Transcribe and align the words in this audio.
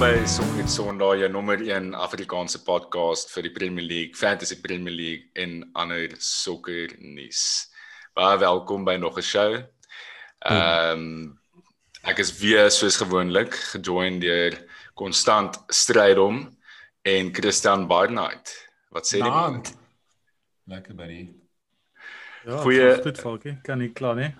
by 0.00 0.24
Sokker 0.24 0.64
Sondag, 0.64 1.18
jou 1.20 1.28
nommer 1.28 1.60
1 1.60 1.90
Afrikaanse 1.92 2.62
podcast 2.64 3.28
vir 3.34 3.44
die 3.44 3.50
Premier 3.52 3.84
League, 3.84 4.16
Fantasy 4.16 4.56
Premier 4.56 4.94
League 4.94 5.26
en 5.36 5.58
ander 5.76 6.14
sokker 6.24 6.94
nuus. 7.04 7.42
Baie 8.16 8.38
welkom 8.40 8.86
by 8.88 8.94
nog 8.96 9.18
'n 9.18 9.22
show. 9.22 9.58
Ehm 10.48 10.92
um, 10.92 11.38
ek 12.08 12.18
is 12.24 12.32
weer 12.40 12.70
soos 12.70 12.96
gewoonlik 12.96 13.52
gejoin 13.74 14.20
deur 14.20 14.56
Konstant 14.94 15.60
Strydom 15.68 16.48
en 17.04 17.34
Christian 17.34 17.86
Barnard. 17.86 18.48
Wat 18.88 19.04
sê 19.04 19.20
jy? 19.20 19.74
Lekker 20.64 20.94
buddy. 20.94 21.28
Ja, 22.46 22.56
Goeie 22.56 23.02
goed 23.02 23.20
Falkie, 23.20 23.58
kan 23.62 23.78
nie 23.78 23.92
kla 23.92 24.14
nie. 24.14 24.32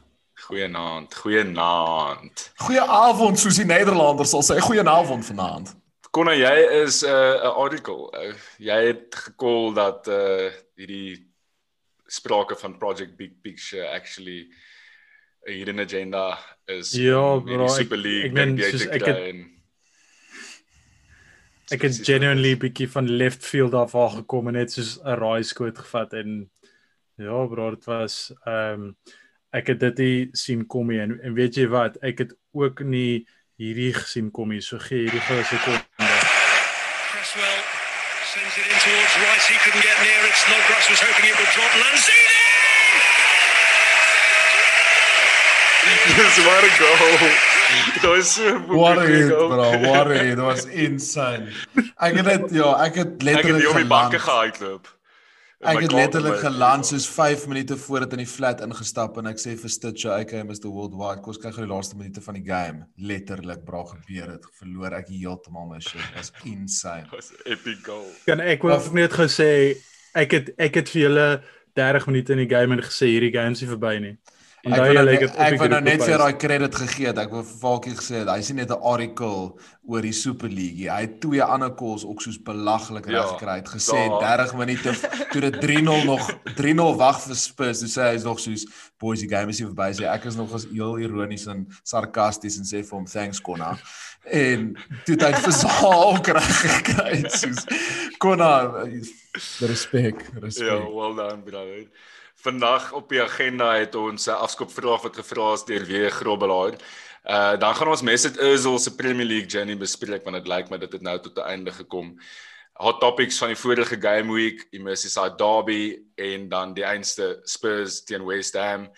Goeienaand, 0.46 1.14
goeienaand. 1.14 2.52
Goeieavond 2.64 3.38
soos 3.38 3.58
die 3.60 3.68
Nederlanders 3.68 4.32
sal 4.32 4.44
sê. 4.46 4.56
Goeieavond 4.64 5.26
vanaand. 5.26 5.74
Konna, 6.10 6.34
jy 6.34 6.54
is 6.82 7.02
'n 7.04 7.12
uh, 7.12 7.44
'n 7.44 7.54
article. 7.64 8.10
Uh, 8.16 8.34
jy 8.58 8.78
het 8.86 9.14
gekol 9.14 9.72
dat 9.74 10.08
uh 10.08 10.50
hierdie 10.74 11.28
sprake 12.06 12.56
van 12.56 12.78
Project 12.78 13.16
Big 13.16 13.40
Picture 13.42 13.86
actually 13.88 14.48
'n 15.46 15.52
hidden 15.52 15.80
agenda 15.80 16.38
is. 16.66 16.92
Ja, 16.92 17.38
bro, 17.38 17.68
Super 17.68 17.98
League 17.98 18.30
ek, 18.30 18.36
ek 18.36 18.38
meen 18.38 18.58
soos 18.58 18.86
ek 18.86 19.06
het 19.06 19.16
en, 19.16 19.46
Ek 21.70 21.84
het 21.86 22.00
genuinely 22.02 22.56
bietjie 22.58 22.88
van 22.90 23.06
left 23.06 23.44
field 23.46 23.74
af 23.78 23.92
waar 23.94 24.10
gekom 24.10 24.48
en 24.50 24.56
net 24.58 24.72
soos 24.72 24.98
'n 24.98 25.14
raai 25.20 25.42
skoot 25.42 25.78
gevat 25.78 26.12
en 26.12 26.50
ja, 27.14 27.46
bro, 27.46 27.70
dit 27.70 27.84
was 27.84 28.32
ehm 28.44 28.82
um, 28.82 28.96
ek 29.50 29.66
het 29.72 29.80
dit 29.80 29.98
nie 29.98 30.28
sien 30.32 30.66
kom 30.66 30.90
nie. 30.92 31.00
En, 31.02 31.16
en 31.22 31.34
weet 31.34 31.58
jy 31.58 31.66
wat? 31.70 31.98
Ek 32.06 32.24
het 32.24 32.34
ook 32.56 32.82
nie 32.86 33.26
hierdie 33.60 33.92
gesien 33.94 34.30
kom 34.30 34.54
nie. 34.54 34.62
So 34.64 34.78
gee 34.78 35.06
hierdie 35.06 35.22
gou 35.26 35.38
'n 35.38 35.44
sekonde 35.44 35.84
Cresswell 37.10 37.60
sends 38.30 38.56
it 38.56 38.66
in 38.70 38.78
towards 38.78 39.14
Rice. 39.22 39.46
He 39.50 39.56
couldn't 39.62 39.82
get 39.82 39.98
near. 40.06 40.22
It 40.30 40.36
Snodgrass 40.38 40.86
was 40.90 41.00
hoping 41.02 41.26
it 41.30 41.36
would 41.38 41.52
drop. 41.54 41.72
Lanzini! 41.82 42.38
Dis 46.16 46.36
wat 46.46 46.64
'n 46.64 46.74
goal. 46.78 47.48
Dit 47.94 48.02
was 48.02 48.34
so 48.34 48.56
it 48.56 48.66
bro. 48.66 49.78
What 49.80 50.10
it 50.10 50.38
was 50.38 50.64
insane. 50.64 51.52
Ek 51.96 52.16
het 52.16 52.24
dit 52.24 52.50
ja 52.50 52.84
ek 52.86 52.94
het 52.94 53.22
letterlik 53.22 53.38
Ek 53.38 53.44
het 53.46 53.60
die 53.60 53.68
op 53.68 53.76
die 53.76 53.86
banke 53.86 54.18
gehardloop 54.18 54.99
Ek 55.60 55.82
het 55.84 55.92
letterlik 55.92 56.38
geland 56.40 56.86
soos 56.88 57.04
5 57.12 57.42
minute 57.50 57.76
voor 57.76 58.06
dit 58.06 58.14
in 58.16 58.22
die 58.22 58.30
flat 58.30 58.62
ingestap 58.64 59.18
en 59.20 59.28
ek 59.28 59.42
sê 59.42 59.52
vir 59.60 59.72
Stitcher 59.74 60.14
ek 60.14 60.32
is 60.38 60.46
Mr 60.48 60.70
Worldwide 60.72 61.20
kos 61.20 61.36
kyk 61.36 61.52
gou 61.52 61.66
die 61.66 61.68
laaste 61.68 61.98
minute 62.00 62.22
van 62.24 62.38
die 62.38 62.46
game. 62.46 62.86
Letterlik 62.96 63.66
bra 63.66 63.82
gebeur 63.90 64.32
het. 64.38 64.48
Verloor 64.56 64.96
ek 64.96 65.12
heeltemal 65.12 65.68
my 65.68 65.82
shit. 65.84 66.00
Was 66.16 66.32
insane. 66.48 67.04
Was 67.12 67.28
epic 67.44 67.84
goal. 67.84 68.08
Kan 68.24 68.40
ek 68.40 68.64
wil 68.64 68.80
net 68.96 69.12
gou 69.12 69.28
sê 69.28 69.50
ek 70.16 70.38
het 70.38 70.52
ek 70.56 70.80
het 70.80 70.94
vir 70.94 71.04
julle 71.10 71.28
30 71.76 72.08
minute 72.08 72.32
in 72.38 72.44
die 72.46 72.50
game 72.50 72.78
en 72.78 72.86
gesê 72.88 73.12
hierdie 73.12 73.34
game 73.36 73.52
is 73.52 73.60
nie 73.60 73.68
verby 73.74 73.98
nie 74.00 74.16
En 74.60 74.74
daai 74.76 74.92
nou 74.92 75.04
like 75.06 75.24
dit 75.24 75.36
ek 75.40 75.54
wou 75.56 75.66
nou 75.72 75.80
net 75.80 76.02
vir 76.04 76.20
daai 76.20 76.36
credit 76.36 76.74
gegee 76.82 77.08
het. 77.08 77.18
Ek 77.22 77.30
wou 77.32 77.40
vir 77.40 77.60
Falkie 77.62 77.94
gesê 77.96 78.18
het 78.20 78.28
hy 78.28 78.42
sien 78.44 78.58
net 78.60 78.68
'n 78.74 78.82
article 78.92 79.56
oor 79.88 80.02
die 80.04 80.12
Super 80.12 80.52
League. 80.52 80.84
Hy 80.84 81.00
het 81.06 81.20
twee 81.20 81.42
ander 81.42 81.72
calls 81.74 82.04
ook 82.04 82.20
soos 82.20 82.36
belaglik 82.36 83.06
reg 83.06 83.16
ja, 83.16 83.26
gekry. 83.32 83.54
Hy 83.56 83.62
het 83.62 83.72
gesê 83.72 84.02
da. 84.12 84.36
30 84.36 84.54
minute 84.60 84.94
toe 85.32 85.40
dit 85.40 85.56
3-0 85.64 86.04
nog 86.04 86.28
3-0 86.60 86.96
wag 87.00 87.22
vir 87.24 87.36
Spurs. 87.36 87.80
Hy 87.80 87.88
sê 87.88 88.12
hy's 88.12 88.28
nog 88.28 88.38
soos 88.40 88.66
boys 89.00 89.24
die 89.24 89.32
game 89.32 89.48
is 89.48 89.60
nie 89.60 89.70
verby 89.70 89.90
sê. 89.96 90.04
Ek 90.04 90.28
is 90.28 90.36
nog 90.36 90.52
as 90.52 90.68
heel 90.68 90.98
ironies 90.98 91.46
en 91.46 91.64
sarkasties 91.82 92.60
en 92.60 92.68
sê 92.68 92.84
vir 92.84 92.98
hom 92.98 93.08
thanks 93.08 93.40
Konna. 93.40 93.78
En 94.28 94.76
toe 95.08 95.16
hy 95.16 95.32
vir 95.40 95.56
Saal 95.56 96.20
reg 96.20 96.52
gekry 96.60 97.16
het 97.22 97.32
soos 97.32 97.64
Konna 98.20 98.84
respek, 99.64 100.26
respek. 100.36 100.68
Ja, 100.68 100.84
well 100.84 101.16
done 101.16 101.40
brother. 101.48 101.88
Vandag 102.40 102.92
op 102.92 103.10
die 103.12 103.20
agenda 103.20 103.74
het 103.76 103.94
ons 103.94 104.26
'n 104.26 104.40
afskopvraag 104.44 105.02
wat 105.02 105.16
gevra 105.16 105.52
is 105.52 105.64
deur 105.64 105.84
weer 105.84 106.10
Grobbelaar. 106.10 106.74
Uh 107.24 107.58
dan 107.60 107.74
gaan 107.74 107.88
ons 107.88 108.02
Mesut 108.02 108.38
Özil 108.38 108.78
se 108.78 108.94
Premier 108.94 109.26
League 109.26 109.48
journey 109.48 109.76
bespreek 109.76 110.24
want 110.24 110.36
dit 110.36 110.48
lyk 110.48 110.70
my 110.70 110.78
dit 110.78 110.92
het 110.92 111.02
nou 111.02 111.18
tot 111.20 111.36
'n 111.36 111.50
einde 111.52 111.72
gekom. 111.72 112.18
Hot 112.72 113.00
topics 113.00 113.38
van 113.38 113.48
die 113.48 113.56
vorige 113.56 114.00
game 114.00 114.32
week, 114.32 114.70
die 114.70 114.80
Merseyside 114.80 115.36
derby 115.36 115.98
en 116.16 116.48
dan 116.48 116.74
die 116.74 116.84
einste 116.84 117.40
Spurs 117.44 118.04
teen 118.04 118.24
West 118.24 118.54
Ham 118.54 118.88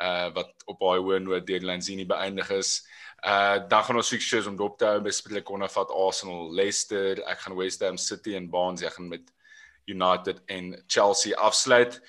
uh 0.00 0.34
wat 0.34 0.52
op 0.66 0.78
baie 0.78 1.00
hoë 1.00 1.18
noot 1.18 1.46
deur 1.46 1.60
Lanzini 1.60 2.06
beëindig 2.06 2.50
is. 2.50 2.88
Uh 3.22 3.68
dan 3.68 3.84
gaan 3.84 3.96
ons 3.96 4.08
fixtures 4.08 4.46
om 4.46 4.56
dop 4.56 4.78
te 4.78 4.84
hou 4.84 5.00
bespreek 5.00 5.50
onder 5.50 5.68
vat 5.68 5.90
Arsenal, 5.90 6.54
Leicester, 6.54 7.22
ek 7.22 7.38
gaan 7.38 7.56
West 7.56 7.82
Ham 7.82 7.96
City 7.96 8.34
en 8.34 8.50
Barnes, 8.50 8.82
ek 8.82 8.92
gaan 8.92 9.08
met 9.08 9.32
United 9.86 10.42
en 10.46 10.84
Chelsea 10.86 11.36
afsluit. 11.36 12.00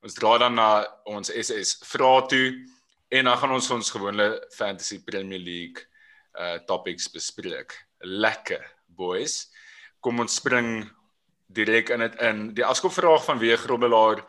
Ons 0.00 0.16
draai 0.16 0.38
dan 0.40 0.54
na 0.56 0.68
ons 1.12 1.28
SS 1.28 1.74
vrae 1.84 2.20
toe 2.32 2.46
en 3.12 3.26
dan 3.28 3.36
gaan 3.40 3.52
ons 3.52 3.70
ons 3.74 3.92
gewone 3.92 4.28
fantasy 4.56 5.00
Premier 5.04 5.40
League 5.40 5.84
uh 6.40 6.56
topics 6.68 7.08
bespreek. 7.10 7.74
Lekker, 8.00 8.62
boys. 8.86 9.50
Kom 10.00 10.22
ons 10.22 10.38
spring 10.40 10.86
direk 11.52 11.90
in 11.92 12.04
dit 12.06 12.16
in. 12.24 12.44
Die 12.56 12.64
afskopvraag 12.64 13.26
van 13.26 13.42
Weeg 13.42 13.60
Grobbelaar 13.66 14.22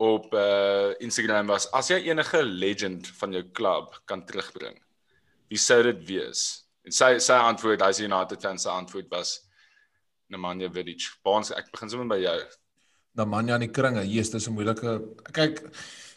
op 0.00 0.32
uh 0.32 0.94
Instagram 1.04 1.50
was: 1.52 1.66
As 1.76 1.90
jy 1.92 1.98
enige 2.08 2.40
legend 2.42 3.10
van 3.18 3.34
jou 3.36 3.42
klub 3.52 3.98
kan 4.08 4.24
terugbring, 4.24 4.78
wie 5.50 5.60
sou 5.60 5.82
dit 5.90 6.00
wees? 6.08 6.46
En 6.86 6.94
sy 6.94 7.18
sy 7.20 7.36
antwoord, 7.36 7.84
hy 7.84 7.92
sê 7.92 8.06
United 8.08 8.40
fans 8.40 8.64
se 8.64 8.72
antwoord 8.72 9.12
was 9.12 9.34
Nemanja 10.32 10.70
Vidic. 10.72 11.04
Baans, 11.24 11.52
ek 11.52 11.68
begin 11.74 11.92
sommer 11.92 12.08
by 12.14 12.22
jou. 12.22 12.38
Nemanja 13.18 13.58
in 13.58 13.66
die 13.66 13.74
kringe. 13.74 14.04
Jesus, 14.06 14.30
dis 14.30 14.48
'n 14.48 14.54
moeilike 14.54 15.00
kyk. 15.32 15.62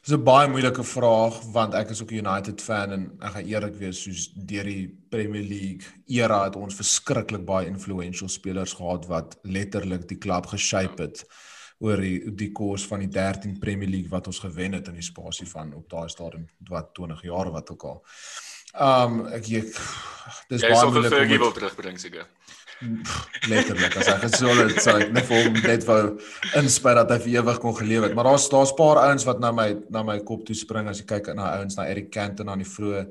Dis 0.02 0.16
'n 0.16 0.24
baie 0.24 0.48
moeilike 0.50 0.84
vraag 0.84 1.36
want 1.54 1.74
ek 1.74 1.90
is 1.90 2.02
ook 2.02 2.12
'n 2.12 2.26
United 2.26 2.62
fan 2.62 2.92
en 2.92 3.12
ek 3.22 3.32
gaan 3.34 3.46
eerlik 3.46 3.76
wees 3.76 4.02
soos 4.02 4.32
deur 4.34 4.64
die 4.64 4.88
Premier 5.10 5.44
League 5.44 5.86
era 6.08 6.44
het 6.46 6.56
ons 6.56 6.76
verskriklik 6.76 7.46
baie 7.46 7.68
influential 7.68 8.30
spelers 8.30 8.74
gehad 8.74 9.06
wat 9.08 9.38
letterlik 9.44 10.08
die 10.08 10.18
klub 10.18 10.46
geshape 10.46 11.02
het 11.02 11.26
oor 11.80 11.98
die 11.98 12.32
die 12.36 12.52
koers 12.52 12.86
van 12.86 13.00
die 13.00 13.10
13 13.10 13.60
Premier 13.60 13.90
League 13.90 14.10
wat 14.10 14.28
ons 14.28 14.40
gewen 14.40 14.74
het 14.74 14.88
in 14.88 14.94
die 14.94 15.06
spasie 15.06 15.48
van 15.48 15.74
op 15.74 15.90
daai 15.90 16.10
stadium 16.10 16.48
wat 16.70 16.94
20 16.94 17.22
jaar 17.22 17.52
wat 17.52 17.70
ook 17.70 17.84
al. 17.84 18.04
Um 18.74 19.26
ek 19.28 19.46
ek 19.50 19.74
dis 20.50 20.62
baie 20.62 20.90
moeilik 20.90 21.14
om 21.14 21.28
dit 21.28 21.54
terugbring 21.54 22.00
seker 22.00 22.26
letterlik 23.50 23.96
as 24.00 24.10
ek 24.10 24.24
gesê 24.26 24.50
het 24.58 24.80
sou 24.82 24.96
ek 24.98 25.12
net 25.14 25.28
vir 25.30 25.46
hom 25.46 25.58
net 25.62 25.86
wou 25.88 26.00
inspire 26.60 27.04
dat 27.04 27.14
hy 27.16 27.20
vir 27.26 27.36
ewig 27.42 27.60
kon 27.62 27.76
geleef 27.78 28.08
het. 28.08 28.16
Maar 28.18 28.32
daar's 28.32 28.48
daar's 28.52 28.74
paar 28.78 29.02
ouens 29.04 29.26
wat 29.28 29.42
na 29.44 29.52
my 29.56 29.68
na 29.94 30.04
my 30.08 30.18
kop 30.26 30.46
toe 30.48 30.58
spring 30.58 30.90
as 30.90 31.02
jy 31.02 31.08
kyk 31.10 31.32
na 31.38 31.52
ouens 31.60 31.78
na 31.78 31.88
Eric 31.92 32.12
Cantona 32.14 32.56
aan 32.56 32.64
die 32.64 32.70
vroeë 32.70 33.04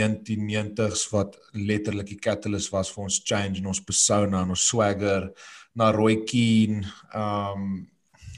1990s 0.00 1.06
wat 1.14 1.38
letterlik 1.58 2.12
die 2.12 2.20
catalyst 2.22 2.72
was 2.74 2.92
vir 2.94 3.08
ons 3.08 3.22
change 3.26 3.58
in 3.58 3.70
ons 3.70 3.82
persona 3.82 4.44
en 4.44 4.54
ons 4.54 4.68
swagger 4.72 5.30
na 5.74 5.90
Roy 5.94 6.22
Keane 6.26 6.84
um 7.14 7.86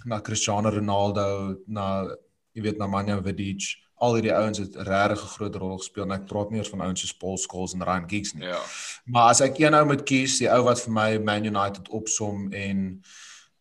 na 0.04 0.18
Cristiano 0.20 0.70
Ronaldo 0.72 1.58
na 1.68 2.08
jy 2.56 2.64
weet 2.64 2.80
na 2.80 2.88
Manja 2.90 3.20
Vidic 3.22 3.68
al 4.02 4.16
hierdie 4.18 4.34
ouens 4.34 4.58
het 4.58 4.76
regtig 4.76 5.22
'n 5.22 5.34
groot 5.36 5.54
rol 5.54 5.78
gespeel 5.78 6.04
en 6.04 6.16
ek 6.18 6.26
praat 6.26 6.50
nie 6.50 6.58
eers 6.58 6.72
van 6.74 6.80
ouens 6.80 7.00
soos 7.00 7.16
Paul 7.16 7.36
Scholes 7.38 7.74
en 7.74 7.84
Ryan 7.84 8.08
Giggs 8.08 8.32
nie. 8.34 8.44
Ja. 8.44 8.60
Maar 9.04 9.28
as 9.30 9.40
ek 9.40 9.58
een 9.58 9.74
ou 9.74 9.84
moet 9.86 10.02
kies, 10.02 10.38
die 10.38 10.50
ou 10.50 10.62
wat 10.64 10.80
vir 10.80 10.92
my 10.92 11.18
Man 11.18 11.44
United 11.44 11.88
opsom 11.88 12.52
en 12.52 13.02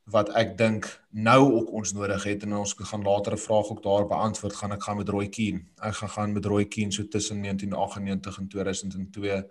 wat 0.05 0.29
ek 0.35 0.57
dink 0.57 0.87
nou 1.09 1.51
ook 1.53 1.71
ons 1.71 1.93
nodig 1.93 2.23
het 2.23 2.43
en 2.43 2.53
ons 2.53 2.73
gaan 2.73 3.03
later 3.03 3.33
'n 3.33 3.37
vraag 3.37 3.69
ook 3.69 3.83
daar 3.83 4.07
beantwoord, 4.07 4.55
gaan 4.55 4.71
ek 4.71 4.83
gaan 4.83 4.97
met 4.97 5.09
Roy 5.09 5.27
Keane. 5.27 5.61
Ek 5.77 5.93
gaan 5.93 6.09
gaan 6.09 6.33
met 6.33 6.45
Roy 6.45 6.65
Keane 6.65 6.91
so 6.91 7.07
tussen 7.07 7.41
1998 7.41 8.37
en 8.37 8.47
2002. 8.47 9.45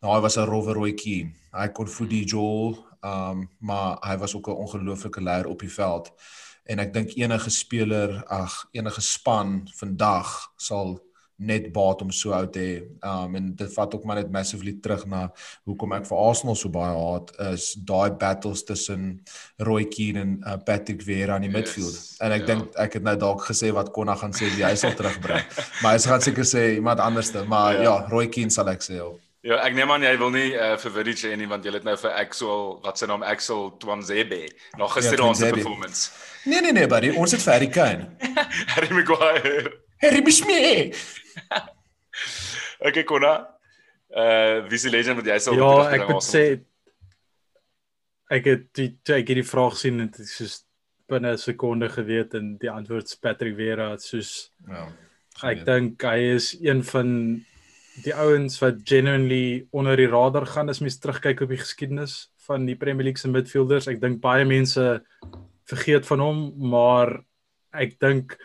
Nou 0.00 0.14
hy 0.14 0.20
was 0.20 0.36
'n 0.36 0.44
rowwe 0.44 0.72
Roy 0.72 0.92
Keane. 0.92 1.32
Hy 1.52 1.68
kon 1.68 1.88
voet 1.88 2.10
die 2.10 2.24
Joel, 2.24 2.86
um, 3.00 3.48
maar 3.58 3.96
hy 4.00 4.16
was 4.18 4.34
ook 4.34 4.48
'n 4.48 4.60
ongelooflike 4.64 5.20
leier 5.20 5.46
op 5.46 5.60
die 5.60 5.72
veld 5.72 6.12
en 6.68 6.84
ek 6.84 6.94
dink 6.94 7.16
enige 7.16 7.50
speler 7.52 8.18
ag 8.28 8.54
enige 8.76 9.04
span 9.04 9.62
vandag 9.78 10.34
sal 10.60 10.98
net 11.38 11.68
baat 11.70 12.00
om 12.02 12.10
so 12.10 12.32
oud 12.34 12.50
te 12.52 12.62
hê. 12.62 12.78
Um 13.06 13.36
en 13.38 13.50
dit 13.56 13.74
vat 13.74 13.92
ook 13.94 14.04
maar 14.04 14.18
net 14.18 14.32
massively 14.34 14.74
terug 14.82 15.04
na 15.06 15.28
hoekom 15.68 15.94
ek 15.94 16.08
vir 16.08 16.18
Arsenal 16.18 16.58
so 16.58 16.70
baie 16.74 16.96
haat 16.96 17.30
is 17.52 17.68
daai 17.86 18.10
battles 18.18 18.64
tussen 18.66 19.20
Roy 19.68 19.86
Keane 19.86 20.24
en 20.24 20.34
uh, 20.42 20.56
Patrick 20.66 21.04
Vieira 21.06 21.38
in 21.38 21.46
die 21.46 21.52
yes, 21.52 21.58
midfield. 21.60 22.00
En 22.26 22.34
ek 22.34 22.42
ja. 22.42 22.50
dink 22.50 22.82
ek 22.86 22.98
het 22.98 23.06
nou 23.06 23.14
dalk 23.22 23.46
gesê 23.46 23.70
wat 23.76 23.92
Konna 23.94 24.18
gaan 24.18 24.34
sê 24.34 24.50
wie 24.56 24.66
hy 24.66 24.74
sal 24.74 24.98
terugbring. 24.98 25.46
maar 25.82 25.94
hy 25.94 26.02
gaan 26.10 26.26
seker 26.26 26.48
sê 26.48 26.66
iemand 26.74 27.00
anderste, 27.04 27.46
maar 27.46 27.78
ja, 27.78 27.86
ja 27.86 27.96
Roy 28.10 28.26
Keane 28.34 28.54
sal 28.54 28.74
ek 28.74 28.82
sê. 28.82 28.98
Ook. 29.04 29.22
Ja, 29.46 29.60
ek 29.62 29.76
neem 29.78 29.90
aan 29.94 30.02
jy 30.02 30.16
wil 30.18 30.32
nie 30.34 30.48
uh, 30.58 30.72
vir 30.82 30.92
Vidic 30.96 31.20
hê 31.22 31.36
nie 31.38 31.46
want 31.46 31.62
jy 31.62 31.70
het 31.76 31.86
nou 31.86 31.94
vir 32.00 32.16
Axel, 32.18 32.64
wat 32.82 32.98
sy 32.98 33.06
naam 33.06 33.22
Axel 33.22 33.68
Twanzebe, 33.78 34.40
nog 34.80 34.96
gister 34.98 35.22
ja, 35.22 35.28
ons 35.30 35.44
performance. 35.46 36.10
Nee 36.48 36.60
nee 36.64 36.72
nee, 36.72 36.86
buddy, 36.88 37.10
ons 37.20 37.34
het 37.36 37.42
vir 37.44 37.52
Harry 37.52 37.68
Kane. 37.72 38.08
Harry 38.74 38.88
Maguire. 38.96 39.72
Harry 40.00 40.22
Bismee. 40.24 40.92
okay, 42.86 43.04
Kona. 43.04 43.34
Uh, 44.08 44.64
wie 44.70 44.78
se 44.80 44.88
legend 44.88 45.20
wat 45.20 45.28
jy 45.28 45.36
sal 45.44 45.58
Ja, 45.58 45.72
ek 45.92 46.06
moet 46.08 46.24
sê 46.24 46.44
ek 48.32 48.46
het 48.48 48.64
die 48.76 48.88
toe 49.04 49.18
ek 49.18 49.28
hierdie 49.28 49.44
vraag 49.44 49.76
sien 49.76 50.00
en 50.00 50.08
dit 50.08 50.22
is 50.24 50.32
soos 50.38 50.54
binne 51.08 51.34
'n 51.34 51.40
sekonde 51.40 51.90
geweet 51.92 52.32
en 52.38 52.54
die 52.60 52.70
antwoord 52.72 53.04
is 53.08 53.20
Patrick 53.20 53.56
Vieira 53.56 53.90
soos 54.00 54.48
Ja. 54.68 54.88
ek 55.44 55.64
dink 55.68 56.02
hy 56.02 56.32
is 56.36 56.54
een 56.60 56.80
van 56.84 57.44
die 58.04 58.14
ouens 58.14 58.58
wat 58.64 58.80
genuinely 58.88 59.66
onder 59.72 59.96
die 59.96 60.08
radar 60.08 60.46
gaan 60.46 60.68
as 60.72 60.80
mens 60.80 60.98
terugkyk 60.98 61.40
op 61.44 61.52
die 61.52 61.60
geskiedenis 61.60 62.30
van 62.48 62.64
die 62.64 62.76
Premier 62.76 63.04
League 63.04 63.20
se 63.20 63.28
midfielders. 63.28 63.88
Ek 63.88 64.00
dink 64.00 64.20
baie 64.24 64.44
mense 64.48 65.02
vergeet 65.68 66.06
van 66.08 66.22
hom, 66.24 66.38
maar 66.70 67.18
ek 67.76 67.98
dink 68.00 68.36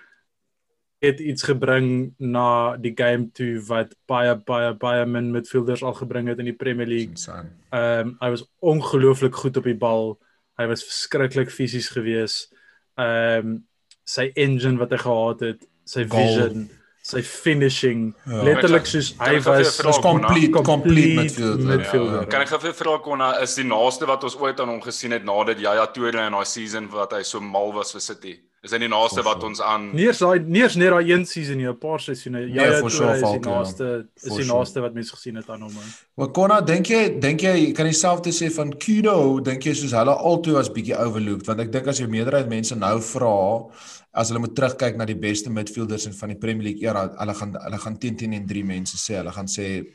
het 1.04 1.20
iets 1.20 1.44
gebring 1.44 2.14
na 2.18 2.78
die 2.80 2.94
game 2.96 3.28
toe 3.36 3.58
wat 3.68 3.92
baie 4.08 4.36
baie 4.48 4.72
baie 4.80 5.04
min 5.06 5.34
midfielders 5.34 5.84
al 5.84 5.96
gebring 5.98 6.30
het 6.32 6.40
in 6.40 6.48
die 6.48 6.60
Premier 6.60 6.88
League. 6.88 7.20
Ehm 7.28 8.14
um, 8.14 8.16
hy 8.22 8.30
was 8.36 8.46
ongelooflik 8.60 9.36
goed 9.36 9.58
op 9.60 9.68
die 9.68 9.78
bal. 9.78 10.16
Hy 10.60 10.70
was 10.72 10.86
verskriklik 10.88 11.52
fisies 11.52 11.90
geweest. 11.92 12.54
Ehm 12.96 13.52
um, 13.52 13.60
sy 14.04 14.30
engine 14.36 14.80
wat 14.80 14.92
hy 14.92 15.00
gehad 15.00 15.44
het, 15.44 15.62
sy 15.88 16.04
Goal. 16.08 16.28
vision, 16.28 16.66
sy 17.04 17.22
finishing, 17.22 18.14
Ja. 18.26 18.44
letterlik 18.48 18.86
soos 18.88 19.14
hy 19.20 19.36
was 19.44 19.80
Was 19.84 19.98
complete 20.00 20.52
complete 20.52 20.64
Complete 20.64 21.16
midfielder. 21.22 21.66
midfielder. 21.78 22.20
Ja. 22.22 22.26
Kan 22.32 22.42
ek 22.42 22.50
gou 22.50 22.60
vir 22.60 22.74
vra 22.74 22.98
Konna, 23.04 23.32
is 23.44 23.56
die 23.56 23.66
naaste 23.68 24.08
wat 24.08 24.24
ons 24.24 24.38
ooit 24.40 24.60
aan 24.60 24.70
hom 24.70 24.82
gesien 24.82 25.12
het 25.12 25.26
nadat 25.26 25.60
Yaya 25.60 25.86
Toure 25.92 26.26
in 26.28 26.32
daai 26.32 26.46
season 26.46 26.88
wat 26.90 27.12
hy 27.12 27.22
so 27.24 27.40
mal 27.42 27.74
was 27.74 27.92
vir 27.92 28.02
City? 28.02 28.40
Is 28.64 28.72
hy 28.72 28.78
die 28.80 28.88
naaste 28.88 29.20
For 29.20 29.28
wat 29.28 29.42
sure. 29.42 29.50
ons 29.50 29.60
aan 29.62 29.90
Nie 29.92 30.06
eers 30.08 30.22
daai 30.24 30.40
nie 30.40 30.62
eers 30.64 30.78
net 30.80 30.94
daai 30.94 31.10
een 31.10 31.26
season 31.28 31.58
nie, 31.60 31.68
'n 31.68 31.76
paar 31.80 32.00
seisoene. 32.00 32.46
Ja, 32.48 32.64
ja, 32.70 32.80
for 32.80 32.90
sure, 32.90 33.16
is 33.16 33.22
die 33.22 33.40
naaste 33.44 34.08
is 34.16 34.24
die 34.24 34.44
sure. 34.44 34.58
naaste 34.58 34.82
wat 34.82 34.94
mense 34.94 35.12
gesien 35.12 35.36
het 35.36 35.50
aan 35.50 35.62
hom. 35.62 35.74
Maar 36.16 36.32
Konna, 36.32 36.62
dink 36.62 36.88
jy 36.88 37.20
dink 37.20 37.42
jy 37.42 37.74
kan 37.74 37.86
dieselfde 37.86 38.32
sê 38.32 38.50
van 38.52 38.72
Kudo, 38.72 39.42
dink 39.42 39.64
jy 39.64 39.74
soos 39.74 39.92
hulle 39.92 40.16
altoe 40.16 40.54
was 40.54 40.70
bietjie 40.72 40.96
overlooked 40.96 41.46
want 41.48 41.60
ek 41.60 41.72
dink 41.72 41.88
as 41.88 42.00
jy 42.00 42.08
meerderheid 42.08 42.48
mense 42.48 42.76
nou 42.76 43.00
vra 43.00 43.68
as 44.14 44.30
hulle 44.30 44.40
moet 44.40 44.56
terugkyk 44.56 44.96
na 44.96 45.06
die 45.06 45.18
beste 45.18 45.50
midfielders 45.50 46.06
in 46.06 46.14
van 46.14 46.30
die 46.30 46.38
Premier 46.38 46.64
League 46.64 46.88
era, 46.88 47.08
hulle 47.18 47.34
gaan 47.34 47.56
hulle 47.58 47.78
gaan 47.78 47.98
teen 48.00 48.16
teen 48.16 48.34
en 48.34 48.48
drie 48.48 48.64
mense 48.64 48.96
sê, 48.96 49.18
hulle 49.18 49.32
gaan 49.32 49.48
sê 49.48 49.86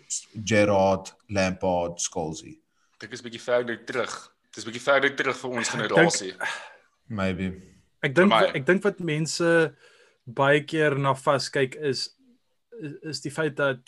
Gerrard, 0.45 1.15
Lampard, 1.31 2.01
Scholesy. 2.03 2.59
Dit 2.99 3.13
is 3.13 3.23
bietjie 3.23 3.41
verder 3.41 3.79
terug. 3.87 4.35
Dis 4.55 4.65
bietjie 4.67 4.83
verder 4.83 5.15
terug 5.15 5.37
vir 5.37 5.51
ons 5.51 5.69
generasie. 5.69 6.35
Maybe. 7.07 7.78
Ek 8.03 8.15
dink 8.15 8.33
ek 8.33 8.65
dink 8.67 8.85
wat 8.85 9.01
mense 9.01 9.75
baie 10.27 10.61
keer 10.65 10.95
na 10.99 11.15
vaskyk 11.15 11.77
is 11.77 12.15
is, 12.81 12.93
is 13.03 13.21
die 13.21 13.31
feit 13.35 13.57
dat 13.57 13.81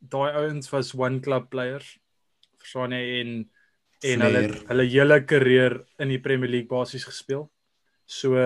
daai 0.00 0.32
ouens 0.36 0.68
was 0.72 0.94
one 0.94 1.20
club 1.20 1.48
players. 1.50 1.98
Verstaan 2.60 2.92
jy 2.92 3.20
en 3.20 3.30
en 4.04 4.20
hulle 4.20 4.42
Flair. 4.48 4.66
hulle 4.68 4.84
hele 4.92 5.20
karier 5.24 5.78
in 5.98 6.08
die 6.08 6.18
Premier 6.20 6.50
League 6.50 6.68
basies 6.68 7.04
gespeel. 7.04 7.50
So 8.06 8.36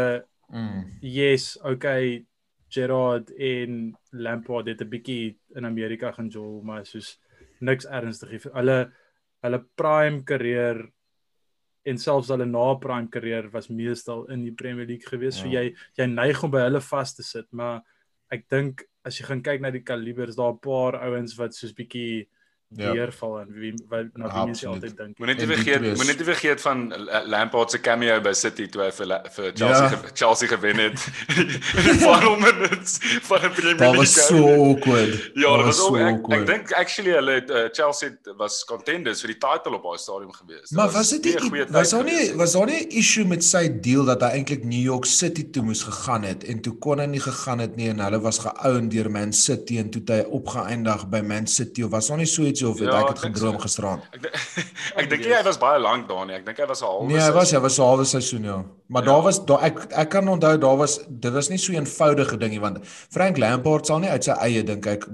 Mm. 0.50 0.96
yes, 1.02 1.58
okay, 1.62 2.24
Gerrard 2.70 3.28
en 3.36 3.92
Lampard 4.12 4.66
het 4.66 4.80
'n 4.80 4.88
bietjie 4.88 5.36
in 5.56 5.64
Amerika 5.66 6.10
gaan 6.12 6.30
jol, 6.30 6.62
maar 6.62 6.86
soos 6.86 7.18
niks 7.60 7.84
ernstig 7.84 8.30
nie. 8.30 8.40
Hulle 8.54 8.90
hulle 9.42 9.58
prime 9.76 10.22
karier 10.24 10.90
en 11.88 12.00
selfs 12.00 12.30
hulle 12.32 12.46
na 12.48 12.66
prime 12.82 13.08
karier 13.12 13.48
was 13.52 13.68
meestal 13.68 14.26
in 14.32 14.44
die 14.44 14.54
Premier 14.54 14.86
League 14.86 15.08
gewees. 15.08 15.38
Ja. 15.38 15.42
So 15.42 15.52
jy 15.52 15.64
jy 15.98 16.08
neig 16.12 16.42
om 16.44 16.52
by 16.52 16.66
hulle 16.66 16.82
vas 16.84 17.14
te 17.16 17.26
sit, 17.26 17.48
maar 17.52 17.82
ek 18.34 18.48
dink 18.52 18.84
as 19.08 19.18
jy 19.18 19.28
gaan 19.28 19.42
kyk 19.44 19.62
na 19.64 19.72
die 19.72 19.84
kalibers, 19.86 20.36
daar 20.36 20.52
'n 20.52 20.60
paar 20.60 21.00
ouens 21.06 21.36
wat 21.38 21.54
soos 21.54 21.72
bietjie 21.72 22.28
Ja. 22.76 22.92
deurval 22.92 23.38
en 23.40 23.46
wie 23.56 23.72
wat 23.88 24.06
na 24.12 24.28
wie 24.28 24.44
mense 24.44 24.66
altyd 24.68 24.96
dink. 24.96 25.18
Moenie 25.18 25.36
En 25.40 25.46
die 25.48 25.54
vergeet, 25.56 25.96
moenie 25.96 26.24
vergeet 26.24 26.60
van 26.60 26.82
Lampard 27.26 27.70
se 27.70 27.78
cameo 27.80 28.20
by 28.20 28.32
City 28.36 28.66
toe 28.68 28.82
hy 28.82 28.90
vir 28.92 29.06
vir 29.32 29.52
Chelsea 29.56 29.84
Ja. 29.84 29.88
ge, 29.88 30.10
Chelsea 30.14 30.48
gewen 30.48 30.76
het. 30.82 31.06
in 31.38 31.46
die 31.48 31.94
final 32.02 32.36
minutes 32.36 32.98
van 33.24 33.38
'n 33.40 33.52
Premier 33.56 33.74
League. 33.76 33.96
was 33.96 34.26
so 34.26 34.42
awkward. 34.68 35.30
Ja, 35.34 35.56
dit 35.56 35.64
was 35.64 35.76
so 35.76 35.96
ook 35.96 36.28
ek, 36.28 36.40
ek 36.40 36.46
dink 36.46 36.72
actually 36.72 37.12
hulle 37.16 37.30
het, 37.38 37.50
uh, 37.50 37.68
Chelsea 37.72 38.10
was 38.36 38.64
contenders 38.64 39.20
vir 39.24 39.32
die 39.32 39.38
title 39.40 39.74
op 39.80 39.82
daai 39.88 39.98
stadium 39.98 40.32
gewees. 40.32 40.70
Maar 40.70 40.90
was 40.90 41.08
dit 41.08 41.24
nie 41.24 41.64
was 41.70 41.90
daar 41.90 42.04
nie 42.04 42.34
was 42.36 42.52
daar 42.52 42.66
nie 42.66 42.84
'n 42.84 42.90
issue 43.00 43.24
met 43.24 43.42
sy 43.44 43.64
deal 43.80 44.04
dat 44.04 44.20
hy 44.20 44.28
eintlik 44.36 44.64
New 44.64 44.82
York 44.84 45.04
City 45.06 45.48
toe 45.50 45.62
moes 45.62 45.82
gegaan 45.82 46.22
het 46.22 46.44
en 46.44 46.60
toe 46.60 46.76
kon 46.78 46.98
hy 47.00 47.06
nie 47.06 47.20
gegaan 47.20 47.58
het 47.58 47.76
nie 47.76 47.88
en 47.88 47.98
hulle 48.00 48.20
was 48.20 48.38
geouen 48.38 48.88
deur 48.88 49.10
Man 49.10 49.32
City 49.32 49.78
en 49.78 49.88
toe 49.90 50.00
het 50.04 50.10
hy 50.10 50.30
opgeëindig 50.30 51.08
by 51.08 51.20
Man 51.24 51.46
City 51.46 51.82
of 51.82 51.90
was 51.90 52.08
daar 52.08 52.16
nie 52.18 52.26
so 52.26 52.44
ietsie 52.58 52.68
of 52.68 52.78
het 52.78 52.88
Ja, 52.88 53.00
ek 53.08 53.20
dink 53.22 53.36
gedroom 53.36 53.54
so. 53.54 53.58
gisterand? 53.66 54.02
Ek 54.12 54.22
dink- 54.22 54.34
ek 54.96 55.10
dink 55.10 55.22
nie 55.26 55.34
hy 55.34 55.42
was 55.44 55.58
baie 55.58 55.78
lank 55.80 56.08
daar 56.08 56.26
nie. 56.26 56.34
Ek 56.34 56.44
dink 56.46 56.58
hy 56.58 56.66
was 56.66 56.82
'n 56.82 56.86
halwe 56.86 57.06
Nee, 57.08 57.20
hy 57.22 57.32
was 57.32 57.50
hy 57.52 57.60
was 57.60 57.78
'n 57.78 57.82
halwe 57.84 58.04
seisoen 58.04 58.44
ja. 58.44 58.64
Maar 58.88 59.02
Ja. 59.04 59.12
daar 59.12 59.22
was 59.22 59.44
daar 59.46 59.62
ek 59.64 59.92
ek 59.92 60.08
kan 60.10 60.28
onthou 60.28 60.58
daar 60.58 60.76
was 60.76 60.98
dit 61.08 61.32
was 61.32 61.48
nie 61.50 61.58
so 61.58 61.72
'n 61.72 61.76
eenvoudige 61.84 62.36
dingie 62.36 62.60
want 62.60 62.78
Frank 63.10 63.38
Lampard 63.38 63.86
sal 63.86 63.98
nie 64.00 64.10
uit 64.10 64.24
sy 64.24 64.32
eie 64.32 64.62
dink 64.64 64.86
ek 64.86 65.06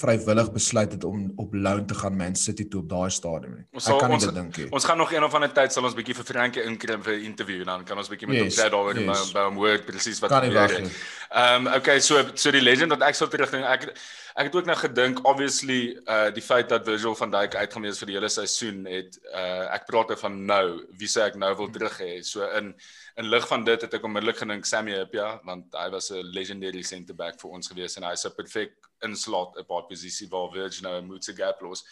vrywillig 0.00 0.48
besluit 0.52 0.92
het 0.96 1.04
om 1.04 1.32
op 1.36 1.54
loan 1.54 1.86
te 1.86 1.94
gaan 1.94 2.16
Man 2.16 2.34
City 2.36 2.66
toe 2.68 2.80
op 2.82 2.88
daai 2.88 3.10
stadium 3.10 3.54
nie. 3.58 3.64
Ons 3.72 3.84
Ek 3.86 3.90
sal- 3.90 3.98
kan 4.00 4.08
nie 4.08 4.14
ons- 4.18 4.24
dit 4.24 4.34
dink 4.34 4.56
nie. 4.56 4.68
Ons 4.72 4.84
gaan 4.84 4.98
nog 4.98 5.12
een 5.12 5.24
of 5.24 5.34
ander 5.34 5.52
tyd 5.52 5.72
sal 5.72 5.84
ons 5.84 5.94
bietjie 5.94 6.14
vir 6.16 6.24
Frankie 6.24 6.62
inkry 6.64 6.96
vir 7.02 7.14
'n 7.18 7.24
interview 7.24 7.60
en 7.60 7.66
dan 7.66 7.84
kan 7.84 7.98
ons 7.98 8.08
bietjie 8.08 8.28
met 8.28 8.38
hom 8.38 8.46
Yes, 8.46 8.56
chat 8.56 8.72
daaroor 8.72 8.96
en 8.96 9.06
by 9.06 9.12
yes. 9.18 9.32
by 9.32 9.44
hom 9.48 9.56
hoor 9.56 9.78
presies 9.86 10.20
wat 10.20 10.30
gebeur 10.32 10.68
het. 10.68 10.90
Ehm 11.30 11.66
um, 11.66 11.74
okay, 11.74 12.00
so 12.00 12.24
so 12.34 12.50
die 12.50 12.60
legend 12.62 12.90
wat 12.90 13.02
ek 13.02 13.14
sou 13.14 13.28
terugdink, 13.30 13.64
ek 13.64 13.82
ek 14.36 14.46
het 14.46 14.54
ook 14.56 14.66
nou 14.66 14.76
gedink 14.76 15.24
obviously 15.26 15.98
uh 16.06 16.30
die 16.30 16.42
feit 16.42 16.68
dat 16.68 16.84
Virgil 16.84 17.14
van 17.14 17.30
Dijk 17.30 17.54
uitgemees 17.56 17.98
vir 17.98 18.06
die 18.06 18.14
hele 18.16 18.28
seisoen 18.28 18.86
het 18.86 19.18
uh 19.34 19.74
ek 19.74 19.86
praat 19.86 20.08
nou 20.08 20.18
van 20.18 20.46
nou, 20.46 20.80
wie 20.98 21.08
sê 21.08 21.20
ek 21.26 21.36
nou 21.36 21.54
wil 21.56 21.70
terug 21.70 21.98
hê. 22.00 22.22
So 22.22 22.42
in 22.58 22.74
in 23.20 23.28
lig 23.28 23.46
van 23.48 23.64
dit 23.66 23.82
het 23.84 23.94
ek 23.98 24.04
onmiddellik 24.08 24.38
gedink 24.40 24.64
Sammy 24.68 24.94
Hipia 24.96 25.40
want 25.44 25.74
hy 25.76 25.88
was 25.92 26.10
'n 26.10 26.30
legendary 26.34 26.82
centre 26.82 27.14
back 27.14 27.36
vir 27.40 27.50
ons 27.56 27.68
gewees 27.68 27.96
en 27.96 28.04
hy's 28.08 28.24
'n 28.26 28.34
perfek 28.36 28.72
inslot 29.04 29.56
op 29.60 29.68
daai 29.68 29.88
posisie 29.88 30.28
waar 30.30 30.50
Virgil 30.54 30.82
nou 30.88 30.94
'n 31.00 31.06
moetse 31.06 31.34
gap 31.36 31.60
los. 31.62 31.84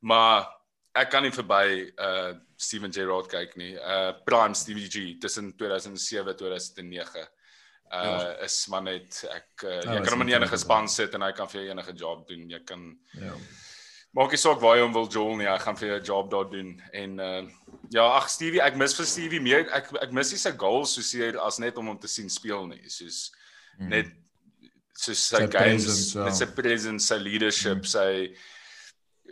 Maar 0.00 0.46
ek 0.94 1.10
kan 1.10 1.22
nie 1.22 1.30
verby 1.34 1.92
uh 1.98 2.34
Steven 2.56 2.92
Gerrard 2.92 3.28
kyk 3.28 3.56
nie. 3.56 3.74
Uh 3.74 4.12
prime 4.26 4.54
Stevie 4.54 4.88
G 4.90 5.18
tussen 5.20 5.52
2007 5.56 6.36
2009 6.36 7.20
uh 7.20 8.04
Ja. 8.04 8.36
is 8.44 8.66
maar 8.68 8.82
net 8.82 9.24
ek 9.30 9.62
uh, 9.64 9.80
Hy 9.80 9.96
jy 9.96 10.02
kan 10.04 10.12
hom 10.18 10.28
in 10.28 10.34
enige 10.34 10.56
span 10.58 10.88
sit 10.88 11.14
en 11.14 11.22
hy 11.22 11.32
kan 11.32 11.48
vir 11.48 11.60
jou 11.62 11.70
enige 11.70 11.92
job 11.94 12.26
doen. 12.28 12.48
Jy 12.50 12.60
kan 12.64 12.98
Ja. 13.12 13.32
Maak 14.14 14.30
nie 14.30 14.38
saak 14.40 14.60
waar 14.60 14.76
jy 14.76 14.82
hom 14.82 14.92
wil 14.92 15.08
jol 15.12 15.36
nie, 15.36 15.46
hy 15.46 15.58
gaan 15.58 15.76
vir 15.76 15.88
jou 15.88 15.98
'n 16.00 16.04
job 16.04 16.30
daar 16.30 16.50
doen. 16.50 16.82
En 16.92 17.18
uh 17.20 17.42
ja, 17.90 18.02
ag 18.16 18.28
Stevie, 18.28 18.60
ek 18.60 18.76
mis 18.76 18.94
vir 18.96 19.06
Stevie 19.06 19.40
meer 19.40 19.66
ek 19.72 19.92
ek 20.02 20.12
mis 20.12 20.30
nie 20.32 20.38
sy 20.38 20.52
goals 20.56 20.94
soseer 20.94 21.38
as 21.40 21.58
net 21.58 21.76
om 21.78 21.86
hom 21.86 21.98
te 21.98 22.08
sien 22.08 22.28
speel 22.28 22.66
nie. 22.66 22.82
Soos 22.88 23.30
Mm. 23.80 23.88
net 23.88 24.06
soos 24.96 25.18
sy, 25.28 25.36
Sy 25.36 25.46
games, 25.46 25.84
presence, 25.84 26.14
ja. 26.18 26.24
net 26.24 26.34
sy 26.34 26.46
presence, 26.46 27.06
sy 27.06 27.14
leadership, 27.18 27.78
Mm. 27.78 27.84
sy 27.86 28.34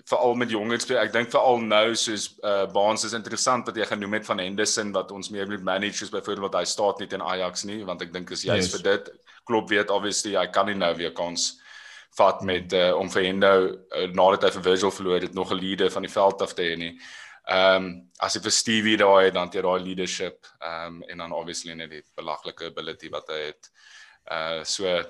veral 0.07 0.35
met 0.37 0.51
jonger 0.51 0.79
speel. 0.81 0.99
Ek 0.99 1.13
dink 1.13 1.31
veral 1.33 1.59
nou 1.59 1.95
soos 1.95 2.37
uh 2.45 2.67
Baans 2.67 3.05
is 3.05 3.15
interessant 3.17 3.67
wat 3.67 3.75
jy 3.77 3.85
genoem 3.89 4.13
het 4.13 4.27
van 4.27 4.39
Henderson 4.39 4.93
wat 4.93 5.11
ons 5.13 5.31
meer 5.31 5.47
moet 5.49 5.63
manage 5.65 5.97
soos 5.99 6.11
byvoorbeeld 6.11 6.55
hy 6.55 6.65
staat 6.65 7.01
nie 7.01 7.07
teen 7.09 7.23
Ajax 7.23 7.65
nie 7.65 7.83
want 7.85 8.03
ek 8.03 8.13
dink 8.13 8.31
is 8.31 8.45
juist 8.45 8.73
Yes. 8.73 8.77
vir 8.77 8.83
dit. 8.83 9.11
Klop 9.47 9.69
weet 9.71 9.91
obviously 9.91 10.35
hy 10.37 10.47
kan 10.53 10.67
nie 10.67 10.75
nou 10.75 10.95
weer 10.95 11.13
kans 11.13 11.61
vat 12.17 12.43
met 12.43 12.73
uh, 12.73 12.95
om 12.97 13.11
vir 13.13 13.23
Hendo 13.29 13.53
uh, 13.69 14.09
nadat 14.13 14.43
hy 14.49 14.51
vir 14.57 14.63
Virgil 14.71 14.91
verloor 14.91 15.21
het 15.21 15.35
nog 15.35 15.53
'n 15.53 15.61
leader 15.61 15.91
van 15.91 16.03
die 16.03 16.13
veld 16.13 16.43
af 16.43 16.55
te 16.55 16.63
hê 16.63 16.77
nie. 16.77 16.95
Ehm 17.47 17.85
um, 17.85 17.91
as 18.19 18.35
jy 18.35 18.41
vir 18.43 18.51
Stevie 18.53 18.97
daai 18.97 19.25
het 19.27 19.35
dan 19.35 19.47
het 19.47 19.55
jy 19.55 19.63
daai 19.63 19.81
leadership 19.85 20.47
ehm 20.61 20.87
um, 20.87 21.03
en 21.09 21.19
dan 21.19 21.33
obviously 21.33 21.75
net 21.75 21.91
die 21.91 22.03
belaglike 22.17 22.67
ability 22.73 23.11
wat 23.11 23.29
hy 23.29 23.43
het. 23.47 23.71
Uh 24.31 24.65
so 24.65 25.03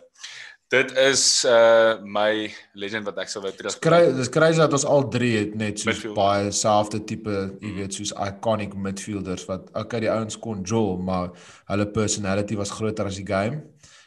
dit 0.69 0.91
is 0.99 1.45
uh 1.45 1.95
my 2.03 2.51
legend 2.75 3.07
wat 3.07 3.19
ek 3.23 3.29
sal 3.31 3.43
wou 3.43 3.53
terug. 3.55 3.79
Dis 4.17 4.29
crazy 4.35 4.59
dat 4.59 4.73
ons 4.73 4.85
al 4.85 5.09
drie 5.09 5.37
het 5.39 5.55
net 5.55 5.85
Midfield. 5.87 6.15
baie 6.15 6.51
selfde 6.53 7.05
tipe, 7.05 7.31
jy 7.61 7.69
Mm. 7.71 7.77
weet, 7.77 7.95
soos 7.95 8.13
iconic 8.13 8.75
midfielders 8.75 9.47
wat 9.47 9.71
okay 9.75 10.01
die 10.01 10.11
ouens 10.11 10.37
kon 10.39 10.65
jol, 10.65 10.97
maar 10.99 11.31
hulle 11.71 11.87
personality 11.87 12.57
was 12.57 12.71
groter 12.71 13.07
as 13.07 13.17
die 13.17 13.27
game. 13.27 13.63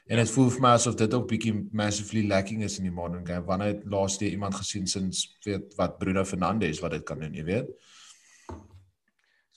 En 0.10 0.18
dit 0.18 0.32
voel 0.34 0.48
vir 0.50 0.64
my 0.66 0.72
asof 0.74 0.96
dit 0.98 1.14
ook 1.14 1.28
bietjie 1.30 1.54
massively 1.78 2.24
lacking 2.28 2.64
is 2.66 2.80
in 2.82 2.88
die 2.88 2.94
modern 2.94 3.26
game. 3.28 3.46
Wanneer 3.46 3.76
het 3.76 3.86
laas 3.94 4.18
jy 4.18 4.32
iemand 4.34 4.58
gesien 4.58 4.88
sins 4.90 5.28
weet 5.46 5.76
wat 5.78 6.00
Bruno 6.02 6.24
Fernandes 6.26 6.82
wat 6.82 6.96
dit 6.98 7.06
kan 7.06 7.22
doen, 7.22 7.36
jy 7.38 7.46
weet? 7.46 7.70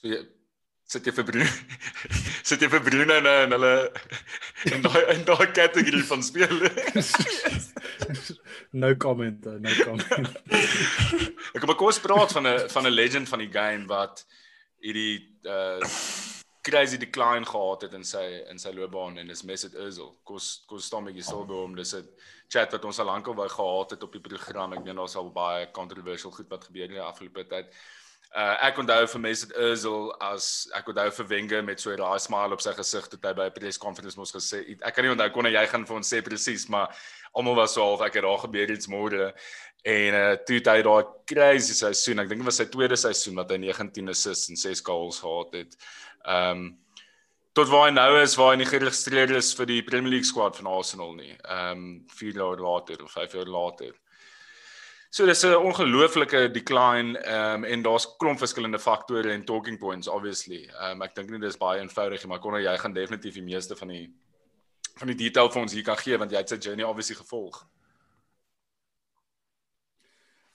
So 0.02 0.12
jy 0.12 0.20
sit 0.92 1.08
jy 1.08 1.14
vir 1.16 1.24
Bruno 1.24 1.46
sit 2.50 2.60
jy 2.60 2.68
vir 2.68 2.84
Bruno 2.84 3.16
nou 3.24 3.34
en 3.46 3.56
hulle 3.56 3.72
in 4.74 4.84
daai 4.84 5.00
in 5.14 5.24
daai 5.30 5.46
kategorie 5.56 6.04
van 6.10 6.26
spelers. 6.26 7.14
no 8.84 8.92
comment, 9.00 9.48
uh, 9.48 9.56
no 9.56 9.72
comment. 9.86 10.36
Ek 10.52 11.64
kom 11.64 11.72
kom 11.72 11.88
ons 11.88 12.04
praat 12.04 12.36
van 12.36 12.50
'n 12.52 12.68
van 12.76 12.90
'n 12.90 12.92
legend 12.92 13.32
van 13.32 13.40
die 13.40 13.52
game 13.56 13.88
wat 13.88 14.26
hierdie 14.84 15.16
uh 15.48 15.80
crazy 16.62 16.96
decline 16.96 17.44
gehad 17.44 17.82
het 17.82 17.94
in 17.98 18.04
sy 18.06 18.22
in 18.50 18.58
sy 18.58 18.70
loopbaan 18.74 19.18
en 19.18 19.30
dis 19.30 19.42
Mesut 19.42 19.74
Özil. 19.74 20.12
Kos 20.24 20.64
kos 20.70 20.86
staan 20.86 21.08
bietjie 21.08 21.24
stil 21.26 21.42
by 21.48 21.58
hom. 21.58 21.74
Dis 21.74 21.94
'n 21.94 22.06
chat 22.48 22.72
wat 22.72 22.84
ons 22.84 22.98
al 22.98 23.06
lankal 23.06 23.34
wou 23.34 23.48
gehad 23.48 23.90
het 23.90 24.02
op 24.02 24.12
die 24.12 24.20
program. 24.20 24.72
Ek 24.72 24.84
meen 24.84 24.96
daar's 24.96 25.16
al 25.16 25.32
baie 25.32 25.70
controversial 25.72 26.30
goed 26.30 26.48
wat 26.48 26.64
gebeur 26.64 26.84
in 26.84 27.00
die 27.00 27.08
afgelope 27.10 27.48
tyd. 27.48 27.66
Uh 28.32 28.56
ek 28.64 28.78
onthou 28.78 29.06
vir 29.06 29.20
Mesut 29.20 29.50
Özil 29.52 30.06
as 30.20 30.68
ek 30.74 30.86
onthou 30.88 31.10
vir 31.10 31.26
Wenger 31.28 31.62
met 31.62 31.80
so 31.80 31.90
'n 31.90 31.98
raai 32.00 32.18
smile 32.18 32.54
op 32.54 32.62
sy 32.62 32.72
gesig 32.72 33.08
toe 33.08 33.18
hy 33.22 33.34
by 33.34 33.46
'n 33.46 33.52
press 33.52 33.76
conference 33.76 34.16
mos 34.16 34.32
gesê 34.32 34.78
ek 34.80 34.94
kan 34.94 35.04
nie 35.04 35.12
onthou 35.12 35.30
kon 35.32 35.44
jy 35.44 35.66
gaan 35.66 35.84
vir 35.84 35.96
ons 35.96 36.08
sê 36.08 36.22
presies 36.22 36.68
maar 36.68 36.88
almal 37.34 37.56
was 37.56 37.74
so 37.74 37.82
half 37.82 38.00
ek 38.00 38.14
het 38.14 38.24
daar 38.24 38.38
gebeur 38.38 38.70
iets 38.70 38.88
môre 38.88 39.34
en 39.84 40.14
uh 40.14 40.36
toe 40.46 40.56
het 40.56 40.66
hy 40.66 40.82
daai 40.82 41.04
crazy 41.26 41.74
seisoen 41.74 42.20
ek 42.20 42.28
dink 42.30 42.40
dit 42.40 42.46
was 42.46 42.56
sy 42.56 42.64
tweede 42.70 42.96
seisoen 42.96 43.34
wat 43.34 43.50
hy 43.50 43.58
19 43.58 44.08
assists 44.08 44.48
en 44.48 44.56
6 44.56 44.80
goals 44.80 45.20
gehad 45.20 45.52
het. 45.52 45.76
Um 46.28 46.78
tot 47.52 47.68
waar 47.68 47.90
hy 47.90 47.92
nou 47.92 48.20
is 48.22 48.34
waar 48.40 48.54
hy 48.54 48.62
nie 48.62 48.68
geregistreer 48.68 49.34
is 49.36 49.52
vir 49.54 49.68
die 49.68 49.82
Premier 49.84 50.14
League 50.14 50.28
squad 50.28 50.56
van 50.56 50.70
Arsenal 50.72 51.12
nie. 51.14 51.34
Um 51.44 52.04
4 52.08 52.40
jaar 52.40 52.62
later 52.62 53.04
of 53.04 53.12
5 53.12 53.36
jaar 53.36 53.50
later. 53.50 53.92
So 55.10 55.26
dis 55.26 55.44
'n 55.44 55.54
ongelooflike 55.54 56.52
decline 56.52 57.18
um 57.28 57.64
en 57.64 57.82
daar's 57.82 58.06
klomp 58.16 58.38
verskillende 58.38 58.78
faktore 58.78 59.32
en 59.32 59.44
talking 59.44 59.78
points 59.78 60.08
obviously. 60.08 60.70
Um 60.80 61.02
ek 61.02 61.14
dink 61.14 61.30
nie 61.30 61.38
dis 61.38 61.58
baie 61.58 61.80
eenvoudig 61.80 62.22
nie, 62.22 62.28
maar 62.28 62.40
kon 62.40 62.54
jy 62.54 62.78
gaan 62.78 62.94
definitief 62.94 63.34
die 63.34 63.42
meeste 63.42 63.76
van 63.76 63.88
die 63.88 64.10
van 64.96 65.08
die 65.08 65.16
detail 65.16 65.50
vir 65.50 65.62
ons 65.62 65.72
hier 65.72 65.84
kan 65.84 65.96
gee 65.96 66.16
want 66.16 66.30
jy 66.30 66.38
het 66.38 66.48
sy 66.48 66.56
journey 66.56 66.84
obviously 66.84 67.16
gevolg. 67.16 67.66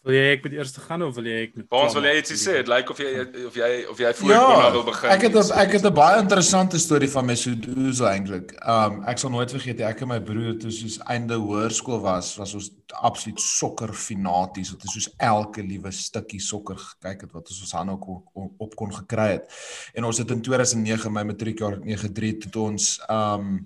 Wil 0.08 0.16
jy 0.16 0.28
ek 0.38 0.46
moet 0.46 0.54
eers 0.56 0.72
gaan 0.86 1.04
of 1.04 1.16
wil 1.18 1.26
jy 1.28 1.38
ek 1.44 1.56
moet 1.58 1.74
Ons 1.76 1.96
wil 1.98 2.06
jy 2.08 2.14
iets 2.22 2.34
sê, 2.40 2.54
dit 2.62 2.70
lyk 2.72 2.92
of 2.94 3.00
jy 3.04 3.10
of 3.50 3.58
jy 3.60 3.72
of 3.92 4.00
jy 4.00 4.12
voor 4.22 4.32
ja, 4.32 4.40
kon 4.48 4.76
wil 4.78 4.86
begin. 4.88 5.12
Ek 5.12 5.26
het 5.28 5.36
a, 5.36 5.44
ek 5.64 5.76
het 5.76 5.88
'n 5.90 5.94
baie 5.98 6.22
interessante 6.22 6.80
storie 6.80 7.10
van 7.12 7.28
Mesut 7.28 7.68
Özil 7.74 8.08
eintlik. 8.08 8.56
Um 8.64 9.04
ek 9.12 9.20
sal 9.20 9.34
nooit 9.36 9.52
vergeet 9.52 9.84
ek 9.84 10.06
en 10.06 10.12
my 10.14 10.20
broer 10.24 10.56
toe 10.62 10.72
soos 10.72 10.98
einde 11.12 11.36
hoërskool 11.36 12.00
was, 12.08 12.36
was 12.40 12.56
ons 12.56 12.72
absoluut 13.04 13.42
sokker 13.42 13.94
fanaties. 13.94 14.72
Dit 14.72 14.88
is 14.88 14.94
soos 14.96 15.10
elke 15.18 15.62
liewe 15.62 15.92
stukkie 15.92 16.40
sokker 16.40 16.78
gekyk 16.78 17.28
het 17.28 17.32
wat 17.34 17.52
ons 17.52 17.62
ons 17.68 17.76
aan 17.76 17.90
ook 17.90 18.08
op, 18.08 18.52
op 18.58 18.76
kon 18.76 18.94
gekry 18.94 19.32
het. 19.36 19.52
En 19.94 20.08
ons 20.08 20.18
het 20.18 20.32
in 20.32 20.42
2009 20.42 21.12
my 21.12 21.24
matriekjaar 21.24 21.82
93 21.84 22.48
tot 22.48 22.56
ons 22.56 22.96
um 23.10 23.60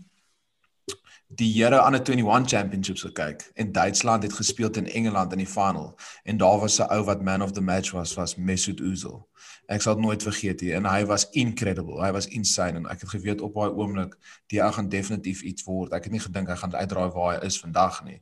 die 1.36 1.52
Here 1.54 1.82
aan 1.82 1.96
'n 1.96 2.04
21 2.04 2.50
championships 2.50 3.02
gekyk 3.02 3.52
en 3.54 3.72
Duitsland 3.72 4.24
het 4.24 4.34
gespeel 4.34 4.70
in 4.70 4.88
Engeland 4.88 5.32
in 5.32 5.38
die 5.38 5.48
final 5.48 5.98
en 6.24 6.38
daar 6.38 6.60
was 6.60 6.80
'n 6.80 6.92
ou 6.92 7.04
wat 7.04 7.22
man 7.22 7.42
of 7.42 7.52
the 7.52 7.62
match 7.62 7.92
was 7.92 8.14
was 8.14 8.36
Mesut 8.36 8.82
Özil. 8.82 9.28
Ek 9.66 9.82
sal 9.82 9.96
dit 9.96 10.04
nooit 10.04 10.24
vergeet 10.24 10.62
nie 10.62 10.74
en 10.74 10.86
hy 10.86 11.06
was 11.06 11.30
incredible. 11.30 12.04
Hy 12.04 12.12
was 12.12 12.28
insane 12.28 12.78
en 12.78 12.86
ek 12.86 13.02
het 13.02 13.10
geweet 13.10 13.42
op 13.42 13.54
daai 13.54 13.70
oomblik 13.70 14.18
die 14.48 14.64
ou 14.64 14.72
gaan 14.72 14.90
definitief 14.90 15.42
iets 15.42 15.64
word. 15.64 15.94
Ek 15.94 16.04
het 16.04 16.12
nie 16.12 16.20
gedink 16.20 16.48
hy 16.48 16.56
gaan 16.56 16.76
uitdraai 16.76 17.12
waar 17.12 17.40
hy 17.40 17.46
is 17.46 17.60
vandag 17.60 18.04
nie. 18.04 18.22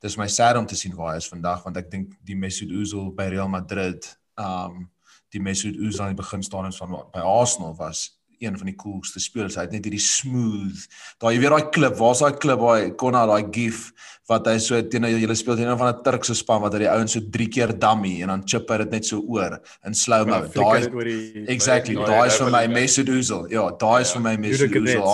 Dis 0.00 0.16
my 0.16 0.26
sad 0.26 0.56
om 0.56 0.66
te 0.66 0.76
sien 0.76 0.94
waar 0.94 1.12
hy 1.12 1.16
is 1.16 1.28
vandag 1.28 1.62
want 1.64 1.76
ek 1.76 1.90
dink 1.90 2.14
die 2.24 2.36
Mesut 2.36 2.70
Özil 2.70 3.14
by 3.14 3.28
Real 3.28 3.48
Madrid, 3.48 4.18
um 4.36 4.90
die 5.30 5.40
Mesut 5.40 5.76
Özil 5.76 6.00
aan 6.00 6.16
die 6.16 6.22
begin 6.22 6.42
staan 6.42 6.72
van 6.72 6.90
by 7.12 7.20
Arsenal 7.20 7.74
was 7.76 8.17
een 8.42 8.58
van 8.58 8.70
die 8.70 8.76
coolste 8.78 9.20
spelers. 9.20 9.56
Hy 9.58 9.66
het 9.66 9.74
net 9.76 9.86
hierdie 9.88 10.02
smooth. 10.02 10.84
Daai 11.20 11.34
jy 11.34 11.42
weet 11.42 11.54
daai 11.54 11.70
klip, 11.74 11.98
waar's 11.98 12.22
daai 12.24 12.38
klip 12.40 12.62
waar 12.62 12.86
Konna 13.00 13.26
daai 13.28 13.50
gif 13.54 13.88
wat 14.28 14.48
hy 14.50 14.58
so 14.60 14.78
teen 14.92 15.06
hulle 15.08 15.36
speel 15.38 15.56
teen 15.56 15.70
een 15.70 15.78
van 15.80 15.88
'n 15.94 16.02
Turkse 16.04 16.34
span 16.36 16.60
wat 16.60 16.74
hy 16.76 16.80
die 16.84 16.90
ouens 16.90 17.12
so 17.12 17.20
3 17.20 17.48
keer 17.48 17.72
dummy 17.72 18.20
en 18.22 18.28
dan 18.28 18.42
chip 18.44 18.68
hy 18.68 18.78
dit 18.84 18.90
net 18.90 19.06
so 19.06 19.20
oor 19.20 19.58
in 19.84 19.94
slow 19.94 20.26
mo. 20.26 20.40
Daai 20.54 21.46
Exactly, 21.48 21.94
daai 21.94 22.26
is 22.26 22.36
vir 22.36 22.50
my 22.50 22.66
Mesut 22.66 23.08
Özil. 23.08 23.48
Ja, 23.50 23.70
daai 23.70 24.02
is 24.02 24.12
vir 24.12 24.20
my 24.20 24.36
Mesut 24.36 24.70
Özil. 24.70 25.06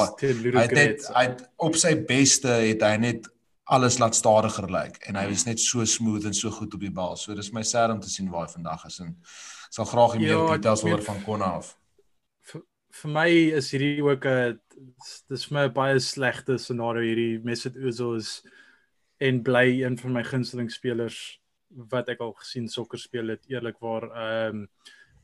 Hy 0.58 0.66
het 0.66 0.72
net 0.72 1.06
hy 1.14 1.26
op 1.58 1.76
sy 1.76 1.94
beste 1.94 2.48
het 2.48 2.82
hy 2.82 2.96
net 2.96 3.30
alles 3.64 3.98
laat 3.98 4.14
stadiger 4.14 4.68
lyk 4.68 4.98
en 5.08 5.16
hy 5.16 5.28
was 5.30 5.46
net 5.46 5.60
so 5.60 5.84
smooth 5.84 6.26
en 6.26 6.34
so 6.34 6.50
goed 6.50 6.74
op 6.74 6.80
die 6.80 6.90
bal. 6.90 7.16
So 7.16 7.34
dis 7.34 7.52
my 7.52 7.62
sad 7.62 7.90
om 7.90 8.00
te 8.00 8.10
sien 8.10 8.30
waar 8.30 8.46
hy 8.46 8.52
vandag 8.52 8.84
is 8.86 8.98
en 9.00 9.16
sal 9.70 9.84
graag 9.84 10.18
meer 10.18 10.36
ja, 10.36 10.56
details 10.56 10.82
hoor 10.82 11.02
van 11.02 11.22
Konna 11.22 11.54
af 11.62 11.74
vir 13.00 13.10
my 13.10 13.28
is 13.58 13.70
hierdie 13.74 14.02
ook 14.04 14.26
'n 14.26 14.58
dis 15.28 15.44
vir 15.48 15.54
my 15.54 15.68
baie 15.68 16.00
slegte 16.00 16.58
scenario. 16.58 17.02
Hierdie 17.02 17.44
Mesut 17.44 17.76
Özil 17.76 18.16
is 18.16 18.42
en 19.20 19.42
bly 19.42 19.82
een 19.82 19.96
van 19.98 20.12
my 20.12 20.22
gunsteling 20.22 20.70
spelers 20.70 21.38
wat 21.90 22.08
ek 22.08 22.20
al 22.20 22.34
gesien 22.38 22.68
sokker 22.68 22.98
speel 22.98 23.28
het 23.28 23.46
eerlikwaar. 23.48 24.10
Ehm 24.10 24.56
um, 24.56 24.68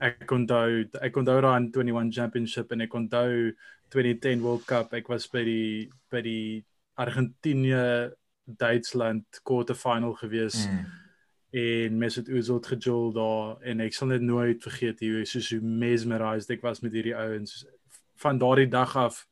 ek 0.00 0.30
onthou 0.32 0.88
ek 1.02 1.16
onthou 1.16 1.40
daai 1.40 1.68
21 1.70 2.12
championship 2.12 2.72
en 2.72 2.80
ek 2.80 2.94
onthou 2.94 3.52
2010 3.90 4.40
World 4.40 4.64
Cup. 4.64 4.94
Ek 4.94 5.08
was 5.08 5.28
by 5.28 5.44
die 5.44 5.90
by 6.10 6.22
die 6.22 6.64
Argentinië 6.96 8.12
Duitsland 8.46 9.42
quarter 9.44 9.74
final 9.74 10.14
gewees. 10.14 10.66
Mm 10.66 10.99
en 11.50 11.98
Mesut 11.98 12.26
het 12.26 12.66
gejol 12.66 13.12
daar 13.12 13.56
en 13.66 13.80
ek 13.80 13.94
sal 13.94 14.12
net 14.12 14.22
nooit 14.22 14.62
vergeet 14.62 15.00
hoe 15.02 15.24
soos 15.26 15.50
hoe 15.50 15.60
mesmerized 15.60 16.50
ek 16.54 16.62
was 16.62 16.80
met 16.80 16.94
hierdie 16.94 17.16
ouens 17.16 17.64
van 18.22 18.38
daardie 18.38 18.68
dag 18.70 18.96
af 18.96 19.26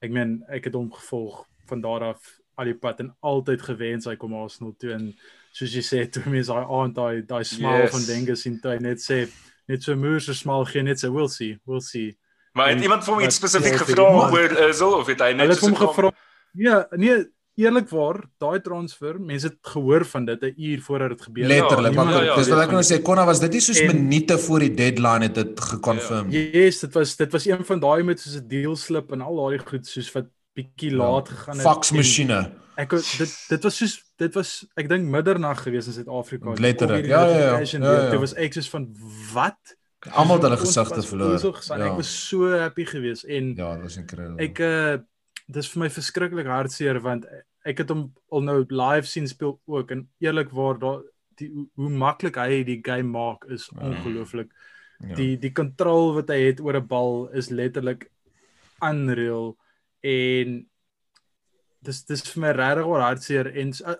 ek 0.00 0.10
meen 0.14 0.38
ek 0.48 0.70
het 0.70 0.78
hom 0.78 0.88
gevolg 0.92 1.44
van 1.68 1.82
daar 1.84 2.06
af 2.14 2.38
al 2.56 2.70
die 2.70 2.74
pad 2.74 3.02
en 3.04 3.12
altyd 3.20 3.62
gewens 3.62 4.08
hy 4.08 4.16
kom 4.16 4.34
Arsenal 4.34 4.72
toe 4.80 4.94
en 4.96 5.10
soos 5.52 5.74
jy 5.76 5.84
sê 5.84 6.06
toe 6.08 6.24
mense 6.26 6.48
daai 6.48 6.64
aand 6.64 6.96
daai 6.96 7.22
daai 7.28 7.44
smile 7.44 7.84
yes. 7.84 7.92
van 7.94 8.06
Wenger 8.08 8.40
sien 8.40 8.56
toe 8.62 8.78
net 8.80 9.04
sê 9.04 9.26
net 9.68 9.84
so 9.84 9.96
moer 9.96 10.24
so 10.24 10.32
smal 10.32 10.64
gee 10.70 10.82
net 10.86 11.02
sê 11.02 11.12
we'll 11.12 11.28
see 11.28 11.58
we'll 11.68 11.84
see 11.84 12.16
maar 12.56 12.72
het 12.72 12.78
en, 12.78 12.86
iemand 12.88 13.04
vir 13.04 13.14
hom 13.14 13.26
iets 13.26 13.40
spesifiek 13.42 13.76
gevra 13.82 14.08
oor 14.32 14.56
Özil 14.70 14.96
of 15.02 15.10
het 15.12 15.26
hy 15.26 15.34
net 15.36 15.52
so 15.58 15.74
gevra 15.84 16.14
ja 16.56 16.86
nee 16.96 17.26
eerlikwaar 17.58 18.20
daai 18.42 18.60
transfer, 18.64 19.18
mense 19.20 19.50
het 19.50 19.58
gehoor 19.72 20.04
van 20.06 20.24
dit 20.28 20.42
'n 20.42 20.54
uur 20.56 20.80
voordat 20.86 21.08
dit 21.08 21.22
gebeur 21.22 21.44
het. 21.44 21.52
Letterlik, 21.52 21.94
ja, 21.94 22.04
maar 22.04 22.24
ja, 22.24 22.36
dis 22.36 22.48
wat 22.48 22.62
ek 22.62 22.70
nou 22.70 22.82
sê, 22.82 23.02
Konna 23.02 23.24
was 23.24 23.40
dit 23.40 23.52
nie 23.52 23.60
soos 23.60 23.80
en, 23.80 23.86
minute 23.86 24.38
voor 24.38 24.58
die 24.58 24.74
deadline 24.74 25.26
het 25.26 25.34
dit 25.34 25.60
gekonfirm. 25.60 26.30
Ja, 26.30 26.40
yes, 26.52 26.80
dit 26.80 26.94
was 26.94 27.16
dit 27.16 27.32
was 27.32 27.46
een 27.46 27.64
van 27.64 27.80
daai 27.80 28.02
met 28.02 28.20
soos 28.20 28.36
'n 28.36 28.48
deal 28.48 28.76
slip 28.76 29.12
en 29.12 29.20
al 29.20 29.36
daai 29.36 29.58
goed 29.58 29.86
soos 29.86 30.12
wat 30.12 30.26
bietjie 30.54 30.90
ja, 30.90 30.96
laat 30.96 31.28
gegaan 31.28 31.56
het. 31.56 31.66
Fax 31.66 31.92
masjiene. 31.92 32.52
Ek 32.78 32.90
dit 32.90 33.32
dit 33.48 33.62
was 33.62 33.76
soos 33.76 33.96
dit 34.16 34.34
was 34.34 34.66
ek 34.76 34.88
dink 34.88 35.04
middernag 35.10 35.62
gewees 35.62 35.86
in 35.86 35.92
Suid-Afrika. 35.92 36.54
Letterlik. 36.54 37.06
Ja, 37.06 37.26
ja, 37.26 37.38
ja. 37.38 37.58
ja, 37.58 37.78
ja. 37.78 38.10
Dit 38.10 38.20
was 38.20 38.34
ek 38.34 38.52
soos 38.52 38.70
van 38.70 38.88
wat? 39.34 39.76
Almal 40.14 40.38
het 40.38 40.46
hulle 40.46 40.56
gesigte 40.56 41.02
verloor. 41.02 41.38
Ja. 41.42 41.84
Ek 41.90 41.96
was 41.98 42.10
so 42.28 42.50
happy 42.54 42.84
geweest 42.86 43.24
en 43.24 43.54
Ja, 43.56 43.74
dit 43.74 43.82
was 43.82 43.96
incredible. 43.96 44.42
Ek 44.42 44.58
uh 44.58 44.98
dis 45.48 45.68
vir 45.72 45.80
my 45.80 45.88
verskriklik 45.88 46.48
hartseer 46.50 46.98
want 47.00 47.24
ek 47.68 47.84
het 47.84 47.92
hom 47.92 48.08
al 48.32 48.44
nou 48.46 48.58
live 48.70 49.08
sien 49.08 49.28
speel 49.28 49.58
ook 49.66 49.92
en 49.94 50.06
eerlikwaar 50.24 50.78
daar 50.82 51.02
die 51.38 51.50
hoe 51.78 51.90
maklik 51.90 52.38
hy 52.40 52.62
die 52.66 52.80
game 52.82 53.10
maak 53.14 53.44
is 53.52 53.68
ja. 53.70 53.90
ongelooflik. 53.90 54.50
Ja. 54.98 55.14
Die 55.14 55.36
die 55.38 55.52
kontrole 55.54 56.16
wat 56.18 56.32
hy 56.34 56.40
het 56.48 56.62
oor 56.64 56.80
'n 56.80 56.88
bal 56.90 57.28
is 57.38 57.50
letterlik 57.50 58.08
unreal 58.82 59.56
en 60.02 60.66
dis 61.82 62.04
dis 62.04 62.24
vir 62.32 62.40
my 62.42 62.54
regtig 62.56 63.02
hartseer 63.04 63.50
en 63.62 63.72
uh, 63.86 63.94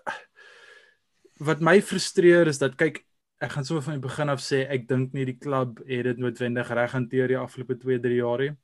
wat 1.39 1.61
my 1.61 1.79
frustreer 1.81 2.51
is 2.51 2.59
dat 2.59 2.75
kyk 2.79 3.05
ek 3.39 3.53
gaan 3.55 3.65
sommer 3.65 3.85
van 3.87 3.99
die 3.99 4.07
begin 4.09 4.33
af 4.33 4.43
sê 4.43 4.65
ek 4.67 4.89
dink 4.89 5.13
nie 5.15 5.25
die 5.29 5.39
klub 5.39 5.79
het 5.87 6.09
dit 6.11 6.19
noodwendig 6.19 6.71
reg 6.75 6.95
hanteer 6.97 7.31
die 7.31 7.39
afgelope 7.39 7.79
2 7.79 8.01
3 8.03 8.17
jaar 8.19 8.43
nie. 8.43 8.55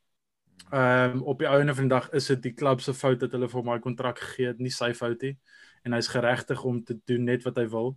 Ehm 0.72 1.18
um, 1.18 1.22
op 1.22 1.38
die 1.38 1.48
ouene 1.48 1.74
van 1.74 1.88
die 1.88 1.94
dag 1.94 2.10
is 2.12 2.26
dit 2.26 2.42
die 2.42 2.54
klub 2.54 2.80
se 2.80 2.94
fout 2.94 3.20
dat 3.20 3.32
hulle 3.32 3.48
vir 3.48 3.62
'n 3.62 3.80
kontrak 3.80 4.18
gegee 4.18 4.46
het, 4.46 4.58
nie 4.58 4.70
sy 4.70 4.92
fout 4.94 5.22
nie. 5.22 5.36
En 5.84 5.92
hy's 5.92 6.08
geregtig 6.08 6.64
om 6.64 6.82
te 6.84 6.98
doen 7.06 7.24
net 7.24 7.44
wat 7.44 7.56
hy 7.56 7.66
wil. 7.68 7.96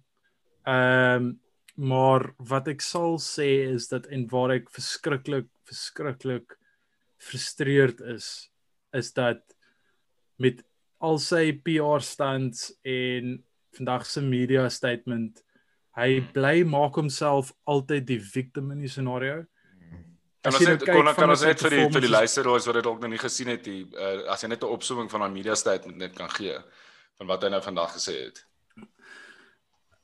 Ehm 0.66 1.16
um, 1.16 1.40
maar 1.78 2.34
wat 2.38 2.68
ek 2.68 2.82
sal 2.82 3.20
sê 3.22 3.70
is 3.70 3.88
dat 3.88 4.08
en 4.08 4.26
waar 4.28 4.52
ek 4.56 4.70
verskriklik 4.74 5.46
verskriklik 5.70 6.58
frustreerd 7.22 8.02
is 8.02 8.50
is 8.94 9.14
dat 9.14 9.44
met 10.42 10.64
al 10.98 11.20
sy 11.22 11.52
PR 11.54 12.02
stands 12.02 12.72
en 12.82 13.44
vandag 13.78 14.06
se 14.06 14.22
media 14.22 14.70
statement 14.70 15.44
hy 15.98 16.22
bly 16.34 16.64
maak 16.66 16.98
homself 16.98 17.54
altyd 17.66 18.08
die 18.10 18.20
victim 18.22 18.72
in 18.72 18.84
die 18.86 18.92
scenario. 18.92 19.46
Kan 20.42 20.54
ons 20.54 20.68
net 20.70 20.84
kon 20.86 21.10
kan 21.18 21.34
ons 21.34 21.46
net 21.46 21.62
vir 21.66 21.74
die 21.76 21.86
vir 21.94 22.06
die 22.06 22.12
luisteraars 22.14 22.68
wat 22.70 22.78
dit 22.78 22.86
dalk 22.86 23.00
nog 23.02 23.14
nie 23.14 23.22
gesien 23.22 23.50
het, 23.52 23.64
die 23.66 23.88
uh, 23.98 24.28
as 24.34 24.44
jy 24.44 24.52
net 24.52 24.64
'n 24.64 24.76
opsomming 24.78 25.10
van 25.12 25.26
haar 25.26 25.34
media 25.34 25.56
statement 25.56 25.98
net 25.98 26.14
kan 26.16 26.30
gee 26.30 26.58
van 27.18 27.28
wat 27.28 27.44
hy 27.44 27.50
nou 27.50 27.62
vandag 27.62 27.96
gesê 27.98 28.16
het. 28.28 28.44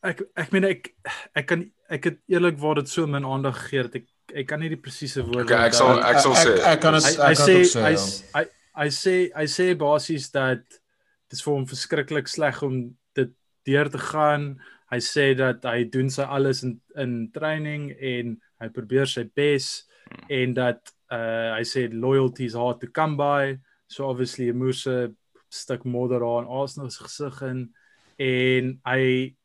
Ek 0.03 0.23
ek 0.35 0.51
meen 0.51 0.65
ek 0.67 0.89
ek 1.35 1.47
kan 1.47 1.63
ek 1.89 2.09
het 2.09 2.19
eerlikwaar 2.27 2.81
dit 2.81 2.89
so 2.89 3.07
min 3.07 3.25
aandag 3.25 3.55
gegee 3.61 3.85
dat 3.87 3.95
ek 4.01 4.09
ek 4.33 4.47
kan 4.49 4.59
nie 4.59 4.71
die 4.73 4.81
presiese 4.81 5.23
woorde 5.23 5.53
okay, 5.53 5.69
ek 5.69 5.77
sal 5.77 6.01
ek 6.01 6.19
sal 6.19 6.35
sê 6.35 6.57
ek, 6.57 6.65
ek 6.73 6.81
kan 6.81 6.97
dit 6.97 7.07
ek 7.07 7.17
kan 7.17 7.37
dit 7.37 7.69
sê 7.69 7.85
hy 8.33 8.43
hy 8.81 8.89
sê 8.89 9.15
hy 9.37 9.47
sê 9.47 9.69
basies 9.77 10.29
dat 10.33 10.63
dit 10.65 11.37
is 11.37 11.45
vir 11.45 11.53
hom 11.53 11.65
verskriklik 11.69 12.27
sleg 12.27 12.61
om 12.65 12.77
dit 13.15 13.31
deur 13.69 13.89
te 13.89 14.01
gaan. 14.01 14.55
Hy 14.91 14.99
sê 15.01 15.31
dat 15.37 15.63
hy 15.65 15.85
doen 15.89 16.09
sy 16.13 16.25
alles 16.25 16.63
in 16.65 16.79
in 16.99 17.31
training 17.33 17.91
en 17.93 18.37
hy 18.61 18.69
probeer 18.73 19.09
sy 19.09 19.23
bes 19.35 19.85
en 20.27 20.53
dat 20.53 20.93
uh 21.13 21.53
hy 21.57 21.63
sê 21.67 21.87
loyalty 21.91 22.47
is 22.49 22.57
hard 22.57 22.79
to 22.81 22.87
come 22.87 23.17
by 23.17 23.57
so 23.87 24.09
obviously 24.09 24.51
'n 24.51 25.15
stuk 25.49 25.83
modder 25.85 26.23
aan 26.25 26.47
Arsenal 26.47 26.89
se 26.89 27.03
gesig 27.03 27.41
in 27.41 27.73
en 28.17 28.79
hy 28.85 29.35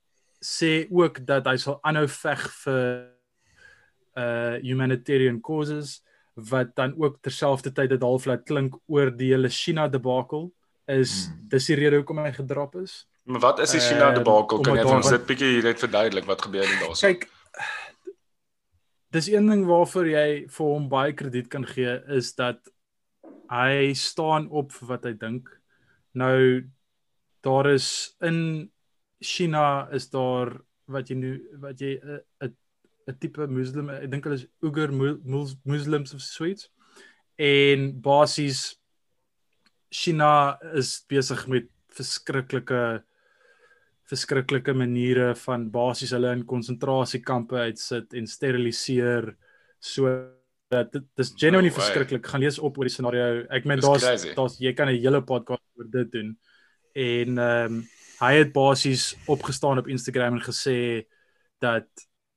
sê 0.41 0.87
ook 0.91 1.27
dat 1.27 1.47
hy 1.47 1.57
sal 1.57 1.79
aanhou 1.83 2.07
veg 2.09 2.45
vir 2.65 2.85
uh 4.17 4.57
humanitarian 4.63 5.41
causes 5.41 6.03
wat 6.35 6.75
dan 6.77 6.95
ook 6.97 7.19
terselfdertyd 7.21 7.91
dit 7.91 8.03
half 8.03 8.25
laat 8.25 8.45
klink 8.47 8.79
oor 8.87 9.11
die 9.11 9.33
hele 9.35 9.51
China 9.51 9.89
debakel 9.89 10.53
is 10.87 11.27
hmm. 11.27 11.49
dis 11.51 11.67
die 11.67 11.77
rede 11.77 12.01
hoekom 12.01 12.23
hy 12.23 12.33
gedrop 12.33 12.79
is. 12.81 13.05
Maar 13.29 13.41
wat 13.41 13.59
is 13.61 13.75
die 13.77 13.81
China 13.81 14.13
debakel? 14.15 14.63
Kan 14.65 14.79
jy 14.79 14.87
vir 14.87 14.95
ons 14.95 15.11
dit 15.13 15.27
bietjie 15.27 15.63
net 15.63 15.83
verduidelik 15.83 16.25
wat 16.31 16.47
gebeur 16.47 16.65
het 16.65 16.81
daarso? 16.81 17.11
Kyk 17.11 17.27
dis 19.15 19.29
een 19.33 19.47
ding 19.49 19.65
waarvoor 19.67 20.09
jy 20.11 20.29
vir 20.53 20.73
hom 20.73 20.88
baie 20.93 21.15
krediet 21.17 21.49
kan 21.53 21.65
gee 21.67 21.95
is 22.17 22.35
dat 22.37 22.61
hy 23.49 23.95
staan 23.97 24.49
op 24.53 24.73
vir 24.77 24.88
wat 24.93 25.07
hy 25.09 25.15
dink. 25.17 25.49
Nou 26.12 26.69
daar 27.47 27.71
is 27.73 28.17
in 28.21 28.71
China 29.21 29.88
is 29.95 30.11
daar 30.12 30.53
wat 30.88 31.09
jy 31.09 31.17
nou 31.17 31.35
wat 31.62 31.81
jy 31.81 31.97
'n 32.03 32.55
'n 33.09 33.17
tipe 33.19 33.47
moslim, 33.49 33.88
ek 33.88 34.11
dink 34.11 34.25
hulle 34.25 34.37
is 34.37 34.47
Uyghur 34.61 34.93
Muslims 35.65 36.12
of 36.15 36.21
Swedes. 36.21 36.69
En 37.38 38.00
basies 38.00 38.77
China 39.88 40.59
is 40.75 41.05
besig 41.09 41.47
met 41.49 41.71
verskriklike 41.97 43.03
verskriklike 44.09 44.73
maniere 44.77 45.35
van 45.45 45.69
basies 45.71 46.15
hulle 46.17 46.33
in 46.37 46.47
konsentrasiekampe 46.49 47.61
uitsit 47.69 48.15
en 48.17 48.27
steriliseer 48.27 49.35
so 49.79 50.12
dat 50.73 50.93
dit 50.93 51.23
is 51.23 51.33
genuinely 51.37 51.73
no 51.73 51.79
verskriklik. 51.79 52.27
Gaan 52.27 52.45
lees 52.45 52.59
op 52.59 52.79
oor 52.79 52.88
die 52.88 52.93
scenario. 52.93 53.45
Ek 53.53 53.69
meen 53.69 53.81
daar's 53.81 54.27
daar's 54.37 54.59
jy 54.61 54.73
kan 54.77 54.88
'n 54.88 55.00
hele 55.00 55.23
podcast 55.23 55.65
oor 55.77 55.88
dit 55.91 56.12
doen. 56.12 56.37
En 56.93 57.38
ehm 57.38 57.73
um, 57.73 57.87
hy 58.19 58.33
het 58.35 58.53
basies 58.53 59.15
opgestaan 59.27 59.79
op 59.79 59.88
Instagram 59.88 60.35
en 60.35 60.43
gesê 60.43 61.07
dat 61.62 61.87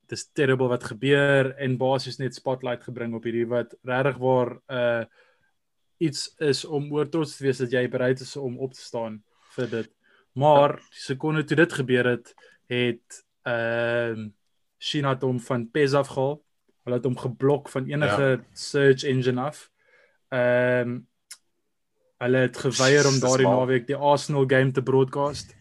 dis 0.08 0.28
terrible 0.34 0.68
wat 0.68 0.84
gebeur 0.84 1.56
en 1.58 1.78
basies 1.78 2.20
net 2.20 2.36
spotlight 2.36 2.84
gebring 2.84 3.16
op 3.16 3.24
hierdie 3.24 3.48
wat 3.48 3.74
regtig 3.84 4.18
waar 4.18 4.60
uh 4.70 5.04
iets 6.02 6.34
is 6.42 6.66
om 6.66 6.88
oor 6.94 7.10
trots 7.10 7.36
te 7.38 7.44
wees 7.44 7.60
dat 7.62 7.72
jy 7.72 7.84
bereid 7.90 8.20
is 8.20 8.36
om 8.36 8.58
op 8.58 8.74
te 8.74 8.82
staan 8.82 9.20
vir 9.56 9.68
dit. 9.70 9.90
Maar 10.34 10.76
die 10.76 11.04
sekonde 11.04 11.44
toe 11.44 11.56
dit 11.56 11.74
gebeur 11.74 12.06
het, 12.06 12.34
het 12.72 13.26
ehm 13.42 14.20
uh, 14.20 14.30
China 14.82 15.18
hom 15.20 15.40
van 15.40 15.70
PES 15.72 15.94
af 15.94 16.08
gehaal. 16.08 16.42
Hulle 16.84 16.96
het 16.96 17.06
hom 17.06 17.18
geblok 17.18 17.70
van 17.70 17.86
enige 17.86 18.22
ja. 18.22 18.44
search 18.54 19.04
engine 19.04 19.42
af. 19.42 19.70
Ehm 20.30 20.90
um, 20.90 21.08
hulle 22.22 22.38
het 22.38 22.58
geweier 22.58 23.08
om 23.08 23.20
daardie 23.20 23.48
naweek 23.48 23.88
die 23.88 23.96
Arsenal 23.96 24.46
game 24.48 24.72
te 24.72 24.84
broadcast. 24.84 25.56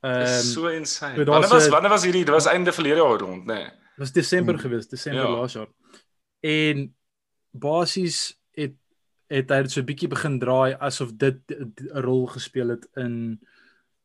Ehm 0.00 0.20
um, 0.20 0.42
so 0.42 0.66
insane. 0.66 1.24
Wanneer 1.24 1.48
was 1.48 1.68
wanneer 1.68 1.90
was 1.90 2.04
hierdie? 2.04 2.24
Dit 2.24 2.34
was 2.34 2.46
einde 2.46 2.72
verlede 2.72 2.96
jaar 2.96 3.18
rond, 3.18 3.46
nê? 3.46 3.54
Nee. 3.54 3.64
Dit 3.64 3.98
was 4.04 4.12
Desember 4.12 4.54
hmm. 4.54 4.62
gewees, 4.62 4.88
Desember 4.88 5.22
ja. 5.22 5.30
laas 5.30 5.52
jaar. 5.52 5.68
En 6.40 6.94
basies 7.50 8.40
het 8.50 8.74
het 9.26 9.50
hy 9.50 9.62
so 9.68 9.80
'n 9.80 9.88
bietjie 9.88 10.08
begin 10.08 10.38
draai 10.38 10.74
asof 10.78 11.12
dit 11.16 11.38
'n 11.48 11.72
rol 12.04 12.26
gespeel 12.26 12.68
het 12.68 12.88
in 12.94 13.40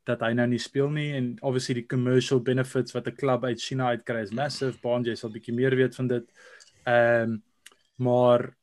dat 0.08 0.22
hy 0.24 0.34
nou 0.38 0.48
nie 0.48 0.62
speel 0.62 0.90
nie 0.94 1.10
en 1.18 1.34
obviously 1.42 1.76
die 1.82 1.88
commercial 1.90 2.40
benefits 2.44 2.96
wat 2.96 3.08
'n 3.08 3.16
klub 3.16 3.44
uit 3.44 3.62
China 3.62 3.92
uitkry 3.96 4.22
is 4.24 4.32
massive. 4.32 4.80
Bonje 4.82 5.16
sal 5.16 5.32
bietjie 5.32 5.54
meer 5.54 5.76
weet 5.76 5.96
van 5.96 6.08
dit. 6.08 6.26
Ehm 6.86 7.24
um, 7.24 7.44
maar 7.98 8.54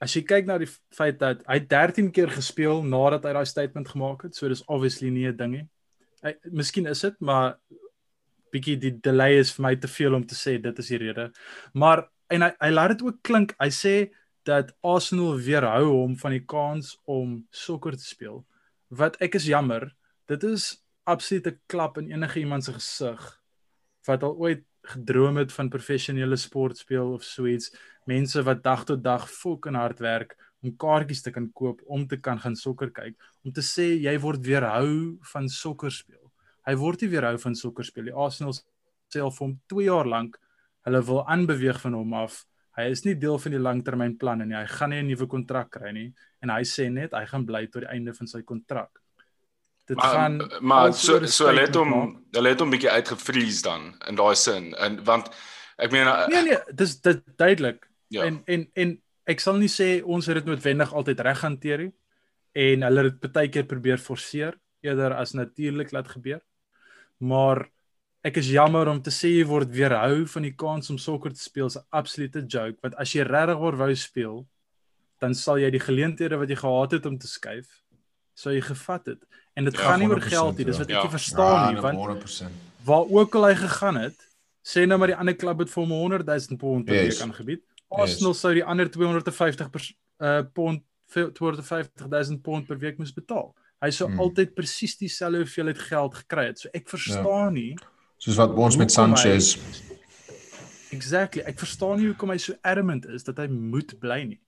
as 0.00 0.14
jy 0.16 0.22
kyk 0.26 0.46
na 0.46 0.56
die 0.58 0.70
feit 0.90 1.18
dat 1.20 1.44
hy 1.46 1.60
13 1.60 2.10
keer 2.10 2.30
gespeel 2.32 2.82
nadat 2.82 3.24
hy 3.24 3.32
daai 3.32 3.46
statement 3.46 3.88
gemaak 3.88 4.22
het, 4.22 4.34
so 4.34 4.48
dis 4.48 4.64
obviously 4.66 5.10
nie 5.10 5.28
'n 5.28 5.36
ding 5.36 5.52
nie. 5.52 5.68
Hy 6.22 6.34
miskien 6.50 6.86
is 6.86 7.00
dit, 7.00 7.14
maar 7.20 7.58
bietjie 8.52 8.76
die 8.76 9.00
delay 9.00 9.38
is 9.38 9.52
vir 9.52 9.62
my 9.62 9.76
te 9.76 9.88
veel 9.88 10.14
om 10.14 10.26
te 10.26 10.34
sê 10.34 10.60
dit 10.60 10.78
is 10.78 10.88
die 10.88 10.98
rede. 10.98 11.30
Maar 11.74 12.08
en 12.30 12.42
hy 12.42 12.52
hy 12.60 12.70
laat 12.70 12.96
dit 12.96 13.02
ook 13.02 13.22
klink. 13.22 13.54
Hy 13.60 13.70
sê 13.70 14.10
dat 14.44 14.72
Arsenal 14.82 15.38
weerhou 15.38 15.86
hom 15.90 16.16
van 16.18 16.32
die 16.32 16.44
kans 16.44 16.96
om 17.04 17.46
sokker 17.50 17.96
te 17.96 18.06
speel. 18.06 18.44
Wat 18.90 19.16
ek 19.22 19.34
is 19.38 19.46
jammer 19.46 19.92
dit 20.32 20.44
is 20.50 20.82
absoluut 21.04 21.46
'n 21.46 21.60
klap 21.66 21.98
in 21.98 22.10
enige 22.10 22.40
iemand 22.40 22.64
se 22.64 22.72
gesig 22.72 23.22
wat 24.06 24.22
al 24.22 24.36
ooit 24.36 24.64
gedroom 24.82 25.36
het 25.36 25.52
van 25.52 25.68
professionele 25.68 26.36
sport 26.36 26.78
speel 26.78 27.12
of 27.12 27.22
so 27.22 27.46
iets 27.46 27.70
mense 28.06 28.42
wat 28.42 28.62
dag 28.62 28.84
tot 28.84 29.02
dag 29.02 29.30
fok 29.30 29.66
en 29.66 29.74
hard 29.74 29.98
werk 29.98 30.36
om 30.62 30.76
kaartjies 30.76 31.22
te 31.22 31.30
kan 31.30 31.52
koop 31.52 31.82
om 31.86 32.06
te 32.06 32.16
kan 32.16 32.38
gaan 32.38 32.56
sokker 32.56 32.90
kyk 32.90 33.14
om 33.44 33.52
te 33.52 33.62
sê 33.62 33.86
jy 34.06 34.18
word 34.18 34.46
weerhou 34.46 35.18
van 35.32 35.48
sokker 35.48 35.90
speel. 35.90 36.32
Hy 36.66 36.74
word 36.74 37.02
nie 37.02 37.10
weerhou 37.10 37.38
van 37.38 37.54
sokker 37.54 37.84
speel 37.84 38.04
die 38.04 38.14
Arsenal 38.14 38.54
self 39.08 39.38
hom 39.38 39.60
2 39.68 39.84
jaar 39.84 40.06
lank 40.06 40.38
hulle 40.86 41.02
wil 41.02 41.22
aanbeweeg 41.28 41.80
van 41.80 41.94
hom 41.94 42.14
af. 42.14 42.44
Hy 42.76 42.88
is 42.90 43.04
nie 43.04 43.14
deel 43.14 43.38
van 43.38 43.52
die 43.52 43.60
langtermynplanne 43.60 44.46
nie. 44.46 44.56
Hy 44.56 44.66
gaan 44.66 44.90
nie 44.90 45.02
'n 45.02 45.06
nuwe 45.06 45.26
kontrak 45.26 45.70
kry 45.70 45.92
nie. 45.92 46.12
En 46.42 46.48
hy 46.50 46.62
sê 46.62 46.90
net 46.90 47.12
hy 47.12 47.24
gaan 47.26 47.46
bly 47.46 47.66
tot 47.66 47.82
die 47.82 47.90
einde 47.90 48.14
van 48.14 48.26
sy 48.26 48.42
kontrak 48.42 49.01
dit 49.90 49.96
maar, 49.96 50.14
gaan 50.14 50.50
maar 50.60 50.92
so 50.94 51.26
so 51.26 51.46
hulle 51.50 51.66
het 51.66 51.74
hom 51.74 51.94
hulle 52.30 52.52
het 52.52 52.60
hom 52.62 52.70
bietjie 52.72 52.90
uitgevries 52.90 53.62
dan 53.66 53.90
in 54.08 54.18
daai 54.18 54.34
sin. 54.38 54.70
En 54.74 55.00
want 55.04 55.30
ek 55.76 55.94
meen 55.94 56.06
uh, 56.06 56.26
nee 56.32 56.44
nee 56.46 56.76
dis 56.82 57.00
dit 57.00 57.24
duidelik. 57.36 57.88
Ja. 58.12 58.26
en 58.28 58.42
en 58.44 58.68
en 58.74 58.96
ek 59.24 59.40
sal 59.40 59.56
nie 59.56 59.70
sê 59.72 60.02
ons 60.04 60.26
het 60.26 60.36
dit 60.40 60.48
noodwendig 60.50 60.92
altyd 60.92 61.20
reg 61.20 61.40
hanteer 61.40 61.86
nie. 61.86 61.92
En 62.52 62.82
hulle 62.86 63.06
het 63.08 63.20
dit 63.20 63.32
baie 63.32 63.48
keer 63.48 63.68
probeer 63.68 63.98
forceer 63.98 64.58
eerder 64.82 65.14
as 65.14 65.32
natuurlik 65.32 65.92
laat 65.92 66.08
gebeur. 66.10 66.40
Maar 67.18 67.64
ek 68.22 68.36
is 68.38 68.50
jammer 68.50 68.88
om 68.90 69.00
te 69.02 69.10
sê 69.10 69.30
jy 69.30 69.46
word 69.46 69.70
weerhou 69.70 70.26
van 70.34 70.42
die 70.46 70.54
kans 70.54 70.90
om 70.90 70.98
sokker 70.98 71.32
te 71.34 71.42
speel 71.42 71.66
is 71.66 71.78
'n 71.78 71.86
absolute 71.90 72.44
joke. 72.46 72.78
Want 72.82 72.94
as 72.94 73.14
jy 73.14 73.22
regtig 73.22 73.58
wou 73.58 73.94
speel 73.94 74.46
dan 75.20 75.34
sal 75.34 75.58
jy 75.58 75.70
die 75.70 75.80
geleenthede 75.80 76.36
wat 76.36 76.48
jy 76.48 76.56
gehad 76.56 76.92
het 76.92 77.06
om 77.06 77.18
te 77.18 77.26
skuif 77.26 77.82
sou 78.34 78.52
jy 78.54 78.62
gevat 78.64 79.12
het. 79.12 79.22
En 79.54 79.64
dit 79.68 79.76
ja, 79.76 79.80
gaan 79.84 80.00
nie 80.00 80.08
oor 80.08 80.20
geld 80.24 80.56
nie, 80.56 80.66
dis 80.68 80.78
wat 80.80 80.88
ja. 80.88 81.00
ek 81.00 81.08
nie 81.08 81.14
verstaan 81.16 81.58
ja, 81.58 81.70
nie, 81.70 81.82
want 81.84 82.22
100%. 82.24 82.60
Waar 82.86 83.10
ook 83.18 83.34
al 83.38 83.48
hy 83.50 83.56
gegaan 83.60 83.98
het, 84.00 84.28
sê 84.64 84.86
nou 84.88 84.98
maar 84.98 85.12
die 85.12 85.18
ander 85.18 85.36
klub 85.36 85.60
het 85.64 85.70
vir 85.72 85.82
hom 85.82 85.92
100 85.98 86.26
000 86.30 86.60
pond 86.62 86.88
per 86.88 87.02
week 87.02 87.20
aangebied. 87.26 87.62
Arsenal 87.92 88.32
yes. 88.32 88.40
sou 88.40 88.54
die 88.56 88.64
ander 88.64 88.90
250 88.90 89.70
per, 89.70 89.88
uh, 90.24 90.40
pond 90.56 90.82
250 91.12 92.08
000 92.08 92.40
pond 92.40 92.66
per 92.66 92.80
week 92.80 92.98
moes 92.98 93.12
betaal. 93.12 93.52
Hy 93.82 93.90
sou 93.92 94.08
hmm. 94.08 94.20
altyd 94.22 94.54
presies 94.56 94.94
dieselfde 94.96 95.42
hoeveelheid 95.42 95.80
geld 95.90 96.14
gekry 96.22 96.46
het. 96.52 96.62
So 96.62 96.72
ek 96.72 96.88
verstaan 96.88 97.50
ja. 97.50 97.56
nie 97.58 97.72
soos 98.22 98.38
wat 98.38 98.54
ons 98.54 98.78
met 98.78 98.92
Sanchez 98.94 99.56
Exactly. 100.92 101.40
Ek 101.48 101.56
verstaan 101.56 101.96
nie 101.98 102.10
hoekom 102.10 102.30
hy 102.34 102.38
so 102.42 102.54
adamant 102.68 103.06
is 103.08 103.24
dat 103.24 103.38
hy 103.40 103.46
moet 103.48 103.94
bly 104.00 104.18
nie. 104.28 104.40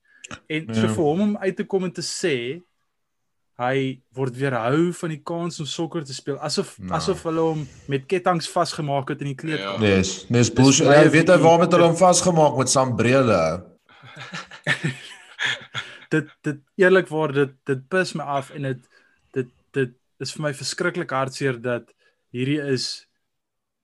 En 0.53 0.69
ja. 0.69 0.77
so 0.77 0.90
vir 0.93 1.07
hom 1.07 1.23
om 1.25 1.33
uit 1.40 1.57
te 1.57 1.64
kom 1.69 1.87
en 1.88 1.95
te 1.95 2.05
sê 2.05 2.61
hy 3.61 4.01
word 4.19 4.35
weerhou 4.35 4.90
van 4.99 5.12
die 5.12 5.21
kans 5.23 5.61
om 5.62 5.69
sokker 5.71 6.03
te 6.07 6.14
speel 6.14 6.40
asof 6.43 6.75
no. 6.81 6.90
asof 6.97 7.23
hulle 7.29 7.45
hom 7.53 7.61
met 7.90 8.07
ketTINGS 8.11 8.49
vasgemaak 8.51 9.12
het 9.12 9.23
in 9.23 9.31
die 9.31 9.38
kleedkamer. 9.38 9.87
Ja. 9.87 10.01
Dis, 10.01 10.14
dis 10.27 10.51
bullshit. 10.55 10.90
Jy 10.90 11.12
weet 11.14 11.31
hy 11.31 11.38
waarmee 11.43 11.71
hulle 11.71 11.90
hom 11.93 11.99
vasgemaak 11.99 12.59
met 12.59 12.73
sambrele. 12.73 13.40
dit 16.14 16.31
dit 16.47 16.61
eerlikwaar 16.83 17.35
dit 17.35 17.55
dit 17.71 17.88
pis 17.90 18.14
my 18.19 18.27
af 18.40 18.51
en 18.55 18.71
dit 18.71 18.87
dit 19.38 19.51
dit 19.79 19.93
is 20.25 20.33
vir 20.35 20.47
my 20.49 20.53
verskriklik 20.55 21.14
hartseer 21.14 21.61
dat 21.62 21.90
hierdie 22.35 22.61
is 22.75 23.05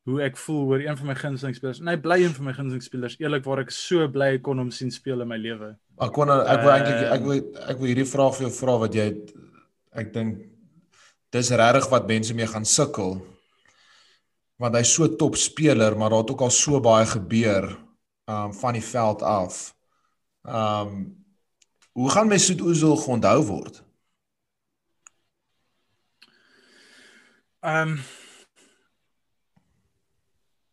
hoe 0.09 0.23
ek 0.25 0.39
voel 0.41 0.65
oor 0.73 0.83
een 0.83 0.97
van 0.97 1.11
my 1.13 1.15
gunsteling 1.15 1.55
spelers. 1.55 1.79
En 1.83 1.91
hy 1.93 1.97
bly 2.01 2.17
een 2.25 2.35
van 2.35 2.49
my 2.49 2.55
gunsteling 2.57 2.83
spelers. 2.83 3.19
Eerlikwaar 3.21 3.63
ek 3.63 3.71
so 3.75 4.09
bly 4.11 4.33
kon 4.43 4.59
hom 4.59 4.73
sien 4.75 4.91
speel 4.91 5.23
in 5.23 5.31
my 5.31 5.39
lewe. 5.39 5.75
Ek 6.01 6.15
kon 6.17 6.33
ek 6.33 6.65
wil 6.65 6.73
eintlik 6.75 7.07
ek 7.07 7.23
wil 7.29 7.43
ek 7.71 7.79
wil 7.79 7.91
hierdie 7.93 8.09
vraag 8.09 8.35
vir 8.39 8.49
jou 8.49 8.53
vra 8.57 8.77
wat 8.87 8.99
jy 8.99 9.07
ek 9.91 10.13
dink 10.15 10.47
dis 11.35 11.51
regtig 11.51 11.91
wat 11.91 12.09
mense 12.11 12.35
mee 12.35 12.47
gaan 12.47 12.67
sukkel 12.67 13.19
want 14.61 14.77
hy's 14.77 14.93
so 14.95 15.09
top 15.17 15.39
speler 15.41 15.97
maar 15.97 16.13
daar 16.13 16.23
het 16.25 16.35
ook 16.35 16.45
al 16.47 16.53
so 16.55 16.81
baie 16.85 17.07
gebeur 17.07 17.71
um 18.31 18.55
van 18.55 18.73
die 18.73 18.85
veld 18.85 19.23
af. 19.23 19.75
Um 20.43 21.25
hoe 21.93 22.11
gaan 22.11 22.29
Mesut 22.29 22.61
Ozil 22.63 22.95
onthou 22.95 23.43
word? 23.47 23.81
Um 27.61 27.99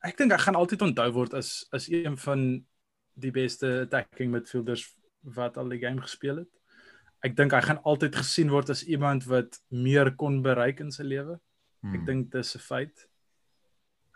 ek 0.05 0.19
dink 0.19 0.31
hy 0.31 0.39
gaan 0.43 0.59
altyd 0.59 0.85
onthou 0.85 1.09
word 1.15 1.33
as 1.33 1.65
as 1.75 1.89
een 1.91 2.17
van 2.17 2.43
die 3.17 3.33
beste 3.33 3.87
attacking 3.87 4.31
midfielders 4.31 4.85
wat 5.35 5.57
al 5.57 5.73
die 5.73 5.81
game 5.81 6.01
gespeel 6.01 6.43
het 6.43 6.56
ek 7.25 7.35
dink 7.35 7.53
hy 7.53 7.61
gaan 7.61 7.81
altyd 7.83 8.15
gesien 8.15 8.51
word 8.53 8.69
as 8.69 8.83
iemand 8.83 9.25
wat 9.25 9.59
meer 9.69 10.11
kon 10.15 10.41
bereik 10.45 10.79
in 10.79 10.91
sy 10.91 11.03
lewe. 11.03 11.39
Hmm. 11.81 11.95
Ek 11.95 12.05
dink 12.05 12.31
dis 12.31 12.55
'n 12.55 12.59
feit. 12.59 13.07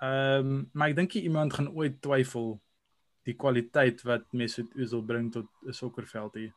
Ehm, 0.02 0.40
um, 0.40 0.70
maar 0.74 0.90
ek 0.90 0.96
dink 0.96 1.16
iemand 1.16 1.54
gaan 1.54 1.70
ooit 1.70 2.02
twyfel 2.02 2.60
die 3.26 3.36
kwaliteit 3.38 4.02
wat 4.04 4.26
Mesut 4.34 4.70
Özil 4.76 5.06
bring 5.06 5.32
tot 5.32 5.48
'n 5.66 5.74
sokkerveld 5.74 6.34
hier. 6.36 6.54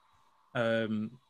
Ehm 0.55 0.93
um, 0.93 1.21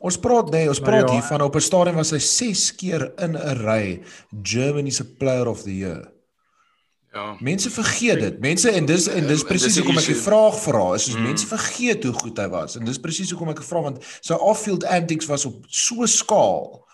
Ons 0.00 0.16
praat 0.16 0.48
nee, 0.50 0.68
ons 0.68 0.80
praat 0.80 1.08
ja, 1.08 1.14
hiervan 1.18 1.42
op 1.42 1.56
'n 1.56 1.60
stadium 1.60 1.96
was 1.96 2.12
hy 2.12 2.18
6 2.18 2.76
keer 2.76 3.12
in 3.18 3.36
'n 3.36 3.58
ry 3.66 4.02
Germany 4.42 4.90
se 4.90 5.04
player 5.04 5.48
of 5.48 5.62
the 5.62 5.76
year. 5.76 6.12
Ja. 7.12 7.36
Mense 7.40 7.70
vergeet 7.70 8.20
dit. 8.20 8.40
Mense 8.40 8.70
en 8.70 8.86
dis 8.86 9.08
en 9.08 9.26
dis 9.26 9.40
En 9.40 9.46
presies 9.46 9.76
hoekom 9.78 9.98
ek 9.98 10.06
die 10.12 10.14
vraag 10.14 10.60
vra. 10.62 10.94
Is 10.94 11.04
soos 11.08 11.16
Mm. 11.16 11.22
mense 11.22 11.46
vergeet 11.46 12.04
hoe 12.04 12.12
goed 12.12 12.38
hy 12.38 12.48
was. 12.48 12.76
En 12.76 12.84
dis 12.84 12.98
presies 12.98 13.30
hoekom 13.30 13.48
ek 13.48 13.62
vra 13.62 13.80
want 13.82 14.04
sy 14.20 14.32
off-field 14.34 14.84
antics 14.84 15.26
was 15.26 15.44
op 15.44 15.64
so 15.66 16.06
skaal. 16.06 16.86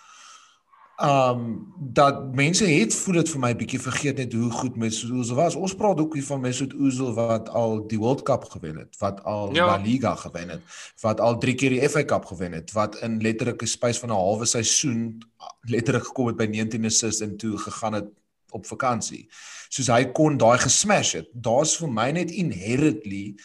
Um 0.97 1.75
dat 1.93 2.35
mense 2.35 2.65
het 2.65 2.95
voel 2.95 3.15
dit 3.21 3.29
vir 3.29 3.41
my 3.41 3.51
bietjie 3.57 3.81
vergeet 3.81 4.17
net 4.17 4.33
hoe 4.33 4.51
goed 4.51 4.77
Mesut 4.81 5.11
Ozil 5.13 5.37
was. 5.37 5.55
Ons 5.55 5.75
praat 5.77 6.01
ook 6.01 6.15
hier 6.17 6.25
van 6.25 6.41
Mesut 6.41 6.73
Ozil 6.75 7.13
wat 7.15 7.49
al 7.53 7.83
die 7.87 7.99
World 8.01 8.23
Cup 8.25 8.45
gewen 8.51 8.77
het, 8.81 8.97
wat 8.99 9.21
al 9.25 9.53
Ja. 9.55 9.67
La 9.67 9.77
Liga 9.77 10.15
gewen 10.15 10.49
het, 10.49 10.63
wat 11.03 11.21
al 11.21 11.37
3 11.39 11.55
keer 11.55 11.71
die 11.71 11.89
FA 11.89 12.05
Cup 12.05 12.25
gewen 12.25 12.53
het, 12.53 12.73
wat 12.73 12.97
in 13.05 13.21
letterlike 13.21 13.67
spys 13.67 13.99
van 13.99 14.09
'n 14.09 14.13
halwe 14.17 14.47
seisoen 14.47 15.21
letterlik 15.69 16.05
gekom 16.07 16.27
het 16.27 16.37
by 16.37 16.47
19 16.47 16.85
assists 16.85 17.21
en 17.21 17.37
toe 17.37 17.59
gegaan 17.59 17.93
het 17.93 18.09
op 18.57 18.67
vakansie. 18.67 19.27
Soos 19.69 19.91
hy 19.93 20.05
kon 20.17 20.39
daai 20.41 20.59
gesmash 20.63 21.15
het. 21.21 21.31
Daar's 21.33 21.77
vir 21.81 21.93
my 21.93 22.11
net 22.17 22.33
inherently 22.35 23.37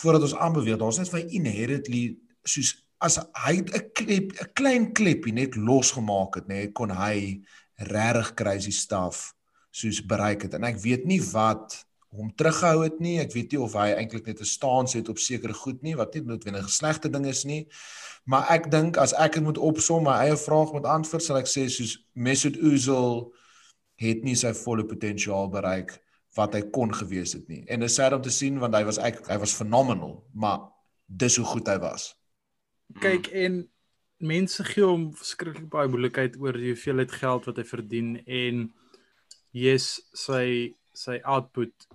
voordat 0.00 0.24
ons 0.28 0.38
aanbeweeg, 0.38 0.78
daar's 0.80 0.98
net 1.02 1.10
vir 1.12 1.26
inherently 1.28 2.04
soos 2.48 2.72
as 3.02 3.18
hy 3.44 3.58
'n 3.58 3.90
klep 3.98 4.32
'n 4.32 4.52
klein 4.54 4.92
klepie 4.94 5.34
net 5.34 5.56
losgemaak 5.56 6.36
het, 6.36 6.46
nê, 6.48 6.54
nee, 6.54 6.72
kon 6.72 6.90
hy 6.90 7.42
regtig 7.76 8.34
crazy 8.34 8.70
stuff 8.70 9.34
soos 9.70 10.00
bereik 10.06 10.42
het. 10.42 10.54
En 10.54 10.64
ek 10.64 10.78
weet 10.78 11.04
nie 11.04 11.20
wat 11.32 11.84
hom 12.12 12.30
teruggehou 12.36 12.82
het 12.84 13.00
nie. 13.00 13.18
Ek 13.20 13.32
weet 13.32 13.52
nie 13.52 13.60
of 13.60 13.74
hy 13.78 13.88
eintlik 13.96 14.26
net 14.26 14.40
'n 14.40 14.44
stance 14.44 14.96
het 14.98 15.08
op 15.08 15.18
sekere 15.18 15.52
goed 15.52 15.82
nie 15.82 15.96
wat 15.96 16.14
nie 16.14 16.22
noodwendig 16.22 16.64
'n 16.64 16.68
slegte 16.68 17.10
ding 17.10 17.26
is 17.26 17.44
nie. 17.44 17.66
Maar 18.24 18.50
ek 18.50 18.70
dink 18.70 18.96
as 18.96 19.12
ek 19.12 19.32
dit 19.34 19.42
moet 19.42 19.58
opsom, 19.58 20.04
my 20.04 20.28
eie 20.28 20.36
vraag 20.36 20.72
met 20.72 20.84
antwoord 20.84 21.22
sal 21.22 21.36
ek 21.36 21.46
sê 21.46 21.68
soos 21.68 22.06
Mesut 22.14 22.56
Ozil 22.62 23.32
het 24.02 24.24
nie 24.26 24.36
sy 24.38 24.52
volle 24.56 24.84
potensiaal 24.88 25.50
bereik 25.52 25.96
wat 26.36 26.56
hy 26.56 26.62
kon 26.74 26.92
gewees 26.96 27.34
het 27.36 27.48
nie. 27.48 27.62
En 27.68 27.82
dit 27.82 27.90
is 27.90 27.96
sad 27.98 28.16
om 28.16 28.22
te 28.24 28.32
sien 28.32 28.58
want 28.60 28.74
hy 28.76 28.84
was 28.88 28.98
ek 29.02 29.20
hy 29.28 29.38
was 29.42 29.54
phenomenal, 29.56 30.18
maar 30.32 30.70
dis 31.06 31.36
hoe 31.40 31.46
goed 31.46 31.68
hy 31.68 31.78
was. 31.82 32.12
Kyk 33.02 33.30
en 33.36 33.62
mense 34.22 34.64
gee 34.64 34.84
hom 34.86 35.10
verskriklik 35.18 35.68
baie 35.72 35.90
moeilikheid 35.90 36.38
oor 36.40 36.56
die 36.56 36.72
hoeveelheid 36.72 37.12
geld 37.18 37.48
wat 37.48 37.58
hy 37.58 37.66
verdien 37.66 38.12
en 38.26 38.68
yes, 39.52 39.96
sy 40.14 40.74
sy 40.96 41.18
output 41.24 41.88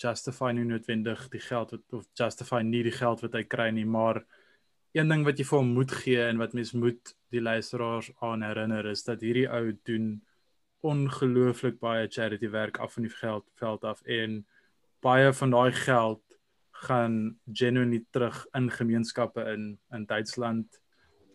justify 0.00 0.50
nie 0.56 0.66
noodwendig 0.66 1.26
die 1.32 1.42
geld 1.42 1.72
wat 1.74 1.96
of 1.96 2.06
justify 2.18 2.60
nie 2.66 2.82
die 2.86 2.94
geld 2.94 3.22
wat 3.24 3.36
hy 3.36 3.44
kry 3.46 3.68
nie, 3.74 3.86
maar 3.86 4.22
een 4.96 5.10
ding 5.12 5.22
wat 5.26 5.38
jy 5.38 5.46
vir 5.46 5.60
hom 5.60 5.74
moet 5.76 5.92
gee 6.02 6.22
en 6.24 6.40
wat 6.40 6.54
mens 6.56 6.72
moet 6.74 7.14
die 7.30 7.42
luisteraars 7.42 8.10
aan 8.26 8.42
herinner 8.42 8.88
is 8.90 9.04
dat 9.06 9.22
hierdie 9.22 9.46
ou 9.48 9.70
doen 9.86 10.16
ongelooflik 10.80 11.78
baie 11.80 12.08
charity 12.08 12.50
werk 12.50 12.78
af 12.78 12.92
van 12.96 13.02
die 13.02 13.12
geld 13.12 13.46
veld 13.60 13.84
af 13.84 14.02
en 14.02 14.46
baie 15.00 15.32
van 15.32 15.50
daai 15.50 15.72
geld 15.72 16.22
gaan 16.80 17.36
genuinely 17.52 18.04
terug 18.10 18.46
in 18.56 18.70
gemeenskappe 18.70 19.44
in 19.52 19.78
in 19.92 20.06
Duitsland, 20.06 20.80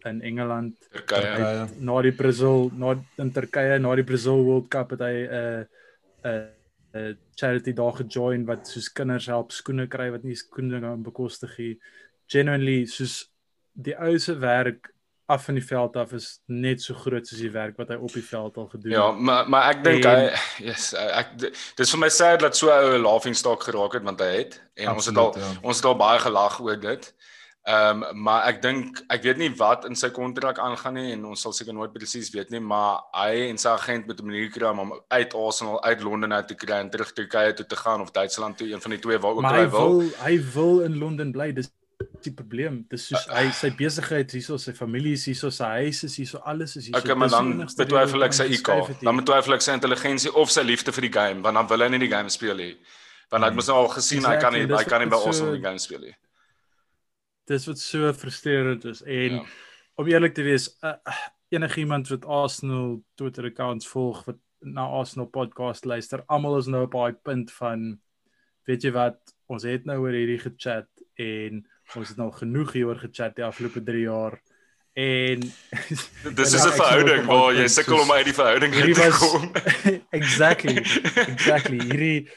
in 0.03 0.21
Engeland, 0.21 0.87
Turkye. 0.91 1.21
Turkye. 1.21 1.67
na 1.79 2.01
die 2.01 2.11
Brazil, 2.11 2.71
na 2.73 2.95
in 3.17 3.31
Turkye, 3.31 3.79
na 3.79 3.95
die 3.95 4.03
Brazil 4.03 4.43
World 4.43 4.69
Cup 4.69 4.95
het 4.95 5.05
hy 5.05 5.15
'n 5.25 5.29
uh, 5.29 5.61
'n 5.61 6.29
uh, 6.29 6.47
'n 6.95 7.11
uh, 7.11 7.13
charity 7.35 7.73
daar 7.73 7.93
gejoin 7.93 8.45
wat 8.45 8.67
soos 8.67 8.89
kinders 8.89 9.27
help 9.27 9.51
skoene 9.51 9.87
kry 9.87 10.09
wat 10.11 10.23
nie 10.23 10.35
skoene 10.35 10.81
kan 10.81 11.03
bekostig 11.03 11.57
nie. 11.57 11.79
Genuinely 12.27 12.85
soos 12.85 13.29
die 13.73 13.95
ou 13.99 14.17
se 14.17 14.39
werk 14.39 14.94
af 15.27 15.45
van 15.45 15.55
die 15.55 15.65
veld 15.65 15.95
af 15.95 16.11
is 16.13 16.39
net 16.47 16.81
so 16.81 16.93
groot 16.93 17.27
soos 17.27 17.39
die 17.39 17.51
werk 17.51 17.77
wat 17.77 17.89
hy 17.89 17.95
op 17.95 18.13
die 18.13 18.23
veld 18.23 18.57
al 18.57 18.67
gedoen 18.67 18.91
Ja, 18.91 19.07
het. 19.11 19.19
maar 19.19 19.49
maar 19.49 19.69
ek 19.73 19.83
dink 19.83 20.03
hy 20.05 20.31
yes, 20.65 20.93
ek 20.93 21.37
dis 21.75 21.91
vir 21.91 21.99
my 21.99 22.09
sad 22.09 22.39
dat 22.39 22.55
so 22.57 22.67
'n 22.69 22.83
ou 22.83 22.97
'n 22.97 23.01
laughing 23.01 23.35
stock 23.35 23.63
geraak 23.63 23.93
het 23.93 24.03
want 24.03 24.19
hy 24.19 24.33
het 24.37 24.61
en 24.75 24.89
ons 24.93 25.05
het 25.05 25.17
al 25.17 25.27
Absoluut, 25.33 25.53
ja. 25.53 25.67
ons 25.67 25.75
het 25.77 25.85
al 25.85 25.95
baie 25.97 26.19
gelag 26.19 26.59
oor 26.61 26.79
dit. 26.79 27.13
Ehm 27.65 28.03
um, 28.03 28.21
maar 28.21 28.45
ek 28.47 28.61
dink 28.61 28.99
ek 29.09 29.23
weet 29.23 29.37
nie 29.37 29.49
wat 29.57 29.85
in 29.89 29.95
sy 29.95 30.09
kontrak 30.13 30.59
aangaan 30.59 30.93
nie 30.93 31.11
en 31.13 31.25
ons 31.25 31.41
sal 31.41 31.51
seker 31.53 31.73
nooit 31.73 31.93
presies 31.93 32.29
weet 32.29 32.49
nie, 32.51 32.59
maar 32.59 32.99
hy 33.13 33.49
en 33.49 33.57
sy 33.57 33.69
agent 33.69 34.05
moet 34.05 34.19
'n 34.21 34.25
manier 34.25 34.51
kry 34.51 34.67
om 34.69 34.77
hom 34.77 34.93
uit 35.09 35.33
Arsenal 35.33 35.81
uit 35.83 36.01
Londen 36.03 36.33
uit 36.33 36.47
te 36.47 36.53
kry 36.55 36.75
en 36.77 36.89
terug 36.89 37.11
Turkye 37.13 37.53
toe 37.53 37.65
te 37.65 37.75
gaan 37.75 38.01
of 38.01 38.11
Duitsland 38.11 38.57
toe, 38.57 38.67
een 38.71 38.81
van 38.81 38.91
die 38.91 38.99
twee 38.99 39.17
waar 39.17 39.31
ook 39.31 39.41
Maar 39.41 39.53
hy 39.55 39.63
hy 39.65 39.69
wil. 39.69 39.97
wil 39.97 40.09
hy 40.21 40.41
wil 40.53 40.79
in 40.81 40.97
Londen 40.97 41.31
bly. 41.31 41.53
Dis 41.53 41.71
die 42.25 42.33
probleem. 42.33 42.81
Dis 42.91 43.07
soos 43.09 43.25
hy 43.31 43.45
sy 43.55 43.69
besigheid 43.77 44.33
hierso, 44.35 44.57
sy 44.61 44.73
familie 44.77 45.15
is 45.17 45.25
hierso, 45.29 45.51
sy 45.53 45.69
huis 45.85 46.03
is 46.07 46.17
hierso, 46.19 46.41
alles 46.45 46.75
is 46.79 46.89
hierso. 46.89 47.01
Okay, 47.01 47.17
maar 47.17 47.31
dan 47.33 47.65
betwyfel 47.65 48.27
ek 48.27 48.37
sy 48.37 48.47
IQ. 48.57 48.71
Dan 49.01 49.21
betwyfel 49.21 49.57
ek 49.57 49.65
sy 49.65 49.75
intelligensie 49.77 50.33
of 50.41 50.53
sy 50.53 50.65
liefde 50.65 50.93
vir 50.95 51.07
die 51.07 51.13
game, 51.17 51.43
want 51.45 51.59
dan 51.59 51.69
wil 51.71 51.85
hy 51.85 51.89
nie 51.93 52.01
die 52.05 52.11
game 52.11 52.31
speel 52.33 52.57
nie. 52.61 52.73
Want 53.33 53.45
hy 53.45 53.51
het 53.51 53.59
mos 53.59 53.69
nou 53.71 53.79
al 53.83 53.91
gesien 53.95 54.25
hy 54.27 54.35
kan 54.41 54.53
nie 54.55 54.65
Exactly, 54.65 54.83
hy 54.83 54.91
kan 54.93 55.03
nie 55.03 55.11
by 55.11 55.17
wat 55.17 55.25
so- 55.25 55.33
Arsenal 55.33 55.57
die 55.57 55.65
game 55.65 55.83
speel 55.83 56.03
nie. 56.09 56.15
Dis 57.49 57.67
wat 57.69 57.81
so 57.81 58.13
frustrerend 58.17 58.85
is 58.89 59.03
en 59.05 59.39
ja. 59.39 59.43
om 60.01 60.07
eerlik 60.09 60.33
te 60.33 60.45
wees, 60.45 60.69
uh, 60.81 60.97
enigiemand 61.53 62.09
wat 62.09 62.25
Arsenal 62.25 63.03
Twitter 63.15 63.45
accounts 63.51 63.87
volg 63.87 64.23
wat 64.25 64.41
na 64.65 64.87
Arsenal 64.89 65.29
podcast 65.29 65.85
luister, 65.85 66.23
almal 66.25 66.57
is 66.57 66.69
nou 66.71 66.85
op 66.87 66.95
daai 66.97 67.13
punt 67.13 67.51
van 67.59 67.93
weet 68.65 68.87
jy 68.87 68.91
wat, 68.95 69.19
ons 69.51 69.65
het 69.67 69.85
nou 69.85 69.99
oor 70.01 70.15
hierdie 70.15 70.41
gechat 70.41 70.89
en 71.21 71.61
ons 71.95 72.09
het 72.09 72.17
nou 72.17 72.31
genoeg 72.31 72.73
hieroor 72.73 72.99
gechat 72.99 73.35
die 73.35 73.45
afgelope 73.45 73.83
3 73.83 74.01
jaar 74.07 74.39
en 74.95 75.39
Dis 76.35 76.53
is 76.55 76.63
'n 76.65 76.69
ek 76.71 76.77
verhouding 76.79 77.25
waar 77.27 77.53
jy 77.53 77.67
sukkel 77.67 77.99
om 78.01 78.11
uit 78.11 78.25
die 78.25 78.33
verhouding 78.33 78.73
uit 78.73 78.95
te 78.95 79.01
was 79.01 79.19
kom. 79.19 79.51
exactly 80.19 80.77
exactly 81.27 81.79
hierdie 81.83 82.29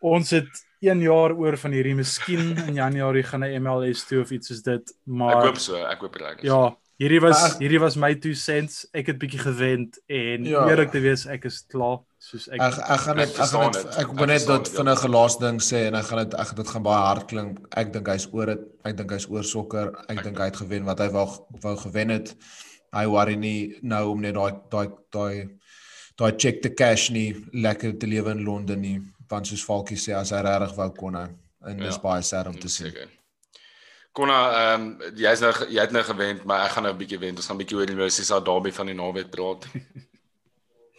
ons 0.00 0.30
het 0.30 0.48
1 0.82 1.00
jaar 1.00 1.32
oor 1.38 1.56
van 1.56 1.72
hierdie 1.72 1.94
miskien 1.94 2.56
in 2.68 2.74
Januarie 2.74 3.22
gaan 3.22 3.44
'n 3.44 3.62
MLS 3.62 4.04
toe 4.06 4.20
of 4.20 4.30
iets 4.30 4.48
soos 4.48 4.62
dit 4.62 4.82
Ek 4.90 4.96
maar 5.06 5.46
hoop 5.46 5.56
so, 5.58 5.76
ek 5.76 6.00
hoop 6.00 6.14
reg. 6.16 6.42
ja 6.42 6.76
hierdie 6.98 7.20
was 7.20 7.54
ek- 7.54 7.58
hierdie 7.60 7.80
was 7.80 7.96
my 7.96 8.14
2 8.14 8.34
cents 8.34 8.86
ek 8.92 9.06
het 9.06 9.18
bietjie 9.18 9.40
gewend 9.40 9.98
en 10.08 10.44
Ja. 10.44 10.68
eerlik 10.68 10.90
te 10.90 11.00
wees 11.00 11.26
ek 11.26 11.44
is 11.44 11.64
klaar 11.68 12.00
soos 12.22 12.46
ek 12.54 12.60
Ek 12.62 12.76
ek 12.94 13.00
gaan 13.04 13.16
net 13.20 13.32
Ek 13.34 13.40
ek 13.44 13.50
gaan 13.52 13.64
net 13.72 13.78
ek 13.84 13.98
Ek 14.02 14.12
wil 14.18 14.26
net 14.30 14.46
dit 14.46 14.64
dit, 14.64 14.72
vinnige 14.78 15.08
laaste 15.10 15.42
ding 15.44 15.60
sê 15.68 15.80
en 15.88 15.94
ek 15.98 16.06
gaan 16.10 16.20
dit 16.24 16.34
ek 16.44 16.52
dit 16.60 16.68
gaan 16.74 16.84
baie 16.86 17.00
hard 17.06 17.26
klink. 17.30 17.58
Ek 17.82 17.92
dink 17.94 18.10
hy's 18.12 18.26
oor 18.32 18.46
dit. 18.52 18.66
Ek 18.88 18.96
dink 19.00 19.10
hy's 19.16 19.26
oor 19.32 19.42
sokker. 19.52 19.90
Ek 20.08 20.22
dink 20.26 20.38
hy 20.38 20.50
het 20.50 20.60
gewen 20.62 20.84
wat 20.88 21.02
hy 21.02 21.08
wou 21.16 21.26
wou 21.64 21.76
gewen 21.86 22.14
het. 22.14 22.34
Hy 22.94 23.06
worry 23.08 23.34
nie 23.36 23.78
nou 23.82 24.04
om 24.12 24.20
net 24.20 24.34
daai 24.38 24.52
daai 24.70 24.88
daai 25.16 25.48
daai 26.20 26.32
check 26.38 26.62
te 26.62 26.70
cash 26.70 27.10
nie 27.10 27.32
lekker 27.52 27.98
te 27.98 28.06
lewe 28.06 28.30
in 28.36 28.44
Londen 28.44 28.80
nie. 28.80 29.00
Want 29.30 29.46
soos 29.48 29.64
Falkie 29.64 29.96
sê 29.96 30.12
as 30.14 30.30
hy 30.30 30.42
regtig 30.44 30.76
wou 30.76 30.90
kon 30.98 31.14
hy 31.14 31.26
en 31.66 31.76
dis 31.78 31.94
Ja. 31.96 32.02
baie 32.02 32.22
sad 32.22 32.46
om 32.46 32.54
te 32.58 32.68
sien. 32.68 32.90
Seker. 32.90 33.08
Konna, 34.12 34.38
ehm 34.74 34.98
jy's 35.16 35.40
nou 35.40 35.52
jy 35.70 35.80
het 35.80 35.92
nou 35.92 36.02
gewend, 36.04 36.44
maar 36.44 36.66
ek 36.66 36.72
gaan 36.72 36.84
nou 36.84 36.92
'n 36.92 36.98
bietjie 36.98 37.18
wend. 37.18 37.38
Ons 37.38 37.46
gaan 37.46 37.56
'n 37.56 37.62
bietjie 37.64 37.76
oor 37.78 37.86
die 37.86 37.96
Merseyside 37.96 38.44
derby 38.44 38.70
van 38.70 38.86
die 38.86 38.94
naweek 38.94 39.30
praat. 39.30 39.64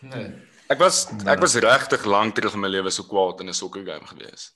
Nee. 0.03 0.31
Ek 0.71 0.79
was 0.79 1.07
ek 1.27 1.41
was 1.43 1.55
regtig 1.59 2.05
lank 2.05 2.35
terug 2.35 2.53
in 2.55 2.61
my 2.63 2.69
lewe 2.71 2.91
so 2.91 3.03
kwaad 3.03 3.41
in 3.41 3.49
'n 3.49 3.53
sokker 3.53 3.83
game 3.83 4.05
gewees. 4.07 4.51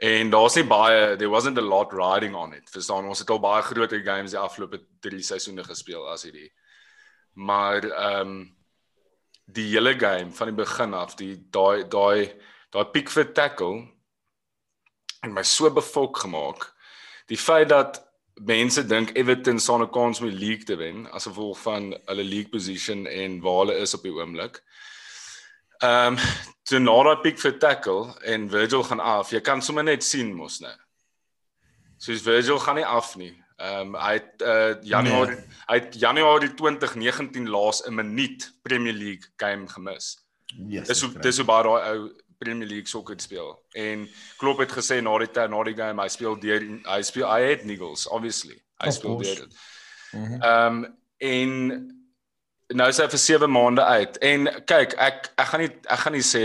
En 0.00 0.30
daar's 0.30 0.56
nie 0.56 0.64
baie 0.64 1.16
there 1.16 1.30
wasn't 1.30 1.58
a 1.58 1.60
lot 1.60 1.92
riding 1.92 2.34
on 2.34 2.54
it. 2.54 2.70
Verstaan, 2.70 3.06
ons 3.06 3.18
het 3.18 3.30
al 3.30 3.38
baie 3.38 3.62
groter 3.62 4.02
games 4.02 4.30
die 4.30 4.38
afgelope 4.38 4.80
3 5.00 5.22
seisoene 5.22 5.64
gespeel 5.64 6.08
as 6.08 6.24
hierdie. 6.24 6.50
Maar 7.34 7.84
ehm 7.84 8.20
um, 8.20 8.56
die 9.52 9.66
hele 9.72 9.98
game 9.98 10.30
van 10.30 10.46
die 10.46 10.54
begin 10.54 10.94
af, 10.94 11.16
die 11.16 11.36
daai 11.50 11.88
daai 11.88 12.32
daai 12.70 12.84
Pickford 12.92 13.34
tackle 13.34 13.88
het 15.22 15.32
my 15.32 15.42
so 15.42 15.70
befok 15.70 16.22
gemaak. 16.22 16.70
Die 17.28 17.38
feit 17.38 17.68
dat 17.68 18.00
mense 18.40 18.86
dink 18.86 19.10
Everton 19.18 19.60
sal 19.60 19.82
'n 19.82 19.90
kans 19.90 20.20
om 20.20 20.30
die 20.30 20.38
league 20.38 20.64
te 20.64 20.76
wen 20.76 21.06
as 21.12 21.26
gevolg 21.26 21.58
van 21.58 21.92
hulle 22.06 22.24
league 22.24 22.50
position 22.50 23.06
en 23.06 23.40
waar 23.40 23.58
hulle 23.66 23.80
is 23.82 23.94
op 23.94 24.02
die 24.02 24.12
oomblik. 24.12 24.62
Ehm 25.80 26.12
um, 26.12 26.16
toe 26.68 26.78
na 26.78 27.02
daai 27.02 27.20
Pickford 27.24 27.60
tackle 27.60 28.14
en 28.22 28.48
Virgil 28.50 28.82
gaan 28.82 29.00
af. 29.00 29.30
Jy 29.30 29.40
kan 29.40 29.62
sommer 29.62 29.84
net 29.84 30.04
sien 30.04 30.32
mos 30.36 30.60
nou. 30.60 30.74
Soos 31.96 32.22
Virgil 32.22 32.58
gaan 32.58 32.76
nie 32.76 32.86
af 32.86 33.14
nie. 33.16 33.32
Ehm 33.56 33.94
um, 33.94 33.96
hy 33.96 34.12
het 34.18 34.42
uh, 34.44 34.74
Januarie 34.82 35.36
nee. 35.36 35.60
hy 35.68 35.78
het 35.80 35.96
Januarie 36.00 36.54
2019 36.54 37.48
laas 37.48 37.82
'n 37.86 37.94
minuut 37.94 38.52
Premier 38.62 38.92
League 38.92 39.32
game 39.36 39.68
gemis. 39.68 40.18
Yes. 40.68 40.88
Dis 40.88 41.02
hoe 41.02 41.12
dis 41.18 41.36
hoe 41.36 41.46
baie 41.46 41.64
daai 41.64 41.88
ou 41.90 42.10
Premier 42.38 42.68
League 42.68 42.88
sokker 42.88 43.20
speel. 43.20 43.62
En 43.72 44.08
Klopp 44.36 44.58
het 44.58 44.72
gesê 44.72 45.00
na 45.00 45.18
die 45.18 45.48
na 45.48 45.62
die 45.64 45.76
game 45.76 46.02
hy 46.02 46.08
speel 46.08 46.38
deur 46.40 46.60
hy 46.84 47.02
speel 47.02 47.28
hy 47.28 47.40
het 47.50 47.64
niggles 47.64 48.06
obviously. 48.08 48.56
Hy 48.80 48.88
Of 48.88 48.94
speel 48.94 49.16
deur 49.16 49.36
dit. 49.44 49.56
Mhm. 50.12 50.42
Ehm 50.42 50.84
um, 50.84 50.98
en 51.20 51.99
nou 52.76 52.86
is 52.90 53.00
hy 53.00 53.08
vir 53.10 53.22
7 53.22 53.50
maande 53.50 53.84
uit. 53.84 54.20
En 54.26 54.48
kyk, 54.68 54.94
ek 54.98 55.32
ek 55.36 55.50
gaan 55.52 55.64
nie 55.64 55.70
ek 55.70 56.04
gaan 56.04 56.16
nie 56.16 56.26
sê 56.26 56.44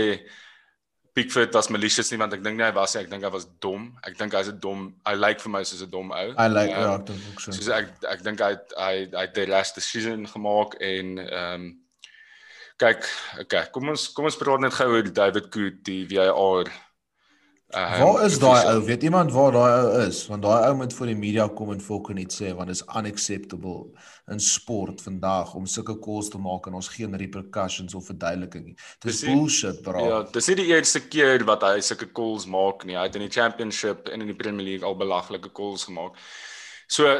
Pickford 1.16 1.54
was 1.56 1.70
malicious 1.72 2.10
nie 2.12 2.18
want 2.20 2.34
ek 2.36 2.42
dink 2.44 2.58
nie 2.58 2.66
hy 2.66 2.74
was 2.76 2.94
nie. 2.94 3.04
Ek 3.06 3.10
dink 3.12 3.24
hy 3.24 3.32
was 3.32 3.48
dom. 3.64 3.88
Ek 4.04 4.18
dink 4.18 4.36
hy's 4.36 4.50
'n 4.52 4.60
dom. 4.60 4.90
Hy 5.06 5.14
lyk 5.16 5.40
vir 5.40 5.52
my 5.54 5.62
soos 5.64 5.82
'n 5.82 5.90
dom 5.90 6.12
ou. 6.12 6.34
I 6.36 6.48
like 6.48 6.72
Ehm, 6.72 6.82
ja, 6.82 6.94
ek 6.94 7.06
dink 7.06 7.22
ook 7.32 7.40
so. 7.40 7.52
Soos 7.52 7.68
ek 7.68 7.88
ek 8.04 8.22
dink 8.22 8.40
hy 8.40 8.52
hy 8.76 8.94
hy 9.14 9.24
het 9.24 9.34
die 9.34 9.46
last 9.46 9.74
decision 9.74 10.26
gemaak 10.26 10.76
en 10.80 11.18
ehm 11.18 11.54
um, 11.54 11.66
kyk, 12.76 13.06
okay, 13.40 13.64
kom 13.72 13.88
ons 13.88 14.08
kom 14.12 14.26
ons 14.28 14.36
praat 14.36 14.60
net 14.60 14.74
gou 14.76 14.90
oor 14.92 15.08
David 15.08 15.48
Coot, 15.48 15.80
die 15.84 16.04
VAR 16.10 16.68
Uh, 17.74 17.98
waar 17.98 18.24
is 18.24 18.36
daai 18.38 18.68
ou? 18.70 18.82
Weet 18.86 19.02
iemand 19.02 19.32
waar 19.34 19.50
daai 19.52 19.72
ou 19.80 20.02
is? 20.04 20.20
Want 20.30 20.44
daai 20.46 20.68
ou 20.68 20.74
moet 20.78 20.92
voor 20.94 21.08
die 21.10 21.16
media 21.18 21.48
kom 21.50 21.72
en 21.74 21.80
volk 21.82 22.12
net 22.14 22.30
sê 22.30 22.52
want 22.54 22.70
dit 22.70 22.78
is 22.78 22.84
unacceptable 22.94 23.88
in 24.30 24.38
sport 24.40 25.02
vandag 25.02 25.50
om 25.58 25.66
sulke 25.66 25.96
calls 26.04 26.30
te 26.30 26.38
maak 26.38 26.68
en 26.70 26.78
ons 26.78 26.88
geen 26.94 27.16
repercussions 27.18 27.96
of 27.98 28.06
verduideliking 28.06 28.68
nie. 28.68 28.76
Dis 29.02 29.24
bullshit, 29.26 29.82
bro. 29.82 30.04
Ja, 30.06 30.22
dis 30.30 30.46
nie 30.52 30.56
die 30.62 30.68
eerste 30.70 31.02
keer 31.10 31.42
wat 31.50 31.66
hy 31.66 31.82
sulke 31.82 32.06
calls 32.14 32.46
maak 32.46 32.86
nie. 32.86 32.94
Hy 32.94 33.08
het 33.08 33.18
in 33.18 33.26
die 33.26 33.34
championship 33.34 34.12
en 34.14 34.22
in 34.22 34.30
die 34.30 34.38
Premier 34.38 34.70
League 34.70 34.86
al 34.86 34.94
belaglike 35.02 35.50
calls 35.50 35.88
gemaak. 35.90 36.14
So 36.86 37.18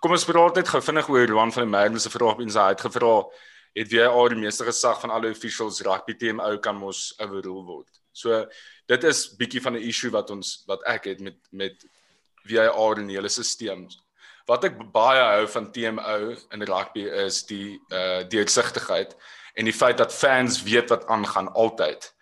kom 0.00 0.16
ons 0.16 0.24
praat 0.24 0.56
net 0.56 0.72
gou 0.72 0.80
vinnig 0.80 1.12
oor 1.12 1.28
Juan 1.28 1.52
van 1.52 1.66
der 1.66 1.72
Merwe 1.76 2.00
se 2.00 2.08
vraag 2.08 2.40
en 2.40 2.56
sy 2.56 2.70
het 2.72 2.88
gevra 2.88 3.18
het 3.76 3.92
wie 3.92 4.02
al 4.08 4.32
die 4.32 4.40
meeste 4.40 4.64
gesag 4.64 5.04
van 5.04 5.12
alle 5.14 5.30
officials 5.30 5.84
rugby 5.84 6.16
team 6.16 6.40
ou 6.40 6.56
kan 6.64 6.80
mos 6.80 7.10
overrule 7.20 7.66
word. 7.68 8.00
So 8.12 8.46
dit 8.90 9.04
is 9.06 9.24
bietjie 9.38 9.62
van 9.62 9.76
'n 9.78 9.86
issue 9.86 10.10
wat 10.10 10.30
ons 10.30 10.62
wat 10.66 10.82
ek 10.86 11.04
het 11.04 11.20
met 11.20 11.38
met 11.50 11.84
VAR 12.44 12.98
en 12.98 13.06
die 13.06 13.16
hele 13.16 13.28
stelsel. 13.28 14.00
Wat 14.46 14.64
ek 14.64 14.78
baie 14.92 15.22
hou 15.22 15.46
van 15.48 15.72
TMO 15.72 16.34
in 16.52 16.62
rugby 16.62 17.04
is 17.26 17.44
die 17.46 17.78
uh 17.92 18.22
deursigtigheid 18.28 19.14
en 19.54 19.64
die 19.64 19.76
feit 19.76 19.98
dat 19.98 20.14
fans 20.14 20.62
weet 20.62 20.90
wat 20.90 21.06
aangaan 21.06 21.52
altyd. 21.52 22.14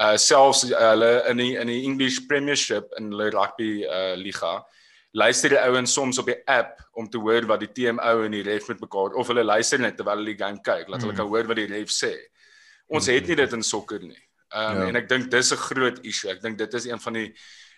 Uh 0.00 0.16
selfs 0.16 0.62
hulle 0.62 1.12
uh, 1.22 1.30
in 1.30 1.36
die 1.36 1.54
in 1.56 1.66
die 1.66 1.84
English 1.84 2.26
Premiership 2.26 2.92
in 2.98 3.10
die 3.10 3.30
rugby 3.30 3.84
uh 3.84 4.16
liga 4.16 4.66
luister 5.12 5.50
die 5.50 5.60
ouens 5.60 5.92
soms 5.92 6.18
op 6.18 6.26
die 6.26 6.38
app 6.46 6.78
om 6.92 7.08
te 7.08 7.18
hoor 7.18 7.46
wat 7.48 7.62
die 7.64 7.72
TMO 7.72 8.24
en 8.24 8.34
die 8.34 8.44
ref 8.44 8.68
met 8.68 8.80
mekaar 8.80 9.16
of 9.16 9.30
hulle 9.30 9.44
luister 9.44 9.80
net 9.80 9.96
terwyl 9.96 10.20
hulle 10.20 10.34
die 10.34 10.44
game 10.44 10.60
kyk, 10.62 10.88
laat 10.88 11.02
hulle 11.02 11.14
mm. 11.14 11.20
kan 11.20 11.30
hoor 11.30 11.48
wat 11.48 11.60
die 11.60 11.70
ref 11.70 11.92
sê. 11.94 12.12
Ons 12.88 13.08
mm. 13.08 13.14
het 13.14 13.30
nie 13.30 13.38
dit 13.40 13.56
in 13.58 13.64
sokker 13.64 14.04
nie. 14.04 14.27
Ehm 14.48 14.76
um, 14.76 14.80
ja. 14.80 14.88
en 14.88 14.96
ek 14.96 15.08
dink 15.08 15.30
dis 15.30 15.52
'n 15.52 15.60
groot 15.60 15.98
issue. 16.04 16.30
Ek 16.30 16.40
dink 16.42 16.58
dit 16.58 16.74
is 16.74 16.84
een 16.84 17.00
van 17.00 17.12
die 17.12 17.34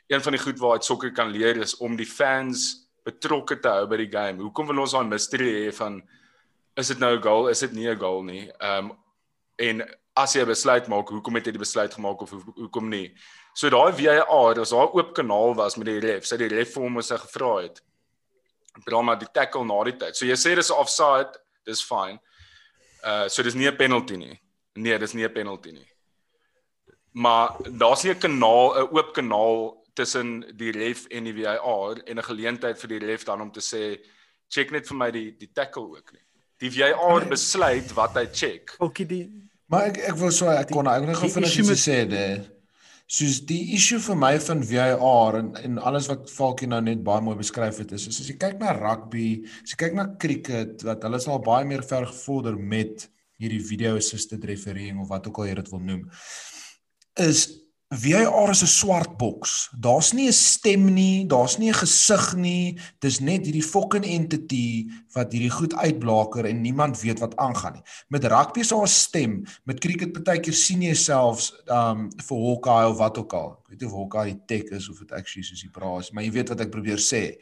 een 0.06 0.22
van 0.22 0.32
die 0.32 0.42
goed 0.42 0.58
waar 0.58 0.76
jy 0.76 0.82
sokker 0.82 1.12
kan 1.12 1.30
leer 1.30 1.56
is 1.56 1.76
om 1.76 1.96
die 1.96 2.06
fans 2.06 2.88
betrokke 3.04 3.60
te 3.60 3.68
hou 3.68 3.86
by 3.86 3.96
die 3.96 4.10
game. 4.10 4.42
Hoekom 4.42 4.66
wil 4.66 4.82
ons 4.82 4.92
daai 4.92 5.06
mystery 5.06 5.50
hê 5.50 5.72
van 5.74 6.00
is 6.76 6.88
dit 6.88 6.98
nou 6.98 7.16
'n 7.16 7.22
goal, 7.22 7.48
is 7.48 7.60
dit 7.60 7.72
nie 7.72 7.88
'n 7.88 7.98
goal 7.98 8.22
nie? 8.22 8.50
Ehm 8.60 8.90
um, 8.90 8.98
en 9.58 9.82
as 10.16 10.34
jy 10.34 10.42
'n 10.42 10.46
besluit 10.46 10.88
maak, 10.88 11.08
hoekom 11.08 11.34
het 11.34 11.46
jy 11.46 11.52
die 11.52 11.66
besluit 11.66 11.94
gemaak 11.94 12.22
of 12.22 12.30
hoekom 12.30 12.88
nie? 12.88 13.14
So 13.54 13.68
daai 13.68 13.92
VAR, 13.92 14.60
as 14.60 14.70
daar 14.70 14.94
oop 14.94 15.14
kanaal 15.14 15.54
was 15.54 15.76
met 15.76 15.86
die 15.86 15.98
ref, 15.98 16.24
sy 16.24 16.36
die 16.36 16.48
ref 16.48 16.74
vir 16.74 16.82
hom 16.82 16.92
moes 16.92 17.10
gevra 17.10 17.62
het. 17.62 17.82
Bra 18.84 19.02
maar 19.02 19.18
die 19.18 19.32
tackle 19.32 19.64
na 19.64 19.84
die 19.84 19.96
tyd. 19.96 20.16
So 20.16 20.24
jy 20.24 20.36
sê 20.36 20.54
dis 20.54 20.70
offside, 20.70 21.32
dis 21.66 21.82
fine. 21.82 22.20
Uh 23.04 23.28
so 23.28 23.42
dis 23.42 23.54
nie 23.54 23.66
'n 23.66 23.76
penalty 23.76 24.16
nie. 24.16 24.40
Nee, 24.76 24.98
dis 24.98 25.14
nie 25.14 25.24
'n 25.24 25.32
penalty 25.32 25.72
nie 25.72 25.90
maar 27.12 27.56
daar's 27.78 28.02
nie 28.04 28.14
'n 28.14 28.18
kanaal 28.18 28.74
'n 28.78 28.88
oop 28.96 29.12
kanaal 29.12 29.80
tussen 29.94 30.44
die 30.56 30.70
ref 30.70 31.06
en 31.06 31.24
die 31.24 31.34
VAR 31.34 32.00
en 32.06 32.18
'n 32.18 32.28
geleentheid 32.30 32.78
vir 32.80 32.88
die 32.88 33.06
ref 33.06 33.24
dan 33.24 33.40
om 33.40 33.52
te 33.52 33.60
sê 33.60 33.98
check 34.48 34.70
net 34.70 34.86
vir 34.88 34.96
my 34.96 35.10
die 35.10 35.30
die 35.38 35.50
tackle 35.52 35.82
ook 35.82 36.12
nie. 36.12 36.24
Die 36.58 36.70
VAR 36.70 37.26
besluit 37.28 37.92
wat 37.94 38.14
hy 38.14 38.26
check. 38.32 38.74
Ookie 38.78 39.06
die 39.06 39.50
Maar 39.70 39.86
ek 39.92 39.98
ek 39.98 40.16
wil 40.18 40.32
so 40.34 40.50
ek 40.50 40.70
kon 40.70 40.88
ek 40.90 41.04
nog 41.06 41.20
vinnig 41.20 41.58
iets 41.58 41.88
sê 41.88 42.02
dê. 42.10 42.24
Soos 43.10 43.40
die 43.46 43.74
issue 43.74 43.98
vir 43.98 44.16
my 44.16 44.38
van 44.38 44.62
VAR 44.62 45.38
en 45.38 45.54
en 45.56 45.78
alles 45.78 46.08
wat 46.10 46.30
Falkie 46.30 46.66
nou 46.66 46.80
net 46.80 47.02
baie 47.02 47.22
mooi 47.22 47.36
beskryf 47.36 47.78
het 47.78 47.92
is, 47.92 48.06
is 48.06 48.20
as 48.20 48.28
jy 48.28 48.36
kyk 48.36 48.58
na 48.58 48.72
rugby, 48.72 49.44
as 49.62 49.70
jy 49.70 49.76
kyk 49.76 49.94
na 49.94 50.06
cricket 50.18 50.82
wat 50.82 51.02
hulle 51.02 51.16
is 51.16 51.26
al 51.28 51.42
baie 51.42 51.64
meer 51.64 51.82
ver 51.82 52.06
gevorder 52.06 52.58
met 52.58 53.08
hierdie 53.38 53.62
video 53.62 53.96
assisted 53.96 54.44
refereeing 54.44 55.00
of 55.00 55.08
wat 55.08 55.26
ook 55.26 55.38
al 55.38 55.46
jy 55.46 55.54
dit 55.54 55.70
wil 55.70 55.80
noem 55.80 56.08
is 57.14 57.60
VAR 57.90 58.50
is 58.50 58.62
'n 58.62 58.66
swart 58.66 59.16
boks. 59.18 59.68
Daar's 59.74 60.12
nie 60.12 60.28
'n 60.28 60.32
stem 60.32 60.94
nie, 60.94 61.26
daar's 61.26 61.58
nie 61.58 61.70
'n 61.70 61.74
gesig 61.74 62.36
nie. 62.36 62.78
Dis 63.00 63.18
net 63.18 63.44
hierdie 63.44 63.64
fucking 63.64 64.04
entity 64.04 64.86
wat 65.12 65.32
hierdie 65.32 65.50
goed 65.50 65.74
uitblaker 65.74 66.44
en 66.44 66.60
niemand 66.60 67.00
weet 67.00 67.18
wat 67.18 67.36
aangaan 67.36 67.72
nie. 67.72 67.82
Met 68.08 68.24
rugby 68.24 68.60
is 68.60 68.68
daar 68.68 68.82
'n 68.82 68.86
stem. 68.86 69.44
Met 69.64 69.80
cricket 69.80 70.12
partykeer 70.12 70.52
sien 70.54 70.82
jy 70.82 70.94
selfs 70.94 71.52
um 71.66 72.10
vir 72.16 72.38
Hawkeye 72.38 72.88
of 72.88 72.98
wat 72.98 73.18
ook 73.18 73.32
al. 73.32 73.50
Ek 73.50 73.68
weet 73.68 73.80
nie 73.80 73.88
of 73.88 73.94
Hawkeye 73.94 74.40
tech 74.46 74.70
is 74.70 74.88
of 74.88 74.98
dit 74.98 75.12
actually 75.12 75.42
soos 75.42 75.60
die 75.60 75.70
braas, 75.70 76.12
maar 76.12 76.22
jy 76.22 76.30
weet 76.30 76.48
wat 76.48 76.60
ek 76.60 76.70
probeer 76.70 76.98
sê. 76.98 77.38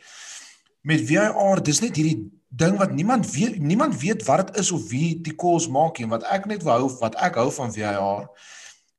Met 0.83 1.01
VAR, 1.01 1.63
dis 1.63 1.81
net 1.81 1.97
hierdie 1.97 2.31
ding 2.49 2.79
wat 2.79 2.93
niemand 2.93 3.31
weet, 3.31 3.59
niemand 3.59 4.01
weet 4.01 4.25
wat 4.25 4.47
dit 4.47 4.57
is 4.57 4.73
of 4.73 4.89
wie 4.89 5.21
die 5.21 5.35
calls 5.35 5.69
maak 5.69 5.99
nie. 5.99 6.09
Wat 6.09 6.23
ek 6.23 6.47
net 6.47 6.63
wou 6.63 6.89
wat 7.01 7.15
ek 7.17 7.35
hou 7.35 7.51
van 7.51 7.73
VAR 7.73 8.31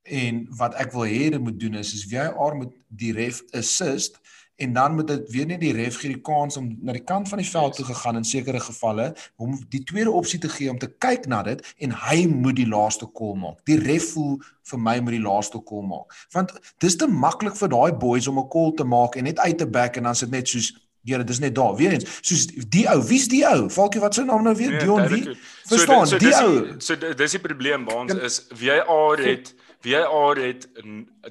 en 0.09 0.47
wat 0.57 0.75
ek 0.81 0.91
wil 0.95 1.07
hê 1.07 1.29
dit 1.29 1.41
moet 1.41 1.59
doen 1.59 1.79
is 1.79 1.93
is 1.93 2.07
VAR 2.09 2.57
moet 2.57 2.73
die 2.87 3.13
ref 3.13 3.43
assist 3.53 4.19
en 4.59 4.73
dan 4.73 4.95
moet 4.95 5.07
dit 5.07 5.29
weer 5.31 5.45
net 5.45 5.61
die 5.61 5.73
ref 5.73 5.99
gee 6.01 6.13
die 6.13 6.21
kans 6.25 6.57
om 6.59 6.67
na 6.83 6.91
die 6.95 7.03
kant 7.11 7.29
van 7.31 7.39
die 7.39 7.47
veld 7.47 7.77
toe 7.77 7.85
gegaan 7.87 8.19
in 8.19 8.27
sekere 8.27 8.59
gevalle 8.59 9.13
om 9.37 9.55
die 9.71 9.83
tweede 9.87 10.11
opsie 10.11 10.39
te 10.39 10.49
gee 10.51 10.71
om 10.71 10.79
te 10.81 10.89
kyk 11.05 11.29
na 11.31 11.39
dit 11.47 11.63
en 11.85 11.95
hy 12.03 12.25
moet 12.27 12.57
die 12.59 12.67
laaste 12.67 13.07
call 13.15 13.37
maak. 13.39 13.61
Die 13.69 13.79
ref 13.79 14.11
voel 14.15 14.35
vir 14.71 14.83
my 14.89 14.97
moet 14.99 15.15
die 15.15 15.23
laaste 15.23 15.61
call 15.69 15.87
maak. 15.87 16.17
Want 16.35 16.51
dis 16.83 16.99
te 16.99 17.07
maklik 17.07 17.55
vir 17.61 17.71
daai 17.71 17.95
boys 18.03 18.27
om 18.27 18.39
'n 18.39 18.49
call 18.51 18.75
te 18.75 18.83
maak 18.83 19.15
en 19.15 19.23
net 19.31 19.39
uit 19.39 19.57
te 19.57 19.67
back 19.67 19.97
en 19.97 20.03
dan 20.03 20.15
sit 20.15 20.31
net 20.31 20.47
soos 20.47 20.73
Here, 21.07 21.23
dis 21.23 21.39
net 21.39 21.55
daar. 21.55 21.75
Weer 21.75 21.91
eens, 21.91 22.19
soos 22.21 22.45
die 22.47 22.83
ou, 22.91 22.99
wie's 23.07 23.27
die 23.31 23.45
ou? 23.47 23.69
Falkie, 23.69 24.01
wat 24.01 24.13
se 24.13 24.23
naam 24.23 24.43
nou 24.43 24.55
weer? 24.55 24.69
Nee, 24.69 24.79
Dion 24.79 25.07
wie? 25.07 25.37
Verstaan, 25.65 26.07
so, 26.07 26.17
so, 26.17 26.17
die 26.17 26.33
ou. 26.35 26.75
So 26.79 27.15
dis 27.15 27.31
die 27.31 27.39
probleem 27.39 27.85
by 27.87 27.93
ons 27.93 28.13
is 28.13 28.47
VAR 28.51 29.23
het 29.23 29.53
so, 29.81 29.89
VAR 29.89 30.37
het 30.37 30.67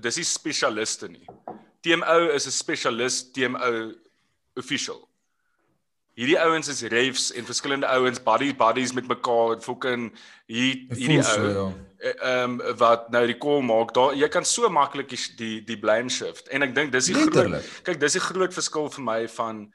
dis 0.01 0.17
nie 0.17 0.25
spesialiste 0.25 1.09
nie. 1.09 1.27
TMO 1.85 2.31
is 2.35 2.47
'n 2.47 2.51
spesialis 2.51 3.31
TMO 3.33 3.93
official. 4.57 5.09
Hierdie 6.19 6.39
ouens 6.41 6.69
is 6.69 6.83
refs 6.83 7.33
en 7.33 7.45
verskillende 7.45 7.87
ouens 7.87 8.23
buddy 8.23 8.55
buddies 8.55 8.93
met 8.93 9.07
mekaar 9.07 9.61
fucking 9.61 10.11
hier 10.47 10.75
hierdie 10.91 11.23
ou. 11.23 11.51
Ja. 11.51 11.75
Eh, 11.99 12.15
ehm 12.23 12.61
um, 12.61 12.77
wat 12.77 13.11
nou 13.11 13.27
die 13.27 13.39
call 13.39 13.63
maak. 13.63 13.95
Daar 13.95 14.15
jy 14.15 14.29
kan 14.29 14.45
so 14.45 14.69
maklik 14.69 15.15
die 15.37 15.65
die 15.65 15.79
blame 15.79 16.11
shift 16.11 16.49
en 16.49 16.63
ek 16.63 16.75
dink 16.75 16.93
dis 16.93 17.07
die 17.07 17.15
groot 17.15 17.63
kyk 17.83 18.01
dis 18.01 18.13
die 18.13 18.23
groot 18.23 18.55
verskil 18.55 18.91
vir 18.91 19.05
my 19.05 19.29
van 19.29 19.73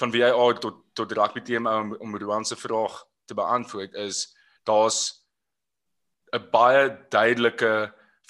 van 0.00 0.12
VAR 0.12 0.58
tot 0.58 0.84
tot 0.94 1.12
rugby 1.12 1.40
TMO 1.40 1.78
om, 1.80 1.94
om 2.00 2.16
Ruan 2.16 2.44
se 2.44 2.56
vraag 2.56 3.04
te 3.26 3.34
beantwoord 3.34 3.94
is 3.94 4.34
daar's 4.64 5.19
'n 6.32 6.46
baie 6.52 6.84
duidelike 7.10 7.72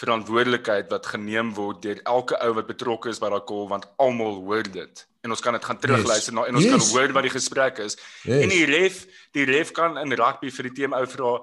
verantwoordelikheid 0.01 0.89
wat 0.93 1.07
geneem 1.13 1.53
word 1.55 1.83
deur 1.85 2.01
elke 2.09 2.39
ou 2.45 2.55
wat 2.57 2.69
betrokke 2.71 3.13
is 3.13 3.21
by 3.21 3.31
daai 3.33 3.45
call 3.51 3.69
want 3.69 3.87
almal 3.99 4.41
hoor 4.47 4.65
dit 4.65 5.05
en 5.25 5.35
ons 5.35 5.45
kan 5.45 5.57
dit 5.57 5.69
gaan 5.69 5.81
terugluister 5.83 6.33
yes. 6.33 6.39
na 6.39 6.47
en 6.49 6.57
ons 6.61 6.65
yes. 6.65 6.73
kan 6.73 6.87
hoor 6.95 7.15
wat 7.19 7.29
die 7.29 7.37
gesprek 7.37 7.79
is 7.85 7.99
yes. 8.25 8.41
en 8.41 8.53
die 8.55 8.65
ref 8.71 9.05
die 9.37 9.47
ref 9.51 9.75
kan 9.77 10.01
in 10.01 10.17
rugby 10.23 10.53
vir 10.57 10.71
die 10.71 10.77
team 10.81 10.97
ou 10.97 11.05
vra 11.17 11.37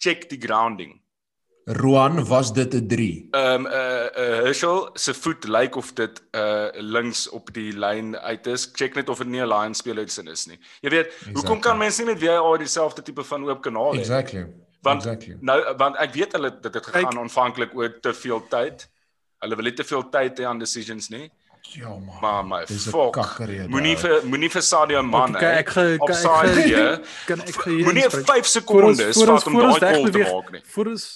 check 0.00 0.28
die 0.32 0.40
grounding 0.40 0.98
Ruan 1.64 2.24
was 2.26 2.48
dit 2.52 2.74
'n 2.74 2.88
3. 2.90 3.28
Ehm 3.30 3.54
um, 3.54 3.66
uh, 3.66 3.72
uh 3.72 4.42
Herschel 4.42 4.90
se 4.94 5.14
voet 5.14 5.44
lyk 5.46 5.76
of 5.76 5.92
dit 5.92 6.22
uh 6.34 6.68
links 6.74 7.28
op 7.28 7.52
die 7.54 7.70
lyn 7.78 8.16
uit 8.16 8.46
is. 8.46 8.70
Check 8.72 8.94
net 8.94 9.08
of 9.08 9.18
dit 9.18 9.26
nie 9.26 9.40
'n 9.40 9.46
line 9.46 9.74
speler 9.74 10.02
is 10.02 10.46
nie. 10.46 10.58
Jy 10.80 10.90
weet, 10.90 11.06
exactly. 11.06 11.32
hoekom 11.32 11.60
kan 11.60 11.78
mense 11.78 12.02
nie 12.02 12.14
met 12.14 12.22
VAR 12.22 12.58
dieselfde 12.58 13.02
tipe 13.02 13.24
van 13.24 13.48
oop 13.48 13.62
kanaal 13.62 13.94
hê? 13.94 13.98
Exactly 13.98 14.46
want 14.82 15.04
exactly. 15.04 15.36
nou 15.40 15.58
want 15.78 15.96
ek 16.02 16.16
weet 16.16 16.34
hulle 16.38 16.50
dit 16.62 16.74
het 16.74 16.90
gegaan 16.90 17.22
aanvanklik 17.22 17.76
oor 17.78 17.94
te 18.00 18.14
veel 18.14 18.42
tyd. 18.50 18.88
Hulle 19.42 19.58
wil 19.58 19.70
nie 19.70 19.76
te 19.78 19.86
veel 19.86 20.04
tyd 20.10 20.38
hê 20.38 20.46
aan 20.50 20.62
decisions 20.62 21.08
nie. 21.14 21.30
Ja 21.72 21.94
man. 21.94 22.18
Maar 22.20 22.44
my 22.46 22.62
fuck. 22.66 23.18
Moenie 23.70 23.96
vir 23.98 24.24
moenie 24.26 24.50
vir 24.50 24.64
Sadio 24.66 25.02
man. 25.06 25.36
Okay, 25.38 25.62
ek 25.62 25.74
ek 25.76 26.08
ek 26.10 27.04
kan 27.28 27.44
ek 27.46 27.60
Moenie 27.66 28.08
5 28.10 28.50
sekondes 28.50 29.20
vat 29.22 29.46
om 29.46 29.60
daai 29.60 29.78
call 29.78 30.10
te 30.10 30.24
maak 30.26 30.50
nie. 30.56 30.64
Voor 30.74 30.94
ons 30.94 31.06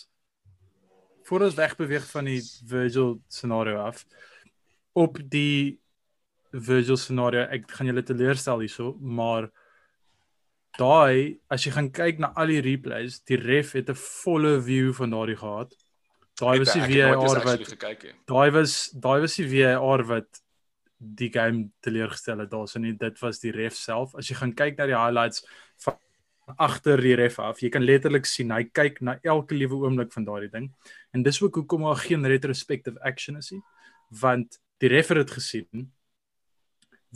voor 1.26 1.42
ons 1.48 1.59
wegbeweeg 1.59 2.07
van 2.07 2.31
die 2.31 2.40
Virgil 2.70 3.16
scenario 3.29 3.83
af 3.83 4.05
op 4.94 5.18
die 5.31 5.81
Virgil 6.50 6.96
scenario 6.96 7.46
ek 7.52 7.66
gaan 7.79 7.90
julle 7.90 8.05
teleurstel 8.07 8.62
hierso 8.62 8.92
maar 9.00 9.50
daai 10.78 11.38
as 11.52 11.64
jy 11.66 11.72
gaan 11.74 11.90
kyk 11.94 12.20
na 12.20 12.32
al 12.36 12.52
die 12.52 12.62
replays, 12.64 13.20
die 13.28 13.38
ref 13.40 13.72
het 13.72 13.90
'n 13.90 13.94
volle 13.96 14.60
view 14.62 14.92
van 14.92 15.10
daardie 15.10 15.36
gehad. 15.36 15.74
Daai 16.36 16.58
was 16.58 16.72
die 16.72 16.82
VAR 16.82 17.16
wat 17.16 17.76
Daai 18.26 18.50
was 18.50 18.90
daai 18.90 19.20
was 19.20 19.36
die 19.36 19.48
VAR 19.48 20.04
wat 20.04 20.42
die 20.98 21.30
game 21.32 21.70
teleurgestel 21.80 22.40
het. 22.40 22.50
Daar's 22.50 22.76
nie 22.76 22.92
dit 22.92 23.20
was 23.20 23.38
die 23.40 23.52
ref 23.52 23.74
self. 23.74 24.14
As 24.14 24.28
jy 24.28 24.36
gaan 24.36 24.54
kyk 24.54 24.76
na 24.76 24.86
die 24.86 24.96
highlights 24.96 25.46
van 25.84 25.96
agter 26.58 27.00
die 27.00 27.16
ref 27.16 27.38
af, 27.38 27.60
jy 27.60 27.70
kan 27.70 27.82
letterlik 27.82 28.26
sien 28.26 28.50
hy 28.50 28.64
kyk 28.64 29.00
na 29.02 29.18
elke 29.24 29.54
liewe 29.54 29.74
oomblik 29.74 30.12
van 30.12 30.24
daardie 30.24 30.50
ding. 30.50 30.70
En 31.12 31.22
dis 31.22 31.42
ook 31.42 31.54
hoekom 31.54 31.82
daar 31.82 31.96
geen 31.96 32.26
retrospective 32.26 33.00
action 33.02 33.36
is 33.36 33.50
nie, 33.50 33.62
want 34.10 34.60
die 34.78 34.88
ref 34.88 35.08
het 35.08 35.16
dit 35.16 35.30
gesien 35.30 35.90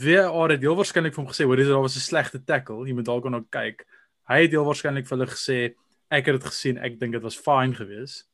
VAR 0.00 0.50
het 0.54 0.60
heel 0.64 0.76
waarskynlik 0.78 1.14
vir 1.14 1.22
hom 1.24 1.32
gesê, 1.32 1.44
hoor, 1.44 1.56
dis 1.60 1.68
daar 1.68 1.82
was 1.84 1.96
'n 1.96 2.00
slegte 2.00 2.40
tackle, 2.44 2.86
jy 2.86 2.94
moet 2.94 3.04
dalk 3.04 3.24
gaan 3.24 3.46
kyk. 3.50 3.84
Hy 4.28 4.42
het 4.42 4.50
heel 4.50 4.64
waarskynlik 4.64 5.06
vir 5.06 5.18
hulle 5.18 5.30
gesê, 5.30 5.74
ek 6.10 6.26
het 6.26 6.40
dit 6.40 6.44
gesien, 6.44 6.78
ek 6.78 6.98
dink 7.00 7.12
dit 7.12 7.22
was 7.22 7.36
fine 7.36 7.74
geweest. 7.74 8.26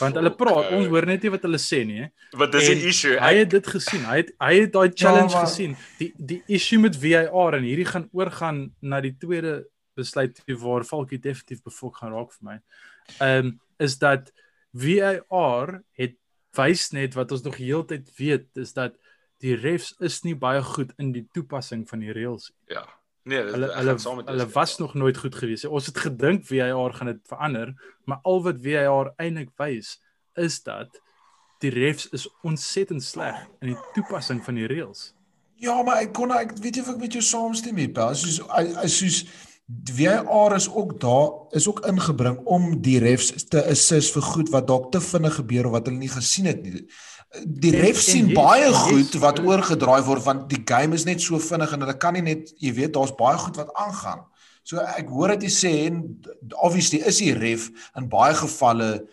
Want 0.00 0.14
hulle 0.14 0.30
praat, 0.36 0.72
ons 0.72 0.86
hoor 0.88 1.06
net 1.06 1.22
nie 1.22 1.30
wat 1.30 1.42
hulle 1.42 1.56
sê 1.58 1.86
nie. 1.86 2.00
hè. 2.02 2.08
Wat 2.36 2.52
dis 2.52 2.66
die 2.68 2.86
issue? 2.88 3.16
Hy 3.18 3.32
Ek, 3.32 3.36
het 3.38 3.50
dit 3.50 3.66
gesien. 3.66 4.04
Hy 4.04 4.16
het 4.16 4.30
hy 4.40 4.54
het 4.60 4.72
daai 4.72 4.90
challenge 4.94 5.32
maar- 5.32 5.46
gesien. 5.46 5.76
Die 5.98 6.12
die 6.18 6.42
issue 6.48 6.78
met 6.78 6.96
VAR 6.96 7.54
en 7.54 7.62
hierdie 7.64 7.86
gaan 7.86 8.08
oorgaan 8.12 8.74
na 8.82 9.00
die 9.00 9.16
tweede 9.18 9.66
besluit 9.96 10.38
waar 10.46 10.84
Falkie 10.84 11.18
definitief 11.18 11.62
befok 11.62 11.96
gaan 11.96 12.12
raak 12.12 12.32
vir 12.32 12.44
my. 12.50 12.60
Ehm 13.20 13.46
um, 13.46 13.60
is 13.78 13.96
dat 13.98 14.30
VAR 14.74 15.82
het 15.96 16.14
wys 16.56 16.90
net 16.92 17.14
wat 17.14 17.32
ons 17.32 17.42
nog 17.42 17.56
heeltyd 17.56 18.08
weet 18.18 18.46
is 18.56 18.72
dat 18.72 18.96
die 19.40 19.54
refs 19.56 19.94
is 20.00 20.22
nie 20.24 20.34
baie 20.36 20.62
goed 20.62 20.92
in 20.98 21.12
die 21.12 21.26
toepassing 21.32 21.86
van 21.88 22.00
die 22.00 22.12
reëls. 22.12 22.50
ja. 22.68 22.86
Nee, 23.28 23.42
dis 23.44 23.52
Hulle 23.52 23.66
hulle 23.76 23.92
hulle 24.24 24.40
stem. 24.46 24.52
was 24.54 24.78
nog 24.78 24.94
nooit 24.94 25.16
goed 25.20 25.34
gewees. 25.36 25.62
nie. 25.62 25.70
Ons 25.70 25.86
het 25.86 25.98
gedink 25.98 26.46
VAR 26.48 26.92
gaan 26.96 27.06
dit 27.06 27.18
verander, 27.28 27.74
maar 28.08 28.18
al 28.24 28.42
wat 28.42 28.56
VAR 28.64 29.10
eintlik 29.20 29.50
wys 29.60 29.98
is 30.40 30.62
dat 30.64 30.88
die 31.60 31.70
refs 31.70 32.08
is 32.16 32.24
ontsettend 32.42 33.02
sleg 33.04 33.42
in 33.60 33.74
die 33.74 33.76
toepassing 33.94 34.40
van 34.44 34.54
die 34.56 34.66
reëls. 34.66 35.12
Ja, 35.60 35.82
maar 35.82 36.00
ek 36.00 36.14
kon 36.16 36.32
ek 36.32 36.56
weet 36.64 36.74
nie 36.78 36.82
of 36.82 36.88
ek 36.94 36.98
met 37.04 37.12
jou 37.12 37.22
saamstem 37.22 37.74
nie, 37.76 37.90
Pel. 37.92 38.14
Soos 38.16 38.40
hy 38.56 38.88
soos 38.88 39.20
VAR 39.84 40.56
is 40.56 40.68
ook 40.72 40.96
daar 41.00 41.28
is 41.54 41.68
ook 41.68 41.84
ingebring 41.86 42.38
om 42.48 42.80
die 42.82 42.98
refs 43.04 43.44
te 43.52 43.60
assist 43.70 44.16
vir 44.16 44.22
goed 44.22 44.48
wat 44.50 44.66
dalk 44.66 44.90
te 44.92 45.00
vinnig 45.00 45.34
gebeur 45.34 45.66
of 45.68 45.72
wat 45.76 45.86
hulle 45.86 45.98
nie 46.00 46.08
gesien 46.10 46.48
het 46.48 46.62
nie. 46.64 46.86
Die 47.46 47.70
En- 47.74 47.80
refs 47.84 48.06
en 48.08 48.12
sien 48.12 48.26
yes, 48.32 48.34
baie 48.36 48.64
yes, 48.66 48.76
goed 48.76 49.20
wat 49.22 49.38
hulle- 49.38 49.48
oorgedraai 49.52 50.02
word 50.02 50.24
want 50.24 50.48
die 50.50 50.62
game 50.66 50.94
is 50.94 51.04
net 51.06 51.20
so 51.22 51.38
vinnig 51.38 51.72
en 51.72 51.80
hulle 51.80 51.96
kan 51.96 52.12
nie 52.14 52.22
net 52.26 52.50
jy 52.58 52.72
weet 52.74 52.92
daar's 52.96 53.12
baie 53.14 53.38
goed 53.38 53.56
wat 53.56 53.70
aangaan. 53.74 54.24
So 54.64 54.78
ek 54.82 55.08
hoor 55.08 55.28
dit 55.36 55.42
jy 55.46 55.52
sê 55.54 55.72
en 55.86 56.20
obviously 56.58 56.98
is 57.06 57.18
die 57.22 57.32
ref 57.34 57.70
in 57.96 58.08
baie 58.08 58.34
gevalle 58.34 59.06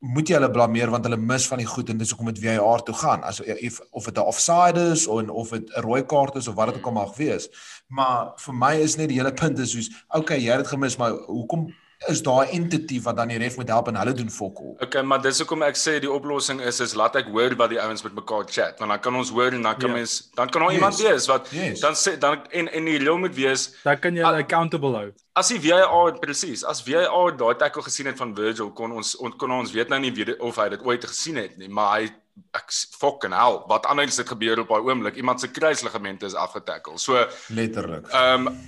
moet 0.00 0.28
jy 0.28 0.36
hulle 0.36 0.50
blameer 0.52 0.90
want 0.92 1.04
hulle 1.08 1.16
mis 1.16 1.46
van 1.48 1.58
die 1.58 1.66
goed 1.66 1.88
en 1.90 1.98
dis 1.98 2.10
hoekom 2.12 2.28
dit 2.34 2.42
VAR 2.44 2.82
toe 2.84 2.94
gaan. 2.94 3.24
As 3.24 3.40
of, 3.40 3.80
of 3.90 4.04
dit 4.04 4.18
'n 4.18 4.20
offside 4.20 4.76
is 4.92 5.06
of 5.06 5.28
of 5.30 5.50
dit 5.50 5.70
'n 5.76 5.80
rooi 5.80 6.02
kaart 6.04 6.36
is 6.36 6.48
of 6.48 6.54
wat 6.54 6.66
dit 6.68 6.76
ook 6.76 6.86
al 6.86 6.92
mag 6.92 7.16
wees. 7.16 7.48
Maar 7.88 8.32
vir 8.36 8.54
my 8.54 8.74
is 8.76 8.96
net 8.96 9.08
die 9.08 9.16
hele 9.18 9.32
punt 9.32 9.58
is 9.58 9.70
soos 9.72 9.90
okay, 10.14 10.38
jy 10.38 10.50
het 10.52 10.58
dit 10.58 10.66
gemis, 10.68 10.96
maar 10.98 11.12
hoekom 11.12 11.72
is 12.08 12.22
daar 12.22 12.44
'n 12.46 12.48
entity 12.52 13.00
wat 13.02 13.16
dan 13.16 13.28
die 13.28 13.38
ref 13.38 13.56
moet 13.56 13.68
help 13.68 13.88
en 13.88 13.96
hulle 13.96 14.12
doen 14.12 14.30
fokol? 14.30 14.76
Okay, 14.80 15.02
maar 15.02 15.20
dis 15.22 15.38
hoekom 15.38 15.62
ek 15.62 15.74
sê 15.76 15.98
die 16.00 16.10
oplossing 16.10 16.60
is 16.60 16.80
is 16.80 16.94
laat 16.94 17.16
ek 17.16 17.26
hoor 17.26 17.54
wat 17.56 17.70
die 17.70 17.80
ouens 17.80 18.02
met 18.02 18.14
mekaar 18.14 18.44
chat, 18.46 18.78
want 18.78 18.90
dan 18.90 19.00
kan 19.00 19.14
ons 19.16 19.30
hoor 19.30 19.52
en 19.52 19.62
dan 19.62 19.76
kan 19.78 19.88
Ja. 19.90 19.94
mens 19.96 20.30
dan 20.34 20.48
kan 20.50 20.60
daar 20.62 20.70
Yes. 20.70 20.76
iemand 20.78 20.96
wees 21.00 21.26
wat 21.26 21.48
Yes. 21.50 21.80
dan 21.80 21.94
sê 21.94 22.18
dan 22.18 22.38
en 22.50 22.68
en 22.72 22.84
die 22.84 22.98
reël 22.98 23.18
moet 23.18 23.34
wees 23.34 23.74
Dan 23.84 23.98
kan 23.98 24.14
jy 24.14 24.22
Ah. 24.22 24.28
hulle 24.30 24.42
accountable 24.42 24.94
hou. 24.96 25.12
as 25.34 25.48
die 25.48 25.60
VAR 25.60 26.18
presies, 26.18 26.64
as 26.64 26.82
VAR 26.82 27.36
daai 27.36 27.54
tackle 27.56 27.82
gesien 27.82 28.06
het 28.06 28.16
van 28.16 28.34
Virgil 28.34 28.70
kon 28.70 28.92
ons 28.92 29.16
on, 29.16 29.32
kon 29.36 29.50
ons 29.50 29.72
weet 29.72 29.88
nou 29.88 30.00
nie 30.00 30.12
weet 30.12 30.38
of 30.40 30.56
hy 30.56 30.68
dit 30.68 30.80
ooit 30.84 31.04
gesien 31.04 31.36
het 31.36 31.56
nie, 31.58 31.68
maar 31.68 31.98
hy 32.00 32.10
ek 32.54 32.70
fucking 32.98 33.32
hell, 33.32 33.62
wat 33.66 33.86
anders 33.86 34.16
het 34.16 34.28
gebeur 34.28 34.58
op 34.60 34.68
daai 34.68 34.80
oomblik? 34.82 35.16
Iemand 35.16 35.40
se 35.40 35.48
kruisligamente 35.48 36.26
is 36.26 36.34
afgetackle. 36.34 36.98
So 36.98 37.26
Letterlik. 37.48 38.06
Ehm 38.12 38.46
um, 38.46 38.58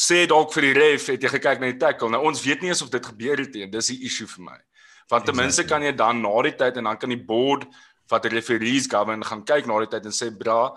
sê 0.00 0.24
dalk 0.30 0.52
vir 0.54 0.68
die 0.68 0.74
ref 0.76 1.08
het 1.12 1.22
jy 1.22 1.30
gekyk 1.36 1.60
na 1.60 1.70
die 1.70 1.80
tackle. 1.80 2.10
Nou 2.12 2.24
ons 2.28 2.42
weet 2.44 2.62
nie 2.62 2.72
eens 2.72 2.82
of 2.82 2.92
dit 2.92 3.06
gebeur 3.06 3.40
het 3.40 3.54
nie. 3.54 3.68
Dis 3.70 3.92
die 3.92 4.00
issue 4.08 4.28
vir 4.30 4.44
my. 4.50 4.58
Want 5.12 5.26
ten 5.28 5.36
minste 5.36 5.66
kan 5.68 5.84
jy 5.84 5.92
dan 5.96 6.22
na 6.24 6.34
die 6.46 6.54
tyd 6.56 6.80
en 6.80 6.88
dan 6.90 6.98
kan 7.00 7.12
die 7.12 7.20
board 7.20 7.66
wat 8.12 8.24
die 8.24 8.32
referees 8.32 8.88
govern 8.90 9.24
gaan 9.24 9.44
kyk 9.46 9.68
na 9.68 9.78
die 9.84 9.90
tyd 9.92 10.06
en 10.08 10.14
sê 10.16 10.30
bra, 10.32 10.74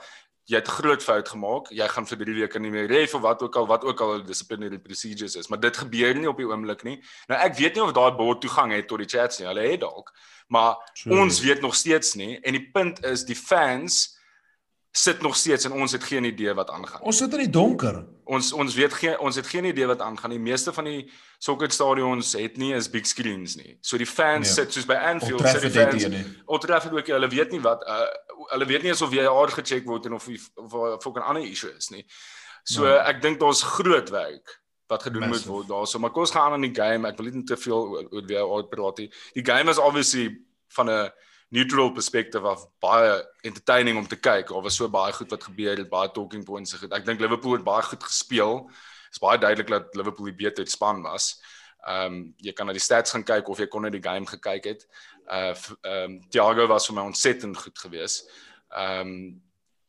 jy 0.48 0.62
het 0.62 0.70
groot 0.72 1.04
fout 1.04 1.28
gemaak. 1.28 1.72
Jy 1.76 1.88
gaan 1.92 2.08
vir 2.08 2.20
3 2.24 2.36
weke 2.42 2.60
nie 2.64 2.72
meer 2.72 2.88
ref 2.92 3.16
of 3.18 3.24
wat 3.26 3.42
ook 3.44 3.56
al 3.60 3.68
wat 3.68 3.84
ook 3.88 4.02
al 4.04 4.24
disciplinary 4.24 4.80
procedures 4.80 5.36
is, 5.36 5.50
maar 5.52 5.60
dit 5.60 5.78
gebeur 5.78 6.16
nie 6.16 6.30
op 6.30 6.40
die 6.40 6.48
oomblik 6.48 6.86
nie. 6.88 6.98
Nou 7.28 7.40
ek 7.44 7.58
weet 7.60 7.76
nie 7.76 7.84
of 7.84 7.96
daai 7.96 8.16
board 8.16 8.42
toegang 8.44 8.72
het 8.76 8.88
tot 8.88 9.04
die 9.04 9.10
chats 9.12 9.42
nie. 9.42 9.48
Hulle 9.50 9.66
het 9.68 9.84
dalk. 9.84 10.14
Maar 10.48 10.78
True. 10.96 11.20
ons 11.20 11.42
weet 11.44 11.62
nog 11.62 11.76
steeds 11.76 12.16
nie 12.16 12.38
en 12.40 12.56
die 12.56 12.70
punt 12.72 13.04
is 13.06 13.26
die 13.28 13.36
fans 13.36 14.17
sit 14.98 15.22
nog 15.22 15.36
steeds 15.38 15.66
en 15.68 15.72
ons 15.78 15.92
het 15.94 16.04
geen 16.04 16.24
idee 16.26 16.54
wat 16.58 16.70
aangaan. 16.74 17.02
Ons 17.06 17.18
sit 17.22 17.34
in 17.34 17.40
die 17.44 17.50
donker. 17.54 18.00
Ons 18.26 18.52
ons 18.54 18.76
weet 18.76 18.94
geen 18.94 19.20
ons 19.20 19.36
het 19.36 19.48
geen 19.48 19.66
idee 19.70 19.86
wat 19.88 20.02
aangaan. 20.02 20.30
Die 20.34 20.40
meeste 20.42 20.74
van 20.74 20.84
die 20.90 21.12
sokkerstadions 21.40 22.34
het 22.34 22.58
nie 22.58 22.74
eens 22.74 22.90
big 22.90 23.06
screens 23.08 23.56
nie. 23.56 23.78
So 23.82 23.98
die 23.98 24.08
fans 24.10 24.48
Nee. 24.48 24.54
sit 24.66 24.74
soos 24.74 24.86
by 24.86 24.94
Anfield 24.96 25.46
sit 25.48 25.62
die 25.62 25.70
fans. 25.72 26.06
Old 26.46 26.62
Trafford 26.62 26.94
ook, 26.98 27.08
hulle 27.08 27.28
weet 27.30 27.52
nie 27.52 27.62
wat 27.62 27.84
uh 27.88 28.08
hulle 28.54 28.66
weet 28.66 28.82
nie 28.86 28.90
eens 28.94 29.02
of 29.02 29.12
jy 29.14 29.24
jaar 29.26 29.50
gecheck 29.52 29.86
word 29.86 30.06
en 30.06 30.14
of 30.14 30.28
of 30.56 30.74
of 30.74 31.16
'n 31.16 31.22
ander 31.22 31.44
issue 31.44 31.72
is 31.78 31.90
nie. 31.90 32.06
So 32.64 32.84
Nee. 32.84 32.98
ek 32.98 33.22
dink 33.22 33.40
daar's 33.40 33.62
groot 33.64 34.10
werk 34.10 34.62
wat 34.88 35.04
gedoen 35.04 35.28
Massive. 35.30 35.50
moet 35.50 35.68
word 35.68 35.68
daarso. 35.68 36.00
Maar 36.00 36.12
kom 36.12 36.22
ons 36.22 36.32
gaan 36.32 36.52
aan 36.54 36.62
die 36.62 36.76
game. 36.76 37.08
Ek 37.08 37.18
wil 37.18 37.32
nie 37.32 37.44
te 37.44 37.58
veel 37.58 37.88
oor 37.88 38.08
oor 38.12 38.22
die 38.28 38.38
oud 38.40 38.70
praat 38.70 38.98
nie. 38.98 39.12
Die 39.34 39.46
game 39.46 39.70
is 39.70 39.78
obviously 39.78 40.38
van 40.70 40.90
'n 40.90 41.12
neutral 41.50 41.92
perspective 41.92 42.48
af 42.48 42.66
baie 42.84 43.22
entertaining 43.42 43.98
om 43.98 44.08
te 44.08 44.20
kyk. 44.20 44.48
Daar 44.52 44.62
was 44.62 44.76
so 44.76 44.90
baie 44.90 45.14
goed 45.14 45.32
wat 45.32 45.44
gebeur 45.44 45.78
het, 45.78 45.90
baie 45.90 46.12
talking 46.12 46.44
points. 46.46 46.74
en 46.74 46.80
goed. 46.80 46.94
Ek 46.94 47.06
dink 47.06 47.20
Liverpool 47.20 47.58
het 47.58 47.64
baie 47.64 47.84
goed 47.84 48.04
gespeel. 48.04 48.66
Dit 48.68 49.16
is 49.16 49.24
baie 49.24 49.40
duidelik 49.40 49.68
dat 49.72 49.96
Liverpool 49.96 50.32
die 50.32 50.36
beter 50.36 50.68
span 50.68 51.02
was. 51.02 51.38
Ehm 51.88 52.06
um, 52.06 52.34
jy 52.44 52.52
kan 52.54 52.68
na 52.68 52.74
die 52.76 52.84
stats 52.84 53.14
gaan 53.16 53.24
kyk 53.24 53.48
of 53.48 53.60
jy 53.60 53.68
kon 53.72 53.86
net 53.88 53.96
die 53.96 54.04
game 54.04 54.28
gekyk 54.28 54.66
het. 54.74 54.88
Uh 55.28 55.54
ehm 55.54 56.18
um, 56.18 56.22
Thiago 56.30 56.68
was 56.68 56.88
vir 56.90 56.96
my 56.96 57.06
ontsettend 57.08 57.58
goed 57.58 57.80
geweest. 57.80 58.28
Ehm 58.76 59.08
um, 59.08 59.44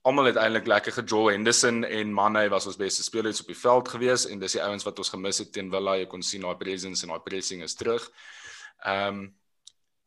almal 0.07 0.31
het 0.31 0.39
eintlik 0.41 0.67
lekker 0.67 0.93
gejol. 0.93 1.33
Henderson 1.35 1.83
en 1.85 2.13
Mane 2.15 2.49
was 2.49 2.67
ons 2.67 2.79
beste 2.79 3.03
spelers 3.03 3.41
op 3.41 3.51
die 3.51 3.59
veld 3.59 3.89
geweest 3.89 4.31
en 4.31 4.39
dis 4.39 4.55
die 4.57 4.63
ouens 4.63 4.87
wat 4.87 4.99
ons 4.99 5.11
gemis 5.11 5.43
het 5.43 5.53
teen 5.53 5.71
Villa. 5.71 5.97
Jy 5.99 6.07
kon 6.07 6.23
sien 6.23 6.47
daai 6.47 6.57
presence 6.57 7.03
en 7.03 7.13
daai 7.13 7.25
pressing 7.27 7.63
is 7.67 7.75
terug. 7.75 8.07
Ehm 8.85 9.09
um, 9.09 9.38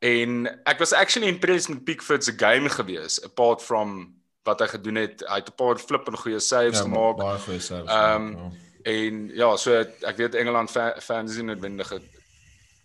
en 0.01 0.47
ek 0.65 0.79
was 0.81 0.93
actually 0.97 1.27
impressed 1.29 1.69
met 1.69 1.83
Pickford 1.85 2.23
se 2.23 2.33
game 2.37 2.69
geweest 2.69 3.23
apart 3.25 3.61
from 3.61 4.15
wat 4.43 4.59
hy 4.59 4.67
gedoen 4.67 4.95
het. 4.97 5.21
Hy 5.29 5.35
het 5.41 5.49
'n 5.51 5.55
paar 5.55 5.77
flippend 5.77 6.17
goeie 6.19 6.39
saves 6.39 6.77
Ja, 6.77 6.83
gemaak. 6.83 7.17
baie 7.17 7.37
goeie 7.39 7.59
service. 7.59 7.93
Ehm, 7.93 8.31
ja. 8.37 8.51
En 8.83 9.27
ja, 9.35 9.55
so 9.57 9.71
ek 10.01 10.17
weet 10.17 10.35
Engeland 10.35 10.71
fa 10.71 10.95
fans 10.99 11.31
is 11.31 11.37
nie 11.37 11.45
noodwendig 11.45 11.91
'n- 11.93 12.09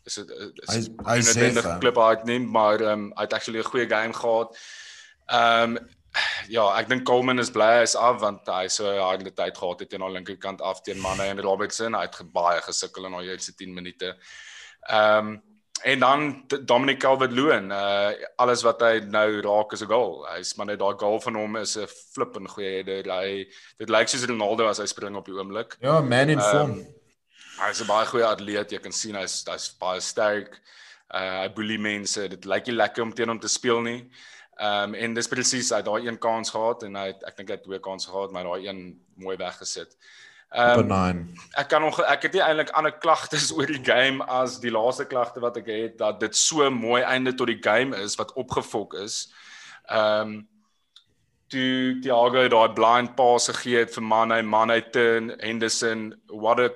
is 0.05 0.15
dit 0.15 0.31
is 0.31 0.47
Hy 0.69 0.75
hy 0.77 1.21
sê 1.21 1.25
noodwendig 1.27 1.63
fan. 1.65 1.79
klip 1.81 1.99
uitneem, 1.99 2.51
maar 2.51 2.81
ehm 2.81 2.93
um, 2.93 3.13
hy 3.17 3.23
het 3.23 3.33
actually 3.33 3.61
'n 3.61 3.65
goeie 3.71 3.89
game 3.89 4.13
gehad. 4.13 4.57
Ehm 5.27 5.77
um, 5.77 5.89
ja, 6.49 6.79
ek 6.79 6.89
dink 6.89 7.05
Coleman 7.05 7.39
is 7.39 7.51
bly 7.51 7.83
is 7.83 7.95
af 7.97 8.21
want 8.21 8.47
hy 8.47 8.69
so 8.69 8.85
harde 8.99 9.33
tyd 9.33 9.57
gehad 9.59 9.81
het 9.81 9.89
teen 9.91 10.03
aan 10.03 10.09
die 10.13 10.17
linkerkant 10.17 10.61
af 10.61 10.81
teen 10.83 11.01
Mane 11.01 11.23
en 11.23 11.41
Robertson. 11.41 11.95
Hy 11.95 12.01
het 12.03 12.33
baie 12.33 12.61
gesukkel 12.61 13.05
in 13.07 13.13
daai 13.13 13.29
eerste 13.29 13.55
10 13.55 13.75
minute. 13.75 14.17
Ehm 14.91 15.27
um, 15.27 15.43
en 15.83 15.99
dan 15.99 16.45
Dominic 16.65 16.99
Calvert-Lewin, 16.99 17.71
uh 17.71 18.11
alles 18.37 18.63
wat 18.63 18.81
hy 18.81 18.99
nou 19.11 19.41
raak 19.41 19.73
is 19.73 19.83
'n 19.83 19.91
goal. 19.91 20.27
Hy's 20.35 20.55
maar 20.57 20.67
net 20.67 20.79
daai 20.79 20.97
goal 20.99 21.21
van 21.21 21.35
hom 21.35 21.57
is 21.57 21.77
'n 21.77 21.87
flip 21.87 22.37
en 22.37 22.49
goeie 22.49 22.71
header. 22.77 23.05
Hy 23.13 23.47
dit 23.79 23.89
lyk 23.89 24.09
soos 24.09 24.25
Ronaldo 24.27 24.69
as 24.69 24.79
hy 24.79 24.87
spring 24.87 25.17
op 25.17 25.25
die 25.25 25.35
oomblik. 25.35 25.77
Ja, 25.81 26.01
man 26.01 26.29
in 26.29 26.39
Ehm, 26.39 26.51
form. 26.51 26.87
Hy's 27.61 27.81
'n 27.81 27.87
baie 27.87 28.07
goeie 28.07 28.27
atleet. 28.27 28.71
Jy 28.71 28.79
kan 28.79 28.93
sien 28.93 29.15
hy's 29.15 29.45
hy's 29.47 29.69
baie 29.79 30.01
sterk. 30.01 30.61
Uh 31.15 31.43
hy 31.43 31.49
boelie 31.49 31.79
mense. 31.79 32.29
Dit 32.29 32.45
lyk 32.45 32.67
nie 32.67 32.77
lekker 32.77 33.03
om 33.03 33.13
teen 33.15 33.29
hom 33.29 33.39
te 33.41 33.49
speel 33.49 33.81
nie. 33.81 34.11
Ehm 34.59 34.83
um, 34.85 34.95
en 34.95 35.15
dis 35.15 35.29
presies 35.29 35.71
hy 35.71 35.83
daai 35.83 36.07
een 36.07 36.19
kans 36.19 36.51
gehad 36.51 36.83
en 36.83 36.95
hy 36.97 37.09
ek 37.09 37.37
dink 37.37 37.49
hy 37.49 37.55
het 37.57 37.65
twee 37.65 37.79
kansse 37.79 38.09
gehad, 38.11 38.33
maar 38.33 38.45
daai 38.45 38.67
een 38.69 39.01
mooi 39.17 39.37
weggesit. 39.37 39.97
Ehm 40.55 40.79
um, 40.79 40.89
Benign. 40.89 41.39
ek 41.59 41.69
kan 41.69 41.83
nog 41.83 41.99
ek 42.01 42.23
het 42.23 42.37
nie 42.37 42.43
eintlik 42.43 42.71
ander 42.71 42.93
klagtes 42.93 43.51
oor 43.57 43.67
die 43.67 43.83
game 43.83 44.25
as 44.31 44.61
die 44.63 44.71
laaste 44.71 45.05
klagte 45.11 45.43
wat 45.43 45.57
ek 45.59 45.67
het 45.67 45.97
dat 45.99 46.21
dit 46.21 46.37
so 46.37 46.71
mooi 46.71 47.03
einde 47.03 47.35
tot 47.35 47.51
die 47.51 47.63
game 47.63 47.97
is 47.97 48.15
wat 48.17 48.33
opgefok 48.33 48.95
is. 49.03 49.27
Ehm 49.91 50.21
um, 50.21 50.37
toe 51.51 51.99
Thiago 52.03 52.49
daai 52.51 52.75
blind 52.75 53.15
pass 53.17 53.47
gegee 53.51 53.85
het 53.85 53.95
vir 53.95 54.03
Mane, 54.03 54.43
Mane 54.43 54.81
turn 54.91 55.31
Henderson, 55.39 56.15
what 56.31 56.61
a 56.61 56.71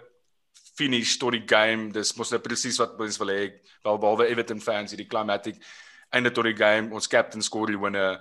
finish 0.79 1.17
tot 1.19 1.35
die 1.35 1.47
game. 1.47 1.91
Dis 1.93 2.15
mos 2.17 2.31
nou 2.31 2.41
presies 2.43 2.79
wat 2.81 2.99
ons 3.01 3.19
wil 3.21 3.33
hê. 3.35 3.45
Wel 3.85 3.99
behalwe 4.03 4.29
Everton 4.31 4.61
fans 4.63 4.95
hierdie 4.95 5.09
climatic 5.11 5.59
einde 6.15 6.33
tot 6.35 6.47
die 6.49 6.57
game. 6.57 6.95
Ons 6.95 7.11
captain 7.11 7.43
score 7.43 7.71
die 7.71 7.81
wenner. 7.81 8.21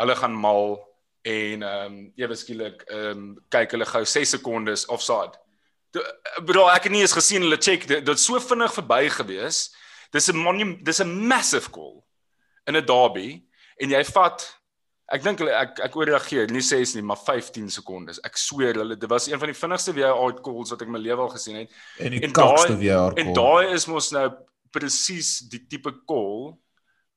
Hulle 0.00 0.16
gaan 0.16 0.36
mal 0.36 0.78
en 1.22 1.62
ehm 1.62 1.86
um, 1.92 2.12
ewe 2.16 2.34
skielik 2.36 2.82
ehm 2.88 3.10
um, 3.18 3.38
kyk 3.48 3.70
hulle 3.76 3.86
gou 3.86 4.04
6 4.04 4.30
sekondes 4.36 4.86
offside. 4.88 5.36
Bro, 6.46 6.68
ek 6.70 6.84
het 6.86 6.92
nie 6.92 7.00
eens 7.02 7.12
gesien 7.16 7.42
hulle 7.42 7.58
check 7.58 7.86
dit 7.90 8.04
dit 8.06 8.18
so 8.22 8.38
vinnig 8.40 8.72
verby 8.72 9.08
gewees. 9.10 9.74
Dis 10.12 10.28
'n 10.30 10.78
dis 10.84 11.00
'n 11.00 11.26
massive 11.28 11.70
call 11.70 12.02
in 12.66 12.76
'n 12.76 12.84
derby 12.86 13.42
en 13.80 13.90
jy 13.90 14.04
vat 14.04 14.54
ek 15.12 15.22
dink 15.24 15.38
hulle 15.40 15.50
ek 15.52 15.80
ek 15.80 15.96
ooreageer 15.96 16.50
nie 16.50 16.60
6 16.62 16.94
nie, 16.94 17.02
maar 17.02 17.16
15 17.18 17.68
sekondes. 17.70 18.20
Ek 18.24 18.36
sweer 18.38 18.74
hulle 18.74 18.96
dit 18.96 19.08
was 19.10 19.26
een 19.26 19.38
van 19.38 19.48
die 19.48 19.58
vinnigste 19.58 19.92
VAR 19.92 20.40
calls 20.42 20.70
wat 20.70 20.82
ek 20.82 20.86
in 20.88 20.92
my 20.92 20.98
lewe 21.00 21.20
al 21.20 21.28
gesien 21.34 21.56
het. 21.56 21.70
En 22.22 22.32
daai- 22.32 22.68
En 23.18 23.32
daai 23.34 23.72
is 23.74 23.86
mos 23.86 24.10
nou 24.12 24.30
presies 24.70 25.40
die 25.50 25.66
tipe 25.68 25.92
call 26.06 26.56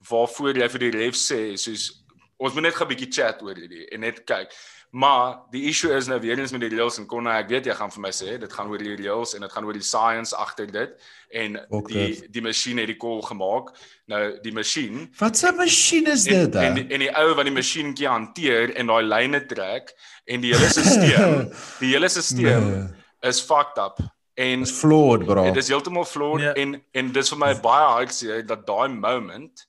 waarvoor 0.09 0.55
jy 0.57 0.67
vir 0.69 0.79
die 0.79 0.91
ref 0.91 1.15
sê 1.15 1.55
soos 1.57 2.02
ons 2.43 2.53
moet 2.53 2.63
net 2.67 2.75
'n 2.81 2.87
bietjie 2.91 3.11
chat 3.11 3.41
oor 3.45 3.55
hierdie 3.55 3.87
en 3.93 3.99
net 4.03 4.23
kyk. 4.27 4.51
Maar 4.93 5.39
die 5.51 5.63
issue 5.69 5.89
is 5.97 6.05
nou 6.07 6.19
weer 6.21 6.37
eens 6.37 6.51
met 6.53 6.61
die 6.61 6.69
reels 6.69 6.99
en 6.99 7.07
Konna, 7.09 7.39
ek 7.39 7.47
weet 7.49 7.65
jy 7.65 7.73
gaan 7.73 7.89
vir 7.91 8.01
my 8.01 8.11
sê 8.13 8.35
dit 8.39 8.51
gaan 8.53 8.67
oor 8.69 8.77
die 8.77 8.95
reels 8.95 9.33
en 9.33 9.41
dit 9.41 9.51
gaan 9.51 9.65
oor 9.65 9.73
die 9.73 9.81
science 9.81 10.35
agter 10.37 10.67
dit 10.71 10.91
en 11.31 11.57
Ook 11.69 11.87
die 11.89 12.07
dit. 12.13 12.27
die 12.33 12.41
masjien 12.41 12.77
het 12.77 12.87
die 12.87 12.97
call 13.01 13.21
gemaak. 13.25 13.71
Nou 14.07 14.37
die 14.43 14.51
masjien 14.53 15.09
Wat 15.19 15.41
'n 15.43 15.55
masjien 15.57 16.05
is 16.07 16.27
en, 16.27 16.33
dit? 16.51 16.55
en 16.55 16.61
hè? 16.61 16.73
die, 16.73 16.93
en 16.93 16.99
die 16.99 17.09
ou 17.17 17.33
wat 17.35 17.45
die 17.45 17.53
masjienkie 17.55 18.07
hanteer 18.07 18.75
en 18.77 18.87
daai 18.87 19.03
lyne 19.03 19.45
trek 19.47 19.93
en 20.27 20.41
die 20.41 20.53
hele 20.53 20.69
stelsel, 20.69 21.51
die 21.81 21.91
hele 21.95 22.09
stelsel 22.09 22.61
Nee. 22.61 22.87
is 23.29 23.41
fucked 23.41 23.77
up 23.77 23.97
en 24.35 24.59
Dis 24.59 24.71
flawed, 24.79 25.25
bro. 25.25 25.43
dit 25.43 25.57
is 25.57 25.67
heeltemal 25.69 26.05
flawed 26.05 26.41
Nee. 26.41 26.53
en 26.63 26.81
en 26.93 27.11
dis 27.11 27.29
vir 27.29 27.37
my 27.39 27.53
baie 27.55 27.87
hartseer 27.97 28.45
dat 28.45 28.67
daai 28.67 28.89
moment 28.89 29.65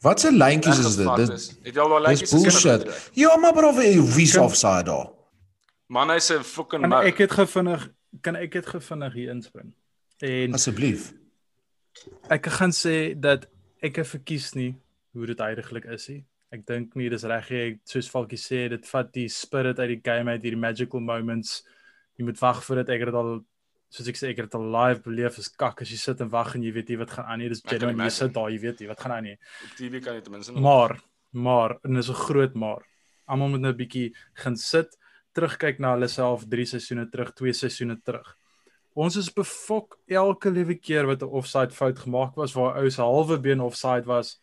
Wat 0.00 0.20
se 0.20 0.32
lyntjies 0.32 0.78
is 0.78 0.96
dit? 0.96 1.16
Dis 1.16 1.46
Het 1.62 1.78
al 1.78 1.88
daai 1.88 2.02
lyntjies 2.08 2.30
bullshit. 2.30 3.10
Ja, 3.14 3.36
maar 3.36 3.52
bro, 3.52 3.72
wie's 3.74 4.36
offside 4.36 4.84
daar? 4.84 5.10
Man 5.88 6.10
hy's 6.10 6.30
'n 6.30 6.42
fucking 6.42 6.80
Kan 6.82 6.90
mou. 6.90 7.04
ek 7.04 7.16
dit 7.16 7.30
gevinnig 7.32 7.88
kan 8.22 8.36
ek 8.36 8.52
dit 8.52 8.66
gevinnig 8.66 9.12
hier 9.12 9.30
inspring? 9.30 9.72
En 10.20 10.52
Asseblief. 10.54 11.12
ek 12.30 12.46
gaan 12.46 12.70
sê 12.72 13.14
dat 13.18 13.46
ek 13.82 13.96
het 13.96 14.06
verkies 14.06 14.54
nie 14.54 14.74
hoe 15.12 15.26
dit 15.26 15.38
eintlik 15.40 15.84
is 15.84 16.08
nie. 16.08 16.24
Ek 16.52 16.66
dink 16.66 16.94
nie 16.94 17.08
dis 17.10 17.24
reg 17.24 17.50
nie. 17.50 17.78
Soos 17.84 18.08
Falkie 18.08 18.38
sê, 18.38 18.68
dit 18.68 18.86
vat 18.86 19.12
die 19.12 19.28
spirit 19.28 19.78
uit 19.78 19.88
die 19.88 20.00
game 20.12 20.30
uit, 20.30 20.42
hierdie 20.42 20.60
magical 20.60 21.00
moments. 21.00 21.62
Jy 22.18 22.24
moet 22.24 22.38
wag 22.40 22.62
vir 22.64 22.76
dit. 22.76 22.88
Ek 22.88 23.00
het 23.00 23.08
dit 23.08 23.14
al 23.14 23.44
soos 23.88 24.08
ek 24.08 24.18
sê, 24.18 24.30
ek 24.30 24.40
het 24.42 24.50
dit 24.50 24.58
al 24.58 24.66
live 24.74 25.02
beleef 25.04 25.38
as 25.38 25.48
kak 25.48 25.82
as 25.82 25.90
jy 25.90 25.98
sit 26.00 26.20
en 26.20 26.30
wag 26.32 26.54
en 26.56 26.62
jy 26.62 26.72
weet 26.72 26.88
nie 26.88 26.98
wat 27.00 27.10
gaan 27.10 27.28
aan 27.30 27.38
nie. 27.38 27.48
Dis 27.48 27.62
genuine 27.64 28.04
jy 28.04 28.10
sit 28.10 28.32
daar, 28.34 28.50
jy 28.50 28.60
weet 28.60 28.80
nie 28.80 28.88
wat 28.88 29.00
gaan 29.00 29.12
aan 29.12 29.28
nie. 29.30 29.36
op 29.36 29.76
TV 29.78 30.02
kan 30.04 30.14
jy 30.14 30.24
ten 30.26 30.32
minste 30.32 30.52
nog 30.52 30.62
Maar 30.62 31.00
maar 31.36 31.78
en 31.84 31.94
dis 31.94 32.08
'n 32.08 32.14
groot 32.14 32.54
maar. 32.54 32.82
Almal 33.26 33.48
moet 33.48 33.60
nou 33.60 33.72
'n 33.72 33.76
bietjie 33.76 34.14
gaan 34.34 34.56
sit, 34.56 34.96
terugkyk 35.34 35.78
na 35.78 35.92
hulle 35.94 36.08
self 36.08 36.46
3 36.48 36.64
seisoene 36.64 37.10
terug, 37.10 37.32
2 37.34 37.52
seisoene 37.52 38.00
terug. 38.02 38.36
Ons 38.94 39.16
is 39.16 39.32
befok 39.32 39.98
elke 40.08 40.50
liewe 40.50 40.74
keer 40.74 41.06
wat 41.06 41.22
'n 41.22 41.28
offside 41.28 41.70
fout 41.70 41.98
gemaak 41.98 42.34
was 42.36 42.54
waar 42.54 42.76
ou 42.78 42.90
se 42.90 43.02
halwe 43.02 43.38
been 43.38 43.60
offside 43.60 44.06
was 44.06 44.40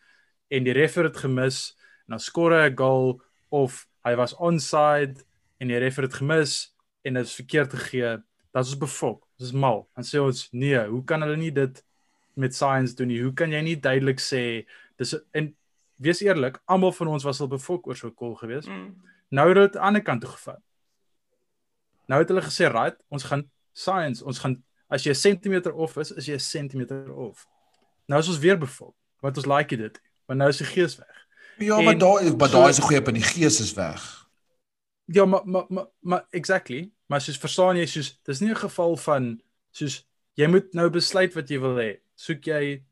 en 0.50 0.64
die 0.64 0.74
referee 0.74 1.10
het 1.10 1.18
gemis 1.18 1.76
en 2.06 2.16
dan 2.16 2.20
skor 2.20 2.52
hy 2.52 2.70
'n 2.70 2.78
goal 2.78 3.22
of 3.50 3.88
hy 4.06 4.16
was 4.16 4.36
onside 4.36 5.24
en 5.60 5.68
die 5.68 5.80
referee 5.80 6.08
het 6.08 6.20
gemis 6.22 6.76
en 7.04 7.14
dit 7.14 7.26
is 7.26 7.36
verkeerd 7.36 7.74
gegee. 7.74 8.24
Is 8.54 8.70
ons 8.70 8.78
befok. 8.78 9.26
Dis 9.44 9.52
mal. 9.52 9.84
Dan 9.98 10.08
sê 10.08 10.22
ons 10.24 10.46
nee, 10.56 10.80
hoe 10.88 11.02
kan 11.10 11.26
hulle 11.26 11.36
nie 11.40 11.52
dit 11.52 11.82
met 12.40 12.56
science 12.56 12.96
doen 12.96 13.12
nie? 13.12 13.20
Hoe 13.22 13.34
kan 13.36 13.52
jy 13.52 13.62
nie 13.66 13.76
duidelik 13.80 14.24
sê 14.24 14.64
dis 15.02 15.16
en 15.36 15.52
wees 16.04 16.22
eerlik, 16.24 16.60
almal 16.66 16.94
van 16.96 17.12
ons 17.16 17.26
was 17.28 17.42
al 17.44 17.50
befok 17.52 17.88
oor 17.88 17.98
so 17.98 18.08
'n 18.08 18.16
call 18.16 18.36
geweest. 18.36 18.68
Mm. 18.68 18.96
Nou 19.30 19.48
het 19.50 19.56
dit 19.56 19.66
aan 19.66 19.72
die 19.72 19.88
ander 19.88 20.02
kant 20.02 20.22
toe 20.22 20.30
gevat. 20.30 20.62
Nou 22.08 22.20
het 22.22 22.30
hulle 22.30 22.42
gesê, 22.42 22.72
"Right, 22.72 22.98
ons 23.10 23.24
gaan 23.24 23.50
science, 23.74 24.24
ons 24.24 24.40
gaan 24.40 24.64
as 24.88 25.04
jy 25.04 25.12
'n 25.12 25.16
sentimeter 25.16 25.74
off 25.74 25.98
is, 25.98 26.12
is 26.12 26.26
jy 26.26 26.34
'n 26.34 26.40
sentimeter 26.40 27.14
off." 27.14 27.48
Nou 28.08 28.20
is 28.20 28.28
ons 28.28 28.40
weer 28.40 28.58
befok, 28.58 28.96
want 29.20 29.38
ons 29.38 29.46
like 29.46 29.78
dit. 29.78 30.02
Want 30.26 30.40
nou 30.40 30.50
is 30.50 30.58
die 30.58 30.66
gees 30.66 30.96
weg. 30.96 31.28
Ja, 31.58 31.82
maar 31.82 31.94
En 31.94 32.00
daai 32.00 32.36
maar 32.36 32.50
daai 32.50 32.70
is 32.70 32.80
'n 32.80 32.82
goeie 32.82 33.02
punt. 33.02 33.16
Die 33.16 33.26
gees 33.26 33.60
is 33.60 33.74
weg. 33.74 34.23
Ja, 35.14 35.26
maar 35.26 35.42
maar 35.46 35.66
maar, 35.70 35.86
maar 36.00 36.26
exactly, 36.30 36.92
maar 37.06 37.22
soos 37.22 37.38
verstaan 37.38 37.78
jy 37.78 37.86
soos 37.86 38.20
dis 38.26 38.40
nie 38.42 38.50
'n 38.50 38.64
geval 38.66 38.98
van 38.98 39.42
soos 39.72 40.08
jy 40.36 40.48
moet 40.48 40.74
nou 40.74 40.90
besluit 40.90 41.34
wat 41.34 41.50
jy 41.50 41.60
wil 41.60 41.78
hê. 41.78 41.92
Soek 42.16 42.46
jy 42.46 42.84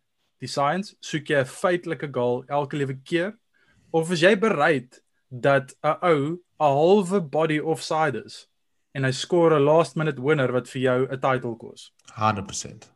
die 0.42 0.48
science, 0.48 0.96
soek 1.02 1.30
jy 1.30 1.40
'n 1.42 1.46
feitelike 1.46 2.10
goal 2.14 2.44
elke 2.48 2.78
liewe 2.78 2.98
keer 3.04 3.38
of 3.92 4.12
is 4.12 4.22
jy 4.22 4.36
bereid 4.36 5.02
dat 5.30 5.74
'n 5.84 5.98
ou 6.02 6.22
'n 6.34 6.42
halwe 6.60 7.22
body 7.22 7.60
offside 7.60 8.24
is 8.26 8.48
en 8.94 9.04
hy 9.04 9.12
skoor 9.12 9.56
'n 9.56 9.66
last 9.66 9.96
minute 9.96 10.22
winner 10.22 10.52
wat 10.52 10.70
vir 10.70 10.82
jou 10.82 11.08
'n 11.10 11.20
title 11.20 11.56
kos. 11.58 11.92
100%. 12.16 12.92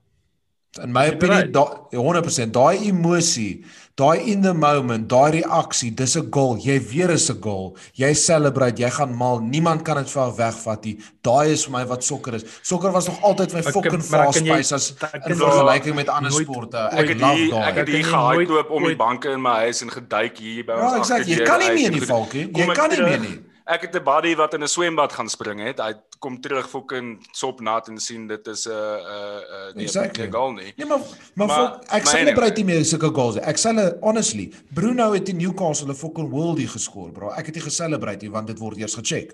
In 0.83 0.91
my 0.91 1.05
Jy 1.07 1.13
opinie 1.15 1.43
daai 1.55 1.95
100% 1.95 2.51
daai 2.51 2.89
emosie, 2.89 3.63
daai 3.95 4.17
in 4.27 4.41
the 4.43 4.51
moment, 4.53 5.05
daai 5.07 5.37
reaksie, 5.37 5.91
dis 5.95 6.17
'n 6.19 6.27
goal. 6.29 6.57
Jy 6.59 6.79
weet 6.91 7.07
dis 7.07 7.29
'n 7.31 7.39
goal. 7.41 7.77
Jy 7.95 8.13
celebrate, 8.13 8.77
jy 8.81 8.89
gaan 8.89 9.15
mal. 9.15 9.39
Niemand 9.39 9.83
kan 9.83 9.95
dit 9.97 10.09
vir 10.11 10.23
jou 10.23 10.35
wegvat 10.35 10.83
nie. 10.83 10.97
Daai 11.23 11.51
is 11.53 11.63
vir 11.63 11.71
my 11.71 11.85
wat 11.85 12.03
sokker 12.03 12.33
is. 12.33 12.43
Sokker 12.61 12.91
was 12.91 13.07
nog 13.07 13.21
altyd 13.21 13.53
my 13.53 13.61
fucking 13.61 14.03
fast 14.03 14.43
jy- 14.43 14.51
pace 14.51 14.73
as 14.73 14.89
in 14.91 15.31
jy 15.31 15.35
vergelyking 15.35 15.95
met 15.95 16.09
ander 16.09 16.31
sporte. 16.31 16.77
Ek 16.91 17.07
het 17.07 17.19
daai. 17.19 17.51
ek 17.69 17.75
het 17.75 17.87
hier 17.87 17.97
jy 17.97 18.03
gehardloop 18.03 18.69
om 18.69 18.83
die 18.83 18.95
banke 18.97 19.29
in 19.31 19.41
my 19.41 19.63
huis 19.63 19.81
en 19.81 19.89
geduik 19.89 20.37
hier 20.37 20.65
by 20.65 20.73
ons. 20.73 20.91
Ja, 20.91 20.97
exactly. 20.97 21.35
Jy 21.35 21.43
kan 21.45 21.59
nie 21.59 21.71
meer 21.73 21.91
nie, 21.91 22.01
Falkie. 22.01 22.47
Jy 22.47 22.51
Kom 22.51 22.69
ek 22.69 22.75
kan 22.75 22.89
nie 22.89 23.01
meer 23.01 23.19
nie. 23.19 23.39
Ek 23.65 23.81
het 23.81 23.95
'n 23.95 24.03
buddy 24.03 24.35
wat 24.35 24.53
in 24.53 24.61
'n 24.63 24.67
swembad 24.67 25.13
gaan 25.13 25.29
spring 25.29 25.59
het. 25.63 25.79
Hy 25.79 25.93
kom 26.19 26.39
terug 26.41 26.69
fucking 26.69 27.27
sopnat 27.31 27.87
en 27.87 27.97
sien 27.99 28.27
dit 28.27 28.47
is 28.47 28.65
'n 28.67 28.71
'n 28.71 28.73
'n 28.73 29.75
nee, 29.75 29.85
Exactly. 29.85 30.23
nee 30.23 30.31
goal 30.31 30.51
nie. 30.53 30.73
Nee 30.77 30.85
maar 30.87 30.99
maar, 31.33 31.47
Maar- 31.47 31.69
maar 31.69 31.79
ek 31.89 32.05
celebrate 32.05 32.41
anyway. 32.41 32.63
nie 32.63 32.65
meer 32.65 32.85
sulke 32.85 33.09
goals 33.13 33.35
nie. 33.35 33.43
Ek 33.43 33.57
sê 33.57 33.99
honestly, 34.01 34.53
Bruno 34.73 35.11
het 35.13 35.29
in 35.29 35.37
Newcastle 35.37 35.87
'n 35.89 35.95
fucking 35.95 36.29
worldie 36.29 36.67
geskor, 36.67 37.11
bro. 37.11 37.29
Ek 37.29 37.45
het 37.45 37.55
nie 37.55 37.63
gecelebrate 37.63 38.21
nie 38.25 38.31
want 38.31 38.47
dit 38.47 38.59
word 38.59 38.77
eers 38.77 38.95
gecheck. 38.95 39.33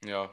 Ja. 0.00 0.28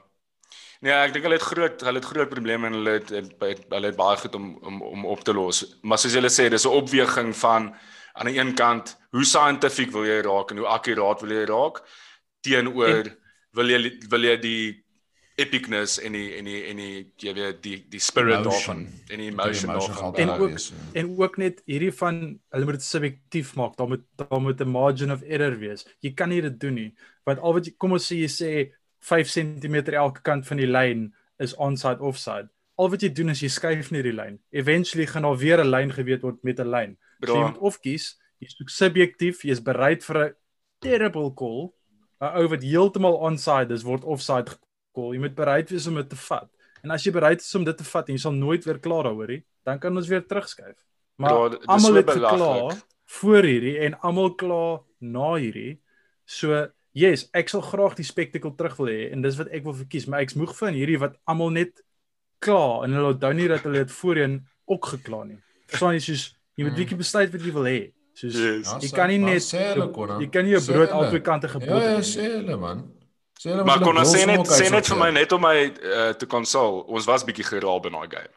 Nee, 0.82 0.94
ek 0.94 1.14
dink 1.14 1.24
hulle 1.26 1.36
het 1.36 1.44
groot 1.44 1.82
hulle 1.82 2.00
het 2.00 2.06
groot 2.08 2.30
probleme 2.30 2.68
en 2.68 2.74
hulle 2.74 2.90
het, 2.90 3.10
het, 3.10 3.34
het 3.40 3.66
hulle 3.70 3.86
het 3.92 3.96
baie 3.96 4.18
goed 4.18 4.36
om 4.36 4.58
om 4.64 4.82
om 4.82 5.06
op 5.06 5.24
te 5.24 5.34
los. 5.34 5.78
Maar 5.82 5.98
soos 5.98 6.14
julle 6.14 6.30
sê, 6.30 6.50
dis 6.50 6.66
'n 6.66 6.70
opweging 6.82 7.36
van 7.36 7.76
aan 8.14 8.26
die 8.26 8.40
een 8.40 8.54
kant 8.56 8.98
hoe 9.12 9.24
scientific 9.26 9.92
wil 9.92 10.06
jy 10.06 10.22
raak 10.22 10.52
en 10.52 10.58
hoe 10.58 10.68
akkuraat 10.68 11.22
wil 11.22 11.32
jy 11.32 11.46
raak 11.46 11.84
teenoor 12.42 13.10
wil 13.58 13.70
jy 13.70 13.98
wil 14.10 14.24
jy 14.24 14.38
die 14.44 14.64
epicness 15.40 16.00
en 16.04 16.16
die 16.18 16.34
en 16.38 16.48
die 16.50 16.60
en 16.70 16.82
die 16.82 16.96
jy 17.24 17.34
weet 17.38 17.62
die 17.64 17.78
die 17.92 18.02
spirit 18.04 18.44
daarvan 18.44 18.84
en 19.10 19.22
die 19.22 19.30
emotion 19.32 19.72
emotion 19.72 20.02
daarvan. 20.02 20.18
En 20.24 20.34
ook 20.36 20.52
wees, 20.56 20.68
ja. 20.74 20.88
en 21.02 21.12
ook 21.22 21.38
net 21.38 21.62
hierdie 21.70 21.94
van 22.02 22.20
hulle 22.54 22.68
moet 22.68 22.80
dit 22.80 22.88
subjektief 22.88 23.54
maak. 23.60 23.78
Daar 23.80 23.88
moet 23.88 24.06
daar 24.20 24.42
moet 24.44 24.62
'n 24.62 24.70
margin 24.70 25.12
of 25.12 25.22
error 25.22 25.58
wees. 25.60 25.86
Jy 26.00 26.14
kan 26.14 26.30
nie 26.30 26.42
dit 26.42 26.60
doen 26.60 26.74
nie. 26.74 26.94
Want 27.24 27.40
al 27.40 27.54
wat 27.54 27.66
jy 27.66 27.74
kom 27.78 27.96
ons 27.96 28.12
sê 28.12 28.20
jy 28.20 28.30
sê 28.30 28.52
5 29.00 29.28
cm 29.28 29.76
elke 29.96 30.22
kant 30.22 30.48
van 30.48 30.58
die 30.58 30.68
lyn 30.68 31.14
is 31.40 31.56
onside 31.56 32.04
offside. 32.04 32.50
Al 32.76 32.90
wat 32.90 33.02
jy 33.02 33.10
doen 33.10 33.30
is 33.30 33.42
jy 33.42 33.50
skuif 33.50 33.92
net 33.92 34.04
die 34.04 34.16
lyn. 34.16 34.40
Eventually 34.52 35.06
gaan 35.06 35.24
daar 35.24 35.38
weer 35.38 35.64
'n 35.64 35.72
lyn 35.72 35.92
geweet 35.92 36.22
word 36.22 36.44
met 36.44 36.60
'n 36.60 36.70
lyn. 36.70 36.98
So 37.26 37.36
jy 37.36 37.46
moet 37.46 37.58
of 37.58 37.80
kies, 37.80 38.20
jy 38.40 38.48
soek 38.48 38.70
subjektief, 38.70 39.44
jy 39.44 39.52
is 39.52 39.64
bereid 39.64 40.04
vir 40.04 40.18
'n 40.26 40.36
terrible 40.80 41.34
call. 41.34 41.74
'n 42.22 42.36
Ou 42.42 42.48
wat 42.48 42.64
heeltemal 42.64 43.16
onside 43.24 43.74
is 43.74 43.84
word 43.84 44.04
offside 44.04 44.50
gekol. 44.50 45.14
Jy 45.14 45.20
moet 45.20 45.36
bereid 45.36 45.70
wees 45.70 45.88
om 45.88 45.96
dit 45.96 46.10
te 46.10 46.16
vat. 46.16 46.50
En 46.84 46.92
as 46.92 47.04
jy 47.04 47.12
bereid 47.12 47.42
is 47.42 47.56
om 47.56 47.64
dit 47.64 47.78
te 47.78 47.84
vat 47.84 48.08
en 48.10 48.16
jy 48.16 48.20
sal 48.22 48.32
nooit 48.32 48.64
weer 48.66 48.80
klaar 48.80 49.04
daaroor 49.04 49.28
nie, 49.28 49.44
dan 49.66 49.80
kan 49.80 49.96
ons 49.98 50.08
weer 50.08 50.22
terugskuif. 50.26 50.78
Maar 51.18 51.52
is 51.60 51.68
almal 51.68 51.94
het 51.96 52.06
belaglik. 52.06 52.84
voor 53.06 53.44
hierdie 53.44 53.78
en 53.80 54.00
almal 54.02 54.36
kla 54.36 54.82
na 55.02 55.34
hierdie. 55.36 55.80
So, 56.26 56.68
yes, 56.94 57.30
ek 57.34 57.50
sal 57.50 57.62
graag 57.62 57.96
die 57.96 58.04
spektakel 58.06 58.56
terug 58.56 58.76
wil 58.78 58.88
hê 58.88 59.12
en 59.12 59.22
dis 59.22 59.36
wat 59.38 59.48
ek 59.48 59.64
wil 59.64 59.74
verkies, 59.74 60.06
maar 60.08 60.20
ek's 60.22 60.36
moeg 60.36 60.56
van 60.58 60.74
hierdie 60.74 61.00
wat 61.00 61.18
almal 61.26 61.50
net 61.50 61.82
kla 62.40 62.84
en 62.84 62.94
hulle 62.94 63.14
onthou 63.14 63.34
nie 63.34 63.48
dat 63.48 63.64
hulle 63.64 63.84
dit 63.84 63.92
voorheen 63.92 64.46
ook 64.68 64.86
gekla 64.86 65.24
nie. 65.24 65.40
Verstaan 65.68 65.94
jy 65.94 66.00
soos 66.00 66.36
jy 66.56 66.64
moet 66.64 66.74
Mm. 66.74 66.80
bietjie 66.80 66.98
besluit 66.98 67.32
wat 67.32 67.42
jy 67.42 67.52
wil 67.52 67.64
hê. 67.64 67.92
Soos 68.20 68.36
Yes. 68.36 68.68
Ja, 68.68 68.80
jy 68.84 68.90
kan 68.96 69.08
nie 69.14 69.18
net 69.24 69.44
sê 69.46 69.62
hulle, 69.74 69.86
Connor. 69.96 70.20
jy 70.22 70.28
kan 70.34 70.44
nie 70.44 70.52
jou 70.58 70.64
brood 70.66 70.90
hulle. 70.90 71.06
albei 71.06 71.22
kante 71.24 71.48
gebod 71.48 71.70
Ja, 71.70 71.84
ja, 71.90 71.96
het. 72.00 72.10
sê 72.10 72.26
hulle 72.34 72.58
man. 72.60 72.82
Sê 73.40 73.54
hulle 73.54 73.64
Maar 73.64 73.80
kon 73.86 73.98
ons 74.02 74.12
sê 74.16 74.26
net 74.28 74.48
sê 74.52 74.68
net 74.74 74.90
vir 74.92 74.98
my 75.00 75.12
net 75.16 75.32
om 75.38 75.42
my 75.42 75.56
uh, 75.70 76.10
te 76.20 76.26
konsol. 76.28 76.82
Ons 76.92 77.06
was 77.08 77.24
bietjie 77.24 77.46
geraal 77.48 77.80
in 77.88 77.96
daai 77.96 78.10
game. 78.12 78.34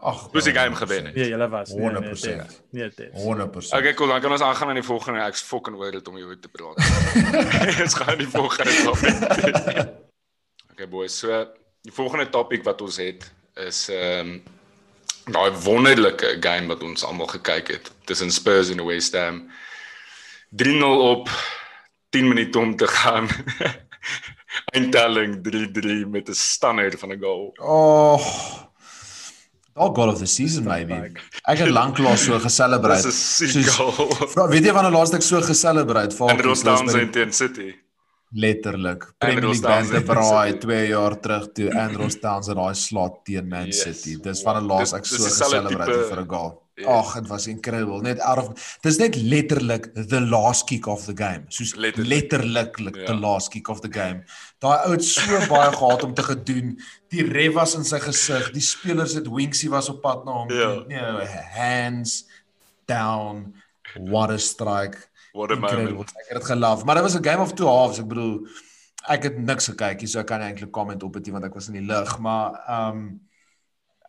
Ag. 0.00 0.20
Hoe 0.30 0.38
is 0.38 0.44
die 0.46 0.54
game 0.54 0.76
gewen 0.78 1.06
het? 1.10 1.14
Nee, 1.18 1.28
julle 1.28 1.48
was 1.50 1.72
nee, 1.74 1.90
nee, 1.90 2.02
100%. 2.14 2.20
dit- 2.22 2.62
Nee, 2.70 2.88
dit. 2.96 3.10
100%. 3.12 3.74
Okay, 3.80 3.94
cool, 3.98 4.08
dan 4.08 4.20
kan 4.20 4.30
ons 4.32 4.40
aangaan 4.46 4.68
aan 4.68 4.78
die 4.78 4.84
volgende. 4.86 5.20
Ek's 5.26 5.42
fucking 5.42 5.76
oor 5.76 5.90
dit 5.90 6.08
om 6.08 6.16
jou 6.16 6.38
te 6.38 6.48
praat. 6.48 6.78
Ons 7.84 7.94
gaan 7.98 8.08
aan 8.14 8.18
die 8.22 8.28
volgende 8.30 8.72
topik. 8.84 9.88
okay 10.72 10.86
boys, 10.88 11.18
so 11.18 11.44
die 11.82 11.92
volgende 11.92 12.28
topik 12.30 12.62
wat 12.64 12.80
ons 12.80 12.96
het 13.02 13.26
is 13.66 13.88
ehm 13.90 14.30
um, 14.38 14.42
daai 15.32 15.50
wonderlike 15.64 16.36
game 16.40 16.66
wat 16.72 16.82
ons 16.82 17.04
almal 17.04 17.26
gekyk 17.26 17.68
het 17.68 17.90
tussen 18.04 18.30
Spurs 18.32 18.70
en 18.70 18.84
West 18.86 19.14
Ham. 19.16 19.42
3-0 20.62 20.84
op 20.84 21.28
10 22.10 22.28
minute 22.28 22.58
om 22.58 22.76
te 22.76 22.86
gaan. 22.86 23.28
Eindtelling 24.74 25.40
3-3 25.44 26.08
met 26.08 26.28
'n 26.28 26.34
stunner 26.34 26.98
van 26.98 27.12
'n 27.12 27.20
goal. 27.20 27.52
Oh. 27.60 28.22
Daai 29.74 29.94
goal 29.94 30.08
of 30.08 30.18
the 30.18 30.26
season 30.26 30.64
maybe. 30.64 31.12
Ek 31.46 31.58
het 31.58 31.68
lanklaas 31.70 32.24
so 32.24 32.38
geselebrate. 32.38 33.02
Dis 33.08 33.40
'n 33.40 33.46
siek 33.48 33.66
goal. 33.76 33.92
Vra- 34.32 34.48
Weet 34.48 34.64
jy 34.64 34.72
wanneer 34.72 34.92
laas 34.92 35.12
ek 35.12 35.22
so 35.22 35.40
geselebrate 35.40 36.16
vir 36.16 36.42
Ross 36.42 36.62
Townsend 36.62 37.12
teen 37.12 37.32
City. 37.32 37.74
Letterlik. 38.30 39.04
Premier 39.18 39.44
League 39.44 39.60
Townsend 39.62 40.04
te 40.04 40.12
braai 40.12 40.50
City. 40.50 40.58
2 40.66 40.86
jaar 40.88 41.20
terug 41.20 41.52
toe 41.52 41.68
Andros 41.80 42.18
Townsend 42.20 42.56
daai 42.56 42.74
slot 42.74 43.24
teen 43.24 43.48
Man 43.48 43.66
Yes. 43.66 43.80
City. 43.82 44.18
Dis 44.22 44.42
wanneer 44.42 44.62
laas 44.68 44.90
Dit- 44.90 44.98
ek 45.00 45.06
so 45.06 45.22
geselebrate 45.24 45.92
tipe- 45.92 46.08
vir 46.14 46.20
'n 46.22 46.28
goal. 46.28 46.62
Ag, 46.86 47.14
dit 47.14 47.26
was 47.26 47.46
incredible. 47.48 48.00
Net 48.02 48.20
out 48.20 48.38
of 48.38 48.78
Dis 48.82 48.98
net 48.98 49.16
letterlik 49.16 49.88
the 50.08 50.20
last 50.20 50.66
kick 50.68 50.86
of 50.86 51.04
the 51.06 51.12
game. 51.16 51.44
Soos 51.48 51.74
letterlik, 51.76 52.96
ja. 52.96 53.06
the 53.06 53.14
last 53.14 53.48
kick 53.50 53.68
of 53.68 53.80
the 53.80 53.88
game. 53.90 54.22
Daai 54.60 54.84
ou 54.86 54.92
het 54.92 55.02
so 55.04 55.38
baie 55.48 55.72
gehad 55.72 56.02
om 56.04 56.14
te 56.14 56.22
gedoen. 56.22 56.78
Die 57.08 57.22
ref 57.24 57.52
was 57.54 57.74
in 57.74 57.84
sy 57.84 57.98
gesig. 57.98 58.52
Die 58.52 58.60
spelers 58.62 59.14
het 59.14 59.26
Winksy 59.26 59.68
was 59.68 59.88
op 59.88 60.00
pad 60.02 60.24
na 60.24 60.32
hom. 60.32 60.52
Ja. 60.52 60.84
Nee, 60.86 61.26
hands 61.56 62.24
down. 62.86 63.54
What 63.96 64.30
a 64.30 64.38
strike. 64.38 65.07
What 65.38 65.50
a 65.50 65.54
incredible. 65.54 66.02
moment. 66.02 66.16
Ek 66.18 66.32
het 66.32 66.40
dit 66.40 66.50
geloof, 66.50 66.84
maar 66.84 66.98
dit 66.98 67.06
was 67.06 67.16
'n 67.18 67.24
game 67.24 67.42
of 67.42 67.52
two 67.54 67.66
halves. 67.66 67.98
Ek 67.98 68.08
bedoel 68.08 68.48
ek 69.08 69.22
het 69.22 69.36
niks 69.38 69.68
gekyk 69.70 70.00
hier 70.00 70.08
so 70.08 70.18
ek 70.20 70.26
kan 70.26 70.40
eintlik 70.40 70.72
comment 70.72 71.02
op 71.02 71.12
dit 71.12 71.30
want 71.30 71.44
ek 71.44 71.54
was 71.54 71.68
in 71.68 71.78
die 71.78 71.86
lug, 71.86 72.18
maar 72.18 72.58
ehm 72.66 72.96
um, 72.96 73.20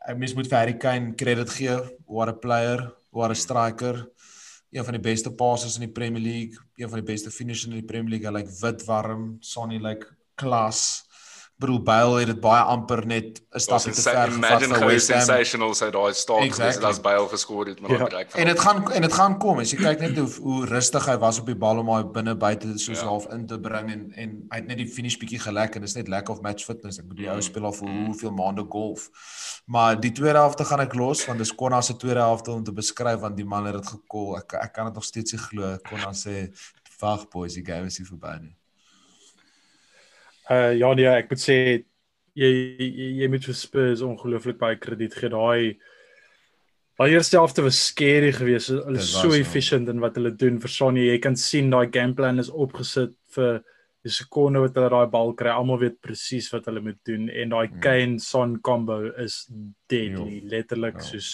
ek 0.08 0.18
mis 0.18 0.34
moet 0.34 0.48
vir 0.48 0.58
Harry 0.58 0.78
Kane 0.78 1.14
credit 1.16 1.50
gee. 1.50 1.78
What 2.08 2.30
a 2.30 2.34
player, 2.34 2.94
what 3.12 3.30
a 3.30 3.34
striker. 3.34 4.10
Een 4.72 4.84
van 4.84 4.94
die 4.94 5.02
beste 5.02 5.32
passers 5.32 5.76
in 5.76 5.86
die 5.86 5.94
Premier 5.94 6.22
League, 6.22 6.58
een 6.76 6.90
van 6.90 7.00
die 7.00 7.12
beste 7.14 7.32
finishers 7.32 7.74
in 7.74 7.80
die 7.80 7.86
Premier 7.86 8.10
League. 8.10 8.28
Hy 8.28 8.34
lyk 8.34 8.46
like 8.46 8.60
wit 8.62 8.86
warm, 8.86 9.38
Sonny 9.40 9.78
lyk 9.78 9.84
like 9.84 10.08
klas 10.36 11.09
bedoel 11.60 11.82
Bale 11.84 12.20
het 12.20 12.30
dit 12.32 12.40
baie 12.40 12.62
amper 12.72 13.02
net 13.06 13.42
'n 13.52 13.60
stapie 13.60 13.92
te 13.92 14.02
ver 14.02 14.32
gevat 14.32 14.64
vir 14.64 14.86
West 14.88 15.12
Ham. 15.12 15.22
Sensational 15.22 15.74
sy 15.76 15.90
daai 15.92 16.14
staak 16.14 16.44
exactly. 16.44 16.88
as 16.88 17.02
Bale 17.02 17.28
geskor 17.28 17.68
het 17.68 17.82
met 17.82 17.92
'n 17.92 17.94
ja. 17.94 18.04
bereik 18.04 18.32
van. 18.32 18.40
En 18.40 18.48
dit 18.48 18.60
gaan 18.60 18.92
en 18.92 19.02
dit 19.02 19.14
gaan 19.14 19.38
kom 19.40 19.60
as 19.60 19.72
jy 19.72 19.78
kyk 19.78 20.00
net 20.00 20.18
hoe 20.18 20.30
hoe 20.42 20.66
rustig 20.66 21.06
hy 21.06 21.18
was 21.18 21.40
op 21.40 21.46
die 21.46 21.56
bal 21.56 21.78
om 21.80 21.90
hy 21.90 22.04
binne 22.04 22.36
buite 22.36 22.78
soos 22.78 23.00
ja. 23.00 23.06
half 23.06 23.28
in 23.34 23.46
te 23.46 23.60
bring 23.60 23.92
en 23.92 24.12
en 24.16 24.30
hy 24.50 24.56
het 24.56 24.68
net 24.68 24.78
die 24.78 24.88
finish 24.88 25.18
bietjie 25.18 25.40
gelek 25.40 25.76
en 25.76 25.82
dit 25.82 25.90
is 25.90 25.96
net 25.96 26.08
lack 26.08 26.30
of 26.30 26.42
match 26.42 26.66
fitness. 26.66 27.00
Ek 27.00 27.08
bedoel 27.08 27.26
die 27.26 27.32
ou 27.32 27.36
mm. 27.36 27.42
speel 27.42 27.66
al 27.66 27.74
vir 27.74 27.88
mm. 27.88 28.06
hoeveel 28.06 28.32
maande 28.32 28.66
golf. 28.70 29.10
Maar 29.66 30.00
die 30.00 30.12
tweede 30.12 30.40
helfte 30.40 30.66
gaan 30.66 30.80
ek 30.80 30.94
los 30.94 31.26
want 31.26 31.40
dis 31.40 31.56
Konna 31.56 31.82
se 31.82 31.96
tweede 31.96 32.20
helfte 32.20 32.52
om 32.52 32.64
te 32.64 32.72
beskryf 32.72 33.20
want 33.20 33.38
die 33.38 33.46
man 33.46 33.66
het 33.66 33.76
dit 33.76 33.88
gekol. 33.88 34.38
Ek 34.38 34.54
ek 34.54 34.74
kan 34.74 34.86
dit 34.86 34.94
nog 34.94 35.04
steeds 35.04 35.32
nie 35.32 35.42
glo. 35.42 35.78
Konna 35.90 36.14
sê 36.14 36.50
wag 37.00 37.28
boys, 37.30 37.54
die 37.54 37.66
game 37.66 37.88
is 37.88 37.98
hier 37.98 38.08
verby 38.08 38.40
nie. 38.42 38.59
Uh 40.50 40.74
ja 40.78 40.94
nee, 40.98 41.06
ek 41.06 41.30
moet 41.30 41.42
sê 41.42 41.56
jy 42.40 42.50
jy, 42.50 43.08
jy 43.22 43.30
moet 43.30 43.46
vir 43.46 43.58
Spurs 43.58 44.04
ongelooflik 44.06 44.60
baie 44.62 44.78
krediet 44.82 45.18
gee. 45.18 45.30
Daai 45.30 45.78
daai 47.00 47.14
eerste 47.14 47.38
helfte 47.38 47.64
was 47.66 47.80
scary 47.80 48.32
geweest. 48.36 48.74
Hulle 48.74 49.02
is 49.02 49.12
so 49.14 49.36
efficient 49.38 49.92
in 49.92 50.02
wat 50.04 50.18
hulle 50.20 50.34
doen 50.36 50.60
vir 50.62 50.74
Sonny. 50.74 51.10
Jy 51.12 51.20
kan 51.24 51.38
sien 51.40 51.70
daai 51.72 51.88
gameplan 51.94 52.42
is 52.42 52.50
opgesit 52.50 53.14
vir 53.36 53.62
die 54.06 54.14
sekonde 54.16 54.64
wat 54.64 54.80
hulle 54.80 54.90
daai 54.96 55.12
bal 55.14 55.36
kry. 55.38 55.54
Almal 55.54 55.82
weet 55.84 56.00
presies 56.02 56.50
wat 56.54 56.68
hulle 56.72 56.84
moet 56.84 57.00
doen 57.08 57.30
en 57.30 57.54
daai 57.56 57.68
hmm. 57.68 57.84
Kane 57.86 58.18
Son 58.24 58.58
combo 58.66 59.04
is 59.22 59.44
deadly, 59.92 60.40
jo. 60.42 60.50
letterlik 60.56 61.00
jo. 61.04 61.08
soos 61.12 61.32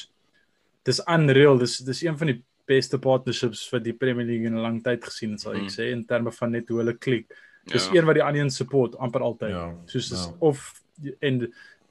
dis 0.85 1.01
unreal. 1.07 1.61
Dis 1.61 1.79
dis 1.87 2.03
een 2.03 2.19
van 2.19 2.33
die 2.33 2.39
beste 2.65 2.97
partnerships 3.01 3.63
vir 3.69 3.83
die 3.85 3.93
Premier 3.93 4.25
League 4.25 4.49
in 4.49 4.57
'n 4.57 4.63
lang 4.65 4.83
tyd 4.83 5.03
gesien, 5.05 5.37
sal 5.37 5.53
ek 5.53 5.69
hmm. 5.69 5.75
sê 5.79 5.91
in 5.93 6.03
terme 6.03 6.33
van 6.33 6.51
net 6.51 6.69
hoe 6.69 6.81
hulle 6.81 6.97
klik. 6.97 7.29
Dis 7.71 7.87
ja. 7.89 7.99
een 7.99 8.05
wat 8.05 8.17
die 8.19 8.23
ander 8.23 8.41
een 8.41 8.53
support 8.53 8.97
amper 8.97 9.21
altyd. 9.25 9.49
Ja. 9.49 9.69
Soos 9.89 10.09
dis 10.09 10.25
ja. 10.25 10.33
of 10.39 10.83
en 11.19 11.41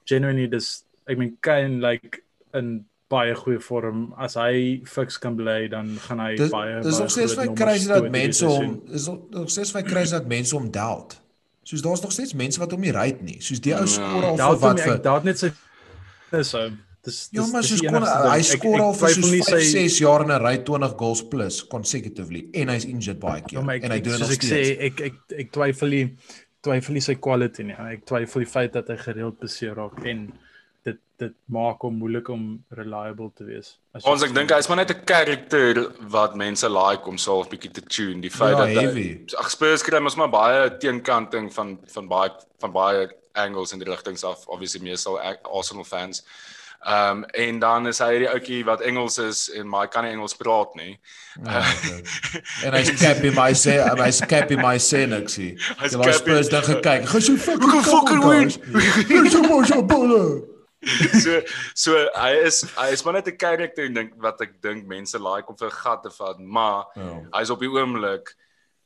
genuinely 0.09 0.49
dis 0.49 0.85
ek 1.11 1.19
meen 1.21 1.37
Kane 1.45 1.81
like 1.83 2.23
in 2.55 2.85
baie 3.13 3.35
goeie 3.37 3.61
vorm 3.63 4.07
as 4.21 4.37
hy 4.41 4.81
fiks 4.89 5.19
kan 5.21 5.37
bly 5.37 5.67
dan 5.73 5.93
gaan 6.07 6.23
hy 6.25 6.31
dis, 6.39 6.53
baie 6.53 6.79
dis 6.85 7.01
nog 7.03 7.13
steeds 7.13 7.35
vir 7.39 7.53
crazy 7.59 7.91
dat 7.91 8.09
mense 8.15 8.49
hom 8.49 8.79
is 8.97 9.11
nog 9.11 9.53
steeds 9.53 9.75
vir 9.77 9.85
crazy 9.91 10.17
dat 10.17 10.31
mense 10.31 10.57
hom 10.57 10.71
doubt. 10.73 11.19
Soos 11.65 11.85
daar's 11.85 12.03
nog 12.05 12.13
steeds 12.13 12.35
mense 12.37 12.61
wat 12.61 12.73
hom 12.77 12.83
nie 12.85 12.93
ry 12.93 13.11
nie. 13.25 13.39
Soos 13.45 13.61
die 13.65 13.73
ou 13.77 13.85
ja. 13.85 13.93
skoor 13.93 14.27
al 14.31 14.41
vir 14.41 14.65
wat 14.65 14.83
vir 14.85 14.99
Doubt 15.05 15.29
net 15.29 15.41
sy 15.41 15.53
is 16.35 16.51
so 16.51 16.67
Dis 17.05 17.29
Ja, 17.37 17.45
maar 17.53 17.67
soos 17.67 17.83
kon 17.85 18.07
hy 18.07 18.39
skoor 18.49 18.81
al 18.81 18.95
vir 18.97 19.13
so 19.17 19.33
5 19.51 19.67
6 19.71 19.99
jaar 20.01 20.25
in 20.25 20.33
'n 20.33 20.41
ry 20.41 20.57
20 20.65 20.95
goals 21.01 21.23
plus 21.29 21.61
consecutively 21.69 22.47
en 22.53 22.73
hy's 22.73 22.87
injured 22.89 23.21
baie 23.21 23.43
keer 23.43 23.61
ja, 23.61 23.67
ek, 23.75 23.85
en 23.85 23.91
hy 23.91 24.01
doen 24.01 24.19
nog 24.19 24.33
steeds. 24.33 24.45
Ek 24.45 24.49
sê 24.49 24.63
ek 24.89 25.05
ek 25.11 25.39
ek 25.45 25.53
twyfel 25.53 25.89
nie 25.97 26.07
twyfel 26.65 26.97
nie 26.97 27.05
sy 27.05 27.15
quality 27.21 27.69
nie. 27.69 27.77
Ek 27.77 28.07
twyfel 28.09 28.45
die 28.45 28.51
feit 28.51 28.73
dat 28.73 28.89
hy 28.89 28.97
gereeld 28.97 29.39
beseer 29.43 29.77
raak 29.77 30.01
en 30.09 30.27
dit 30.85 31.01
dit 31.21 31.35
maak 31.53 31.85
hom 31.85 31.99
moeilik 32.01 32.29
om 32.33 32.47
reliable 32.77 33.31
te 33.37 33.45
wees. 33.49 33.75
Ons 34.03 34.25
ek 34.27 34.33
dink 34.37 34.51
hy's 34.51 34.69
maar 34.69 34.81
net 34.81 34.91
'n 34.91 35.05
karakter 35.05 35.83
wat 36.17 36.37
mense 36.37 36.69
like 36.69 37.07
om 37.09 37.19
self 37.19 37.51
bietjie 37.53 37.73
te 37.73 37.85
tune. 37.85 38.21
Die 38.21 38.33
feit 38.33 38.57
ja, 38.57 38.65
dat 38.65 38.69
hy 38.73 39.21
ag 39.39 39.51
Spurs 39.51 39.85
kry 39.85 40.01
mos 40.01 40.17
maar 40.17 40.33
baie 40.33 40.71
teenkanting 40.79 41.53
van 41.53 41.79
van 41.87 42.09
baie 42.09 42.31
van 42.61 42.73
baie 42.73 43.09
angles 43.35 43.73
in 43.73 43.79
die 43.79 43.91
rigtings 43.91 44.25
af 44.25 44.47
obviously 44.47 44.81
meestal 44.81 45.19
Arsenal 45.43 45.85
fans. 45.85 46.25
Ehm 46.85 47.11
um, 47.11 47.25
en 47.25 47.59
dan 47.59 47.87
is 47.89 47.99
hy 47.99 48.19
die 48.21 48.27
ouetjie 48.29 48.65
wat 48.69 48.83
Engels 48.85 49.15
is 49.19 49.47
en 49.57 49.69
maar 49.73 49.87
hy 49.87 49.91
kan 49.93 50.05
nie 50.05 50.13
Engels 50.13 50.35
praat 50.37 50.75
nie. 50.77 50.99
Ja, 51.41 51.63
en 52.69 52.75
hy's 52.77 52.91
cap 53.01 53.23
in 53.25 53.33
my 53.33 53.55
say, 53.57 53.79
hy's 54.03 54.19
cap 54.29 54.53
in 54.53 54.61
my 54.61 54.75
say 54.77 55.07
niks 55.09 55.39
hier. 55.41 55.55
Hy 55.81 55.89
was 55.97 56.19
Spurs 56.21 56.51
dan 56.53 56.67
gekyk. 56.67 57.07
Gaan 57.09 57.25
so 57.25 57.39
fucking 57.41 57.87
fucking 57.87 58.21
win. 58.27 58.53
Hy's 59.09 59.33
so 59.33 59.41
mooi 59.47 59.65
so 59.71 59.81
baller. 59.81 60.43
so 61.25 61.39
so 61.73 62.03
hy 62.13 62.35
is 62.45 62.61
hy 62.77 62.91
is 62.93 63.05
maar 63.07 63.17
net 63.17 63.33
'n 63.33 63.39
karakter 63.41 63.89
dink 63.89 64.13
wat 64.21 64.45
ek 64.45 64.61
dink 64.61 64.85
mense 64.85 65.17
like 65.17 65.49
om 65.49 65.57
vir 65.57 65.73
gat 65.73 66.05
te 66.05 66.13
vat, 66.13 66.37
maar 66.37 66.85
ja. 67.01 67.17
hy's 67.39 67.55
op 67.55 67.65
die 67.65 67.73
oomblik 67.73 68.35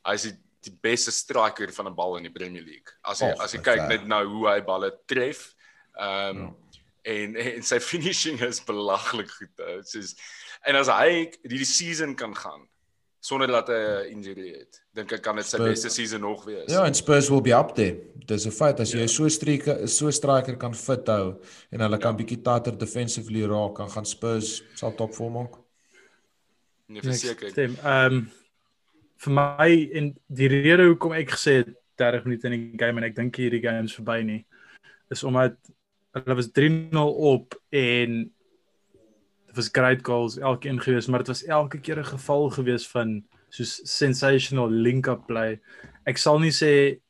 hy's 0.06 0.28
die, 0.28 0.36
die 0.70 0.76
beste 0.86 1.10
striker 1.10 1.74
van 1.74 1.90
'n 1.90 1.98
bal 1.98 2.16
in 2.22 2.30
die 2.30 2.36
Premier 2.38 2.62
League. 2.62 2.94
As 3.02 3.26
jy 3.26 3.34
oh, 3.34 3.42
as 3.42 3.58
jy 3.58 3.62
kyk 3.66 3.88
net 3.90 4.06
nou 4.06 4.22
hoe 4.36 4.48
hy 4.54 4.62
balle 4.62 4.94
tref. 5.10 5.48
Ehm 5.98 6.30
um, 6.30 6.46
ja 6.46 6.67
en 7.02 7.36
en 7.56 7.62
sy 7.62 7.80
finishing 7.80 8.40
is 8.46 8.62
belaglik 8.64 9.30
goed. 9.30 9.54
Dit 9.56 9.94
is 9.94 10.16
en 10.66 10.78
as 10.78 10.90
hy 10.92 11.28
die 11.46 11.64
season 11.64 12.16
kan 12.18 12.34
gaan 12.36 12.66
sonder 13.20 13.50
dat 13.50 13.68
hy 13.68 13.78
'n 13.78 14.10
injury 14.14 14.48
het, 14.54 14.80
dink 14.94 15.12
ek 15.12 15.22
kan 15.22 15.36
dit 15.36 15.46
sy 15.46 15.58
beste 15.58 15.90
season 15.90 16.20
nog 16.20 16.44
wees. 16.44 16.70
Ja, 16.70 16.84
en 16.86 16.94
Spurs 16.94 17.28
will 17.28 17.42
be 17.42 17.54
up 17.54 17.74
there. 17.74 17.98
Dis 18.26 18.46
'n 18.46 18.50
feit 18.50 18.80
as 18.80 18.92
jy 18.92 19.00
ja. 19.00 19.06
so 19.06 19.28
striker 19.28 19.88
so 19.88 20.10
striker 20.10 20.56
kan 20.56 20.74
fit 20.74 21.06
hou 21.06 21.40
en 21.70 21.80
hulle 21.80 21.98
kan 21.98 22.16
ja. 22.16 22.24
bietjie 22.24 22.42
tatter 22.42 22.78
defensively 22.78 23.44
raak, 23.46 23.74
kan 23.74 23.90
gaan 23.90 24.06
Spurs 24.06 24.62
sal 24.74 24.94
top 24.94 25.14
vorm 25.14 25.32
maak. 25.32 25.58
Nee, 26.86 27.02
verseker. 27.02 27.52
Ehm 27.56 28.12
um, 28.12 28.30
vir 29.18 29.32
my 29.34 29.90
en 29.98 30.14
die 30.28 30.48
rede 30.48 30.86
hoekom 30.86 31.12
ek 31.12 31.30
gesê 31.34 31.52
het 31.64 31.74
30 31.98 32.24
minute 32.24 32.46
in 32.46 32.52
die 32.54 32.78
game 32.78 33.00
en 33.00 33.08
ek 33.08 33.16
dink 33.16 33.36
hierdie 33.36 33.62
game 33.62 33.84
is 33.84 33.96
verby 33.98 34.22
nie 34.22 34.44
is 35.10 35.24
omdat 35.24 35.56
hulle 36.16 36.38
was 36.38 36.50
3-0 36.58 36.98
op 37.32 37.56
en 37.68 38.20
dit 39.48 39.56
was 39.56 39.68
great 39.72 40.04
goals 40.06 40.38
elkeen 40.38 40.80
gewees 40.80 41.06
maar 41.06 41.24
dit 41.24 41.32
was 41.32 41.44
elke 41.44 41.80
keer 41.80 41.98
'n 41.98 42.14
geval 42.14 42.50
gewees 42.50 42.88
van 42.88 43.24
soos 43.48 43.80
sensational 43.84 44.70
link 44.70 45.06
up 45.06 45.26
play. 45.26 45.60
Ek 46.04 46.18
sal 46.18 46.38
nie 46.38 46.52
sê 46.52 47.00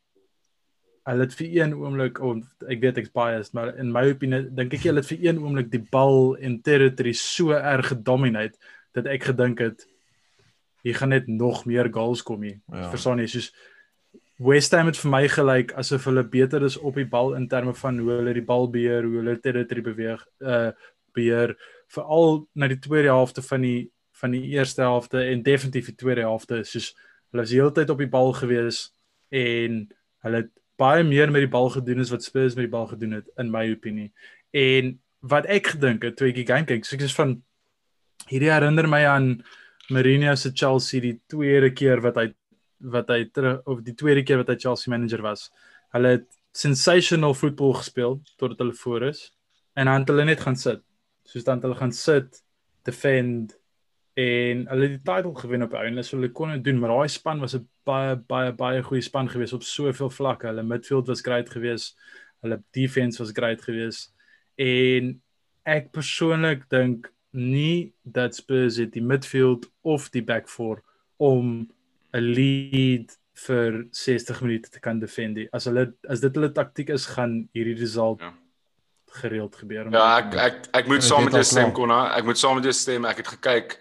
hulle 1.09 1.25
het 1.25 1.35
vir 1.35 1.49
een 1.63 1.75
oomblik 1.75 2.21
of 2.21 2.45
ek 2.69 2.81
weet 2.81 2.99
ek's 2.99 3.13
biased 3.15 3.55
maar 3.55 3.77
in 3.81 3.93
my 3.93 4.05
opinie 4.11 4.43
dink 4.51 4.75
ek 4.75 4.85
hulle 4.87 5.01
het 5.01 5.09
vir 5.09 5.25
een 5.25 5.39
oomblik 5.39 5.71
die 5.71 5.87
bal 5.91 6.37
en 6.37 6.61
territory 6.63 7.13
so 7.13 7.51
erg 7.57 7.89
gedominate 7.95 8.59
dat 8.95 9.07
ek 9.07 9.31
gedink 9.31 9.63
het 9.65 9.87
hier 10.83 10.95
gaan 10.95 11.09
net 11.09 11.27
nog 11.27 11.65
meer 11.67 11.89
goals 11.93 12.23
kom 12.23 12.43
hier. 12.43 12.61
Ja. 12.71 12.89
Verstaan 12.93 13.19
jy 13.19 13.27
soos 13.27 13.51
West 14.39 14.73
Ham 14.73 14.87
het 14.87 14.99
vir 15.01 15.11
my 15.11 15.25
gelyk 15.29 15.73
asof 15.81 16.05
hulle 16.07 16.23
beter 16.23 16.63
is 16.63 16.77
op 16.79 16.95
die 16.95 17.09
bal 17.09 17.35
in 17.35 17.49
terme 17.51 17.75
van 17.75 17.99
hoe 17.99 18.13
hulle 18.21 18.35
die 18.37 18.45
bal 18.47 18.69
beheer, 18.71 19.03
hoe 19.03 19.19
hulle 19.19 19.35
territory 19.43 19.83
beweeg, 19.83 20.23
uh 20.41 20.71
beheer 21.17 21.57
veral 21.91 22.45
na 22.55 22.69
die 22.71 22.79
tweede 22.79 23.11
helfte 23.11 23.43
van 23.43 23.65
die 23.65 23.91
van 24.21 24.35
die 24.35 24.45
eerste 24.55 24.83
helfte 24.83 25.23
en 25.25 25.43
definitief 25.43 25.89
die 25.91 25.99
tweede 25.99 26.27
helfte 26.27 26.63
soos 26.67 26.93
hulle 27.33 27.43
was 27.43 27.55
heeltyd 27.55 27.91
op 27.91 27.99
die 28.03 28.11
bal 28.11 28.33
gewees 28.37 28.89
en 29.35 29.85
hulle 30.27 30.43
het 30.45 30.53
baie 30.79 31.03
meer 31.05 31.31
met 31.35 31.43
die 31.43 31.51
bal 31.51 31.71
gedoen 31.75 32.03
as 32.05 32.13
wat 32.15 32.23
Spurs 32.23 32.55
met 32.55 32.69
die 32.69 32.73
bal 32.73 32.87
gedoen 32.93 33.19
het 33.19 33.27
in 33.43 33.51
my 33.51 33.65
opinie. 33.73 34.13
En 34.55 34.95
wat 35.27 35.49
ek 35.51 35.75
gedink 35.75 36.07
het 36.07 36.17
toe 36.17 36.29
ek 36.31 36.39
die 36.39 36.47
game 36.47 36.69
kyk, 36.69 36.87
so 36.87 36.95
ek 36.95 37.07
is 37.09 37.17
van 37.17 37.41
hierdie 38.31 38.53
herinner 38.53 38.87
my 38.87 39.03
aan 39.11 39.33
Mourinho 39.91 40.35
se 40.37 40.53
Chelsea 40.55 41.03
die 41.03 41.17
tweede 41.27 41.73
keer 41.75 42.03
wat 42.05 42.21
hy 42.21 42.29
wat 42.79 43.09
hy 43.09 43.25
terug 43.35 43.65
of 43.67 43.83
die 43.87 43.95
tweede 43.95 44.23
keer 44.23 44.43
wat 44.43 44.49
hy 44.53 44.59
Chelsea 44.59 44.93
manager 44.93 45.23
was. 45.23 45.49
Hulle 45.95 46.19
het 46.19 46.29
sensational 46.57 47.35
voetbal 47.35 47.75
gespeel 47.79 48.19
totdat 48.37 48.59
hulle 48.59 48.75
voor 48.75 49.09
is 49.11 49.29
en 49.79 49.87
dan 49.87 50.07
hulle 50.07 50.25
net 50.25 50.41
gaan 50.41 50.57
sit. 50.57 50.83
Soos 51.29 51.45
dan 51.45 51.61
hulle 51.63 51.77
gaan 51.79 51.93
sit, 51.93 52.43
defend 52.89 53.57
en 54.19 54.65
hulle 54.67 54.89
het 54.89 54.97
die 54.97 55.05
title 55.07 55.35
gewen 55.39 55.63
op 55.63 55.77
einde 55.79 56.03
so 56.03 56.17
hulle 56.17 56.33
kon 56.35 56.51
dit 56.57 56.65
doen, 56.67 56.81
maar 56.81 56.91
daai 56.91 57.13
span 57.13 57.41
was 57.41 57.55
'n 57.55 57.69
baie 57.87 58.17
baie 58.17 58.53
baie 58.53 58.83
goeie 58.83 59.03
span 59.03 59.29
geweest 59.29 59.53
op 59.53 59.63
soveel 59.63 60.11
vlakke. 60.11 60.47
Hulle 60.47 60.63
midfield 60.63 61.07
was 61.07 61.21
great 61.21 61.51
geweest. 61.51 61.97
Hulle 62.43 62.63
defense 62.71 63.19
was 63.19 63.31
great 63.33 63.63
geweest. 63.63 64.15
En 64.57 65.21
ek 65.65 65.93
persoonlik 65.93 66.69
dink 66.71 67.13
nie 67.31 67.93
dat 68.03 68.35
Spurs 68.35 68.77
het 68.77 68.93
die 68.93 69.03
midfield 69.03 69.69
of 69.83 70.09
die 70.11 70.23
back 70.23 70.49
four 70.49 70.83
om 71.17 71.69
'n 72.13 72.25
lead 72.35 73.13
vir 73.47 73.87
60 73.91 74.41
minute 74.43 74.71
te 74.71 74.81
kan 74.81 74.99
defend. 74.99 75.39
As 75.53 75.69
hulle 75.71 75.93
as 76.09 76.21
dit 76.21 76.35
hulle 76.35 76.51
taktik 76.53 76.91
is, 76.95 77.07
gaan 77.07 77.49
hierdie 77.55 77.77
result 77.79 78.21
ja. 78.21 78.33
gereeld 79.21 79.57
gebeur. 79.57 79.91
Ja, 79.95 80.19
ek 80.19 80.35
ek 80.35 80.59
ek 80.83 80.91
moet 80.91 81.05
saam 81.05 81.29
met 81.29 81.39
jou 81.39 81.45
stem 81.47 81.73
Konna. 81.73 82.09
Ek 82.17 82.27
moet 82.29 82.41
saam 82.41 82.59
met 82.59 82.67
jou 82.67 82.75
stem. 82.75 83.07
Ek 83.09 83.23
het 83.23 83.33
gekyk. 83.37 83.79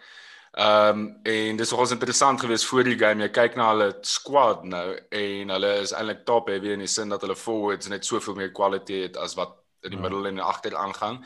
Ehm 0.57 0.99
um, 0.99 1.01
en 1.29 1.57
dis 1.59 1.71
nogals 1.71 1.93
interessant 1.93 2.41
geweest 2.41 2.65
voor 2.65 2.87
die 2.87 2.97
game. 2.97 3.21
Jy 3.25 3.29
kyk 3.33 3.57
na 3.57 3.69
hulle 3.73 3.91
squad 4.01 4.63
nou 4.65 4.87
en 4.95 5.53
hulle 5.53 5.73
is 5.83 5.93
eintlik 5.93 6.25
top 6.25 6.49
heavy 6.49 6.73
in 6.73 6.81
die 6.81 6.89
sin 6.89 7.13
dat 7.13 7.21
hulle 7.21 7.37
forwards 7.37 7.89
net 7.93 8.05
soveel 8.05 8.37
meer 8.39 8.51
quality 8.51 9.03
het 9.03 9.17
as 9.21 9.37
wat 9.37 9.53
in 9.85 9.93
die 9.93 9.99
ja. 9.99 10.07
middel 10.07 10.25
en 10.31 10.41
agter 10.41 10.75
aangaan. 10.75 11.21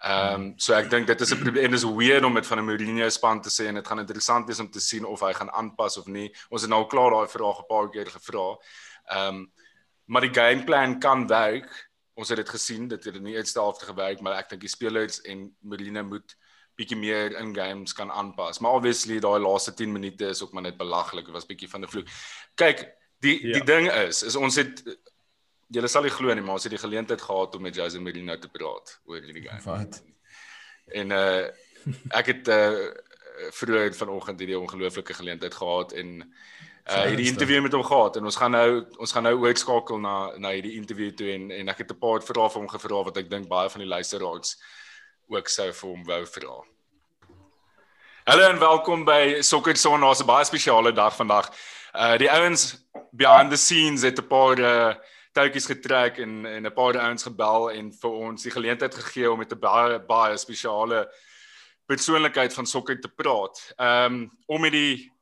Ehm 0.00 0.34
um, 0.34 0.44
so 0.56 0.72
ek 0.72 0.88
dink 0.88 1.06
dit 1.06 1.20
is 1.20 1.32
'n 1.34 1.42
probleem 1.42 1.64
en 1.64 1.70
dis 1.70 1.84
weird 1.84 2.24
om 2.24 2.32
met 2.32 2.46
van 2.46 2.58
'n 2.58 2.64
Mourinho 2.64 3.08
span 3.08 3.40
te 3.40 3.50
sê 3.50 3.66
en 3.66 3.74
dit 3.74 3.86
gaan 3.86 3.98
interessant 3.98 4.46
wees 4.46 4.60
om 4.60 4.70
te 4.70 4.80
sien 4.80 5.04
of 5.04 5.20
hy 5.20 5.32
gaan 5.32 5.50
aanpas 5.50 5.98
of 5.98 6.06
nie. 6.06 6.32
Ons 6.48 6.62
het 6.62 6.70
nou 6.70 6.82
al 6.82 6.88
klaar 6.88 7.10
daai 7.10 7.28
vraag 7.28 7.58
'n 7.60 7.66
paar 7.68 7.90
keer 7.90 8.06
gevra. 8.06 8.56
Ehm 9.10 9.28
um, 9.28 9.52
maar 10.06 10.20
die 10.20 10.34
gameplan 10.34 10.98
kan 10.98 11.26
werk. 11.26 11.90
Ons 12.14 12.28
het 12.28 12.36
dit 12.36 12.48
gesien, 12.48 12.88
dit 12.88 13.04
het 13.04 13.20
nie 13.20 13.36
eerste 13.36 13.60
helfte 13.60 13.84
gewerk, 13.84 14.20
maar 14.20 14.38
ek 14.38 14.48
dink 14.48 14.60
die 14.60 14.68
spelers 14.68 15.20
en 15.20 15.56
Mourinho 15.60 16.02
moet 16.02 16.36
bietjie 16.76 16.96
meer 16.96 17.36
in 17.38 17.54
games 17.54 17.92
kan 17.92 18.10
aanpas. 18.10 18.58
Maar 18.58 18.72
obviously 18.72 19.20
daai 19.20 19.38
laaste 19.38 19.74
10 19.74 19.92
minute 19.92 20.26
is 20.26 20.42
ook 20.42 20.52
maar 20.52 20.62
net 20.62 20.76
belaglik. 20.76 21.24
Dit 21.24 21.34
was 21.34 21.46
bietjie 21.46 21.68
van 21.68 21.84
'n 21.84 21.88
vloek. 21.88 22.08
Kyk, 22.54 22.88
die 23.20 23.46
ja. 23.46 23.52
die 23.52 23.64
ding 23.64 23.90
is, 23.92 24.22
is 24.22 24.36
ons 24.36 24.56
het 24.56 24.82
julle 25.70 25.90
sal 25.90 26.06
nie 26.06 26.12
glo 26.14 26.34
nie, 26.34 26.42
maar 26.44 26.58
ons 26.58 26.66
het 26.66 26.74
die 26.74 26.82
geleentheid 26.82 27.22
gehad 27.22 27.54
om 27.54 27.62
met 27.62 27.76
Jose 27.78 28.00
Mourinho 28.02 28.36
te 28.38 28.50
praat 28.50 28.96
oor 29.06 29.20
hierdie 29.20 29.46
game. 29.46 29.62
Wat? 29.66 30.02
En 31.00 31.14
uh 31.16 31.46
ek 32.20 32.32
het 32.34 32.48
uh 32.48 32.90
vroeër 33.56 33.94
vanoggend 33.96 34.42
hierdie 34.42 34.58
ongelooflike 34.58 35.14
geleentheid 35.16 35.54
gehad 35.54 35.94
en 35.96 36.10
uh 36.20 37.04
hierdie 37.06 37.30
interview 37.30 37.62
met 37.62 37.72
hom 37.72 37.84
gehad 37.86 38.18
en 38.18 38.28
ons 38.28 38.36
gaan 38.36 38.52
nou 38.52 38.82
ons 38.98 39.14
gaan 39.16 39.24
nou 39.28 39.36
oorskakel 39.46 40.02
na 40.02 40.16
na 40.36 40.52
hierdie 40.56 40.74
interview 40.76 41.14
toe 41.16 41.30
en 41.36 41.48
en 41.50 41.72
ek 41.72 41.84
het 41.84 41.94
'n 41.94 42.02
paar 42.02 42.20
vrae 42.20 42.50
vir 42.50 42.60
hom 42.60 42.68
gevra 42.74 43.04
wat 43.08 43.16
ek 43.22 43.30
dink 43.30 43.48
baie 43.48 43.70
van 43.70 43.80
die 43.80 43.88
luisteraars 43.94 44.58
ook 45.28 45.48
sou 45.48 45.72
vir 45.72 45.88
hom 45.90 46.04
wou 46.04 46.26
vra. 46.26 46.54
Hallo 48.26 48.50
en 48.50 48.58
welkom 48.58 49.04
by 49.04 49.40
Soccer 49.40 49.76
Zone. 49.76 50.06
Ons 50.06 50.20
'n 50.20 50.26
baie 50.26 50.44
spesiale 50.44 50.92
dag 50.92 51.16
vandag. 51.16 51.48
Uh 51.94 52.18
die 52.18 52.30
ouens 52.30 52.76
behind 53.12 53.50
the 53.50 53.56
scenes 53.56 54.02
het 54.02 54.18
'n 54.18 54.26
paar 54.26 54.58
uh 54.58 54.94
touwtjies 55.32 55.66
getrek 55.66 56.18
en 56.18 56.46
en 56.46 56.66
'n 56.66 56.74
paar 56.74 56.96
ouens 56.98 57.22
gebel 57.22 57.70
en 57.70 57.92
vir 57.92 58.10
ons 58.10 58.42
die 58.42 58.52
geleentheid 58.52 58.94
gegee 58.94 59.30
om 59.30 59.38
met 59.38 59.52
'n 59.52 59.58
baie 59.58 59.98
baie 59.98 60.36
spesiale 60.36 61.08
persoonlikheid 61.86 62.54
van 62.54 62.66
sokker 62.66 63.00
te 63.00 63.08
praat. 63.08 63.72
Ehm 63.78 64.12
um, 64.12 64.30
om 64.46 64.60
met 64.60 64.72
die 64.72 65.12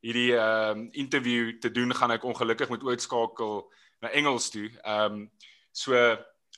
hierdie 0.00 0.36
ehm 0.36 0.78
um, 0.78 0.88
interview 0.92 1.58
te 1.58 1.70
doen 1.70 1.94
gaan 1.94 2.10
ek 2.10 2.24
ongelukkig 2.24 2.68
moet 2.68 2.82
oorskakel 2.82 3.72
na 4.00 4.10
Engels 4.10 4.50
toe. 4.50 4.70
Ehm 4.84 5.12
um, 5.12 5.30
so 5.72 5.94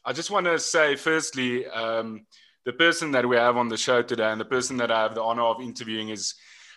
I 0.04 0.12
just 0.12 0.30
want 0.30 0.46
to 0.46 0.58
say 0.58 0.96
firstly 0.96 1.66
um 1.66 2.26
the 2.64 2.72
person 2.72 3.10
that 3.12 3.26
we 3.26 3.36
have 3.36 3.56
on 3.56 3.68
the 3.68 3.76
show 3.76 4.02
today 4.02 4.30
and 4.30 4.40
the 4.40 4.44
person 4.44 4.76
that 4.76 4.90
I 4.90 5.00
have 5.00 5.14
the 5.14 5.22
honor 5.22 5.42
of 5.42 5.60
interviewing 5.60 6.10
is 6.10 6.34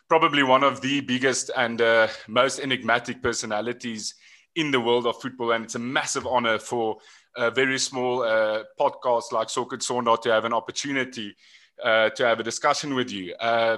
probably 0.08 0.44
one 0.44 0.64
of 0.64 0.82
the 0.82 1.02
biggest 1.02 1.52
and 1.56 1.82
uh, 1.82 2.08
most 2.28 2.60
enigmatic 2.60 3.22
personalities 3.22 4.16
in 4.56 4.72
the 4.72 4.80
world 4.80 5.06
of 5.08 5.20
football. 5.22 5.51
And 5.51 5.66
it's 5.66 5.76
a 5.76 5.80
massive 5.80 6.28
honor 6.28 6.60
for 6.60 6.97
a 7.36 7.51
very 7.51 7.80
small 7.80 8.24
uh, 8.24 8.64
podcast 8.80 9.32
like 9.32 9.49
Soccer 9.49 9.78
Sonda 9.78 10.22
to 10.22 10.32
have 10.32 10.45
an 10.45 10.54
opportunity 10.54 11.36
uh, 11.84 12.10
to 12.12 12.26
have 12.26 12.39
a 12.39 12.43
discussion 12.43 12.95
with 12.95 13.12
you. 13.12 13.34
Uh, 13.36 13.78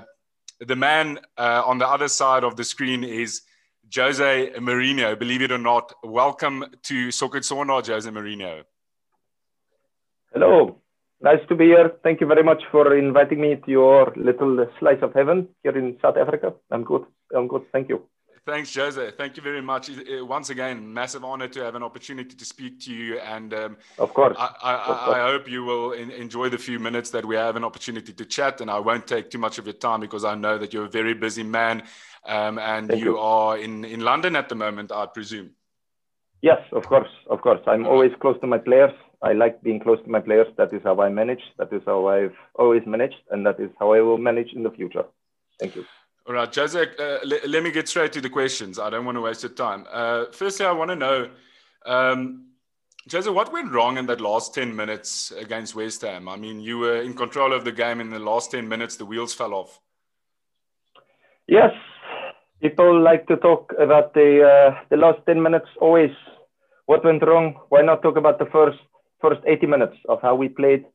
the 0.60 0.76
man 0.76 1.20
uh, 1.38 1.64
on 1.66 1.78
the 1.78 1.88
other 1.88 2.08
side 2.08 2.44
of 2.44 2.56
the 2.56 2.64
screen 2.64 3.04
is 3.04 3.42
Jose 3.94 4.52
Mourinho. 4.58 5.18
Believe 5.18 5.42
it 5.42 5.52
or 5.52 5.58
not, 5.58 5.94
welcome 6.04 6.66
to 6.84 7.12
Soccer 7.12 7.40
Sonda, 7.40 7.86
Jose 7.86 8.10
Mourinho. 8.10 8.64
Hello. 10.34 10.82
Nice 11.22 11.40
to 11.48 11.56
be 11.56 11.66
here. 11.66 11.94
Thank 12.04 12.20
you 12.20 12.28
very 12.28 12.44
much 12.44 12.62
for 12.72 12.96
inviting 12.96 13.42
me 13.42 13.56
to 13.56 13.72
your 13.72 14.14
little 14.16 14.68
slice 14.80 15.02
of 15.02 15.14
heaven 15.14 15.48
here 15.64 15.78
in 15.78 15.98
South 16.02 16.18
Africa. 16.18 16.54
I'm 16.72 16.84
good. 16.84 17.06
I'm 17.36 17.48
good. 17.48 17.64
Thank 17.72 17.90
you. 17.90 18.04
Thanks, 18.46 18.76
Jose. 18.76 19.12
Thank 19.18 19.38
you 19.38 19.44
very 19.44 19.62
much. 19.62 19.90
Once 20.08 20.52
again, 20.52 20.94
massive 20.94 21.24
honor 21.24 21.48
to 21.48 21.64
have 21.64 21.74
an 21.74 21.82
opportunity 21.82 22.36
to 22.36 22.46
speak 22.46 22.80
to 22.82 22.94
you. 22.94 23.18
And 23.18 23.52
um, 23.56 23.78
of 23.98 24.14
course, 24.14 24.36
I, 24.38 24.54
I, 24.62 24.74
of 24.76 24.98
course. 24.98 25.18
I, 25.18 25.22
hope 25.22 25.50
you 25.50 25.64
will 25.64 25.94
in, 25.94 26.12
enjoy 26.12 26.50
the 26.50 26.60
few 26.60 26.78
minutes 26.78 27.10
that 27.10 27.26
we 27.26 27.36
have 27.36 27.56
an 27.56 27.64
opportunity 27.64 28.14
to 28.14 28.26
chat. 28.26 28.62
And 28.62 28.70
I 28.70 28.78
won't 28.78 29.08
take 29.08 29.32
too 29.32 29.40
much 29.40 29.58
of 29.58 29.66
your 29.66 29.74
time 29.74 30.00
because 30.00 30.24
I 30.24 30.36
know 30.36 30.60
that 30.60 30.74
you're 30.74 30.86
a 30.86 30.90
very 30.90 31.16
busy 31.16 31.42
man, 31.42 31.82
um, 32.28 32.60
and 32.60 32.92
you, 32.92 32.98
you, 32.98 33.18
are 33.18 33.58
in 33.58 33.84
in 33.84 34.02
London 34.02 34.36
at 34.36 34.48
the 34.48 34.56
moment, 34.56 34.92
I 34.92 35.08
presume. 35.08 35.50
Yes, 36.44 36.62
of 36.72 36.84
course, 36.86 37.10
of 37.32 37.42
course. 37.42 37.62
I'm 37.66 37.88
always 37.88 38.12
close 38.22 38.40
to 38.42 38.48
my 38.48 38.60
players. 38.60 38.92
I 39.24 39.34
like 39.34 39.64
being 39.64 39.80
close 39.80 39.98
to 40.04 40.10
my 40.12 40.20
players. 40.20 40.46
That 40.58 40.72
is 40.72 40.82
how 40.84 41.02
I 41.02 41.10
manage. 41.10 41.42
That 41.58 41.74
is 41.74 41.82
how 41.84 42.08
I've 42.10 42.36
always 42.54 42.84
managed, 42.86 43.22
and 43.32 43.44
that 43.48 43.60
is 43.60 43.72
how 43.80 43.94
I 43.94 44.02
will 44.02 44.20
manage 44.20 44.54
in 44.54 44.62
the 44.62 44.70
future. 44.70 45.06
Thank 45.60 45.76
you. 45.76 45.86
All 46.28 46.34
right, 46.34 46.56
Jose, 46.56 46.82
uh, 46.82 47.18
let, 47.24 47.62
me 47.62 47.70
get 47.70 47.88
straight 47.88 48.12
to 48.14 48.22
the 48.22 48.32
questions. 48.32 48.80
I 48.80 48.90
don't 48.90 49.06
want 49.06 49.16
to 49.16 49.22
waste 49.22 49.44
your 49.44 49.52
time. 49.52 49.86
Uh, 49.92 50.26
firstly, 50.32 50.66
I 50.66 50.72
want 50.72 50.90
to 50.90 50.96
know, 50.96 51.30
um, 51.86 52.48
what 53.12 53.54
went 53.54 53.72
wrong 53.72 54.00
in 54.00 54.08
that 54.08 54.20
last 54.20 54.56
10 54.56 54.76
minutes 54.76 55.32
against 55.32 55.76
West 55.76 56.02
Ham? 56.02 56.28
I 56.28 56.36
mean, 56.36 56.60
you 56.60 56.80
were 56.80 57.00
in 57.00 57.14
control 57.14 57.54
of 57.54 57.64
the 57.64 57.72
game 57.72 58.02
in 58.02 58.10
the 58.10 58.18
last 58.18 58.50
10 58.50 58.68
minutes, 58.68 58.96
the 58.96 59.06
wheels 59.06 59.36
fell 59.36 59.54
off. 59.54 59.80
Yes, 61.48 61.70
people 62.60 63.00
like 63.04 63.28
to 63.28 63.36
talk 63.36 63.72
about 63.80 64.16
the, 64.16 64.42
uh, 64.42 64.80
the 64.90 64.98
last 64.98 65.20
10 65.28 65.44
minutes 65.44 65.68
always. 65.80 66.10
What 66.88 67.06
went 67.06 67.22
wrong? 67.22 67.54
Why 67.70 67.84
not 67.84 68.02
talk 68.02 68.18
about 68.18 68.40
the 68.40 68.48
first, 68.48 68.80
first 69.22 69.42
80 69.46 69.68
minutes 69.68 69.98
of 70.10 70.24
how 70.24 70.34
we 70.34 70.50
played? 70.50 70.86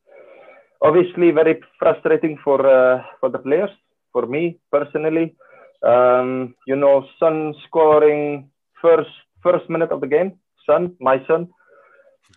Obviously, 0.83 1.31
very 1.31 1.61
frustrating 1.79 2.37
for, 2.43 2.67
uh, 2.67 3.05
for 3.21 3.29
the 3.29 3.39
players 3.39 3.71
for 4.13 4.27
me 4.27 4.59
personally. 4.71 5.35
Um, 5.83 6.55
you 6.67 6.77
know, 6.77 7.07
son 7.19 7.55
scoring 7.67 8.51
first 8.83 9.11
first 9.43 9.69
minute 9.71 9.91
of 9.91 10.01
the 10.01 10.07
game. 10.07 10.39
Son, 10.67 10.95
my 11.01 11.25
son. 11.27 11.49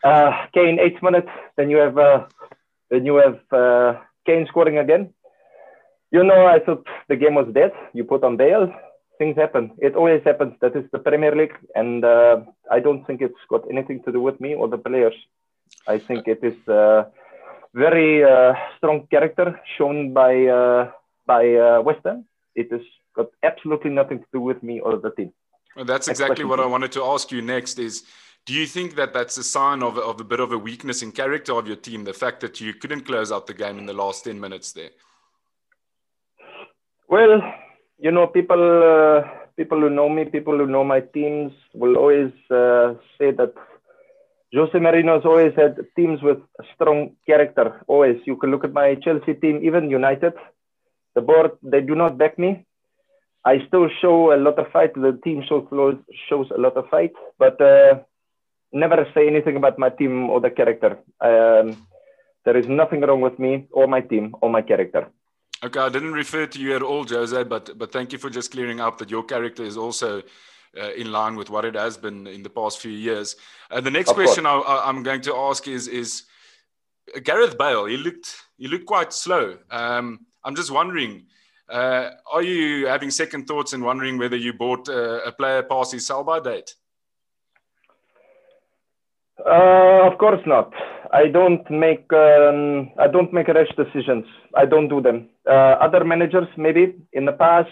Uh, 0.04 0.32
Kane 0.54 0.80
eighth 0.80 1.02
minute. 1.02 1.28
Then 1.58 1.70
you 1.70 1.78
have 1.78 1.98
uh, 1.98 2.26
then 2.90 3.06
you 3.06 3.16
have 3.16 3.40
uh, 3.52 4.00
Kane 4.26 4.46
scoring 4.48 4.78
again. 4.78 5.14
You 6.12 6.24
know, 6.24 6.46
I 6.46 6.60
thought 6.60 6.86
the 7.10 7.16
game 7.16 7.36
was 7.36 7.48
dead. 7.54 7.72
You 7.94 8.04
put 8.04 8.24
on 8.24 8.38
bail. 8.38 8.72
Things 9.18 9.36
happen. 9.36 9.72
It 9.78 9.96
always 9.96 10.24
happens. 10.24 10.54
That 10.62 10.76
is 10.76 10.86
the 10.92 11.00
Premier 11.00 11.36
League, 11.36 11.56
and 11.76 12.04
uh, 12.04 12.42
I 12.72 12.80
don't 12.80 13.06
think 13.06 13.22
it's 13.22 13.44
got 13.50 13.64
anything 13.70 14.02
to 14.04 14.12
do 14.12 14.22
with 14.22 14.40
me 14.40 14.56
or 14.56 14.68
the 14.68 14.78
players. 14.78 15.14
I 15.88 16.00
think 16.00 16.28
it 16.28 16.40
is 16.44 16.58
uh, 16.68 17.04
very 17.74 18.24
uh, 18.24 18.54
strong 18.78 19.08
character 19.08 19.60
shown 19.78 20.14
by 20.14 20.46
uh, 20.48 20.92
by 21.26 21.56
uh, 21.56 21.82
West 21.82 22.02
Ham. 22.06 22.26
It 22.56 22.72
has 22.72 22.82
got 23.16 23.28
absolutely 23.44 23.92
nothing 23.92 24.20
to 24.20 24.26
do 24.34 24.42
with 24.42 24.62
me 24.64 24.80
or 24.80 24.98
the 24.98 25.12
team. 25.12 25.34
Well, 25.76 25.86
that's 25.86 26.08
exactly 26.08 26.46
what 26.46 26.60
I 26.60 26.66
wanted 26.66 26.92
to 26.94 27.04
ask 27.04 27.32
you 27.32 27.42
next 27.42 27.80
is 27.80 28.04
do 28.46 28.54
you 28.54 28.66
think 28.66 28.96
that 28.96 29.14
that's 29.14 29.38
a 29.38 29.44
sign 29.44 29.82
of, 29.82 29.98
of 29.98 30.20
a 30.20 30.24
bit 30.24 30.40
of 30.40 30.52
a 30.52 30.58
weakness 30.58 31.02
in 31.02 31.12
character 31.12 31.54
of 31.54 31.66
your 31.66 31.78
team, 31.78 32.04
the 32.04 32.14
fact 32.14 32.42
that 32.42 32.60
you 32.60 32.74
couldn't 32.74 33.02
close 33.02 33.32
out 33.32 33.48
the 33.48 33.54
game 33.54 33.78
in 33.78 33.86
the 33.86 33.94
last 33.94 34.26
10 34.26 34.40
minutes 34.40 34.74
there? 34.74 34.90
Well, 37.08 37.42
you 37.98 38.12
know, 38.12 38.28
people, 38.28 38.62
uh, 38.62 39.30
people 39.56 39.80
who 39.80 39.90
know 39.90 40.10
me, 40.10 40.26
people 40.26 40.58
who 40.58 40.68
know 40.68 40.84
my 40.84 41.00
teams 41.00 41.54
will 41.74 41.96
always 41.96 42.32
uh, 42.52 42.96
say 43.18 43.32
that 43.32 43.54
Jose 44.54 44.78
Marino 44.78 45.16
has 45.16 45.26
always 45.26 45.54
had 45.56 45.78
teams 45.96 46.22
with 46.22 46.38
strong 46.76 47.16
character. 47.26 47.82
Always, 47.88 48.18
you 48.26 48.36
can 48.36 48.52
look 48.52 48.64
at 48.64 48.74
my 48.74 48.96
Chelsea 48.96 49.34
team, 49.34 49.62
even 49.64 49.90
United 49.90 50.34
the 51.16 51.22
board 51.22 51.51
they 51.61 51.82
do 51.82 51.95
not 51.95 52.18
back 52.18 52.38
me. 52.38 52.66
I 53.45 53.66
still 53.68 53.89
show 54.01 54.34
a 54.34 54.38
lot 54.38 54.57
of 54.57 54.72
fight. 54.72 54.93
The 54.93 55.20
team 55.24 55.43
shows 55.47 55.68
shows 56.30 56.47
a 56.55 56.59
lot 56.59 56.78
of 56.78 56.88
fight, 56.89 57.11
but 57.38 57.59
uh, 57.59 57.99
never 58.72 59.05
say 59.14 59.28
anything 59.28 59.57
about 59.57 59.78
my 59.78 59.89
team 59.89 60.30
or 60.30 60.39
the 60.39 60.49
character. 60.49 60.97
Um, 61.20 61.86
there 62.45 62.57
is 62.57 62.68
nothing 62.68 63.01
wrong 63.01 63.22
with 63.22 63.38
me 63.39 63.68
or 63.72 63.88
my 63.88 64.01
team 64.01 64.36
or 64.41 64.49
my 64.49 64.61
character. 64.61 65.09
Okay, 65.64 65.80
I 65.80 65.89
didn't 65.89 66.14
refer 66.14 66.45
to 66.45 66.59
you 66.59 66.76
at 66.76 66.82
all, 66.82 67.05
Jose, 67.05 67.43
but 67.43 67.78
but 67.78 67.91
thank 67.91 68.11
you 68.11 68.18
for 68.18 68.30
just 68.30 68.51
clearing 68.51 68.80
up 68.80 68.97
that 68.97 69.09
your 69.09 69.24
character 69.24 69.64
is 69.64 69.78
also 69.78 70.22
uh, 70.78 70.91
in 70.93 71.11
line 71.11 71.36
with 71.36 71.49
what 71.49 71.66
it 71.66 71.76
has 71.76 71.97
been 71.97 72.28
in 72.28 72.43
the 72.43 72.49
past 72.49 72.80
few 72.80 72.91
years. 72.91 73.36
Uh, 73.72 73.80
the 73.80 73.91
next 73.91 74.09
of 74.09 74.16
question 74.16 74.45
I, 74.45 74.89
am 74.89 75.03
going 75.03 75.22
to 75.22 75.36
ask 75.36 75.68
is 75.68 75.88
is 75.88 76.24
Gareth 77.24 77.57
Bale. 77.57 77.86
He 77.86 77.97
looked 77.97 78.36
he 78.57 78.68
looked 78.68 78.86
quite 78.86 79.14
slow. 79.14 79.57
Um, 79.70 80.26
I'm 80.46 80.56
just 80.56 80.72
wondering, 80.72 81.26
uh, 81.70 82.12
are 82.32 82.41
you 82.41 82.88
having 82.88 83.10
second 83.12 83.48
thoughts 83.48 83.74
and 83.74 83.84
wondering 83.84 84.18
whether 84.18 84.36
you 84.36 84.54
bought 84.54 84.88
a, 84.88 85.26
a 85.26 85.32
player 85.32 85.64
past 85.64 85.94
his 85.94 86.06
sell 86.06 86.24
by 86.24 86.39
date? 86.39 86.76
Uh, 89.46 90.08
of 90.10 90.18
course 90.18 90.41
not. 90.46 90.74
I 91.12 91.28
don't 91.28 91.70
make 91.70 92.12
um, 92.14 92.91
I 92.98 93.08
don't 93.08 93.32
make 93.34 93.48
rash 93.48 93.74
decisions. 93.76 94.26
I 94.56 94.66
don't 94.66 94.88
do 94.88 95.02
them. 95.02 95.30
Uh, 95.48 95.76
other 95.86 96.04
managers 96.04 96.48
maybe 96.58 96.96
in 97.14 97.26
the 97.26 97.34
past, 97.34 97.70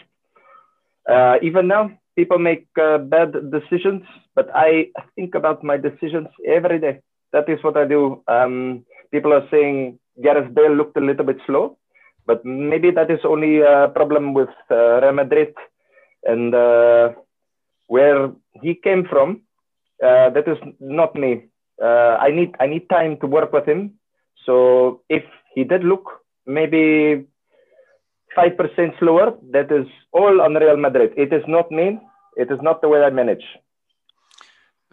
uh, 1.10 1.36
even 1.42 1.68
now, 1.68 1.92
people 2.16 2.40
make 2.40 2.68
uh, 2.80 2.98
bad 2.98 3.34
decisions. 3.52 4.04
But 4.36 4.50
I 4.54 4.88
think 5.16 5.36
about 5.36 5.64
my 5.64 5.78
decisions 5.78 6.28
every 6.48 6.80
day. 6.80 7.02
That 7.34 7.50
is 7.50 7.64
what 7.64 7.78
I 7.78 7.86
do. 7.86 8.24
Um, 8.28 8.86
people 9.12 9.34
are 9.34 9.48
saying 9.50 10.00
Gareth 10.22 10.54
Bale 10.54 10.76
looked 10.76 10.98
a 10.98 11.02
little 11.02 11.26
bit 11.26 11.38
slow, 11.48 11.78
but 12.26 12.46
maybe 12.46 12.92
that 12.92 13.10
is 13.10 13.20
only 13.24 13.62
a 13.62 13.90
problem 13.90 14.34
with 14.34 14.50
uh, 14.70 15.02
Real 15.02 15.14
Madrid 15.14 15.54
and 16.24 16.54
uh, 16.54 17.10
where 17.88 18.32
he 18.62 18.76
came 18.76 19.06
from. 19.06 19.42
Uh, 20.04 20.30
that 20.32 20.48
is 20.48 20.58
not 20.80 21.16
me. 21.16 21.46
Uh, 21.82 22.18
I 22.20 22.32
need 22.32 22.56
I 22.60 22.68
need 22.68 22.90
time 22.90 23.18
to 23.22 23.28
work 23.28 23.54
with 23.54 23.66
him. 23.68 23.94
So 24.46 25.02
if 25.10 25.24
he 25.54 25.64
did 25.64 25.84
look 25.84 26.06
maybe 26.46 27.26
five 28.36 28.58
percent 28.58 28.94
slower, 29.00 29.34
that 29.52 29.72
is 29.72 29.88
all 30.12 30.42
on 30.42 30.56
Real 30.56 30.78
Madrid. 30.78 31.14
It 31.18 31.32
is 31.34 31.44
not 31.48 31.72
me. 31.72 32.00
It 32.38 32.52
is 32.52 32.60
not 32.62 32.82
the 32.82 32.88
way 32.88 33.04
I 33.04 33.10
manage. 33.10 33.44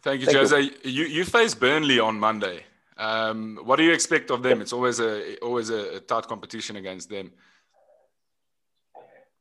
Thank 0.03 0.21
you, 0.21 0.27
Thank 0.27 0.39
Jose. 0.39 0.61
You. 0.61 0.71
you 0.83 1.05
you 1.05 1.25
face 1.25 1.55
Burnley 1.55 1.99
on 1.99 2.19
Monday. 2.19 2.65
Um, 2.99 3.61
what 3.63 3.77
do 3.77 3.85
you 3.85 3.93
expect 3.93 4.31
of 4.31 4.43
them? 4.43 4.61
It's 4.61 4.73
always 4.73 4.99
a 4.99 5.37
always 5.39 5.71
a, 5.71 6.01
tight 6.01 6.27
competition 6.27 6.77
against 6.77 7.09
them. 7.09 7.31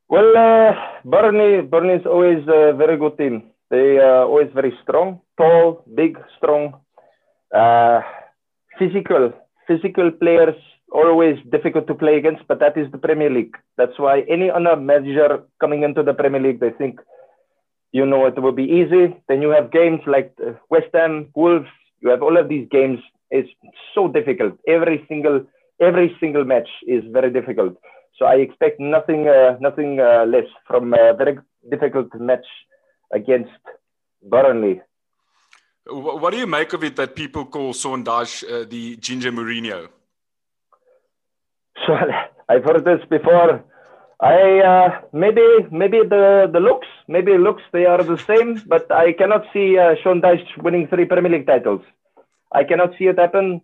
Well, 0.08 0.38
uh, 0.38 0.74
Burnley 1.04 1.62
Burnley 1.62 1.96
is 1.96 2.06
always 2.06 2.44
a 2.48 2.74
very 2.74 2.98
good 2.98 3.18
team. 3.18 3.52
They 3.70 3.98
are 3.98 4.24
always 4.24 4.50
very 4.54 4.74
strong, 4.84 5.20
tall, 5.38 5.84
big, 5.94 6.18
strong, 6.38 6.76
uh, 7.54 8.02
physical. 8.80 9.34
Physical 9.68 10.12
players 10.12 10.56
always 10.92 11.38
difficult 11.52 11.88
to 11.88 11.94
play 11.94 12.16
against, 12.18 12.48
but 12.48 12.60
that 12.60 12.78
is 12.78 12.90
the 12.92 12.98
Premier 12.98 13.30
League. 13.30 13.56
That's 13.76 13.98
why 14.00 14.22
any 14.30 14.50
other 14.50 14.78
manager 14.78 15.44
coming 15.60 15.84
into 15.84 16.04
the 16.04 16.14
Premier 16.14 16.42
League, 16.42 16.60
they 16.62 16.70
think, 16.70 17.00
you 17.92 18.06
know, 18.06 18.26
it 18.26 18.42
will 18.42 18.54
be 18.54 18.64
easy. 18.64 19.16
Then 19.28 19.42
you 19.42 19.50
have 19.50 19.72
games 19.72 20.00
like 20.08 20.34
uh, 20.46 20.54
West 20.70 20.88
Ham, 20.94 21.30
Wolves. 21.36 21.68
You 22.00 22.10
have 22.10 22.22
all 22.22 22.38
of 22.38 22.48
these 22.48 22.68
games. 22.70 23.00
It's 23.30 23.50
so 23.94 24.08
difficult. 24.08 24.54
Every 24.68 25.06
single 25.08 25.46
every 25.82 26.16
single 26.20 26.46
match 26.46 26.70
is 26.88 27.04
very 27.12 27.32
difficult. 27.32 27.78
So 28.18 28.26
I 28.26 28.36
expect 28.36 28.80
nothing 28.80 29.28
uh, 29.28 29.58
nothing 29.60 30.00
uh, 30.00 30.26
less 30.26 30.50
from 30.68 30.94
a 30.94 31.14
very 31.14 31.38
difficult 31.70 32.14
match 32.20 32.46
against 33.14 33.52
Burnley. 34.24 34.82
What 35.90 36.32
do 36.32 36.38
you 36.38 36.48
make 36.48 36.74
of 36.74 36.84
it 36.84 36.96
that 36.98 37.16
people 37.16 37.46
call 37.46 37.74
Sondage 37.74 38.44
uh, 38.44 38.66
the 38.70 38.98
Ginger 38.98 39.32
Mourinho? 39.32 39.88
So 41.86 41.94
I've 42.50 42.64
heard 42.64 42.84
this 42.84 43.00
before. 43.10 43.64
I 44.20 44.60
uh, 44.62 45.02
maybe 45.14 45.46
maybe 45.72 46.00
the 46.00 46.50
the 46.52 46.60
looks 46.60 46.88
maybe 47.08 47.38
looks 47.38 47.62
they 47.72 47.86
are 47.86 48.04
the 48.04 48.18
same, 48.18 48.64
but 48.66 48.92
I 48.92 49.14
cannot 49.14 49.46
see 49.54 49.78
uh, 49.78 49.94
Sean 50.02 50.22
Dyche 50.22 50.58
winning 50.58 50.88
three 50.88 51.06
Premier 51.06 51.32
League 51.32 51.46
titles. 51.46 51.82
I 52.52 52.64
cannot 52.64 52.92
see 52.98 53.06
it 53.06 53.20
happen. 53.20 53.62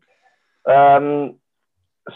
Um, 0.65 1.35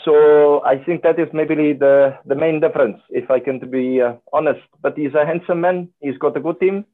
so 0.03 0.63
I 0.65 0.77
think 0.83 1.01
that 1.03 1.19
is 1.19 1.29
maybe 1.33 1.73
the 1.73 2.17
the 2.25 2.35
main 2.35 2.59
difference, 2.59 2.99
if 3.09 3.31
I 3.31 3.39
can 3.39 3.59
to 3.61 3.65
be 3.65 4.01
uh, 4.01 4.13
honest. 4.33 4.61
But 4.81 4.97
he's 4.97 5.13
a 5.13 5.25
handsome 5.25 5.61
man. 5.61 5.89
He's 6.01 6.17
got 6.17 6.37
a 6.37 6.41
good 6.41 6.59
team. 6.59 6.85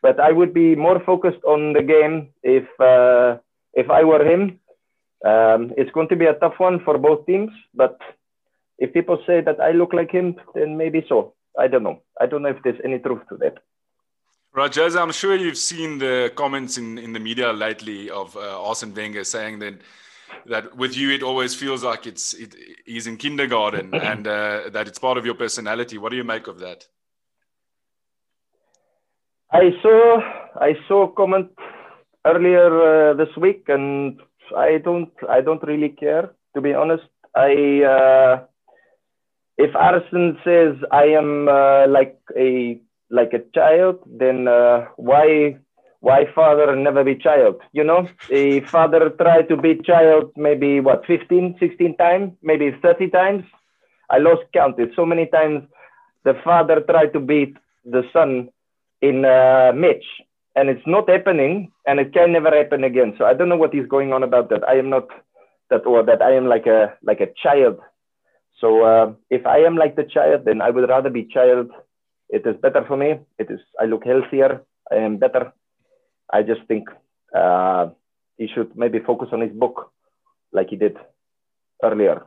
But 0.00 0.18
I 0.18 0.32
would 0.32 0.52
be 0.52 0.74
more 0.74 1.00
focused 1.04 1.44
on 1.44 1.74
the 1.74 1.82
game 1.82 2.30
if 2.42 2.64
uh, 2.80 3.38
if 3.74 3.90
I 3.90 4.04
were 4.04 4.24
him. 4.24 4.58
Um, 5.24 5.72
it's 5.76 5.92
going 5.92 6.08
to 6.08 6.16
be 6.16 6.26
a 6.26 6.34
tough 6.34 6.58
one 6.58 6.80
for 6.84 6.98
both 6.98 7.26
teams. 7.26 7.52
But 7.74 7.98
if 8.78 8.92
people 8.92 9.18
say 9.26 9.40
that 9.40 9.60
I 9.60 9.70
look 9.70 9.92
like 9.92 10.10
him, 10.10 10.36
then 10.54 10.76
maybe 10.76 11.04
so. 11.08 11.34
I 11.58 11.68
don't 11.68 11.84
know. 11.84 12.00
I 12.20 12.26
don't 12.26 12.42
know 12.42 12.48
if 12.48 12.62
there's 12.64 12.80
any 12.84 12.98
truth 12.98 13.22
to 13.28 13.36
that. 13.36 13.58
Rajaz, 14.54 15.00
I'm 15.00 15.12
sure 15.12 15.34
you've 15.34 15.56
seen 15.56 15.96
the 15.96 16.30
comments 16.34 16.76
in, 16.76 16.98
in 16.98 17.14
the 17.14 17.20
media 17.20 17.52
lately 17.52 18.10
of 18.10 18.36
uh, 18.36 18.62
Arsene 18.62 18.94
Wenger 18.94 19.24
saying 19.24 19.60
that 19.60 19.80
that 20.46 20.76
with 20.76 20.96
you 20.96 21.10
it 21.10 21.22
always 21.22 21.54
feels 21.54 21.82
like 21.82 22.06
it's 22.06 22.34
it, 22.34 22.54
he's 22.84 23.06
in 23.06 23.16
kindergarten 23.16 23.94
and 24.10 24.26
uh, 24.26 24.68
that 24.70 24.88
it's 24.88 24.98
part 24.98 25.16
of 25.16 25.24
your 25.24 25.34
personality. 25.34 25.96
What 25.96 26.10
do 26.10 26.16
you 26.16 26.24
make 26.24 26.48
of 26.48 26.58
that? 26.58 26.86
I 29.50 29.70
saw 29.80 30.20
I 30.60 30.76
saw 30.86 31.06
comment 31.08 31.50
earlier 32.26 33.10
uh, 33.10 33.14
this 33.14 33.34
week, 33.38 33.64
and 33.68 34.20
I 34.54 34.78
don't 34.84 35.12
I 35.30 35.40
don't 35.40 35.62
really 35.62 35.90
care 35.90 36.30
to 36.54 36.60
be 36.60 36.74
honest. 36.74 37.08
I 37.34 37.82
uh, 37.84 38.44
if 39.56 39.74
Arsene 39.74 40.38
says 40.44 40.76
I 40.90 41.04
am 41.04 41.48
uh, 41.48 41.86
like 41.88 42.18
a 42.36 42.78
like 43.12 43.32
a 43.34 43.44
child, 43.54 44.00
then 44.06 44.48
uh, 44.48 44.86
why 44.96 45.58
why 46.00 46.24
father 46.34 46.74
never 46.74 47.04
be 47.04 47.14
child? 47.14 47.60
You 47.72 47.84
know, 47.84 48.08
a 48.30 48.60
father 48.62 49.10
try 49.10 49.42
to 49.42 49.56
be 49.56 49.80
child 49.84 50.32
maybe 50.36 50.80
what 50.80 51.06
15, 51.06 51.56
16 51.60 51.96
times, 51.96 52.32
maybe 52.42 52.74
30 52.82 53.10
times. 53.10 53.44
I 54.10 54.18
lost 54.18 54.42
count. 54.52 54.76
It's 54.78 54.96
so 54.96 55.06
many 55.06 55.26
times 55.26 55.62
the 56.24 56.34
father 56.42 56.80
tried 56.80 57.12
to 57.12 57.20
beat 57.20 57.56
the 57.84 58.02
son 58.12 58.48
in 59.00 59.24
a 59.24 59.72
match 59.74 60.04
and 60.56 60.68
it's 60.68 60.86
not 60.86 61.08
happening 61.08 61.70
and 61.86 62.00
it 62.00 62.12
can 62.12 62.32
never 62.32 62.50
happen 62.50 62.84
again. 62.84 63.14
So 63.18 63.24
I 63.24 63.34
don't 63.34 63.48
know 63.48 63.56
what 63.56 63.74
is 63.74 63.86
going 63.86 64.12
on 64.12 64.22
about 64.22 64.50
that. 64.50 64.68
I 64.68 64.74
am 64.76 64.90
not 64.90 65.08
that 65.70 65.86
or 65.86 66.02
that 66.02 66.22
I 66.22 66.32
am 66.32 66.46
like 66.46 66.66
a 66.66 66.94
like 67.02 67.20
a 67.20 67.32
child. 67.42 67.78
So 68.60 68.84
uh, 68.84 69.12
if 69.30 69.46
I 69.46 69.58
am 69.58 69.76
like 69.76 69.96
the 69.96 70.04
child, 70.04 70.44
then 70.44 70.60
I 70.60 70.70
would 70.70 70.88
rather 70.88 71.10
be 71.10 71.24
child. 71.24 71.70
It 72.32 72.46
is 72.46 72.56
better 72.56 72.82
for 72.88 72.96
me. 72.96 73.10
It 73.38 73.48
is 73.50 73.60
I 73.78 73.84
look 73.84 74.04
healthier. 74.04 74.62
I 74.90 74.96
am 74.96 75.18
better. 75.18 75.52
I 76.32 76.42
just 76.42 76.62
think 76.66 76.88
uh, 77.36 77.90
he 78.38 78.48
should 78.52 78.74
maybe 78.74 78.98
focus 79.00 79.28
on 79.32 79.42
his 79.42 79.52
book 79.52 79.92
like 80.52 80.70
he 80.70 80.76
did 80.76 80.96
earlier 81.82 82.26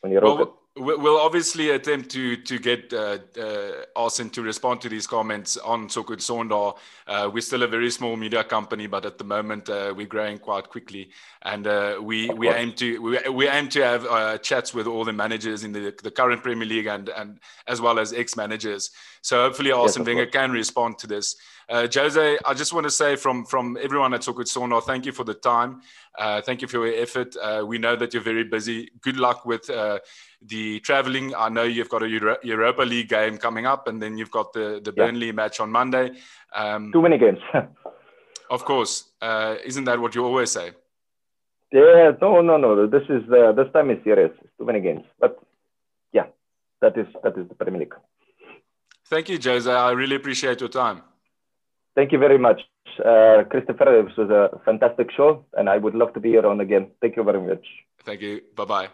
when 0.00 0.12
he 0.12 0.18
wrote 0.18 0.38
well, 0.38 0.42
it. 0.48 0.52
We'll 0.76 1.18
obviously 1.18 1.70
attempt 1.70 2.10
to 2.10 2.36
to 2.36 2.58
get 2.58 2.92
uh, 2.92 3.18
uh, 3.40 3.84
Arsene 3.94 4.28
to 4.30 4.42
respond 4.42 4.80
to 4.80 4.88
these 4.88 5.06
comments 5.06 5.56
on 5.56 5.88
So 5.88 6.02
Good 6.02 6.18
Sonda. 6.18 6.76
Uh, 7.06 7.30
we're 7.32 7.42
still 7.42 7.62
a 7.62 7.68
very 7.68 7.92
small 7.92 8.16
media 8.16 8.42
company, 8.42 8.88
but 8.88 9.06
at 9.06 9.16
the 9.16 9.22
moment 9.22 9.70
uh, 9.70 9.94
we're 9.96 10.08
growing 10.08 10.36
quite 10.36 10.68
quickly, 10.68 11.10
and 11.42 11.68
uh, 11.68 12.00
we 12.02 12.28
we 12.30 12.48
aim 12.48 12.72
to 12.72 12.98
we, 13.00 13.18
we 13.28 13.48
aim 13.48 13.68
to 13.68 13.84
have 13.84 14.04
uh, 14.06 14.38
chats 14.38 14.74
with 14.74 14.88
all 14.88 15.04
the 15.04 15.12
managers 15.12 15.62
in 15.62 15.70
the 15.70 15.94
the 16.02 16.10
current 16.10 16.42
Premier 16.42 16.66
League 16.66 16.86
and 16.86 17.08
and 17.10 17.38
as 17.68 17.80
well 17.80 18.00
as 18.00 18.12
ex 18.12 18.34
managers. 18.34 18.90
So 19.22 19.44
hopefully 19.44 19.70
Arsene 19.70 20.02
yes, 20.02 20.08
Wenger 20.08 20.26
can 20.26 20.50
respond 20.50 20.98
to 20.98 21.06
this. 21.06 21.36
Uh, 21.68 21.88
Jose, 21.92 22.38
I 22.44 22.54
just 22.54 22.72
want 22.72 22.84
to 22.84 22.90
say 22.90 23.16
from 23.16 23.44
from 23.44 23.78
everyone 23.80 24.12
at 24.14 24.22
Talk 24.22 24.38
with 24.38 24.48
Sonda, 24.48 24.82
thank 24.82 25.06
you 25.06 25.12
for 25.12 25.24
the 25.24 25.34
time. 25.34 25.80
Uh, 26.18 26.40
thank 26.42 26.62
you 26.62 26.68
for 26.68 26.86
your 26.86 27.02
effort. 27.02 27.34
Uh, 27.40 27.64
we 27.66 27.78
know 27.78 27.96
that 27.96 28.12
you're 28.12 28.22
very 28.22 28.44
busy. 28.44 28.90
Good 29.00 29.16
luck 29.16 29.46
with 29.46 29.68
uh, 29.70 29.98
the 30.42 30.80
traveling. 30.80 31.34
I 31.34 31.48
know 31.48 31.62
you've 31.62 31.88
got 31.88 32.02
a 32.02 32.08
Euro- 32.08 32.36
Europa 32.42 32.82
League 32.82 33.08
game 33.08 33.38
coming 33.38 33.66
up, 33.66 33.88
and 33.88 34.00
then 34.00 34.18
you've 34.18 34.30
got 34.30 34.52
the 34.52 34.80
the 34.84 34.92
yeah. 34.96 35.06
Burnley 35.06 35.32
match 35.32 35.60
on 35.60 35.70
Monday. 35.70 36.12
Um, 36.54 36.92
Too 36.92 37.02
many 37.02 37.18
games. 37.18 37.40
of 38.50 38.64
course, 38.64 39.10
uh, 39.22 39.56
isn't 39.64 39.84
that 39.84 39.98
what 39.98 40.14
you 40.14 40.24
always 40.24 40.50
say? 40.50 40.72
Yeah, 41.72 42.12
no, 42.20 42.40
no, 42.40 42.56
no. 42.56 42.86
This 42.86 43.02
is 43.08 43.22
uh, 43.30 43.52
this 43.52 43.72
time 43.72 43.90
is 43.90 43.98
serious. 44.04 44.30
too 44.58 44.64
many 44.64 44.80
games, 44.80 45.04
but 45.18 45.38
yeah, 46.12 46.26
that 46.80 46.96
is 46.96 47.06
that 47.22 47.36
is 47.38 47.48
the 47.48 47.54
Premier 47.54 47.80
League. 47.80 47.94
Thank 49.06 49.28
you, 49.28 49.38
Jose. 49.42 49.70
I 49.70 49.90
really 49.90 50.16
appreciate 50.16 50.60
your 50.60 50.68
time. 50.68 51.02
Thank 51.94 52.10
you 52.10 52.18
very 52.18 52.38
much, 52.38 52.60
uh, 53.04 53.44
Christopher. 53.50 54.02
This 54.02 54.16
was 54.16 54.30
a 54.30 54.60
fantastic 54.64 55.10
show, 55.12 55.44
and 55.54 55.68
I 55.68 55.78
would 55.78 55.94
love 55.94 56.12
to 56.14 56.20
be 56.20 56.30
here 56.30 56.46
on 56.46 56.60
again. 56.60 56.90
Thank 57.00 57.16
you 57.16 57.22
very 57.22 57.40
much. 57.40 57.64
Thank 58.04 58.20
you. 58.20 58.40
Bye 58.56 58.64
bye. 58.64 58.88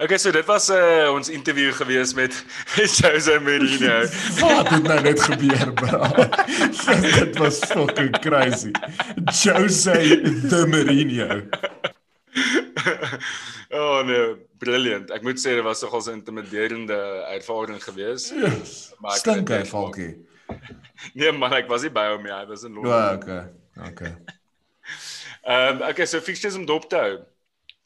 Okay, 0.00 0.18
so 0.18 0.30
dit 0.30 0.44
was 0.46 0.68
uh, 0.70 1.08
ons 1.14 1.28
interview 1.32 1.72
gewees 1.72 2.12
met 2.14 2.44
Jose 2.76 3.38
Mourinho. 3.40 4.02
Wat 4.40 4.68
het 4.68 4.82
nou 4.82 4.98
net 5.00 5.22
gebeur, 5.22 5.72
bro? 5.72 6.10
dit 7.24 7.38
was 7.40 7.58
fucking 7.72 8.12
crazy. 8.20 8.72
Jose 9.32 9.96
the 10.48 10.66
Mourinho. 10.68 11.40
oh 13.70 14.02
nee, 14.04 14.36
brilliant. 14.60 15.08
Ek 15.16 15.24
moet 15.24 15.40
sê 15.40 15.56
dit 15.56 15.64
was 15.64 15.80
nogal 15.84 16.04
'n 16.04 16.20
intimiderende 16.20 17.00
ervaring 17.32 17.80
geweest. 17.80 18.36
Yes. 18.36 18.92
Stink 19.16 19.48
hy, 19.48 19.64
Falkie. 19.64 20.12
Nee 21.14 21.32
man, 21.32 21.52
ek 21.52 21.68
was 21.68 21.82
nie 21.86 21.92
by 21.94 22.06
hom 22.12 22.22
nie. 22.26 22.32
Hy 22.34 22.44
was 22.50 22.64
in 22.64 22.74
Londen. 22.74 22.92
Ja, 22.92 23.14
okay. 23.14 23.42
Okay. 23.90 24.14
Ehm 25.42 25.82
um, 25.82 25.88
okay, 25.88 26.06
so 26.06 26.20
fixtures 26.20 26.58
om 26.58 26.66
dop 26.66 26.88
te 26.90 27.00
hou. 27.00 27.14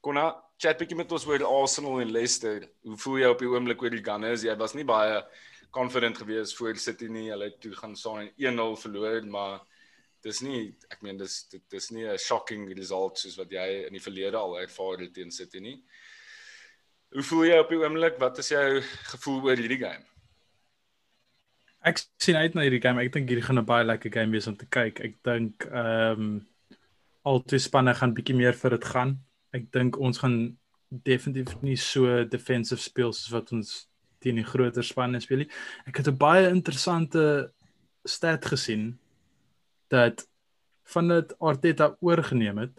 Konna 0.05 0.29
chat 0.61 0.81
bietjie 0.81 0.97
met 0.99 1.12
ons 1.12 1.27
oor 1.29 1.45
Arsenal 1.45 2.01
en 2.03 2.12
Leicester. 2.12 2.64
Hoe 2.85 2.99
voel 3.01 3.21
jy 3.23 3.31
op 3.33 3.43
die 3.43 3.49
oomblik 3.51 3.83
oor 3.85 3.95
die 3.95 4.05
Gunners? 4.05 4.45
Jy 4.45 4.57
was 4.61 4.75
nie 4.77 4.85
baie 4.89 5.23
confident 5.77 6.19
gewees 6.19 6.55
voor 6.57 6.77
City 6.81 7.09
nie. 7.12 7.29
Hulle 7.31 7.51
het 7.51 7.61
toe 7.61 7.75
gaan 7.77 7.97
staan 7.97 8.31
1-0 8.41 8.77
verloor, 8.81 9.27
maar 9.29 9.61
dis 10.25 10.41
nie 10.43 10.61
ek 10.91 11.03
meen 11.07 11.21
dis 11.21 11.45
dit, 11.53 11.62
dis 11.71 11.91
nie 11.95 12.07
'n 12.09 12.19
shocking 12.19 12.67
result 12.75 13.19
soos 13.19 13.37
wat 13.39 13.51
jy 13.53 13.87
in 13.87 13.93
die 13.93 14.03
verlede 14.03 14.37
al 14.37 14.59
ervaar 14.61 15.05
het 15.05 15.14
teen 15.14 15.31
City 15.31 15.61
nie. 15.61 15.79
Hoe 17.12 17.23
voel 17.23 17.45
jy 17.45 17.59
op 17.59 17.69
die 17.71 17.79
oomblik? 17.79 18.19
Wat 18.19 18.39
is 18.39 18.49
jou 18.49 18.81
gevoel 19.12 19.45
oor 19.45 19.57
hierdie 19.57 19.79
game? 19.85 20.05
Ek 21.87 22.01
sien 22.18 22.37
uit 22.37 22.55
na 22.55 22.64
hierdie 22.66 22.82
game. 22.82 23.03
Ek 23.03 23.12
dink 23.14 23.30
hierdie 23.30 23.45
gaan 23.47 23.59
'n 23.59 23.66
baie 23.66 23.84
lekker 23.87 24.12
game 24.12 24.32
wees 24.34 24.49
om 24.51 24.57
te 24.57 24.66
kyk. 24.66 25.01
Ek 25.01 25.14
dink 25.22 25.66
ehm 25.70 26.20
um, 26.20 26.47
al 27.26 27.43
twee 27.43 27.59
spanne 27.59 27.95
gaan 27.95 28.14
bietjie 28.14 28.37
meer 28.37 28.55
vir 28.55 28.70
dit 28.78 28.84
gaan. 28.84 29.18
ek 29.55 29.70
dink 29.72 29.97
ons 29.97 30.18
gaan 30.18 30.59
definitief 30.91 31.62
nie 31.62 31.76
so 31.76 32.24
defensive 32.24 32.82
speel 32.82 33.12
soos 33.12 33.32
wat 33.32 33.53
ons 33.53 33.89
teen 34.20 34.37
die 34.37 34.45
groter 34.45 34.84
spanne 34.84 35.20
speel 35.20 35.45
nie. 35.45 35.51
Ek 35.87 35.97
het 35.97 36.09
'n 36.09 36.18
baie 36.18 36.51
interessante 36.51 37.53
stat 38.05 38.45
gesien 38.45 38.99
dat 39.89 40.26
van 40.95 41.09
dit 41.09 41.34
Arteta 41.41 41.97
oorgeneem 42.01 42.59
het 42.59 42.74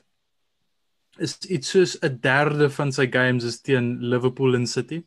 is 1.18 1.38
iets 1.50 1.70
soos 1.70 1.98
'n 2.02 2.20
derde 2.22 2.70
van 2.70 2.92
sy 2.92 3.08
games 3.12 3.44
is 3.44 3.62
teen 3.62 4.00
Liverpool 4.00 4.56
en 4.56 4.68
City. 4.68 5.04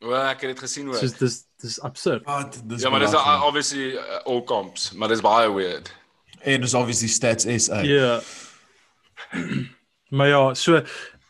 O, 0.00 0.12
ek 0.16 0.46
het 0.46 0.54
dit 0.54 0.62
gesien 0.64 0.86
hoor. 0.88 0.96
So 0.96 1.18
dis 1.20 1.42
dis 1.60 1.76
absurd. 1.84 2.24
Wat 2.24 2.56
dis 2.64 2.82
Ja, 2.82 2.90
maar 2.90 3.02
dis 3.04 3.14
obviously 3.14 3.90
uh, 4.00 4.22
all 4.24 4.44
comps, 4.48 4.92
maar 4.96 5.08
dis 5.12 5.20
baie 5.20 5.50
weird. 5.52 5.90
en 6.40 6.60
dis 6.60 6.74
obviously 6.74 7.08
stats 7.08 7.44
SA. 7.64 7.82
Ja. 7.84 8.20
maar 10.16 10.28
ja, 10.28 10.54
so 10.54 10.80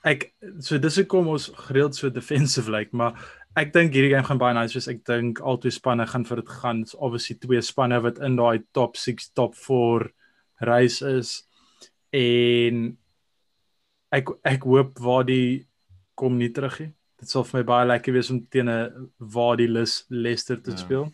ek 0.07 0.31
so 0.63 0.79
dis 0.79 0.97
hoekom 1.03 1.29
ons 1.35 1.51
gereeld 1.67 1.99
so 1.99 2.09
defensive 2.15 2.71
lyk, 2.71 2.93
like, 2.93 2.97
maar 2.97 3.19
ek 3.59 3.73
dink 3.75 3.97
hierdie 3.97 4.13
game 4.15 4.25
gaan 4.29 4.39
baie 4.39 4.55
nice 4.55 4.79
wees. 4.79 4.89
Ek 4.89 5.03
dink 5.09 5.43
albei 5.43 5.73
spanne 5.75 6.07
gaan 6.07 6.25
vir 6.29 6.45
dit 6.45 6.55
gaan. 6.61 6.85
It's 6.87 6.95
obviously 6.95 7.37
twee 7.43 7.63
spanne 7.67 7.99
wat 8.05 8.23
in 8.23 8.39
daai 8.39 8.63
top 8.77 8.97
6, 8.97 9.33
top 9.35 9.59
4 9.59 10.07
reis 10.71 11.01
is 11.03 11.41
en 12.15 12.87
ek 14.15 14.31
ek 14.47 14.65
hoop 14.67 14.99
waar 15.03 15.27
die 15.27 15.67
kom 16.15 16.39
nie 16.39 16.53
terug 16.55 16.79
nie. 16.85 16.93
Dit 17.21 17.29
sal 17.31 17.45
vir 17.45 17.61
my 17.61 17.65
baie 17.69 17.87
lekker 17.87 18.13
wees 18.17 18.31
om 18.33 18.41
teen 18.49 18.69
'n 18.69 19.11
Wadi 19.19 19.67
Lus 19.69 20.05
Leicester 20.09 20.57
te 20.63 20.71
Ja. 20.71 20.77
speel. 20.77 21.13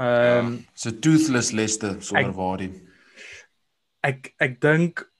Ehm 0.00 0.46
um, 0.46 0.66
So 0.74 0.90
toothless 0.90 1.52
Leicester 1.52 1.96
sonder 2.02 2.32
Wadi. 2.34 2.70
ek 4.02 4.34
ek 4.38 4.60
dink 4.60 5.10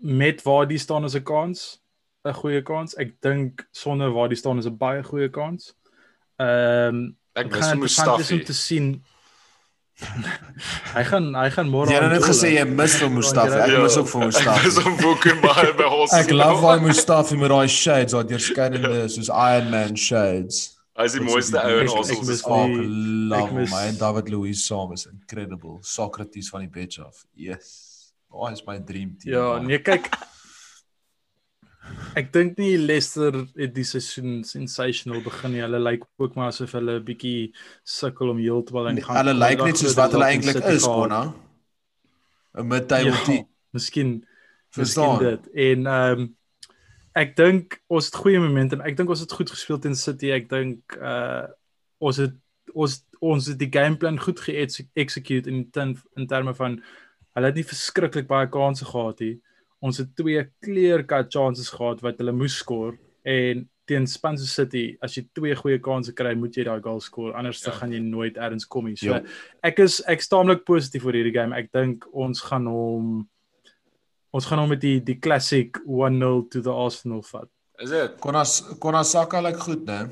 met 0.00 0.42
waar 0.42 0.66
die 0.66 0.78
staan 0.78 1.04
is 1.04 1.14
'n 1.14 1.22
kans, 1.22 1.80
'n 2.24 2.32
goeie 2.34 2.62
kans. 2.62 2.94
Ek 2.96 3.20
dink 3.20 3.68
sonder 3.72 4.10
waar 4.12 4.28
die 4.28 4.36
staan 4.38 4.58
is 4.58 4.66
'n 4.66 4.76
baie 4.76 5.02
goeie 5.02 5.28
kans. 5.30 5.74
Ehm 6.40 6.94
um, 6.94 7.16
Ek 7.34 7.44
dit 7.44 7.52
mis 7.52 7.60
gaan 7.62 7.74
interessant 7.74 8.16
wees 8.18 8.32
om 8.32 8.38
Mustafi. 8.38 8.44
te 8.46 8.52
sien. 8.54 9.04
Hy 10.94 11.02
gaan 11.10 11.34
hy 11.34 11.48
gaan 11.50 11.68
môre 11.72 11.90
Jy 11.90 11.98
het 12.02 12.12
net 12.12 12.22
gesê 12.26 12.52
jy 12.54 12.64
mis 12.70 12.94
vir 13.00 13.10
Mustafi. 13.10 13.56
Ek 13.64 13.70
Ja. 13.72 13.82
mis 13.82 13.96
ook 13.98 14.08
vir 14.12 14.22
Ek 14.22 14.28
Mustafi. 14.28 14.66
is 14.68 14.78
om 14.78 14.96
boeke 15.02 15.34
baie 15.42 15.72
by 15.74 15.88
ons. 16.00 16.12
Ek 16.14 16.30
love 16.30 16.60
daai 16.62 16.80
Mustafi 16.86 17.36
met 17.40 17.50
daai 17.50 17.68
shades, 17.68 18.12
daai 18.14 18.24
deurskynende 18.30 19.08
soos 19.10 19.28
Iron 19.28 19.70
Man 19.70 19.96
shades. 19.96 20.76
Hy 20.98 21.04
is 21.04 21.12
die 21.14 21.20
mooiste 21.22 21.54
ou 21.62 21.78
in 21.78 21.86
Ek- 21.86 21.94
ons 21.96 22.10
ek 22.10 22.18
ons 22.18 22.28
mis 22.28 22.42
Oh, 22.46 22.66
die- 22.66 22.86
love 23.30 23.48
ek 23.48 23.52
mis- 23.54 23.70
my 23.70 23.82
en 23.88 23.96
David 23.96 24.28
Luiz 24.30 24.64
saam 24.66 24.92
is 24.92 25.06
incredible. 25.06 25.78
Socrates 25.82 26.48
van 26.50 26.60
die 26.60 26.68
bench 26.68 26.98
af. 26.98 27.24
Yes. 27.36 28.12
Daai 28.32 28.52
is 28.52 28.62
my 28.66 28.78
dream 28.78 29.16
team. 29.20 29.32
Ja, 29.34 29.52
man. 29.58 29.66
nee 29.66 29.78
kyk. 29.78 30.10
Ek 32.16 32.32
dink 32.32 32.56
nie 32.58 32.76
Leicester 32.78 33.32
het 33.56 33.74
die 33.74 33.84
seisoen 33.84 34.44
sensational 34.44 35.20
begin 35.22 35.52
nie. 35.52 35.60
Hulle 35.62 35.78
lyk 35.78 36.02
ook 36.18 36.34
maar 36.34 36.48
asof 36.52 36.72
hulle 36.72 36.98
'n 37.00 37.04
bietjie 37.04 37.52
sukkel 37.84 38.30
om 38.30 38.38
heeltemal 38.38 38.88
aan 38.88 38.94
die 38.98 39.04
gang 39.04 39.18
Hulle 39.18 39.30
kom. 39.32 39.40
lyk 39.40 39.58
Hulle 39.58 39.66
net 39.72 39.78
soos 39.78 39.94
wat 39.94 40.12
hulle 40.12 40.24
eintlik 40.24 40.64
is. 40.64 40.82
Konna. 40.84 41.34
'n 42.58 42.66
Mid-table 42.66 43.12
Ja, 43.12 43.24
team. 43.24 43.46
Miskien 43.72 44.24
Verstaan? 44.70 45.18
miskien 45.18 45.30
dit. 45.30 45.52
En 45.54 45.86
ehm 45.86 46.20
um, 46.20 46.36
ek 47.14 47.36
dink 47.36 47.80
ons 47.88 48.04
het 48.06 48.14
goeie 48.14 48.38
momentum. 48.40 48.80
Ek 48.80 48.96
dink 48.96 49.08
ons 49.08 49.20
het 49.20 49.32
goed 49.32 49.50
gespeel 49.50 49.78
teen 49.78 49.94
City. 49.96 50.30
Ek 50.30 50.48
dink 50.48 50.96
uh 51.00 51.46
ons 51.98 52.16
het 52.16 52.34
ons 52.74 53.04
ons 53.20 53.46
het 53.46 53.58
die 53.58 53.70
gameplan 53.70 54.18
goed 54.20 54.40
ge-execute 54.40 55.48
in 55.50 55.70
ten, 55.70 55.96
in 56.16 56.26
terme 56.26 56.54
van 56.54 56.82
hulle 57.34 57.46
het 57.46 57.54
nie 57.54 57.64
verskriklik 57.64 58.26
baie 58.26 58.46
kansse 58.48 58.84
gehad 58.84 59.20
nie. 59.20 59.40
Ons 59.80 59.98
het 59.98 60.08
twee 60.16 60.42
clear 60.64 61.04
cut 61.06 61.30
chances 61.32 61.68
gehad 61.70 62.00
wat 62.02 62.18
hulle 62.18 62.32
moes 62.32 62.56
skoor 62.58 62.96
en 63.24 63.68
teen 63.86 64.06
Spanse 64.06 64.46
City 64.46 64.96
as 65.02 65.14
jy 65.16 65.22
twee 65.34 65.54
goeie 65.54 65.78
kansse 65.80 66.12
kry, 66.12 66.34
moet 66.34 66.54
jy 66.56 66.64
daai 66.64 66.80
goal 66.82 67.00
skoor 67.00 67.32
anders 67.38 67.60
dan 67.62 67.72
Ja. 67.72 67.78
gaan 67.78 67.92
jy 67.92 68.00
nooit 68.00 68.36
elders 68.36 68.66
kom 68.66 68.84
nie. 68.84 68.96
So 68.96 69.06
Ja. 69.14 69.22
ek 69.62 69.78
is 69.78 70.00
ek 70.06 70.20
staamlik 70.20 70.64
positief 70.66 71.04
oor 71.06 71.12
hierdie 71.12 71.32
game. 71.32 71.54
Ek 71.56 71.70
dink 71.72 72.04
ons 72.12 72.40
gaan 72.40 72.66
hom 72.66 73.28
ons 74.34 74.44
gaan 74.44 74.58
hom 74.58 74.68
met 74.68 74.80
die 74.80 75.00
die 75.00 75.14
classic 75.18 75.78
1-0 75.86 76.50
to 76.50 76.60
the 76.60 76.70
Arsenal 76.70 77.22
vat. 77.22 77.48
Is 77.80 77.90
dit? 77.90 78.20
Konna 78.20 78.42
Konna 78.80 79.02
Saka 79.04 79.40
lyk 79.40 79.56
goed, 79.56 79.86
né? 79.86 80.10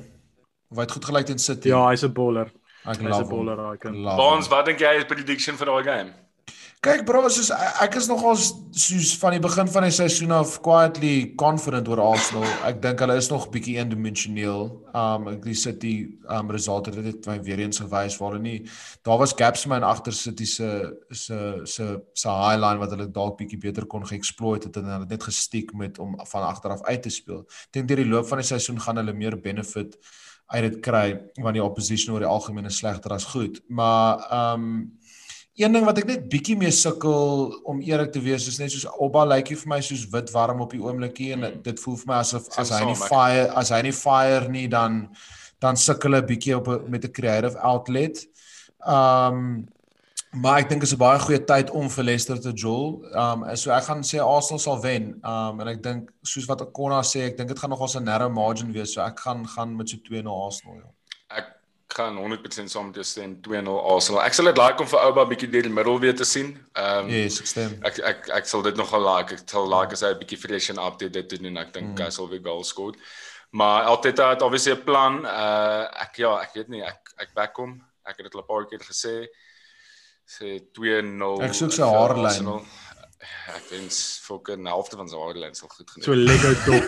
Of 0.70 0.78
hy 0.78 0.82
het 0.82 0.92
goed 0.92 1.04
gelyk 1.04 1.26
teen 1.26 1.38
City. 1.38 1.68
Ja, 1.68 1.88
hy's 1.90 2.02
'n 2.04 2.12
bowler. 2.12 2.50
ek 2.86 2.98
Hy's 2.98 3.18
'n 3.18 3.28
bowler 3.28 3.56
daai 3.56 3.76
kind. 3.78 3.96
Baans, 4.04 4.48
wat 4.48 4.64
dink 4.66 4.78
jy 4.78 4.96
is 4.98 5.04
prediction 5.04 5.56
vir 5.56 5.66
daai 5.66 5.82
game? 5.84 6.14
Kyk 6.84 7.06
bro, 7.08 7.22
soos 7.32 7.48
ek 7.82 7.96
is 7.98 8.06
nogal 8.06 8.36
soos 8.36 9.14
van 9.18 9.32
die 9.34 9.40
begin 9.42 9.68
van 9.72 9.86
die 9.86 9.94
seisoen 9.94 10.34
af 10.36 10.58
quietly 10.62 11.32
confident 11.40 11.88
oor 11.88 12.02
Arsenal. 12.04 12.44
Ek 12.68 12.82
dink 12.84 13.00
hulle 13.00 13.16
is 13.16 13.30
nog 13.32 13.46
bietjie 13.54 13.78
eendimensioneel. 13.80 14.68
Um 14.92 15.30
ek 15.32 15.40
die 15.46 15.56
City 15.56 15.94
um 16.36 16.52
resultate 16.52 17.00
het 17.00 17.08
dit 17.08 17.30
my 17.30 17.38
weer 17.46 17.62
eens 17.64 17.80
gewys 17.80 18.18
waar 18.20 18.36
hulle 18.36 18.44
nie 18.44 18.58
daar 19.08 19.18
was 19.22 19.34
gaps 19.38 19.64
my 19.66 19.80
in 19.80 19.88
agter 19.88 20.14
City 20.14 20.46
se 20.46 20.68
se 21.10 21.40
se 21.64 21.88
se 22.12 22.36
highline 22.42 22.82
wat 22.82 22.92
hulle 22.92 23.08
dalk 23.08 23.40
bietjie 23.40 23.58
beter 23.64 23.88
kon 23.90 24.04
geëxploit 24.06 24.68
het 24.68 24.76
en 24.76 24.86
hulle 24.92 25.08
het 25.08 25.16
net 25.16 25.26
gestiek 25.30 25.72
met 25.74 25.98
om 26.02 26.14
van 26.28 26.46
agter 26.50 26.76
af 26.76 26.84
uit 26.84 27.02
te 27.08 27.14
speel. 27.14 27.42
Ek 27.70 27.80
dink 27.80 27.90
deur 27.90 28.04
die 28.04 28.10
loop 28.12 28.28
van 28.28 28.44
die 28.44 28.50
seisoen 28.52 28.84
gaan 28.84 29.00
hulle 29.00 29.16
meer 29.16 29.40
benefit 29.40 29.96
uit 30.52 30.62
dit 30.68 30.78
kry 30.84 31.08
want 31.42 31.56
die 31.56 31.64
opposition 31.64 32.14
oor 32.14 32.22
die 32.22 32.30
algemeen 32.30 32.68
is 32.68 32.78
slegter 32.84 33.16
as 33.16 33.26
goed. 33.32 33.58
Maar 33.66 34.22
um 34.42 34.68
Een 35.56 35.72
ding 35.72 35.84
wat 35.88 35.96
ek 36.02 36.04
net 36.10 36.24
bietjie 36.28 36.56
mee 36.60 36.70
sukkel 36.70 37.54
om 37.64 37.78
eerlik 37.80 38.10
te 38.12 38.20
wees 38.20 38.44
is 38.50 38.58
net 38.60 38.70
soos 38.74 38.84
Obba 39.00 39.22
lyk 39.24 39.48
like 39.48 39.56
vir 39.62 39.68
my 39.72 39.78
soos 39.80 40.02
wit 40.12 40.28
warm 40.34 40.60
op 40.60 40.74
die 40.74 40.80
oomblikie 40.82 41.30
en 41.32 41.40
dit- 41.46 41.62
dit 41.64 41.80
voel 41.80 41.96
vir 41.96 42.06
my 42.10 42.18
asof 42.20 42.44
Stem 42.50 42.60
as 42.64 42.70
hy 42.70 42.84
nie 42.84 42.94
fire 43.00 43.46
as 43.62 43.70
hy 43.72 43.80
nie 43.82 43.92
fire 43.92 44.48
nie 44.52 44.66
dan 44.68 44.98
dan 45.60 45.76
sukkel 45.76 46.12
hy 46.12 46.20
bietjie 46.28 46.56
op 46.58 46.68
met 46.88 47.04
'n 47.04 47.12
creative 47.12 47.56
outlet. 47.58 48.26
Um 48.86 49.66
maar 50.36 50.58
ek 50.60 50.68
dink 50.68 50.82
is 50.82 50.92
'n 50.92 50.98
baie 50.98 51.18
goeie 51.18 51.40
tyd 51.46 51.70
om 51.70 51.88
vir 51.88 52.04
Leicester 52.04 52.38
te 52.38 52.52
jol. 52.52 53.00
Um 53.16 53.56
so 53.56 53.70
ek 53.70 53.84
gaan 53.84 54.02
sê 54.04 54.20
Arsenal 54.20 54.58
sal 54.58 54.80
wen. 54.82 55.14
Um 55.24 55.60
en 55.60 55.68
ek 55.68 55.82
dink 55.82 56.12
soos 56.22 56.44
wat 56.46 56.60
Akona 56.60 57.00
sê, 57.00 57.20
ek 57.30 57.36
dink 57.38 57.48
dit 57.48 57.58
gaan 57.58 57.70
nogals 57.70 57.96
'n 57.96 58.04
narrow 58.04 58.28
margin 58.30 58.72
wees. 58.72 58.92
So 58.92 59.00
ek 59.00 59.20
gaan 59.20 59.46
gaan 59.48 59.74
met 59.76 59.88
so 59.88 59.96
2 60.04 60.22
na 60.22 60.30
Arsenal. 60.30 60.76
Ja. 60.76 60.95
Gaan 61.88 62.16
100% 62.18 62.66
saam 62.70 62.86
met 62.86 62.94
jou 62.98 63.04
stem 63.04 63.36
2-0 63.46 63.68
Arsenal. 63.92 64.22
Ek 64.26 64.34
sal 64.34 64.44
dit 64.50 64.56
like 64.58 64.80
om 64.82 64.88
vir 64.90 64.98
Ouba 65.06 65.22
bietjie 65.30 65.48
deur 65.52 65.62
die 65.62 65.70
middel 65.72 66.00
weer 66.02 66.16
te 66.18 66.24
sien. 66.26 66.48
Ehm 66.74 67.04
um, 67.06 67.08
Yes, 67.14 67.38
ek 67.40 67.46
stem. 67.46 67.76
ek 67.86 67.98
ek 68.10 68.28
ek 68.40 68.46
sal 68.50 68.62
dit 68.66 68.76
nogal 68.76 69.04
like. 69.06 69.34
Ek 69.38 69.48
sal 69.48 69.68
like 69.70 69.92
as 69.94 70.00
hy 70.02 70.10
'n 70.10 70.18
bietjie 70.18 70.38
fresh 70.38 70.70
en 70.70 70.78
update 70.82 71.12
dit 71.12 71.28
doen 71.30 71.44
en 71.46 71.56
ek 71.62 71.72
dink 71.72 71.94
Mm. 71.94 72.02
hy 72.04 72.10
sal 72.10 72.28
weer 72.28 72.42
goal 72.42 72.64
skoor. 72.64 72.94
Maar 73.52 73.84
altyd 73.84 74.18
het 74.18 74.42
obviously 74.42 74.72
'n 74.74 74.82
plan. 74.84 75.24
Uh 75.24 75.86
ek 76.02 76.16
ja, 76.18 76.34
ek 76.42 76.54
weet 76.54 76.68
nie, 76.68 76.82
ek 76.82 77.00
ek 77.18 77.34
back 77.34 77.56
hom. 77.56 77.80
Ek 78.04 78.16
het 78.18 78.24
dit 78.26 78.34
al 78.34 78.40
'n 78.42 78.46
paar 78.46 78.66
keer 78.66 78.80
gesê. 78.82 79.26
Sê 80.26 80.58
2-0. 80.74 81.40
Ek 81.42 81.54
soek 81.54 81.72
sy 81.72 81.82
haarlyn. 81.82 82.66
Ek 83.54 83.62
wens 83.70 84.18
fucking 84.26 84.66
helfte 84.66 84.96
van 84.96 85.08
sy 85.08 85.16
haarlyn 85.16 85.54
sal 85.54 85.68
goed 85.68 85.90
genoeg. 85.90 86.04
So 86.04 86.12
Lego 86.14 86.50
dop. 86.66 86.86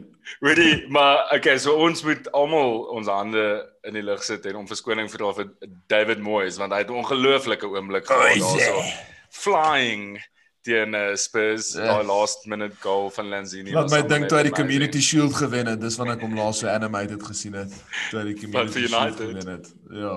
Hoorie, 0.40 0.86
maar 0.88 1.30
okay, 1.34 1.58
so 1.58 1.74
ons 1.76 2.02
moet 2.02 2.30
almal 2.32 2.78
ons 2.96 3.06
hande 3.08 3.44
in 3.82 3.94
die 3.94 4.02
lug 4.02 4.22
sit 4.24 4.46
en 4.46 4.56
om 4.56 4.66
verskoning 4.68 5.10
vra 5.10 5.32
vir 5.34 5.50
David 5.88 6.18
Moyes 6.18 6.56
want 6.56 6.72
hy 6.72 6.78
het 6.78 6.90
'n 6.90 7.00
ongelooflike 7.02 7.66
oomblik 7.68 8.06
gehad 8.06 8.38
daarso. 8.40 8.82
Flying 9.30 10.22
teen 10.64 10.94
uh, 10.94 11.14
Spurs, 11.14 11.74
Ja. 11.74 11.84
daai 11.84 12.04
last 12.08 12.46
minute 12.46 12.76
goal 12.80 13.10
van 13.10 13.28
Lanzini. 13.28 13.70
Laat 13.72 13.90
was 13.90 13.92
my 13.92 14.08
dink 14.08 14.28
toe 14.28 14.38
hy 14.38 14.42
die 14.48 14.52
amazing. 14.52 14.56
Community 14.56 15.00
Shield 15.00 15.34
gewen 15.34 15.66
het. 15.66 15.80
Dis 15.80 15.96
wanneer 15.96 16.16
ek 16.16 16.22
hom 16.24 16.34
laas 16.38 16.58
so 16.58 16.68
animated 16.68 17.22
gesien 17.22 17.52
het. 17.54 17.72
Toe 18.10 18.20
hy 18.20 18.24
die 18.32 18.38
Community 18.40 18.86
Shield 18.86 19.16
gewen 19.16 19.46
het. 19.48 19.68
Ja. 19.90 20.14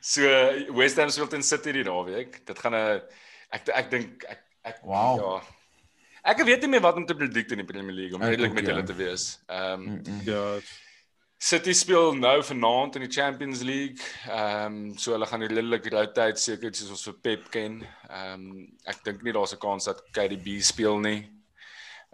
So 0.00 0.22
West 0.78 0.96
Ham 0.96 1.10
speel 1.10 1.28
teen 1.28 1.42
City 1.42 1.72
die 1.72 1.84
naweek. 1.84 2.40
Dit 2.46 2.58
gaan 2.58 2.74
'n 2.74 3.02
ek 3.52 3.68
ek 3.68 3.90
dink 3.90 4.24
ek 4.28 4.40
ek 4.64 4.78
Wow. 4.84 5.18
ja. 5.20 5.42
Ek 6.24 6.40
weet 6.48 6.62
nie 6.64 6.72
meer 6.72 6.80
wat 6.84 6.96
om 6.96 7.04
te 7.04 7.16
predict 7.16 7.52
in 7.52 7.60
die 7.60 7.68
Premier 7.68 7.92
League 7.92 8.16
om 8.16 8.22
redelik 8.24 8.54
met 8.56 8.64
ja. 8.64 8.72
julle 8.72 8.88
te 8.88 8.96
wees. 8.96 9.28
Ehm 9.52 9.86
um, 9.92 10.20
ja. 10.24 10.44
City 11.44 11.74
speel 11.76 12.14
nou 12.16 12.38
vanaand 12.46 12.94
in 12.96 13.02
die 13.04 13.12
Champions 13.12 13.60
League. 13.60 14.00
Ehm 14.30 14.78
um, 14.78 14.98
so 14.98 15.12
hulle 15.12 15.28
gaan 15.28 15.44
redelik 15.44 15.90
rotate 15.92 16.40
seker 16.40 16.72
soos 16.72 16.94
ons 16.94 17.04
vir 17.10 17.18
Pep 17.26 17.50
ken. 17.52 17.82
Ehm 18.08 18.46
um, 18.46 18.62
ek 18.88 19.04
dink 19.04 19.20
nie 19.22 19.34
daar's 19.36 19.52
'n 19.52 19.60
kans 19.60 19.90
dat 19.90 20.00
KDB 20.16 20.62
speel 20.64 20.96
nie. 21.04 21.20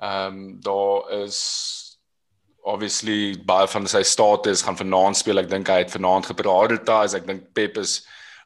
Ehm 0.03 0.27
um, 0.27 0.61
daar 0.61 1.23
is 1.23 1.39
obviously 2.63 3.37
baie 3.47 3.69
van 3.69 3.87
sy 3.87 4.03
status 4.03 4.63
gaan 4.63 4.77
vanaand 4.77 5.17
speel. 5.17 5.39
Ek 5.39 5.49
dink 5.49 5.69
hy 5.69 5.79
het 5.85 5.95
vanaand 5.95 6.27
geprioritiseer. 6.27 7.23
Ek 7.23 7.31
dink 7.31 7.53
Pep 7.55 7.79
is 7.79 8.01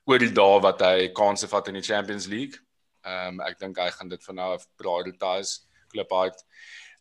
oor 0.04 0.20
die 0.20 0.32
dae 0.32 0.60
wat 0.60 0.84
hy 0.84 1.08
kansse 1.16 1.48
vat 1.48 1.68
in 1.72 1.80
die 1.80 1.88
Champions 1.88 2.28
League. 2.28 2.60
Ehm 3.04 3.40
um, 3.40 3.40
ek 3.40 3.58
dink 3.58 3.76
hy 3.78 3.90
gaan 3.90 4.08
dit 4.08 4.24
van 4.24 4.34
nou 4.34 4.54
af 4.54 4.66
prioritiseer. 4.76 5.64
Klip 5.92 6.12
uit. 6.12 6.44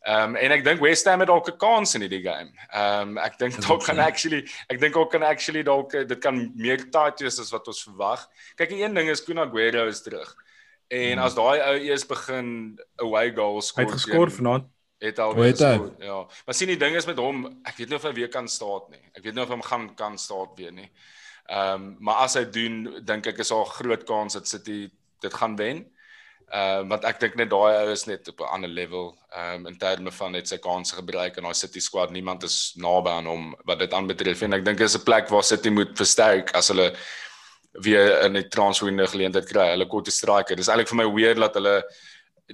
Ehm 0.04 0.34
um, 0.34 0.36
en 0.36 0.52
ek 0.52 0.64
dink 0.64 0.80
West 0.80 1.06
Ham 1.08 1.20
het 1.24 1.28
dalk 1.28 1.48
'n 1.48 1.56
kans 1.58 1.94
in 1.94 2.00
hierdie 2.04 2.22
game. 2.22 2.52
Ehm 2.72 3.08
um, 3.08 3.18
ek 3.18 3.38
dink 3.38 3.56
dalk 3.66 3.82
so. 3.82 3.92
actually 3.96 4.44
ek 4.68 4.80
dink 4.80 4.96
ook 4.96 5.10
kan 5.10 5.22
actually 5.22 5.62
dalk 5.62 5.94
eh, 5.94 6.04
dit 6.04 6.18
kan 6.20 6.52
meer 6.54 6.90
tight 6.90 7.20
wees 7.20 7.38
as 7.40 7.50
wat 7.52 7.66
ons 7.68 7.82
verwag. 7.82 8.26
Kyk, 8.56 8.70
een 8.70 8.94
ding 8.94 9.08
is 9.08 9.24
Kun 9.24 9.38
Aguero 9.38 9.86
is 9.88 10.02
terug. 10.02 10.34
En 10.90 11.18
as 11.18 11.34
daai 11.34 11.60
ou 11.60 11.74
eers 11.80 12.04
begin 12.06 12.78
away 13.00 13.32
goals 13.34 13.72
Hy 13.74 13.82
skoor. 13.82 13.84
het 13.84 13.92
geskor 13.92 14.28
teen- 14.28 14.36
vanaand. 14.36 14.64
Het 15.00 15.18
al 15.18 15.34
Hoe 15.34 15.44
het 15.44 15.58
hy? 15.58 15.72
geskor, 15.72 16.04
Ja. 16.04 16.26
Maar 16.46 16.54
sien 16.54 16.68
die 16.68 16.76
ding 16.76 16.94
is 16.96 17.06
met 17.06 17.16
hom, 17.18 17.60
ek 17.64 17.76
weet 17.76 17.88
nie 17.88 17.96
of 17.96 18.02
hy 18.02 18.12
weer 18.12 18.28
kan 18.28 18.48
staat 18.48 18.88
nie. 18.90 19.00
Ek 19.14 19.22
weet 19.24 19.34
nie 19.34 19.42
of 19.42 19.48
hy 19.48 19.54
hom 19.54 19.62
gaan 19.62 19.94
kan 19.94 20.18
staat 20.18 20.56
weer 20.56 20.72
nie. 20.72 20.90
Ehm 21.48 21.74
um, 21.74 21.96
maar 22.00 22.14
as 22.24 22.34
hy 22.34 22.44
doen, 22.44 23.00
dink 23.04 23.26
ek 23.26 23.38
is 23.38 23.48
daar 23.48 23.64
groot 23.66 24.04
kans 24.04 24.32
dat 24.34 24.48
City 24.48 24.90
dit 25.20 25.34
gaan 25.34 25.56
wen. 25.56 25.90
Ehm 26.54 26.84
uh, 26.84 26.88
want 26.90 27.04
ek 27.08 27.16
dink 27.18 27.34
net 27.34 27.48
daai 27.50 27.80
ou 27.80 27.90
is 27.90 28.04
net 28.06 28.28
op 28.30 28.40
'n 28.40 28.52
ander 28.56 28.70
level 28.70 29.06
ehm 29.34 29.54
um, 29.54 29.66
in 29.66 29.78
terme 29.78 30.10
van 30.18 30.32
net 30.32 30.48
sy 30.48 30.58
kansse 30.62 30.94
gebruik 30.94 31.36
en 31.36 31.48
daai 31.48 31.54
City 31.54 31.80
squad 31.80 32.12
niemand 32.14 32.44
is 32.46 32.74
naby 32.76 33.10
aan 33.10 33.26
hom 33.26 33.48
wat 33.66 33.78
dit 33.78 33.92
aanbetref 33.92 34.42
en 34.42 34.54
ek 34.54 34.64
dink 34.64 34.78
dit 34.78 34.86
is 34.86 34.96
'n 34.96 35.02
plek 35.08 35.28
waar 35.34 35.42
City 35.42 35.70
moet 35.70 35.96
versterk 35.98 36.54
as 36.54 36.68
hulle 36.68 36.92
weer 37.86 38.22
in 38.26 38.38
die 38.38 38.48
transferwindow 38.48 39.06
geleentheid 39.10 39.48
kry. 39.50 39.66
Hulle 39.72 39.88
korte 39.90 40.10
striker. 40.10 40.56
Dis 40.56 40.68
eintlik 40.68 40.92
vir 40.92 41.00
my 41.00 41.08
weird 41.16 41.42
dat 41.42 41.54
hulle 41.58 41.82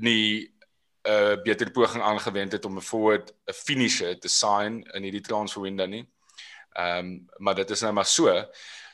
nie 0.00 0.48
'n 0.48 1.12
uh, 1.12 1.36
beter 1.44 1.70
poging 1.70 2.02
aangewend 2.02 2.52
het 2.52 2.64
om 2.64 2.76
'n 2.76 2.88
forward 2.92 3.32
'n 3.48 3.52
finisher 3.52 4.18
te 4.18 4.28
sign 4.28 4.80
in 4.94 5.02
hierdie 5.02 5.26
transfer 5.28 5.62
window 5.62 5.86
nie. 5.86 6.08
Ehm 6.76 6.98
um, 6.98 7.28
maar 7.38 7.54
dit 7.54 7.70
is 7.70 7.82
nou 7.82 7.92
maar 7.92 8.06
so. 8.06 8.32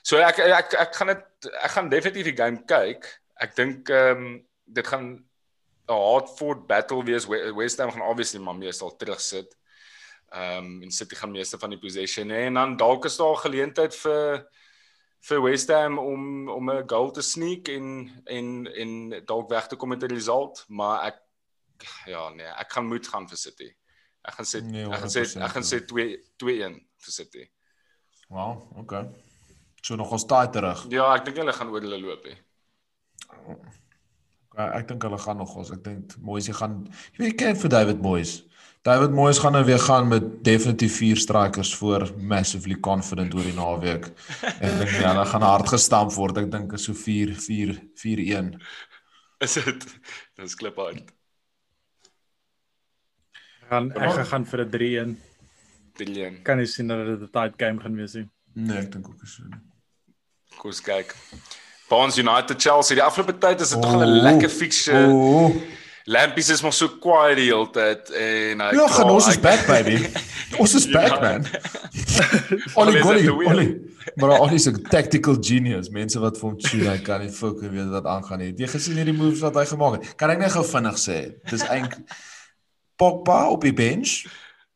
So 0.02 0.18
ek 0.18 0.38
ek 0.38 0.74
ek 0.74 0.94
gaan 0.96 1.06
dit 1.06 1.52
ek 1.62 1.70
gaan 1.70 1.88
definitief 1.88 2.24
die 2.24 2.42
game 2.42 2.64
kyk. 2.66 3.06
Ek 3.40 3.54
dink 3.54 3.88
ehm 3.88 4.26
um, 4.26 4.46
dit 4.66 4.86
gaan 4.86 5.24
'n 5.88 5.92
hard 5.92 6.28
fought 6.38 6.66
battle 6.66 7.04
wees. 7.04 7.26
We- 7.26 7.54
West 7.54 7.78
Ham 7.78 7.90
gaan 7.90 8.02
obviously 8.08 8.40
maar 8.40 8.56
meestal 8.56 8.96
terugsit. 8.96 9.56
Ehm 10.32 10.64
um, 10.64 10.82
en 10.82 10.90
City 10.90 11.14
gaan 11.14 11.30
meeste 11.30 11.58
van 11.58 11.70
die 11.70 11.78
possession 11.78 12.28
hê 12.30 12.46
en 12.50 12.54
dan 12.54 12.76
dalk 12.76 13.04
is 13.04 13.16
daar 13.16 13.32
'n 13.36 13.44
geleentheid 13.46 13.94
vir 13.94 14.48
vir 15.20 15.42
West 15.42 15.68
Ham 15.68 15.98
om 15.98 16.48
om 16.48 16.70
'n 16.70 16.88
goal 16.88 17.10
te 17.10 17.22
sneak 17.22 17.68
en 17.68 18.10
en 18.26 18.66
en 18.66 19.22
dalk 19.26 19.48
weg 19.50 19.66
te 19.66 19.76
kom 19.76 19.88
met 19.88 20.02
'n 20.02 20.10
result, 20.14 20.64
maar 20.68 21.06
ek 21.06 21.16
ja 22.06 22.28
nee, 22.30 22.46
ek 22.46 22.72
gaan 22.72 22.86
moet 22.86 23.06
gaan 23.08 23.28
vir 23.28 23.36
City. 23.38 23.74
Ek 24.24 24.34
gaan 24.34 24.44
sê 24.46 24.60
Nee, 24.62 24.84
ek 24.86 24.92
gaan 24.98 25.08
sê 25.10 25.22
100% 25.22 25.44
ek 25.44 25.50
gaan 25.50 25.62
sê 25.62 25.84
2 25.84 26.18
2-1 26.36 26.74
vir 26.96 27.12
City. 27.12 27.50
Wow, 28.28 28.76
okay. 28.78 29.06
So 29.82 29.94
nog 29.96 30.10
ons 30.10 30.24
taai 30.26 30.48
terug. 30.50 30.86
Ja, 30.90 31.14
ek 31.14 31.24
dink 31.24 31.36
hulle 31.36 31.52
gaan 31.52 31.68
oor 31.70 31.80
hulle 31.80 31.98
loop 32.00 32.24
hè. 32.24 32.34
Okay, 34.56 34.78
ek 34.78 34.86
dink 34.88 35.04
hulle 35.04 35.18
gaan 35.20 35.36
nog 35.36 35.50
ons. 35.60 35.70
Ek 35.74 35.82
dink 35.84 36.14
Moyes 36.24 36.48
gaan 36.56 36.86
jy 37.12 37.26
weet 37.26 37.34
ken 37.42 37.58
vir 37.60 37.72
David 37.74 37.98
Moyes. 38.00 38.38
David 38.86 39.12
Moyes 39.12 39.40
gaan 39.42 39.52
nou 39.52 39.64
weer 39.66 39.82
gaan 39.82 40.08
met 40.08 40.30
definitief 40.46 40.96
vier 41.02 41.18
strikers 41.20 41.74
voor 41.76 42.06
massively 42.16 42.78
confident 42.80 43.34
oor 43.36 43.44
die 43.44 43.56
naweek. 43.56 44.08
Ek 44.54 44.78
dink 44.78 44.94
ja, 44.94 45.10
hulle 45.10 45.26
gaan 45.28 45.44
hard 45.44 45.68
gestamp 45.74 46.14
word. 46.16 46.40
Ek 46.40 46.48
dink 46.54 46.72
is 46.72 46.86
so 46.88 46.96
4 46.96 47.34
4 47.36 47.74
4-1. 48.00 48.48
Is 49.44 49.58
dit? 49.60 49.86
Dis 50.40 50.56
klip. 50.56 50.80
Ek 50.86 51.12
gaan 53.68 53.92
ek 53.92 54.24
gaan 54.32 54.48
vir 54.48 54.64
'n 54.64 54.72
3-1. 54.78 55.14
3-1. 56.00 56.40
Kan 56.48 56.62
nie 56.62 56.70
sien 56.70 56.88
dat 56.88 57.04
dit 57.04 57.28
'n 57.28 57.32
tight 57.32 57.60
game 57.60 57.80
gaan 57.84 57.96
wees 58.00 58.14
nie. 58.14 58.28
Nee, 58.54 58.78
ek 58.78 58.92
dink 58.92 59.08
ook 59.08 59.22
is 59.22 59.36
so. 59.36 59.44
Kom 60.56 60.72
ons 60.72 60.80
kyk. 60.80 61.12
Barnes 61.88 62.16
United 62.18 62.60
Chelsea. 62.62 62.96
Die 62.96 63.02
afgelope 63.04 63.38
tyd 63.38 63.60
is 63.60 63.68
dit 63.74 63.82
tog 63.82 64.00
'n 64.02 64.04
lekker 64.22 64.48
fixture. 64.48 65.06
Ooh. 65.08 65.54
Lampies 66.08 66.48
is 66.48 66.62
maar 66.62 66.72
so 66.72 66.88
kwaai 67.02 67.34
die 67.34 67.44
hele 67.50 67.66
tyd 67.70 68.10
en 68.14 68.60
hy 68.60 68.68
Ja, 68.76 68.86
gaan 68.88 69.10
ons 69.10 69.26
is 69.26 69.40
back 69.40 69.66
baby. 69.66 70.06
Ons 70.62 70.74
is 70.74 70.86
back 70.90 71.08
Ja. 71.08 71.20
man. 71.20 71.46
Always 72.74 73.04
Ollie 73.10 73.26
Golly. 73.26 73.46
Ollie. 73.46 73.80
Maar 74.14 74.38
Ollie 74.38 74.54
is 74.54 74.66
'n 74.68 74.82
tactical 74.82 75.36
genius. 75.40 75.88
Mense 75.90 76.18
wat 76.20 76.38
vir 76.38 76.48
hom 76.50 76.58
tune, 76.58 76.88
hy 76.90 76.98
kan 76.98 77.20
nie 77.20 77.30
fucking 77.30 77.70
weet 77.72 77.88
wat 77.90 78.04
aangaan 78.06 78.38
nie. 78.38 78.46
Het 78.46 78.58
Jy 78.58 78.66
gesien 78.66 78.96
hierdie 78.96 79.14
moves 79.16 79.40
wat 79.40 79.54
hy 79.54 79.64
gemaak 79.66 79.92
het. 80.02 80.14
Kan 80.16 80.30
ek 80.30 80.38
net 80.38 80.52
gou 80.52 80.64
vinnig 80.64 80.94
sê? 80.98 81.34
Dis 81.50 81.62
eintlik 81.66 81.98
Pogba 82.96 83.48
op 83.50 83.60
die 83.62 83.72
bench. 83.74 84.24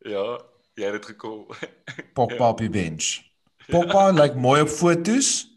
Ja, 0.05 0.39
jy 0.75 0.85
het 0.85 0.93
dit 0.93 1.07
gekom. 1.07 1.47
Pogba 2.19 2.49
op 2.49 2.59
die 2.59 2.71
bench. 2.71 3.21
Pogba 3.71 4.11
lyk 4.11 4.23
like 4.23 4.37
mooi 4.37 4.61
op 4.63 4.69
fotos. 4.69 5.50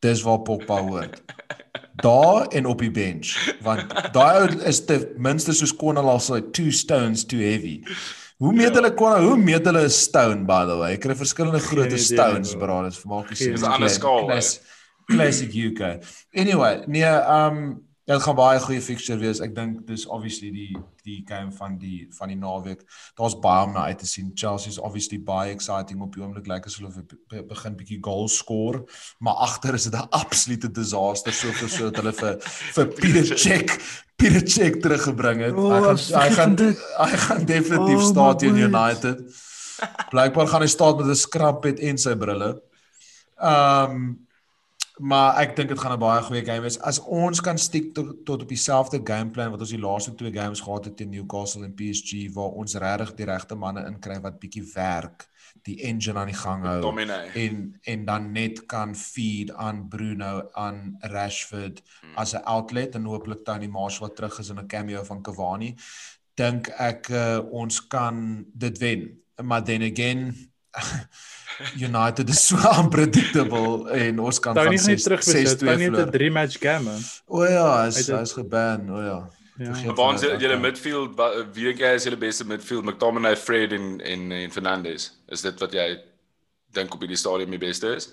Dis 0.00 0.22
waar 0.24 0.40
Pogba 0.46 0.80
hoort. 0.80 1.22
Daar 2.00 2.46
en 2.56 2.66
op 2.66 2.80
die 2.80 2.90
bench, 2.90 3.34
want 3.60 3.92
daai 4.14 4.40
ou 4.40 4.46
is 4.68 4.80
ten 4.88 5.04
minste 5.20 5.52
soos 5.52 5.74
Konal 5.76 6.08
al 6.08 6.22
sê 6.24 6.40
two 6.56 6.72
stones 6.72 7.26
too 7.28 7.42
heavy. 7.44 7.82
Hoe 8.40 8.54
meet 8.56 8.72
hulle 8.78 8.94
Konal? 8.96 9.26
Hoe 9.28 9.36
meet 9.36 9.68
hulle 9.68 9.84
'n 9.84 9.92
stone 9.92 10.46
by 10.48 10.64
the 10.64 10.78
way? 10.80 10.94
Ek 10.96 11.04
kry 11.04 11.14
verskillende 11.14 11.60
grootte 11.60 11.98
stones, 12.00 12.54
nie, 12.54 12.60
bro. 12.62 12.82
Dit 12.88 13.04
maak 13.04 13.28
nie 13.28 13.36
sin. 13.36 13.52
Dis 13.52 13.62
'n 13.62 13.76
ander 13.76 13.92
skaal, 13.92 14.32
Classic 15.10 15.52
UK. 15.52 16.00
Anyway, 16.32 16.84
nee, 16.86 17.04
um 17.04 17.82
dit 18.14 18.22
gaan 18.22 18.36
baie 18.36 18.60
goeie 18.60 18.80
fixture 18.82 19.18
wees. 19.18 19.40
Ek 19.40 19.54
dink 19.54 19.86
dis 19.86 20.06
obviously 20.06 20.50
die 20.50 20.76
die 21.04 21.22
game 21.28 21.52
van 21.52 21.78
die 21.78 22.08
van 22.18 22.28
die 22.28 22.36
naweek. 22.36 22.82
Daar's 23.16 23.36
baie 23.40 23.64
om 23.66 23.72
na 23.72 23.84
uit 23.88 23.98
te 23.98 24.06
sien. 24.06 24.30
Chelsea 24.34 24.68
is 24.72 24.78
obviously 24.78 25.18
baie 25.18 25.50
exciting 25.54 26.00
op 26.02 26.14
die 26.14 26.22
oomblik. 26.22 26.46
Lyk 26.46 26.66
asof 26.66 26.80
hulle 26.94 27.04
be- 27.06 27.18
be- 27.28 27.44
begin 27.54 27.76
bietjie 27.76 27.98
goals 28.04 28.36
score, 28.36 28.84
maar 29.18 29.34
agter 29.46 29.74
is 29.74 29.84
dit 29.84 29.94
'n 29.94 30.08
absolute 30.10 30.70
disaster 30.70 31.32
soveel 31.32 31.68
so 31.68 31.90
dat 31.90 31.96
hulle 32.02 32.12
vir 32.12 32.38
vir 32.74 32.86
Peter 32.86 33.36
Cech 33.44 33.78
Peter 34.16 34.42
Cech 34.48 34.80
teruggebring 34.80 35.40
het. 35.40 35.54
Oh, 35.54 35.70
hy 35.72 35.80
gaan 35.86 35.96
hy 36.20 36.30
gaan 36.36 36.56
hy 36.98 37.16
gaan 37.26 37.44
definitief 37.46 38.02
Oh, 38.02 38.08
staan 38.10 38.36
teen. 38.36 38.56
United. 38.56 39.18
Blykbaar 40.10 40.46
gaan 40.48 40.60
hy 40.62 40.68
staan 40.68 40.96
met 40.96 41.06
'n 41.06 41.14
skrappet 41.16 41.78
en 41.80 41.98
sy 41.98 42.14
brille. 42.14 42.60
Um 43.40 44.26
maar 45.00 45.36
ek 45.40 45.56
dink 45.56 45.68
dit 45.68 45.78
gaan 45.78 45.92
'n 45.96 45.98
baie 45.98 46.22
goeie 46.22 46.44
game 46.44 46.60
wees. 46.60 46.78
As 46.80 46.98
ons 47.00 47.40
kan 47.40 47.58
stiek 47.58 47.94
tot, 47.94 48.24
tot 48.24 48.42
op 48.42 48.48
dieselfde 48.48 49.00
gameplan 49.04 49.50
wat 49.50 49.60
ons 49.60 49.70
die 49.70 49.78
laaste 49.80 50.14
twee 50.14 50.32
games 50.32 50.60
gehad 50.60 50.84
het 50.84 50.96
teen 50.96 51.10
Newcastle 51.10 51.64
en 51.64 51.74
PSG 51.74 52.32
waar 52.34 52.50
ons 52.52 52.74
regtig 52.74 53.14
die 53.14 53.24
regte 53.26 53.54
manne 53.54 53.86
inkry 53.86 54.20
wat 54.20 54.38
bietjie 54.40 54.64
werk, 54.74 55.26
die 55.62 55.82
engine 55.82 56.18
aan 56.18 56.26
die 56.26 56.36
gang 56.36 56.64
hou 56.64 56.80
Dominee. 56.80 57.30
en 57.34 57.74
en 57.82 58.04
dan 58.04 58.32
net 58.32 58.66
kan 58.66 58.94
feed 58.94 59.52
aan 59.52 59.88
Bruno 59.88 60.48
aan 60.52 60.96
Rashford 61.00 61.82
Hmm. 62.02 62.16
as 62.16 62.34
'n 62.34 62.42
outlet 62.44 62.94
en 62.94 63.04
hooplik 63.04 63.44
Tony 63.44 63.66
Marshall 63.66 64.08
wat 64.08 64.16
terug 64.16 64.38
is 64.38 64.48
in 64.50 64.58
'n 64.58 64.66
cameo 64.66 65.02
van 65.04 65.22
Cavani 65.22 65.74
dink 66.34 66.68
ek 66.68 67.08
uh, 67.10 67.40
ons 67.50 67.86
kan 67.86 68.44
dit 68.54 68.78
wen 68.78 69.22
maar 69.42 69.64
then 69.64 69.82
again 69.82 70.34
United 71.76 72.28
is 72.28 72.46
so 72.46 72.56
unpredictable 72.80 73.90
en 73.90 74.18
ons 74.18 74.38
kan 74.40 74.54
van 74.54 74.62
gaan 74.62 74.72
nie 74.72 74.78
6 74.78 75.02
terug 75.02 75.24
wees. 75.24 75.50
6 75.50 75.58
Tony 75.58 75.74
2 75.76 75.84
het 75.84 75.92
'n 75.92 75.94
verloor. 75.94 76.10
3 76.10 76.30
match 76.30 76.56
game. 76.60 76.82
man. 76.84 77.00
O 77.26 77.44
ja, 77.44 77.84
hy's 77.84 77.96
het- 78.06 78.18
hy's 78.18 78.32
geban. 78.32 78.90
O 78.90 79.00
ja. 79.00 79.20
Ja. 79.60 79.92
Waar 79.94 80.14
is 80.14 80.20
julle 80.20 80.36
okay. 80.36 80.56
midfield 80.60 81.18
wie 81.52 81.64
dink 81.64 81.78
jy 81.78 81.94
is 81.94 82.04
julle 82.04 82.16
beste 82.16 82.46
midfield? 82.46 82.84
McTominay, 82.84 83.36
Fred 83.36 83.72
en 83.72 84.00
en 84.00 84.32
en 84.32 84.50
Fernandes. 84.52 85.10
Is 85.28 85.40
dit 85.44 85.60
wat 85.60 85.72
jy 85.72 85.98
dink 86.72 86.94
op 86.94 87.00
hierdie 87.00 87.18
stadium 87.18 87.50
die 87.50 87.58
beste 87.60 87.94
is? 87.94 88.08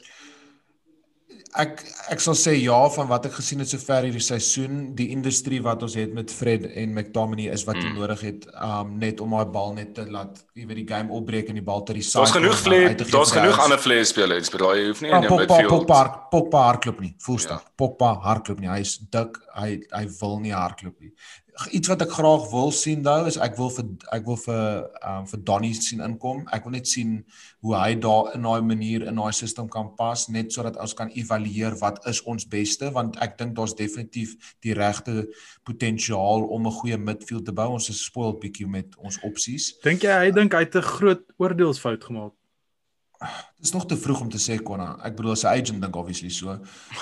Ek 1.55 1.79
ek 2.11 2.19
sal 2.19 2.35
sê 2.35 2.51
ja 2.61 2.75
van 2.89 3.07
wat 3.07 3.25
ek 3.25 3.31
gesien 3.39 3.59
het 3.63 3.69
sover 3.71 4.03
hierdie 4.03 4.19
seisoen, 4.21 4.93
die 4.95 5.07
industrie 5.13 5.61
wat 5.63 5.81
ons 5.83 5.95
het 5.95 6.11
met 6.13 6.31
Fred 6.31 6.65
en 6.75 6.93
McTominay 6.93 7.47
is 7.53 7.63
wat 7.65 7.75
jy 7.79 7.87
Mm. 7.89 7.95
nodig 7.99 8.21
het 8.21 8.47
um 8.61 8.97
net 8.99 9.21
om 9.21 9.31
daai 9.31 9.45
bal 9.45 9.73
net 9.73 9.93
te 9.95 10.05
laat 10.11 10.43
jy 10.55 10.65
weet 10.67 10.75
die 10.81 10.87
game 10.95 11.09
opbreek 11.11 11.47
en 11.49 11.55
die 11.55 11.63
bal 11.63 11.83
te 11.83 11.93
recycle. 11.93 12.25
Daar's 12.25 12.35
genoeg 12.35 12.59
gee 12.63 12.95
daar's 13.11 13.31
genoeg 13.31 13.59
ander 13.63 13.79
vlei 13.79 14.03
spelers, 14.05 14.51
maar 14.51 14.75
jy 14.75 14.87
hoef 14.87 15.01
nie 15.01 15.09
Ja, 15.09 15.17
in 15.17 15.23
jou 15.23 15.39
midfield. 15.39 15.69
Pogba 15.69 16.27
Pogba 16.31 16.63
hardloop 16.67 16.99
nie. 16.99 17.15
Volstap. 17.19 17.61
Ja. 17.63 17.71
Pogba 17.77 18.13
hardloop 18.21 18.59
nie. 18.59 18.69
Hy's 18.69 18.97
dik. 19.09 19.37
Hy 19.55 19.79
hy 19.91 20.05
wil 20.19 20.39
nie 20.39 20.51
hardloop 20.51 20.99
nie. 20.99 21.13
Iets 21.73 21.89
wat 21.89 22.03
ek 22.05 22.11
graag 22.13 22.43
wil 22.51 22.69
sien 22.75 23.01
nou 23.01 23.25
is 23.25 23.39
ek 23.41 23.55
wil 23.57 23.71
vir 23.73 23.87
ek 24.13 24.27
wil 24.29 24.37
vir 24.37 24.85
um 25.09 25.25
vir 25.31 25.41
Donny 25.47 25.71
sien 25.73 26.03
inkom. 26.05 26.43
Ek 26.53 26.67
wil 26.67 26.75
net 26.75 26.89
sien 26.89 27.15
hoe 27.65 27.73
hy 27.73 27.95
daar 28.03 28.29
in 28.37 28.45
daai 28.45 28.61
manier 28.61 29.07
in 29.09 29.17
daai 29.17 29.33
stelsel 29.33 29.69
kan 29.73 29.89
pas 29.97 30.27
net 30.29 30.53
sodat 30.53 30.77
ons 30.77 30.93
kan 30.97 31.09
evalueer 31.17 31.79
wat 31.81 31.97
is 32.11 32.21
ons 32.29 32.45
beste 32.45 32.91
want 32.93 33.17
ek 33.25 33.39
dink 33.41 33.55
daar's 33.57 33.73
definitief 33.77 34.35
die 34.61 34.77
regte 34.77 35.25
potensiaal 35.65 36.45
om 36.45 36.67
'n 36.67 36.77
goeie 36.79 36.97
midfield 36.97 37.45
te 37.45 37.51
bou. 37.53 37.71
Ons 37.73 37.89
is 37.89 38.05
spoiled 38.05 38.39
bietjie 38.39 38.67
met 38.67 38.93
ons 38.97 39.17
opsies. 39.23 39.73
Dink 39.83 40.03
jy 40.03 40.13
hy 40.13 40.31
dink 40.31 40.53
hy 40.53 40.61
het 40.61 40.75
'n 40.75 40.81
groot 40.81 41.25
oordeelsfout 41.37 42.03
gemaak? 42.03 42.33
Dis 43.57 43.71
nog 43.73 43.85
te 43.85 43.97
vroeg 43.97 44.19
om 44.21 44.29
te 44.29 44.37
sê 44.37 44.59
Konna. 44.63 44.91
Ek 45.07 45.15
bedoel 45.17 45.35
sy 45.39 45.49
agent 45.49 45.81
dink 45.81 45.95
obviously 45.97 46.29
so. 46.33 46.57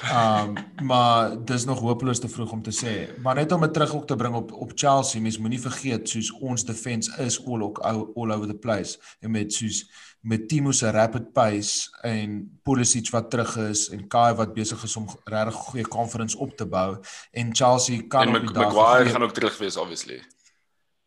Um 0.08 0.56
maar 0.90 1.36
dis 1.46 1.66
nog 1.68 1.84
hopeloos 1.84 2.22
te 2.24 2.32
vroeg 2.32 2.54
om 2.56 2.64
te 2.64 2.74
sê. 2.76 2.96
Maar 3.22 3.42
net 3.42 3.52
om 3.52 3.62
dit 3.66 3.74
terug 3.76 3.96
ook 3.96 4.08
te 4.08 4.16
bring 4.16 4.36
op 4.36 4.54
op 4.54 4.72
Chelsea, 4.76 5.22
mens 5.22 5.38
moenie 5.38 5.62
vergeet 5.62 6.10
soos 6.10 6.32
ons 6.40 6.64
defense 6.66 7.12
is 7.24 7.40
all 7.46 7.68
all 7.84 8.32
over 8.32 8.48
the 8.48 8.58
place 8.58 9.00
en 9.20 9.32
met 9.36 9.54
soos 9.54 9.84
met 10.26 10.48
Timo 10.50 10.72
se 10.72 10.90
rapid 10.90 11.34
pace 11.34 11.90
en 12.02 12.60
Pulisic 12.64 13.12
wat 13.14 13.30
terug 13.30 13.58
is 13.58 13.90
en 13.90 14.08
Kai 14.08 14.34
wat 14.34 14.54
besig 14.56 14.84
is 14.84 14.96
om 14.98 15.06
regtig 15.24 15.60
goeie 15.68 15.88
confidence 15.88 16.38
op 16.38 16.56
te 16.58 16.66
bou 16.66 16.98
en 17.32 17.56
Chelsea 17.56 18.08
kan 18.08 18.28
En 18.28 18.36
op 18.36 18.48
die 18.48 18.56
dag 18.56 18.74
Maguire 18.74 19.10
gaan 19.10 19.24
ook 19.24 19.34
terug 19.34 19.58
wees 19.58 19.78
obviously. 19.78 20.24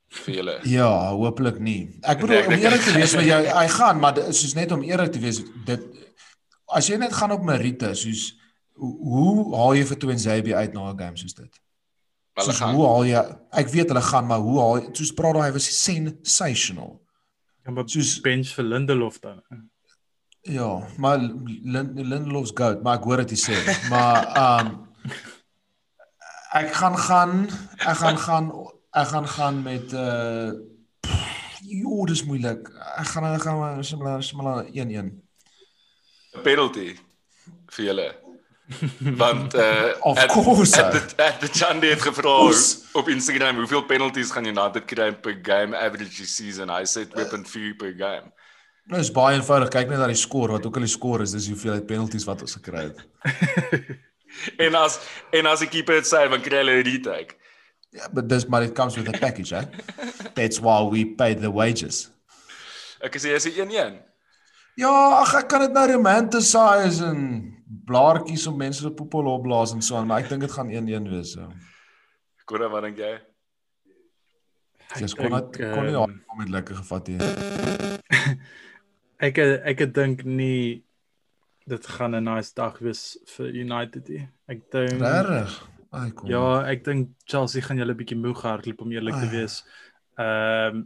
Vir 0.09 0.35
julle. 0.35 0.55
Ja, 0.65 1.11
hopelik 1.13 1.59
nie. 1.61 1.99
Ek 2.03 2.21
bedoel 2.23 2.47
om 2.47 2.53
eerlik 2.57 2.81
te 2.83 2.93
wees 2.97 3.13
met 3.17 3.27
jou, 3.29 3.41
hy 3.61 3.67
gaan, 3.69 3.99
maar 4.01 4.17
soos 4.33 4.55
net 4.55 4.73
om 4.73 4.83
eerlik 4.83 5.13
te 5.13 5.21
wees, 5.21 5.43
dit 5.69 5.83
as 6.73 6.87
jy 6.89 6.97
net 6.97 7.13
gaan 7.13 7.33
op 7.33 7.43
Merite, 7.45 7.95
soos 7.95 8.35
Hoe, 8.79 8.95
hoe 9.11 9.57
haal 9.59 9.75
jy 9.75 9.85
vir 9.91 9.99
Twinzabi 9.99 10.53
uit 10.55 10.73
na 10.75 10.93
'n 10.93 10.99
game 10.99 11.17
soos 11.19 11.35
dit? 11.35 11.51
Hulle 12.39 12.45
Soos, 12.47 12.59
gaan 12.61 12.75
hoe 12.77 12.87
haal 12.87 13.05
jy 13.05 13.23
ek 13.59 13.69
weet 13.75 13.89
hulle 13.91 14.03
gaan 14.07 14.27
maar 14.27 14.39
hoe 14.39 14.59
haal 14.61 14.77
jy 14.79 14.91
soos 14.95 15.11
praat 15.13 15.35
hy 15.43 15.51
was 15.53 15.67
sensational. 15.83 17.01
Ja, 17.67 17.73
maar 17.75 17.89
Soos- 17.91 18.21
bench 18.23 18.55
vir 18.55 18.65
Lindelof 18.65 19.19
dan. 19.21 19.43
Ja, 20.47 20.87
maar 20.97 21.19
Lin- 21.19 21.93
Lindelof's 21.99 22.53
goat, 22.55 22.83
maar 22.83 22.99
ek 22.99 23.05
hoor 23.05 23.17
dit 23.27 23.31
hy 23.35 23.37
sê. 23.37 23.57
Maar 23.91 24.31
um 24.61 24.87
ek 26.55 26.71
gaan 26.79 26.97
gaan 26.99 27.49
ek 27.83 27.97
gaan 27.99 28.19
gaan 28.29 28.47
ek 29.03 29.09
gaan 29.15 29.29
gaan 29.29 29.63
met 29.63 29.93
uh 29.93 30.51
Jo, 31.69 32.05
dis 32.09 32.23
moeilik. 32.25 32.69
Ek 32.97 33.09
gaan 33.13 33.25
ek 33.35 33.43
gaan 33.45 33.59
maar 33.59 33.85
similar 33.85 34.23
similar 34.23 34.65
1-1. 34.73 35.11
'n 36.39 36.43
penalty 36.43 36.95
vir 37.75 37.85
julle. 37.85 38.09
Want 39.23 39.55
uh 39.55 39.93
Of 40.05 40.19
at- 40.19 40.31
course, 40.33 40.77
at 40.83 40.93
the, 40.93 41.23
at 41.25 41.41
the 41.41 41.49
Chandy 41.49 41.89
het 41.89 42.03
gevra 42.03 42.35
op 43.01 43.09
Instagram 43.09 43.57
hoeveel 43.57 43.83
penalties 43.89 44.31
gaan 44.31 44.47
United 44.47 44.85
kry 44.85 45.13
per 45.13 45.39
game 45.43 45.77
average 45.77 46.17
this 46.21 46.37
season. 46.37 46.69
Hy 46.69 46.85
sê 46.85 47.05
2.4 47.09 47.77
per 47.79 47.93
game. 47.97 48.33
Nou 48.89 49.01
is 49.01 49.11
baie 49.13 49.37
eenvoudig. 49.37 49.69
Kyk 49.69 49.89
net 49.89 49.99
na 50.01 50.07
die 50.09 50.17
skoor, 50.17 50.49
wat 50.57 50.65
ook 50.67 50.77
al 50.81 50.85
die 50.87 50.93
skoor 50.97 51.21
is, 51.25 51.33
dis 51.37 51.49
hoeveel 51.53 51.83
penalties 51.85 52.25
wat 52.25 52.41
ons 52.43 52.55
gekry 52.61 52.89
het. 52.91 53.01
En 54.61 54.75
as 54.77 54.99
en 55.33 55.47
as 55.49 55.61
die 55.65 55.69
keeper 55.73 55.97
dit 55.99 56.07
sê, 56.07 56.21
dan 56.29 56.41
kry 56.45 56.59
hulle 56.61 56.75
'n 56.79 56.85
retake. 56.87 57.35
Ja, 57.99 58.07
but 58.15 58.29
dis 58.31 58.47
maar 58.47 58.63
it 58.63 58.75
comes 58.75 58.97
with 58.97 59.09
a 59.11 59.19
package, 59.19 59.53
eh? 59.53 59.65
That's 60.35 60.61
why 60.61 60.87
we 60.87 61.07
pay 61.07 61.35
the 61.35 61.51
wages. 61.51 62.11
Ek 63.03 63.19
sê 63.19 63.35
jy 63.35 63.41
sê 63.43 63.51
1-1. 63.59 63.99
Ja, 64.79 64.91
ag 65.19 65.33
ek 65.41 65.49
kan 65.51 65.65
dit 65.65 65.75
nou 65.75 65.87
romanticize 65.91 67.03
en 67.07 67.23
blaartjies 67.89 68.47
om 68.47 68.59
mense 68.59 68.85
op 68.87 68.95
poepel 69.01 69.27
opblaas 69.33 69.73
en 69.75 69.83
so 69.83 69.99
aan, 69.99 70.07
maar 70.07 70.23
ek 70.23 70.31
dink 70.31 70.47
dit 70.47 70.55
gaan 70.55 70.71
1-1 70.71 71.09
wees. 71.11 71.33
So. 71.35 71.49
Kora 72.49 72.69
wat 72.71 72.87
dink 72.87 73.03
jy? 73.03 73.17
Dis 74.97 75.17
kon 75.19 75.35
dit 75.35 75.59
dink, 75.59 75.75
kon 75.75 75.89
nie 75.89 75.97
ehm, 75.99 76.15
daar 76.15 76.39
met 76.39 76.55
lekker 76.55 76.79
gevat 76.83 77.13
hier. 77.13 77.27
Ek 79.19 79.35
ek 79.43 79.75
ek 79.75 79.81
dink 79.91 80.21
nie 80.23 80.87
dit 81.67 81.87
gaan 81.99 82.15
'n 82.15 82.23
nice 82.23 82.55
dag 82.55 82.79
wees 82.79 83.19
vir 83.35 83.51
United 83.51 84.07
nie. 84.09 84.29
Ek 84.47 84.63
dink 84.71 85.03
Regtig? 85.03 85.59
Ai 85.99 86.11
kom. 86.15 86.31
Ja, 86.31 86.63
ek 86.71 86.85
dink 86.87 87.15
Chelsea 87.27 87.63
gaan 87.65 87.81
julle 87.81 87.95
bietjie 87.99 88.19
moeg 88.19 88.43
hardloop 88.47 88.83
om 88.85 88.93
eerlik 88.95 89.19
te 89.19 89.27
Ai. 89.27 89.33
wees. 89.35 89.63
Ehm 90.19 90.85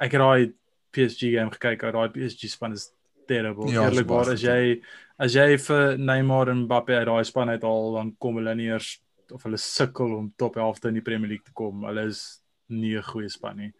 ek 0.00 0.14
het 0.16 0.22
daai 0.22 0.52
PSG 0.96 1.34
game 1.36 1.52
gekyk, 1.54 1.84
daai 1.92 2.08
PSG 2.14 2.48
span 2.50 2.72
is 2.72 2.88
terrible. 3.28 3.70
Ja, 3.70 3.84
Eerlikwaar 3.86 4.32
as 4.32 4.42
jy 4.42 4.80
as 5.20 5.34
jy 5.36 5.56
vir 5.60 5.98
Neymar 6.00 6.48
en 6.50 6.64
Mbappe 6.64 6.96
uit 6.96 7.06
daai 7.06 7.24
span 7.28 7.52
uithaal, 7.52 7.92
dan 7.98 8.14
kom 8.18 8.40
hulle 8.40 8.54
nie 8.56 8.70
eers 8.72 8.94
of 9.30 9.44
hulle 9.46 9.60
sukkel 9.60 10.16
om 10.16 10.32
top 10.40 10.56
11 10.56 10.88
in 10.90 10.96
die 10.98 11.04
Premier 11.06 11.28
League 11.28 11.44
te 11.46 11.52
kom. 11.54 11.84
Hulle 11.86 12.08
is 12.08 12.40
nie 12.68 12.96
'n 12.96 13.02
goeie 13.02 13.28
span 13.30 13.56
nie. 13.56 13.72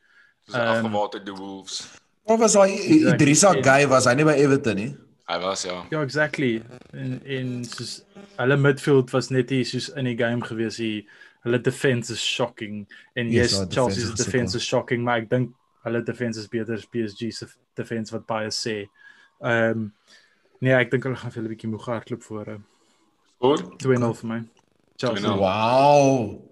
Dis 0.47 0.55
Ehm, 0.55 0.85
afgewaterde 0.87 1.35
Wolves. 1.37 1.99
Wat 2.26 2.39
was 2.39 2.53
daai 2.53 2.70
Exactly. 2.74 3.12
Idrissa 3.14 3.55
Gueye 3.62 3.89
was 3.89 4.05
hy 4.07 4.14
nie 4.14 4.24
by 4.24 4.37
Everton 4.37 4.76
nie? 4.76 4.97
Hy 5.31 5.39
was 5.39 5.62
ja. 5.62 5.87
Ja, 5.91 6.03
exactly. 6.03 6.62
En 6.91 7.20
en 7.24 7.64
soos 7.64 8.01
hulle 8.37 8.57
midfield 8.57 9.11
was 9.14 9.31
net 9.31 9.51
nie 9.55 9.64
soos 9.64 9.89
in 9.95 10.09
die 10.11 10.16
game 10.18 10.43
gewees 10.43 10.81
nie. 10.83 11.05
Hulle 11.45 11.61
defense 11.62 12.12
is 12.12 12.24
shocking 12.24 12.83
en 13.14 13.31
Yes, 13.31 13.51
yes, 13.51 13.59
hulle 13.59 13.70
Chelsea's 13.70 14.11
defense 14.11 14.20
is 14.20 14.24
defense 14.26 14.57
is 14.57 14.66
shocking, 14.66 15.05
maar 15.07 15.22
ek 15.22 15.31
dink 15.31 15.55
hulle 15.87 16.03
defense 16.05 16.41
is 16.41 16.51
beter 16.51 16.74
as 16.74 16.89
PSG 16.89 17.31
se 17.33 17.47
defense 17.78 18.12
wat 18.12 18.26
baie 18.26 18.51
sê. 18.55 18.83
Ehm 19.41 19.87
um, 19.87 19.87
nee, 20.61 20.74
ek 20.74 20.91
dink 20.91 21.07
hulle 21.07 21.16
gaan 21.16 21.33
vir 21.37 21.47
'n 21.47 21.53
bietjie 21.55 21.70
moeg 21.70 21.87
hardloop 21.89 22.26
voor 22.26 22.55
uh, 22.57 22.61
Goed. 23.41 23.62
2-0 23.81 24.16
vir 24.20 24.28
my. 24.28 24.41
Chelsea. 25.01 25.31
2-0. 25.31 25.39
Wow. 25.39 26.43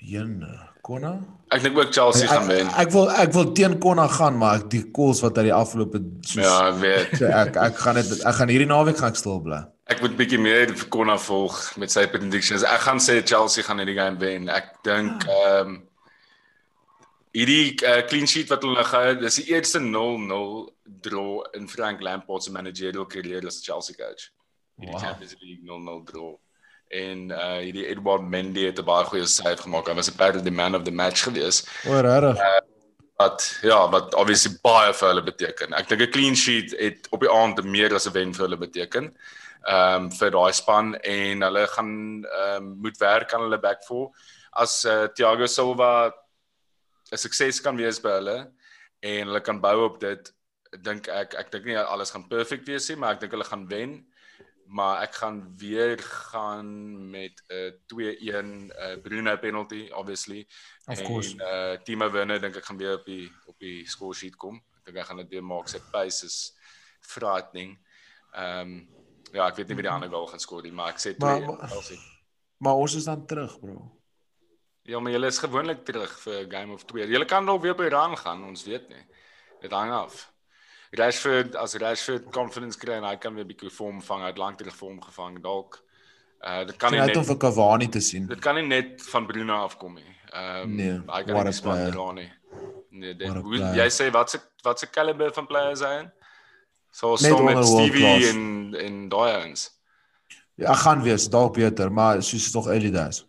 Jenne, 0.00 0.70
Konna? 0.80 1.18
Ek 1.54 1.62
dink 1.62 1.76
ook 1.78 1.92
Chelsea 1.94 2.26
gaan 2.26 2.48
wen. 2.50 2.66
Ek, 2.72 2.80
ek 2.86 2.90
wil 2.96 3.10
ek 3.14 3.32
wil 3.36 3.52
teen 3.54 3.76
Konna 3.82 4.08
gaan, 4.10 4.36
maar 4.40 4.58
ek- 4.58 4.70
die 4.72 4.82
calls 4.96 5.20
wat 5.22 5.36
hy 5.38 5.44
die 5.50 5.54
afgelope 5.54 6.00
soos 6.26 6.42
Ja, 6.42 6.54
ek 6.72 6.80
weet. 6.82 7.14
So 7.20 7.30
ek 7.30 7.56
ek 7.68 7.78
gaan 7.84 8.00
dit 8.00 8.12
ek 8.26 8.38
gaan 8.40 8.50
hierdie 8.50 8.70
naweek 8.70 8.98
gaan 8.98 9.14
ek 9.14 9.20
stil 9.20 9.40
bly. 9.44 9.60
Ek 9.92 10.00
moet 10.02 10.16
bietjie 10.18 10.40
meer 10.40 10.72
vir 10.74 10.88
Konna 10.90 11.14
volg 11.20 11.58
met 11.78 11.92
sy 11.92 12.06
predictions. 12.10 12.64
Ek 12.66 12.82
gaan 12.88 12.98
sê 13.04 13.20
Chelsea 13.22 13.62
gaan 13.66 13.78
hierdie 13.82 13.98
game 13.98 14.18
wen. 14.22 14.48
Ek 14.50 14.72
dink 14.86 15.26
ehm 15.28 15.74
um, 15.74 15.82
hierdie 17.34 17.74
uh, 17.82 18.00
clean 18.06 18.26
sheet 18.30 18.50
wat 18.52 18.62
hulle 18.62 18.84
gehad, 18.86 19.20
dis 19.22 19.40
die 19.42 19.48
eerste 19.54 19.80
0-0 19.82 20.70
draw 21.02 21.42
in 21.58 21.66
Frank 21.68 22.02
Lampard 22.06 22.42
se 22.46 22.52
managerial 22.54 23.06
carrière 23.10 23.46
as 23.50 23.60
Chelsea 23.62 23.96
coach. 23.98 24.30
Hierdie 24.78 24.94
wow. 24.94 25.02
Champions 25.02 25.34
League 25.42 25.62
0-0 25.66 26.04
draw. 26.10 26.34
En 26.94 27.30
uh 27.34 27.58
hierdie 27.58 27.88
Edward 27.90 28.22
Mendy 28.22 28.68
het 28.68 28.78
'n 28.78 28.86
baie 28.86 29.04
goeie 29.04 29.26
save 29.26 29.62
gemaak. 29.62 29.88
Hy 29.88 29.94
was 29.94 30.08
apparently 30.08 30.44
the 30.44 30.54
man 30.54 30.74
of 30.74 30.84
the 30.84 30.94
match 30.94 31.26
gewees. 31.26 31.64
O, 31.86 32.00
regtig? 32.00 32.38
wat 33.16 33.58
ja, 33.62 33.78
wat 33.90 34.14
obviously 34.14 34.56
baie 34.62 34.92
vir 34.92 35.08
hulle 35.08 35.22
beteken. 35.22 35.74
Ek 35.78 35.88
dink 35.88 36.02
'n 36.02 36.10
clean 36.10 36.36
sheet 36.36 36.74
het 36.78 37.06
op 37.10 37.20
die 37.20 37.30
aand 37.30 37.62
meer 37.64 37.94
as 37.94 38.06
'n 38.06 38.12
wen 38.12 38.34
vir 38.34 38.46
hulle 38.46 38.58
beteken. 38.58 39.14
Ehm 39.64 40.04
um, 40.04 40.10
vir 40.10 40.30
daai 40.30 40.52
span 40.52 40.94
en 40.94 41.42
hulle 41.42 41.66
gaan 41.66 42.24
ehm 42.24 42.56
um, 42.56 42.76
moet 42.82 42.98
werk 42.98 43.32
aan 43.32 43.46
hulle 43.46 43.58
back 43.58 43.84
four. 43.84 44.10
As 44.52 44.84
uh, 44.84 45.06
Thiago 45.14 45.46
Silva 45.46 46.12
'n 47.12 47.16
sukses 47.18 47.60
kan 47.62 47.76
wees 47.76 48.00
by 48.00 48.18
hulle 48.18 48.50
en 49.00 49.26
hulle 49.28 49.40
kan 49.40 49.60
bou 49.60 49.84
op 49.84 50.00
dit, 50.00 50.32
dink 50.82 51.08
ek 51.08 51.34
ek 51.34 51.50
dink 51.52 51.64
nie 51.64 51.78
alles 51.78 52.10
gaan 52.10 52.28
perfek 52.28 52.66
wees 52.66 52.88
nie, 52.88 52.96
maar 52.96 53.14
ek 53.14 53.20
dink 53.20 53.32
hulle 53.32 53.44
gaan 53.44 53.68
wen. 53.68 54.04
Maar 54.66 55.02
ek 55.02 55.14
gaan 55.14 55.54
weer 55.56 55.98
gaan 55.98 57.10
met 57.10 57.42
'n 57.48 57.54
uh, 57.54 57.72
2-1 57.86 58.46
uh, 58.68 59.00
Bruno 59.02 59.36
penalty 59.36 59.88
obviously. 59.92 60.48
Of 60.86 61.02
course. 61.02 61.36
En 61.36 61.72
uh 61.74 61.82
Timo 61.82 62.10
Werner 62.10 62.40
dink 62.40 62.56
ek 62.56 62.64
gaan 62.64 62.76
weer 62.78 62.94
op 62.98 63.04
die 63.04 63.30
op 63.46 63.58
die 63.58 63.88
score 63.88 64.14
sheet 64.14 64.36
kom. 64.36 64.56
Ek 64.78 64.84
dink 64.84 64.96
hy 64.96 65.04
gaan 65.04 65.16
dit 65.16 65.28
weer 65.28 65.44
maak. 65.44 65.68
Sy 65.68 65.78
pace 65.92 66.24
is 66.26 66.56
frightening. 67.00 67.78
Ehm 68.32 68.60
um, 68.60 68.88
ja, 69.32 69.46
ek 69.48 69.56
weet 69.56 69.68
nie 69.68 69.74
wie 69.76 69.82
die 69.86 69.90
ander 69.92 70.08
goal 70.10 70.26
gaan 70.26 70.40
skoor 70.40 70.62
nie, 70.62 70.72
maar 70.72 70.88
ek 70.94 70.98
sê 70.98 71.14
Maar- 71.18 71.40
2 71.40 71.46
maar- 71.46 71.68
Chelsea. 71.68 71.98
Maar 72.58 72.74
ons 72.74 72.94
is 72.94 73.04
dan 73.04 73.26
terug, 73.26 73.60
bro. 73.60 74.00
Ja, 74.82 75.00
maar 75.00 75.12
julle 75.12 75.26
is 75.26 75.38
gewoonlik 75.38 75.84
terug 75.84 76.18
vir 76.20 76.44
game 76.50 76.72
of 76.72 76.84
2. 76.84 77.06
Julle 77.08 77.24
kan 77.24 77.46
dalk 77.46 77.62
weer 77.62 77.74
by 77.74 77.88
run 77.88 78.16
gaan, 78.16 78.44
ons 78.44 78.64
weet 78.64 78.88
nie. 78.88 79.04
Dit 79.60 79.70
hang 79.72 79.92
af. 79.92 80.33
Rashford 80.98 81.56
as 81.56 81.74
Rashford 81.80 82.30
confidence 82.34 82.78
kry 82.78 82.98
en 82.98 83.06
hy 83.08 83.16
kan 83.20 83.34
weer 83.34 83.46
bietjie 83.48 83.72
vorm 83.72 84.00
vang, 84.04 84.22
hy 84.22 84.30
het 84.32 84.40
lank 84.40 84.58
terug 84.60 84.76
vorm 84.78 85.00
gevang 85.02 85.40
dalk. 85.42 85.80
Uh 86.44 86.64
dit 86.68 86.76
kan 86.80 86.92
nie 86.92 87.00
net 87.00 87.16
om 87.16 87.24
vir 87.24 87.38
Cavani 87.46 87.88
te 87.88 88.00
sien. 88.04 88.26
dit 88.30 88.40
kan 88.40 88.58
nie 88.58 88.66
net 88.66 89.02
van 89.10 89.26
Bruno 89.26 89.62
afkom 89.64 89.94
nie. 90.00 90.10
Ehm 90.32 90.62
um, 90.62 90.74
Nee, 90.76 90.98
hy 91.08 91.22
kan 91.28 91.44
nie 91.46 91.56
span 91.56 91.86
dra 91.90 92.10
nie. 92.12 92.30
Nee, 92.90 93.14
dit 93.18 93.28
hoe, 93.28 93.62
jy 93.78 93.88
sê 93.90 94.10
wat 94.14 94.30
se 94.30 94.40
wat 94.62 94.78
se 94.78 94.90
caliber 94.90 95.32
van 95.34 95.46
players 95.50 95.82
hy 95.82 95.94
in? 96.02 96.10
So 96.94 97.16
so 97.16 97.42
met 97.42 97.64
Stevie 97.66 98.28
en 98.30 98.74
en 98.78 99.08
daai 99.08 99.30
ouens. 99.32 99.70
Ja, 100.54 100.74
gaan 100.78 101.02
wees 101.02 101.26
dalk 101.28 101.56
beter, 101.56 101.90
maar 101.90 102.22
soos 102.22 102.50
tog 102.54 102.68
early 102.70 102.90
days. 102.94 103.24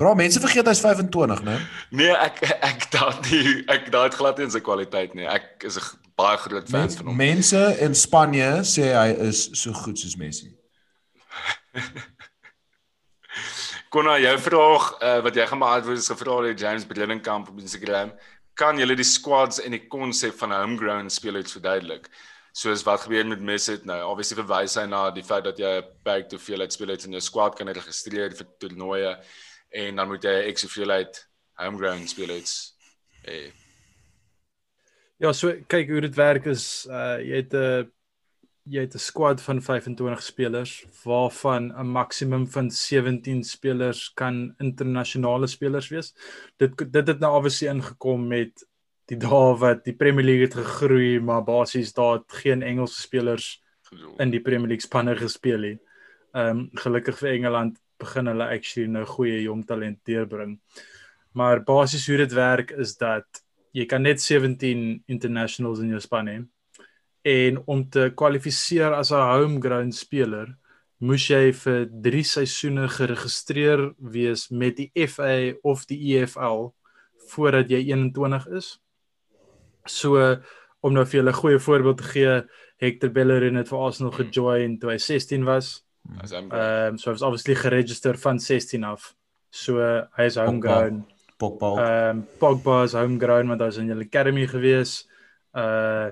Bro, 0.00 0.14
mense 0.16 0.40
vergeet 0.40 0.64
hy's 0.70 0.80
25, 0.80 1.42
né? 1.44 1.58
Nee, 1.92 2.12
ek 2.16 2.38
ek 2.64 2.86
daat 2.94 3.26
nie 3.28 3.58
ek 3.68 3.90
daat 3.92 4.14
glad 4.16 4.38
nie 4.40 4.46
in 4.48 4.52
sy 4.54 4.62
kwaliteit 4.64 5.12
nie. 5.18 5.26
Ek 5.28 5.60
is 5.68 5.76
'n 5.76 5.82
baie 6.16 6.38
groot 6.40 6.64
fan 6.70 6.80
Mens, 6.80 6.96
van 6.96 7.06
hom. 7.10 7.16
mense 7.16 7.60
in 7.84 7.94
Spanje 7.94 8.48
sê 8.64 8.94
hy 8.96 9.10
is 9.28 9.50
so 9.60 9.72
goed 9.76 10.00
soos 10.00 10.16
Messi. 10.16 10.48
Konna, 13.92 14.16
jou 14.22 14.38
vraag 14.38 14.84
uh, 15.02 15.20
wat 15.26 15.36
jy 15.36 15.46
gaan 15.50 15.60
beantwoord 15.60 15.98
is 15.98 16.08
gevra 16.08 16.38
deur 16.46 16.56
James 16.56 16.86
Bredenkamp 16.88 17.48
op 17.52 17.58
Instagram. 17.60 18.12
Kan 18.54 18.78
julle 18.80 18.96
die 18.96 19.04
squads 19.04 19.60
en 19.60 19.76
die 19.76 19.84
konsep 19.88 20.32
van 20.40 20.52
'n 20.52 20.62
homegrown 20.62 21.10
speelers 21.10 21.52
verduidelik? 21.52 22.08
Soos 22.56 22.82
wat 22.88 23.04
gebeur 23.04 23.26
met 23.26 23.40
Messi 23.40 23.76
nou? 23.84 24.00
Obviously 24.10 24.40
verwys 24.40 24.74
hy 24.80 24.86
na 24.86 25.10
die 25.10 25.22
feit 25.22 25.44
dat 25.44 25.58
jy 25.58 25.76
'n 25.76 25.84
beperkte 25.84 26.36
hoeveelheid 26.36 26.72
spelers 26.72 27.04
in 27.04 27.12
jou 27.12 27.20
squad 27.20 27.54
kan 27.56 27.68
registreer 27.68 28.32
vir 28.32 28.46
toernooie 28.58 29.18
en 29.70 29.96
dan 29.96 30.08
moet 30.08 30.24
jy 30.26 30.36
ek 30.50 30.60
hoeveelheid 30.64 31.22
homegrown 31.60 32.06
spelers 32.10 32.74
hê. 33.26 33.50
Ja, 35.20 35.32
so 35.36 35.52
kyk 35.68 35.90
hoe 35.92 36.00
dit 36.06 36.16
werk 36.16 36.46
is 36.50 36.86
uh 36.90 37.18
jy 37.20 37.42
het 37.42 37.54
'n 37.54 37.90
jy 38.70 38.84
het 38.86 38.94
'n 38.94 39.02
squad 39.02 39.40
van 39.40 39.60
25 39.62 40.22
spelers 40.22 40.84
waarvan 41.04 41.72
'n 41.72 41.86
maksimum 41.86 42.46
van 42.48 42.70
17 42.70 43.44
spelers 43.44 44.12
kan 44.14 44.54
internasionale 44.58 45.46
spelers 45.46 45.88
wees. 45.88 46.14
Dit 46.56 46.76
dit 46.92 47.06
het 47.06 47.18
nou 47.18 47.36
obviously 47.36 47.68
ingekom 47.68 48.28
met 48.28 48.66
die 49.06 49.18
dae 49.18 49.56
wat 49.58 49.84
die 49.84 49.96
Premier 49.96 50.24
League 50.24 50.46
het 50.46 50.54
gegroei, 50.54 51.20
maar 51.20 51.44
basies 51.44 51.92
daar 51.92 52.12
het 52.18 52.32
geen 52.32 52.62
Engelse 52.62 53.00
spelers 53.00 53.62
in 54.18 54.30
die 54.30 54.40
Premier 54.40 54.68
League 54.68 54.86
spanne 54.86 55.16
gespeel 55.16 55.58
nie. 55.58 55.78
Ehm 56.32 56.58
um, 56.58 56.70
gelukkig 56.74 57.18
vir 57.18 57.30
Engeland 57.30 57.78
begin 58.00 58.30
hulle 58.32 58.48
actually 58.48 58.88
nou 58.88 59.04
goeie 59.04 59.42
jong 59.42 59.64
talent 59.66 60.00
deurbring. 60.08 60.58
Maar 61.32 61.62
basies 61.64 62.06
hoe 62.08 62.16
dit 62.16 62.32
werk 62.32 62.70
is 62.70 62.96
dat 62.96 63.42
jy 63.72 63.86
kan 63.86 64.02
net 64.02 64.20
17 64.20 65.02
internationals 65.06 65.82
in 65.84 65.92
jou 65.94 66.00
span 66.02 66.26
hê 66.30 66.38
en 67.30 67.60
om 67.68 67.84
te 67.84 68.08
kwalifiseer 68.16 68.94
as 68.96 69.12
'n 69.12 69.20
homegrown 69.20 69.92
speler 69.92 70.56
moes 71.00 71.28
jy 71.28 71.52
vir 71.52 71.86
3 72.04 72.24
seisoene 72.24 72.88
geregistreer 72.88 73.94
wees 73.98 74.50
met 74.50 74.76
die 74.76 75.06
FA 75.06 75.52
of 75.62 75.86
die 75.86 76.16
EFL 76.16 76.72
voordat 77.30 77.70
jy 77.70 77.80
21 77.92 78.46
is. 78.48 78.78
So 79.86 80.40
om 80.80 80.92
nou 80.92 81.04
vir 81.04 81.20
julle 81.20 81.30
'n 81.30 81.40
goeie 81.42 81.58
voorbeeld 81.58 81.96
te 81.98 82.04
gee, 82.04 82.42
Hector 82.78 83.10
Bellerin 83.10 83.56
het 83.56 83.68
vir 83.68 83.78
Arsenal 83.78 84.12
gejoin 84.12 84.78
toe 84.78 84.90
hy 84.90 84.98
16 84.98 85.44
was. 85.44 85.84
As. 86.20 86.32
Ehm 86.32 86.50
um, 86.52 86.98
so 86.98 87.10
was 87.10 87.22
obviously 87.22 87.54
geregistreer 87.54 88.18
van 88.18 88.38
16 88.38 88.84
af. 88.84 89.14
So 89.50 89.78
hy 90.16 90.24
is 90.24 90.36
homegrown. 90.36 91.04
Pogba. 91.38 91.74
Ehm 91.78 92.18
um, 92.18 92.26
Pogba 92.38 92.82
is 92.84 92.92
homegrown 92.98 93.48
want 93.48 93.60
hy 93.60 93.66
was 93.66 93.80
in 93.82 93.90
die 93.90 94.06
academy 94.06 94.46
gewees. 94.46 95.08
Uh 95.54 96.10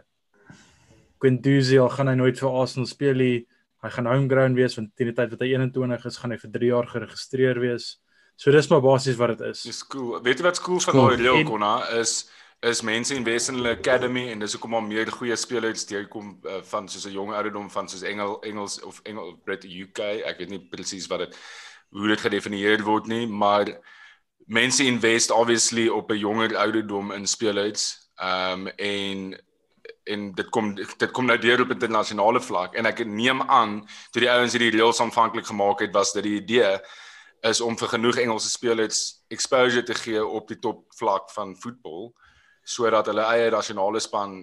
Guendouzi 1.19 1.79
al 1.83 1.91
gaan 1.91 2.09
hy 2.13 2.15
nooit 2.15 2.39
vir 2.39 2.53
Arsenal 2.61 2.87
speel 2.87 3.17
nie. 3.19 3.39
Hy 3.83 3.91
gaan 3.95 4.07
homegrown 4.07 4.55
wees 4.55 4.77
want 4.79 4.93
teen 4.95 5.11
die 5.11 5.17
tyd 5.17 5.33
wat 5.35 5.41
hy 5.43 5.49
21 5.55 6.05
is, 6.07 6.19
gaan 6.23 6.35
hy 6.35 6.39
vir 6.39 6.53
3 6.55 6.71
jaar 6.71 6.87
geregistreer 6.91 7.59
wees. 7.63 7.97
So 8.39 8.55
dis 8.55 8.69
maar 8.71 8.83
basies 8.85 9.19
wat 9.19 9.35
dit 9.35 9.49
is. 9.51 9.65
Dis 9.67 9.83
cool. 9.91 10.21
Weet 10.23 10.39
jy 10.39 10.47
wat 10.47 10.61
cool 10.63 10.79
van 10.85 10.95
daai 11.01 11.17
reël 11.19 11.41
En- 11.41 11.49
konna 11.49 11.73
is 11.99 12.29
is 12.61 12.83
mense 12.83 13.15
invest 13.15 13.49
in 13.49 13.55
hulle 13.55 13.77
academy 13.77 14.31
en 14.33 14.41
dis 14.43 14.53
hoekom 14.53 14.73
maar 14.75 14.83
meer 14.83 15.11
goeie 15.15 15.37
spelers 15.39 15.87
deurkom 15.87 16.33
uh, 16.43 16.59
van 16.71 16.89
soos 16.89 17.07
'n 17.07 17.15
jong 17.15 17.33
ouderdom 17.33 17.71
van 17.71 17.89
soos 17.89 18.03
Engel 18.03 18.41
Engels 18.43 18.81
of 18.83 19.01
Engel 19.05 19.37
Brit 19.45 19.65
UK. 19.65 19.99
Ek 20.27 20.39
weet 20.39 20.51
nie 20.51 20.69
presies 20.71 21.07
wat 21.07 21.19
dit 21.19 21.37
hoe 21.91 22.09
dit 22.09 22.21
gedefinieer 22.21 22.83
word 22.83 23.07
nie, 23.07 23.27
maar 23.27 23.71
mense 24.47 24.85
invest 24.85 25.31
obviously 25.31 25.89
op 25.89 26.11
'n 26.11 26.19
jonger 26.19 26.57
ouderdom 26.57 27.13
in 27.13 27.27
spelers. 27.27 28.11
Ehm 28.17 28.67
um, 28.67 28.69
en 28.77 29.39
en 30.05 30.33
dit 30.35 30.49
kom 30.49 30.75
dit 30.75 31.11
kom 31.11 31.27
nou 31.27 31.39
deur 31.39 31.61
op 31.61 31.71
internasionale 31.71 32.41
vlak 32.41 32.75
en 32.75 32.87
ek 32.87 33.05
neem 33.07 33.43
aan 33.43 33.87
toe 34.11 34.23
die 34.25 34.31
ouens 34.31 34.53
hierdie 34.53 34.73
reëls 34.75 35.01
aanvanklik 35.01 35.47
gemaak 35.47 35.81
het 35.81 35.93
was 35.93 36.13
dit 36.13 36.25
die 36.25 36.41
idee 36.41 36.79
is 37.41 37.61
om 37.61 37.77
vir 37.79 37.89
genoeg 37.89 38.17
Engelse 38.17 38.51
spelers 38.51 39.23
exposure 39.29 39.83
te 39.83 39.95
gee 39.95 40.25
op 40.27 40.49
die 40.49 40.59
top 40.59 40.87
vlak 40.97 41.31
van 41.31 41.57
voetbal 41.57 42.15
sodat 42.69 43.09
hulle 43.11 43.25
eie 43.33 43.51
nasionale 43.53 44.01
span 44.05 44.39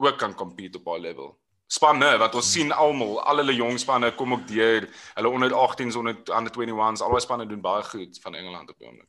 ook 0.00 0.18
kan 0.18 0.34
compete 0.34 0.78
op 0.78 0.86
daai 0.90 1.00
level. 1.10 1.32
Spanne 1.70 2.16
wat 2.18 2.34
ons 2.38 2.48
sien 2.52 2.72
almal, 2.72 3.20
al 3.30 3.42
hulle 3.42 3.54
jong 3.54 3.78
spanne 3.78 4.10
kom 4.18 4.34
ook 4.34 4.46
deur. 4.48 4.86
Hulle 5.18 5.30
onder 5.30 5.54
18s, 5.54 5.98
onder 5.98 6.18
under 6.36 6.54
21s, 6.54 7.02
al 7.04 7.14
daai 7.14 7.24
spanne 7.26 7.46
doen 7.50 7.62
baie 7.62 7.82
goed 7.86 8.18
van 8.22 8.38
Engeland 8.38 8.70
op 8.70 8.78
die 8.78 8.88
oomblik. 8.88 9.08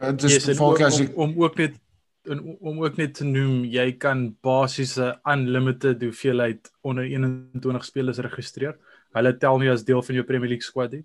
Dit 0.00 0.28
Yes, 0.30 0.48
is 0.48 0.58
volk 0.58 0.80
ook, 0.80 0.86
as 0.88 0.98
om, 0.98 1.06
jy 1.06 1.12
om 1.14 1.34
ook 1.44 1.56
net 1.60 1.80
en 2.24 2.40
om 2.60 2.78
ook 2.80 2.96
net 2.96 3.18
te 3.18 3.24
noem, 3.28 3.64
jy 3.68 3.90
kan 4.00 4.30
basiese 4.44 5.10
unlimited 5.28 6.00
hoeveelheid 6.02 6.70
onder 6.80 7.04
21 7.04 7.84
spelers 7.84 8.20
registreer. 8.24 8.78
Hulle 9.12 9.34
tel 9.36 9.60
nie 9.60 9.68
as 9.72 9.84
deel 9.84 10.00
van 10.02 10.16
jou 10.18 10.24
Premier 10.24 10.54
League 10.54 10.64
squad 10.64 10.96
nie. 10.96 11.04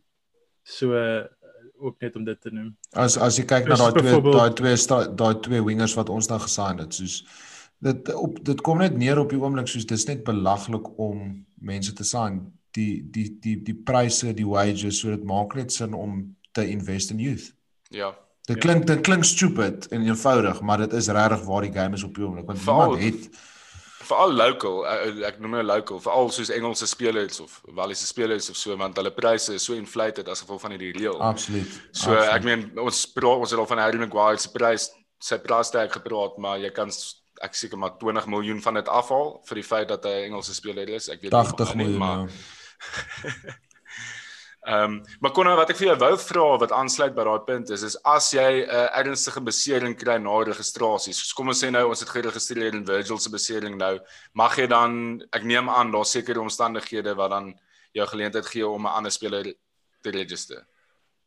So 0.63 0.95
ook 1.79 1.99
net 2.01 2.15
om 2.15 2.23
dit 2.27 2.41
te 2.41 2.51
noem. 2.53 2.73
as 2.91 3.17
as 3.17 3.37
jy 3.39 3.45
kyk 3.49 3.67
na 3.67 3.75
Soos 3.75 3.93
daai 3.93 4.01
twee 4.01 4.33
daai 4.33 4.53
twee 4.53 5.15
daai 5.15 5.39
twee 5.45 5.63
wingers 5.65 5.95
wat 5.97 6.09
ons 6.09 6.29
nou 6.31 6.39
gesign 6.43 6.81
het, 6.83 6.93
soos 6.93 7.23
dit 7.79 8.13
op 8.13 8.39
dit 8.45 8.61
kom 8.61 8.81
net 8.83 8.97
neer 8.97 9.19
op 9.19 9.31
die 9.31 9.39
oomblik 9.39 9.67
soos 9.71 9.87
dis 9.87 10.07
net 10.07 10.23
belaglik 10.27 10.87
om 10.99 11.45
mense 11.55 11.93
te 11.95 12.07
sign. 12.07 12.41
Die 12.77 13.01
die 13.11 13.29
die 13.41 13.55
die 13.65 13.75
pryse, 13.75 14.33
die 14.35 14.47
wages, 14.47 14.99
so 15.01 15.09
dit 15.09 15.23
maak 15.23 15.55
net 15.57 15.73
sin 15.73 15.95
om 15.97 16.19
te 16.53 16.67
invest 16.69 17.11
in 17.15 17.21
youth. 17.23 17.53
Ja. 17.89 18.11
Dit 18.49 18.61
klink 18.63 18.85
dit 18.89 19.01
klink 19.05 19.23
stupid 19.23 19.87
en 19.93 20.05
eenvoudig, 20.05 20.61
maar 20.61 20.77
dit 20.85 20.93
is 20.93 21.07
regtig 21.13 21.45
waar 21.45 21.65
die 21.65 21.73
game 21.73 21.97
is 21.97 22.03
op 22.03 22.15
die 22.15 22.25
oomblik 22.25 22.45
want 22.49 22.65
niemand 22.65 23.01
het 23.03 23.29
Veral 23.99 24.31
local, 24.31 24.85
uh, 24.87 25.27
ek 25.27 25.41
noem 25.43 25.57
nou 25.57 25.63
local, 25.67 25.99
veral 25.99 26.29
soos 26.31 26.49
Engelse 26.55 26.87
spelers 26.87 27.41
of 27.43 27.57
Walliese 27.75 28.07
spelers 28.07 28.49
of 28.49 28.57
so 28.57 28.75
want 28.79 28.97
hulle 28.97 29.11
pryse 29.11 29.53
is 29.53 29.65
so 29.67 29.75
inflated 29.75 30.29
as 30.31 30.43
gevolg 30.43 30.61
van 30.63 30.71
hierdie 30.75 30.93
reël. 30.95 31.19
absoluut. 31.19 31.79
So 31.91 32.15
ek 32.15 32.47
meen 32.47 32.69
ons 32.79 33.05
praat 33.15 33.43
ons 33.43 33.51
het 33.51 33.59
al 33.59 33.67
van 33.67 33.83
Harry 33.83 33.99
Maguire 33.99 34.39
se 34.39 34.53
prys 34.55 34.89
sy 35.19 35.37
prystag 35.43 35.91
gepraat, 35.91 36.37
maar 36.39 36.61
jy 36.63 36.71
kan 36.71 36.93
ek 37.43 37.55
seker 37.55 37.79
maar 37.79 37.97
20 37.99 38.27
miljoen 38.31 38.61
van 38.63 38.79
dit 38.79 38.87
afhaal 38.87 39.33
vir 39.47 39.59
die 39.59 39.67
feit 39.67 39.87
dat 39.91 40.05
hy 40.07 40.15
'n 40.15 40.31
Engelse 40.31 40.55
speler 40.55 40.89
is. 40.89 41.09
Ek 41.09 41.21
weet 41.21 41.31
nie 41.31 41.39
80 41.39 41.67
van 41.67 41.77
nie, 41.77 41.85
miljoen. 41.85 41.99
maar 41.99 42.19
ja. 42.27 43.57
Ehm 44.69 44.83
um, 44.83 45.03
maar 45.19 45.31
kon 45.33 45.47
wat 45.57 45.71
ek 45.73 45.79
vir 45.79 45.87
jou 45.87 45.95
wou 45.97 46.11
vra 46.21 46.43
wat 46.61 46.73
aansluit 46.77 47.13
by 47.17 47.23
daai 47.25 47.45
punt 47.45 47.71
is 47.73 47.83
is 47.87 47.95
as 48.05 48.27
jy 48.35 48.49
'n 48.61 48.69
uh, 48.69 48.89
ernstige 49.01 49.41
besering 49.41 49.95
kry 49.97 50.17
na 50.21 50.35
registrasie. 50.45 51.13
So 51.13 51.33
kom 51.35 51.47
ons 51.49 51.63
sê 51.63 51.71
nou 51.71 51.87
ons 51.89 51.99
het 51.99 52.09
geregistreer 52.09 52.75
in 52.77 52.85
Virgil 52.85 53.17
se 53.17 53.31
besering 53.33 53.77
nou, 53.77 53.97
mag 54.33 54.57
jy 54.59 54.67
dan 54.67 55.23
ek 55.33 55.43
neem 55.43 55.69
aan 55.69 55.89
daar 55.91 56.05
sekere 56.05 56.41
omstandighede 56.41 57.15
wat 57.15 57.31
dan 57.31 57.55
jou 57.97 58.05
geleentheid 58.05 58.45
gee 58.45 58.67
om 58.67 58.85
'n 58.85 58.93
ander 58.97 59.11
speler 59.11 59.53
te 60.03 60.11
register. 60.11 60.61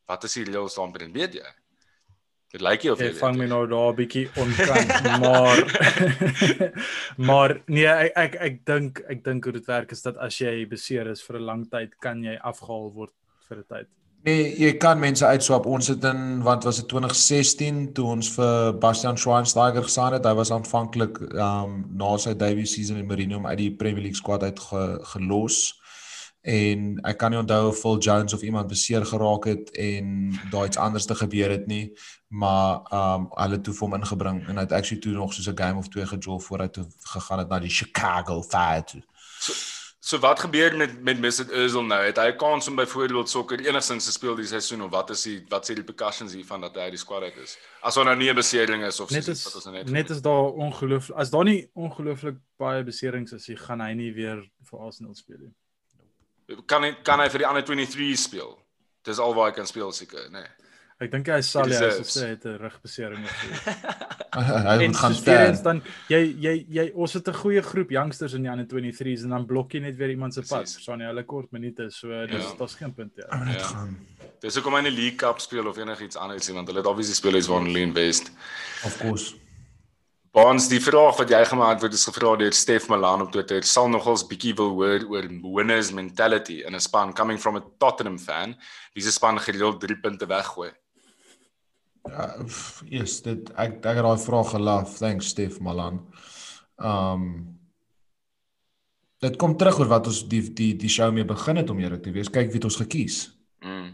Wat 0.06 0.24
is 0.24 0.34
die 0.34 0.44
reëls 0.44 0.76
daarin, 0.78 1.12
weet 1.12 1.34
jy? 1.34 1.50
Dit 2.52 2.60
lyk 2.60 2.82
jy 2.84 2.90
of 2.92 3.00
Jy 3.00 3.06
weet 3.06 3.18
vang 3.18 3.36
my 3.38 3.46
nou 3.46 3.66
daar 3.66 3.90
'n 3.90 3.96
bietjie 3.96 4.30
onkant, 4.36 4.90
maar 5.24 5.58
maar 7.28 7.62
nee, 7.66 7.86
ek 7.86 8.12
ek 8.14 8.34
ek 8.34 8.64
dink 8.66 9.02
ek 9.08 9.24
dink 9.24 9.44
hoe 9.44 9.52
dit 9.52 9.66
werk 9.66 9.90
is 9.90 10.02
dat 10.02 10.16
as 10.16 10.38
jy 10.38 10.64
beseer 10.68 11.10
is 11.10 11.22
vir 11.22 11.40
'n 11.40 11.44
lang 11.44 11.66
tyd, 11.70 11.98
kan 11.98 12.22
jy 12.22 12.38
afgehaal 12.38 12.92
word 12.92 13.12
vir 13.52 13.60
'n 13.60 13.68
tyd. 13.68 13.90
Nee, 14.22 14.54
jy 14.54 14.76
kan 14.78 15.00
mense 15.02 15.26
uitswap. 15.26 15.66
Ons 15.66 15.88
het 15.90 16.04
in 16.06 16.42
wat 16.46 16.64
was 16.64 16.76
dit 16.78 16.88
2016 16.88 17.92
toe 17.92 18.04
ons 18.06 18.28
vir 18.36 18.78
Bastian 18.78 19.18
Schweinsteiger 19.18 19.82
gesign 19.82 20.14
het. 20.14 20.26
Hy 20.26 20.34
was 20.38 20.52
aanvanklik 20.54 21.18
ehm 21.32 21.64
um, 21.64 21.72
na 21.98 22.16
sy 22.22 22.36
debut 22.38 22.70
season 22.70 23.00
in 23.02 23.08
Marino 23.10 23.40
om 23.40 23.46
uit 23.50 23.58
die 23.58 23.72
Premier 23.74 24.06
League 24.06 24.20
squad 24.20 24.42
uit 24.42 24.60
ge, 24.60 24.84
gelos. 25.14 25.58
En 26.42 27.00
ek 27.06 27.18
kan 27.18 27.34
nie 27.34 27.38
onthou 27.40 27.68
of 27.72 27.78
Phil 27.78 27.98
Jones 27.98 28.34
of 28.34 28.46
iemand 28.46 28.70
beseer 28.70 29.04
geraak 29.06 29.44
het 29.50 29.74
en 29.78 30.32
daar 30.54 30.70
iets 30.70 30.78
anders 30.78 31.06
te 31.06 31.14
gebeur 31.14 31.50
het 31.50 31.66
nie, 31.66 31.92
maar 32.28 32.80
ehm 32.90 33.26
um, 33.26 33.28
hulle 33.42 33.60
toe 33.60 33.74
vir 33.74 33.88
hom 33.88 34.00
ingebring 34.00 34.42
en 34.46 34.56
hy 34.56 34.68
het 34.68 34.78
actually 34.78 35.02
toe 35.02 35.18
nog 35.18 35.34
soos 35.34 35.50
'n 35.50 35.58
game 35.58 35.78
of 35.78 35.88
twee 35.88 36.06
gejol 36.06 36.40
voor 36.40 36.60
hy 36.60 36.68
toe 36.68 36.86
gegaan 37.14 37.38
het 37.38 37.48
na 37.48 37.58
die 37.58 37.76
Chicago 37.80 38.42
Fire 38.42 38.84
toe. 38.84 39.02
So, 39.38 39.52
so 40.02 40.18
wat 40.18 40.40
gebeur 40.40 40.76
met 40.76 41.02
met 41.02 41.20
Mesut 41.20 41.50
Özil 41.50 41.84
nou? 41.86 42.00
Het 42.02 42.16
hy 42.18 42.26
'n 42.32 42.36
kans 42.36 42.68
om 42.68 42.76
byvoorbeeld 42.76 43.28
sokker 43.28 43.60
enigstens 43.60 44.04
te 44.04 44.12
speel 44.12 44.34
die 44.34 44.46
seisoen 44.46 44.82
of 44.82 44.90
wat 44.90 45.10
is 45.10 45.22
die 45.22 45.44
wat 45.48 45.64
sê 45.64 45.74
die 45.74 45.82
repercussions 45.82 46.32
hiervan 46.32 46.60
dat 46.60 46.74
hy 46.74 46.80
uit 46.80 46.90
die 46.90 46.98
squad 46.98 47.22
uit 47.22 47.36
is? 47.36 47.58
As 47.80 47.94
daar 47.94 48.04
nou 48.04 48.16
nie 48.16 48.30
'n 48.30 48.34
besering 48.34 48.84
is 48.84 49.00
of 49.00 49.10
Net 49.10 49.28
is 49.28 49.44
wat 49.44 49.54
ons 49.54 49.64
nou 49.64 49.76
net 49.76 49.90
net 49.90 50.10
is 50.10 50.20
daar 50.20 50.52
ongelooflik 50.52 51.18
as 51.18 51.30
daar 51.30 51.44
nie 51.44 51.70
ongelooflik 51.74 52.36
baie 52.56 52.82
beserings 52.82 53.32
is, 53.32 53.48
nie, 53.48 53.56
gaan 53.56 53.80
hy 53.80 53.92
nie 53.92 54.12
weer 54.12 54.42
vir 54.70 54.78
Arsenal 54.80 55.14
speel 55.14 55.38
nie. 55.38 55.54
kan 56.66 56.82
hy 56.82 56.96
kan 57.02 57.20
hy 57.20 57.28
vir 57.28 57.38
die 57.38 57.46
ander 57.46 57.62
23 57.62 58.18
speel. 58.18 58.58
Dis 59.02 59.18
al 59.18 59.34
waar 59.34 59.50
hy 59.50 59.54
kan 59.54 59.66
speel 59.66 59.92
seker, 59.92 60.30
nê. 60.30 60.40
Nee. 60.40 60.61
Ek 61.02 61.10
dink 61.10 61.26
hy 61.32 61.40
sal 61.42 61.66
ja, 61.66 61.80
Reserves. 61.80 62.14
hy 62.22 62.28
het 62.36 62.44
'n 62.46 62.58
rugbesering 62.62 63.24
of 63.24 63.32
so. 63.40 63.70
hy 64.68 64.86
moet 64.86 64.96
gaan 64.96 65.12
eens 65.12 65.22
ter. 65.24 65.56
dan 65.62 65.82
jy 66.08 66.20
jy 66.44 66.52
jy 66.68 66.84
ons 66.94 67.12
het 67.18 67.28
'n 67.28 67.34
goeie 67.42 67.62
groep 67.62 67.90
youngsters 67.90 68.34
in 68.38 68.42
die 68.46 68.50
ander 68.50 68.66
23s 68.66 69.24
en 69.24 69.30
dan 69.30 69.46
blok 69.46 69.72
jy 69.74 69.80
net 69.80 69.96
weer 69.96 70.10
iemand 70.14 70.34
se 70.34 70.40
pad. 70.42 70.62
Precies. 70.62 70.74
Verstaan 70.78 71.00
jy? 71.00 71.06
Hulle 71.06 71.24
kort 71.24 71.50
minute, 71.52 71.90
so 71.90 72.08
dis 72.26 72.42
Ja. 72.44 72.54
daar's 72.58 72.74
geen 72.74 72.94
punt 72.94 73.12
ja. 73.16 73.26
Ou 73.36 73.44
net 73.44 73.58
Ja. 73.60 73.66
gaan. 73.66 73.96
Dis 74.40 74.54
hoekom 74.54 74.72
hy 74.74 74.78
in 74.78 74.94
die 74.94 75.00
League 75.02 75.16
Cup 75.18 75.40
speel 75.40 75.66
of 75.66 75.76
enigiets 75.78 76.16
anders 76.16 76.46
nie 76.48 76.54
want 76.56 76.68
hulle 76.68 76.78
het 76.80 76.86
obviously 76.86 77.14
spelers 77.14 77.46
waarna 77.48 77.66
hulle 77.66 77.80
invest. 77.80 78.30
Of 78.84 78.98
course. 78.98 79.34
Baans 80.32 80.68
die 80.68 80.80
vraag 80.80 81.18
wat 81.18 81.28
jy 81.28 81.44
gemaak 81.44 81.82
het 81.82 81.92
is 81.92 82.06
gevra 82.08 82.36
deur 82.36 82.52
Stef 82.52 82.88
Malan 82.88 83.20
op 83.20 83.32
Twitter 83.32 83.62
sal 83.62 83.88
nogals 83.88 84.22
bietjie 84.26 84.54
wil 84.56 84.70
hoor 84.70 85.00
oor 85.10 85.26
winners 85.58 85.92
mentality 85.92 86.62
in 86.66 86.74
'n 86.74 86.80
span 86.80 87.12
coming 87.12 87.38
from 87.38 87.56
a 87.56 87.62
Tottenham 87.78 88.18
fan 88.18 88.56
wie 88.94 89.02
se 89.02 89.10
span 89.12 89.38
gereeld 89.38 89.80
3 89.80 89.96
punte 90.00 90.26
weggooi. 90.26 90.70
Ja, 92.08 92.28
f- 92.48 92.82
yes, 92.90 93.20
dit 93.22 93.50
ek 93.54 93.78
ek 93.84 93.98
het 94.00 94.04
daai 94.06 94.18
vraag 94.18 94.50
gelaf. 94.56 94.98
Thanks 94.98 95.32
Stef 95.34 95.60
Malan. 95.60 96.00
Um 96.78 97.58
Dit 99.22 99.36
kom 99.38 99.52
terug 99.54 99.78
oor 99.78 99.86
wat 99.86 100.08
ons 100.10 100.24
die 100.26 100.42
die 100.50 100.72
die 100.74 100.88
show 100.90 101.06
mee 101.14 101.24
begin 101.24 101.60
het 101.60 101.70
om 101.70 101.78
eerlik 101.78 102.02
te 102.02 102.10
wees. 102.10 102.30
Kyk 102.30 102.48
wie 102.50 102.58
het 102.58 102.64
ons 102.66 102.80
gekies. 102.80 103.18
Mm. 103.62 103.92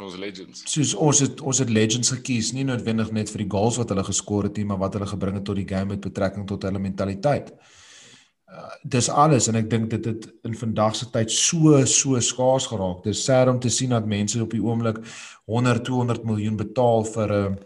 Ons 0.00 0.16
legends. 0.16 0.62
Soos 0.72 0.94
ons 0.96 1.20
het 1.22 1.40
ons 1.44 1.58
het 1.62 1.70
legends 1.70 2.10
gekies, 2.16 2.50
nie 2.56 2.64
noodwendig 2.64 3.12
net 3.12 3.30
vir 3.30 3.44
die 3.44 3.50
goals 3.52 3.76
wat 3.78 3.92
hulle 3.92 4.02
geskor 4.08 4.48
het 4.48 4.56
nie, 4.56 4.64
maar 4.66 4.80
wat 4.80 4.96
hulle 4.96 5.06
gebring 5.06 5.36
het 5.38 5.44
tot 5.46 5.60
die 5.60 5.68
game 5.68 5.92
met 5.92 6.00
betrekking 6.02 6.46
tot 6.48 6.64
hulle 6.66 6.80
mentaliteit. 6.82 7.52
Uh, 8.50 8.66
dis 8.82 9.06
alles 9.08 9.46
en 9.46 9.54
ek 9.54 9.68
dink 9.70 9.90
dit 9.92 10.06
het 10.10 10.24
in 10.42 10.56
vandag 10.58 10.96
se 10.98 11.06
tyd 11.14 11.30
so 11.30 11.78
so 11.86 12.18
skaars 12.18 12.66
geraak. 12.66 13.04
Dis 13.04 13.22
sad 13.24 13.48
om 13.48 13.60
te 13.62 13.70
sien 13.70 13.94
dat 13.94 14.08
mense 14.10 14.40
op 14.42 14.50
die 14.50 14.62
oomblik 14.62 14.98
100 15.46 15.84
200 15.86 16.24
miljoen 16.26 16.56
betaal 16.58 17.04
vir 17.12 17.32
'n 17.36 17.58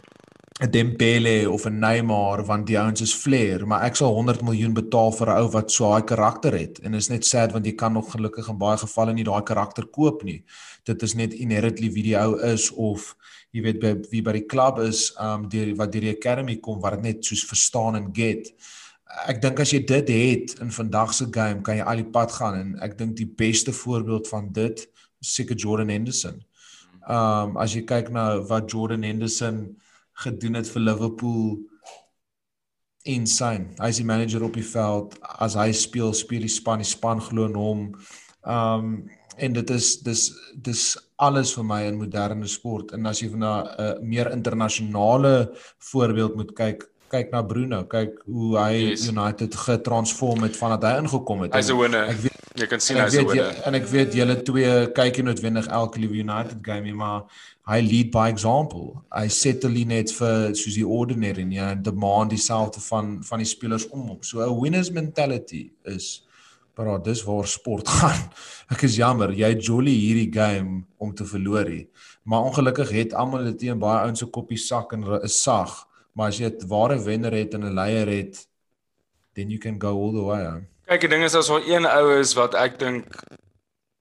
'n 0.62 0.70
Dembele 0.70 1.51
of 1.51 1.65
'n 1.66 1.78
Neymar 1.78 2.44
want 2.47 2.66
die 2.66 2.78
ouens 2.78 3.01
is 3.01 3.15
flair, 3.15 3.66
maar 3.66 3.82
ek 3.82 3.97
sal 3.97 4.15
100 4.15 4.43
miljoen 4.43 4.73
betaal 4.73 5.11
vir 5.12 5.28
'n 5.31 5.39
ou 5.43 5.48
wat 5.51 5.70
so 5.70 5.89
daai 5.89 6.05
karakter 6.05 6.52
het. 6.52 6.78
En 6.78 6.94
is 6.94 7.09
net 7.09 7.24
sad 7.24 7.52
want 7.52 7.66
jy 7.66 7.74
kan 7.74 7.93
nog 7.93 8.11
gelukkig 8.12 8.48
in 8.48 8.59
baie 8.59 8.77
gevalle 8.77 9.12
nie 9.15 9.24
daai 9.24 9.43
karakter 9.43 9.86
koop 9.86 10.23
nie. 10.23 10.44
Dit 10.85 11.02
is 11.02 11.15
net 11.15 11.32
inherently 11.32 11.90
wie 11.90 12.02
die 12.02 12.16
ou 12.16 12.39
is 12.52 12.70
of 12.70 13.16
jy 13.51 13.62
weet 13.62 13.81
by 13.81 13.94
wie 14.11 14.23
by 14.23 14.32
die 14.32 14.47
klub 14.47 14.78
is, 14.78 15.12
um 15.19 15.48
deur 15.48 15.74
wat 15.77 15.93
deur 15.93 16.01
die 16.01 16.16
academy 16.16 16.56
kom 16.56 16.81
wat 16.81 16.93
dit 16.93 17.02
net 17.02 17.24
soos 17.24 17.44
verstaan 17.44 17.97
en 17.97 18.11
get. 18.12 18.52
Ek 19.30 19.40
dink 19.42 19.60
as 19.60 19.72
jy 19.72 19.80
dit 19.86 20.10
het 20.10 20.56
in 20.62 20.72
vandag 20.74 21.14
se 21.14 21.26
game 21.30 21.62
kan 21.62 21.78
jy 21.78 21.84
al 21.86 22.02
die 22.02 22.10
pad 22.16 22.32
gaan 22.32 22.58
en 22.58 22.74
ek 22.84 22.98
dink 22.98 23.16
die 23.16 23.28
beste 23.28 23.72
voorbeeld 23.72 24.28
van 24.28 24.50
dit 24.52 24.84
is 25.22 25.34
seker 25.38 25.56
Jordan 25.56 25.92
Henderson. 25.92 26.42
Ehm 27.08 27.54
um, 27.54 27.56
as 27.60 27.74
jy 27.76 27.84
kyk 27.88 28.10
na 28.10 28.40
wat 28.48 28.70
Jordan 28.72 29.04
Henderson 29.04 29.64
gedoen 30.24 30.60
het 30.60 30.68
vir 30.70 30.82
Liverpool 30.82 31.58
insane. 33.04 33.74
Hy 33.80 33.90
is 33.92 34.00
die 34.00 34.08
manager 34.08 34.44
op 34.46 34.54
die 34.56 34.64
veld. 34.64 35.18
As 35.44 35.56
hy 35.58 35.70
speel, 35.76 36.14
speel 36.16 36.46
die 36.46 36.52
span, 36.52 36.80
die 36.80 36.88
span 36.88 37.20
glo 37.20 37.50
in 37.50 37.58
hom. 37.58 37.84
Ehm 38.44 38.88
um, 38.94 38.96
en 39.34 39.50
dit 39.50 39.70
is 39.74 39.96
dis 40.06 40.28
dis 40.62 40.82
alles 41.18 41.52
vir 41.56 41.64
my 41.66 41.80
in 41.88 41.96
moderne 41.98 42.46
sport. 42.46 42.92
En 42.94 43.06
as 43.10 43.18
jy 43.22 43.32
van 43.32 43.42
'n 43.42 43.66
uh, 43.82 43.94
meer 44.00 44.30
internasionale 44.30 45.50
voorbeeld 45.90 46.36
moet 46.36 46.52
kyk, 46.54 46.84
kyk 47.14 47.32
na 47.34 47.42
Bruno, 47.46 47.82
kyk 47.90 48.20
hoe 48.26 48.52
hy 48.58 48.76
yes. 48.90 49.08
United 49.12 49.54
getransform 49.64 50.46
het 50.46 50.58
vandat 50.58 50.86
hy 50.88 50.94
ingekom 51.04 51.44
het. 51.46 51.56
Hy's 51.56 51.70
'n 51.70 51.78
winner. 51.78 52.10
Ek 52.10 52.20
weet 52.26 52.60
jy 52.62 52.68
kan 52.70 52.80
sien 52.80 53.00
hy's 53.00 53.16
'n 53.18 53.26
winner. 53.30 53.62
En 53.66 53.74
ek 53.74 53.86
weet 53.90 54.14
julle 54.14 54.36
twee 54.42 54.74
kyk 54.98 55.16
nie 55.18 55.26
noodwendig 55.30 55.66
elke 55.66 55.98
Liverpool 55.98 56.26
United 56.26 56.58
game 56.62 56.84
nie, 56.90 56.94
maar 56.94 57.24
hy 57.66 57.80
lead 57.80 58.10
by 58.10 58.28
example. 58.28 59.02
Hy 59.10 59.28
settle 59.28 59.84
net 59.84 60.12
vir 60.12 60.54
soos 60.54 60.74
die 60.74 60.86
ordinary 60.86 61.44
nie 61.44 61.58
en 61.62 61.82
demand 61.82 62.30
dieselfde 62.30 62.80
van 62.90 63.22
van 63.22 63.38
die 63.38 63.48
spelers 63.48 63.88
om 63.88 64.08
hom. 64.08 64.22
So 64.22 64.42
'n 64.42 64.60
winners 64.60 64.90
mentality 64.90 65.70
is 65.84 66.24
maar 66.76 67.02
dis 67.02 67.22
waar 67.22 67.46
sport 67.46 67.88
gaan. 67.98 68.30
Ek 68.68 68.82
is 68.82 68.96
jammer, 68.96 69.32
jy 69.32 69.52
jolly 69.60 69.94
hierdie 69.94 70.30
game 70.32 70.84
om 70.98 71.14
te 71.14 71.24
verloor 71.24 71.66
hier. 71.70 71.86
Maar 72.24 72.48
ongelukkig 72.50 72.90
het 72.90 73.14
almal 73.14 73.44
dit 73.44 73.58
teen 73.58 73.78
baie 73.78 74.00
ouens 74.06 74.18
se 74.18 74.26
koppie 74.26 74.58
sak 74.58 74.92
en 74.92 75.04
is 75.22 75.42
sag. 75.42 75.84
Maar 76.14 76.30
as 76.30 76.38
jy 76.38 76.50
'n 76.50 76.68
ware 76.68 76.98
wenner 77.02 77.32
het 77.32 77.54
en 77.54 77.64
'n 77.64 77.74
leier 77.74 78.08
het, 78.08 78.46
then 79.34 79.50
you 79.50 79.58
can 79.58 79.80
go 79.80 79.90
all 79.98 80.12
the 80.12 80.22
way. 80.22 80.46
On. 80.46 80.66
Kyk, 80.86 81.00
die 81.00 81.08
ding 81.08 81.24
is 81.24 81.34
as 81.34 81.48
daar 81.48 81.66
een 81.66 81.86
ou 81.86 82.18
is 82.18 82.34
wat 82.34 82.54
ek 82.54 82.78
dink 82.78 83.22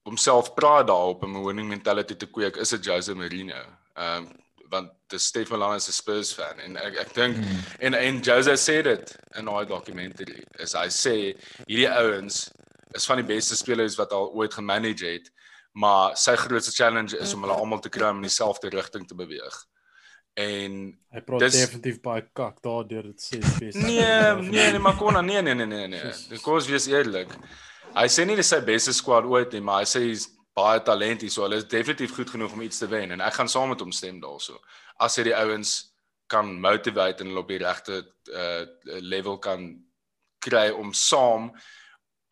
homself 0.04 0.54
praat 0.54 0.86
daarop 0.86 1.22
om 1.22 1.36
'n 1.36 1.44
winning 1.44 1.68
mentality 1.68 2.14
te 2.14 2.26
kweek, 2.26 2.56
is 2.56 2.70
dit 2.70 2.84
Jose 2.84 3.14
Mourinho. 3.14 3.62
Ehm 3.94 4.24
um, 4.24 4.28
want 4.70 4.90
die 5.06 5.18
Stefan 5.18 5.58
Lana 5.58 5.74
is 5.74 5.88
'n 5.88 5.92
Spurs 5.92 6.32
fan 6.32 6.58
en 6.58 6.76
ek 6.76 6.94
ek 6.94 7.14
dink 7.14 7.36
mm. 7.36 7.58
en 7.78 7.94
en 7.94 8.20
Jose 8.20 8.56
sê 8.56 8.82
dit 8.82 9.16
in 9.38 9.44
daai 9.44 9.66
dokumentary. 9.66 10.42
Is 10.58 10.72
hy 10.72 10.88
sê 10.88 11.14
hierdie 11.66 11.90
ouens 11.90 12.50
is 12.94 13.06
van 13.06 13.16
die 13.16 13.34
beste 13.34 13.56
spelers 13.56 13.96
wat 13.98 14.12
al 14.12 14.30
ooit 14.32 14.54
gemanage 14.54 15.06
het, 15.06 15.30
maar 15.72 16.16
sy 16.16 16.36
grootste 16.36 16.72
challenge 16.72 17.18
is 17.18 17.34
om 17.34 17.42
hulle 17.42 17.56
almal 17.58 17.80
te 17.80 17.88
kry 17.88 18.10
om 18.10 18.22
in 18.22 18.28
dieselfde 18.28 18.70
rigting 18.70 19.06
te 19.08 19.14
beweeg. 19.14 19.56
En 20.34 20.78
hy 21.14 21.20
praat 21.22 21.44
dis, 21.44 21.56
definitief 21.60 22.00
baie 22.02 22.24
kak 22.34 22.58
daardeur 22.64 23.06
dit 23.12 23.22
sê 23.22 23.38
beste. 23.38 23.78
Nee, 23.78 24.34
nee, 24.42 24.70
nee, 24.74 24.80
maar 24.82 24.96
kon 24.98 25.14
nee 25.24 25.42
nee 25.42 25.54
nee 25.54 25.66
nee 25.66 25.86
nee. 25.92 26.14
Dis 26.30 26.42
kos 26.42 26.66
wees 26.66 26.88
eerlik. 26.90 27.30
Hy 27.94 28.06
sê 28.10 28.24
nie 28.26 28.34
dis 28.38 28.50
sy 28.50 28.58
beste 28.66 28.92
squad 28.96 29.28
ooit 29.30 29.54
nie, 29.54 29.62
maar 29.62 29.84
hy 29.84 29.86
sê 29.86 30.02
hy's 30.08 30.26
baie 30.54 30.82
talent 30.86 31.22
hier, 31.22 31.30
so 31.30 31.46
hulle 31.46 31.58
is 31.62 31.68
definitief 31.70 32.14
goed 32.14 32.30
genoeg 32.30 32.52
om 32.54 32.62
iets 32.66 32.82
te 32.82 32.88
wen 32.90 33.14
en 33.14 33.22
ek 33.22 33.38
gaan 33.38 33.50
saam 33.50 33.70
met 33.70 33.82
hom 33.82 33.94
stem 33.94 34.20
daaroor. 34.22 34.58
As 35.02 35.18
hy 35.18 35.28
die 35.30 35.36
ouens 35.38 35.74
kan 36.30 36.50
motivate 36.62 37.22
en 37.22 37.30
hulle 37.30 37.42
op 37.42 37.50
die 37.50 37.62
regte 37.62 38.02
uh 38.34 38.64
level 39.02 39.38
kan 39.38 39.68
kry 40.42 40.70
om 40.74 40.92
saam 40.96 41.50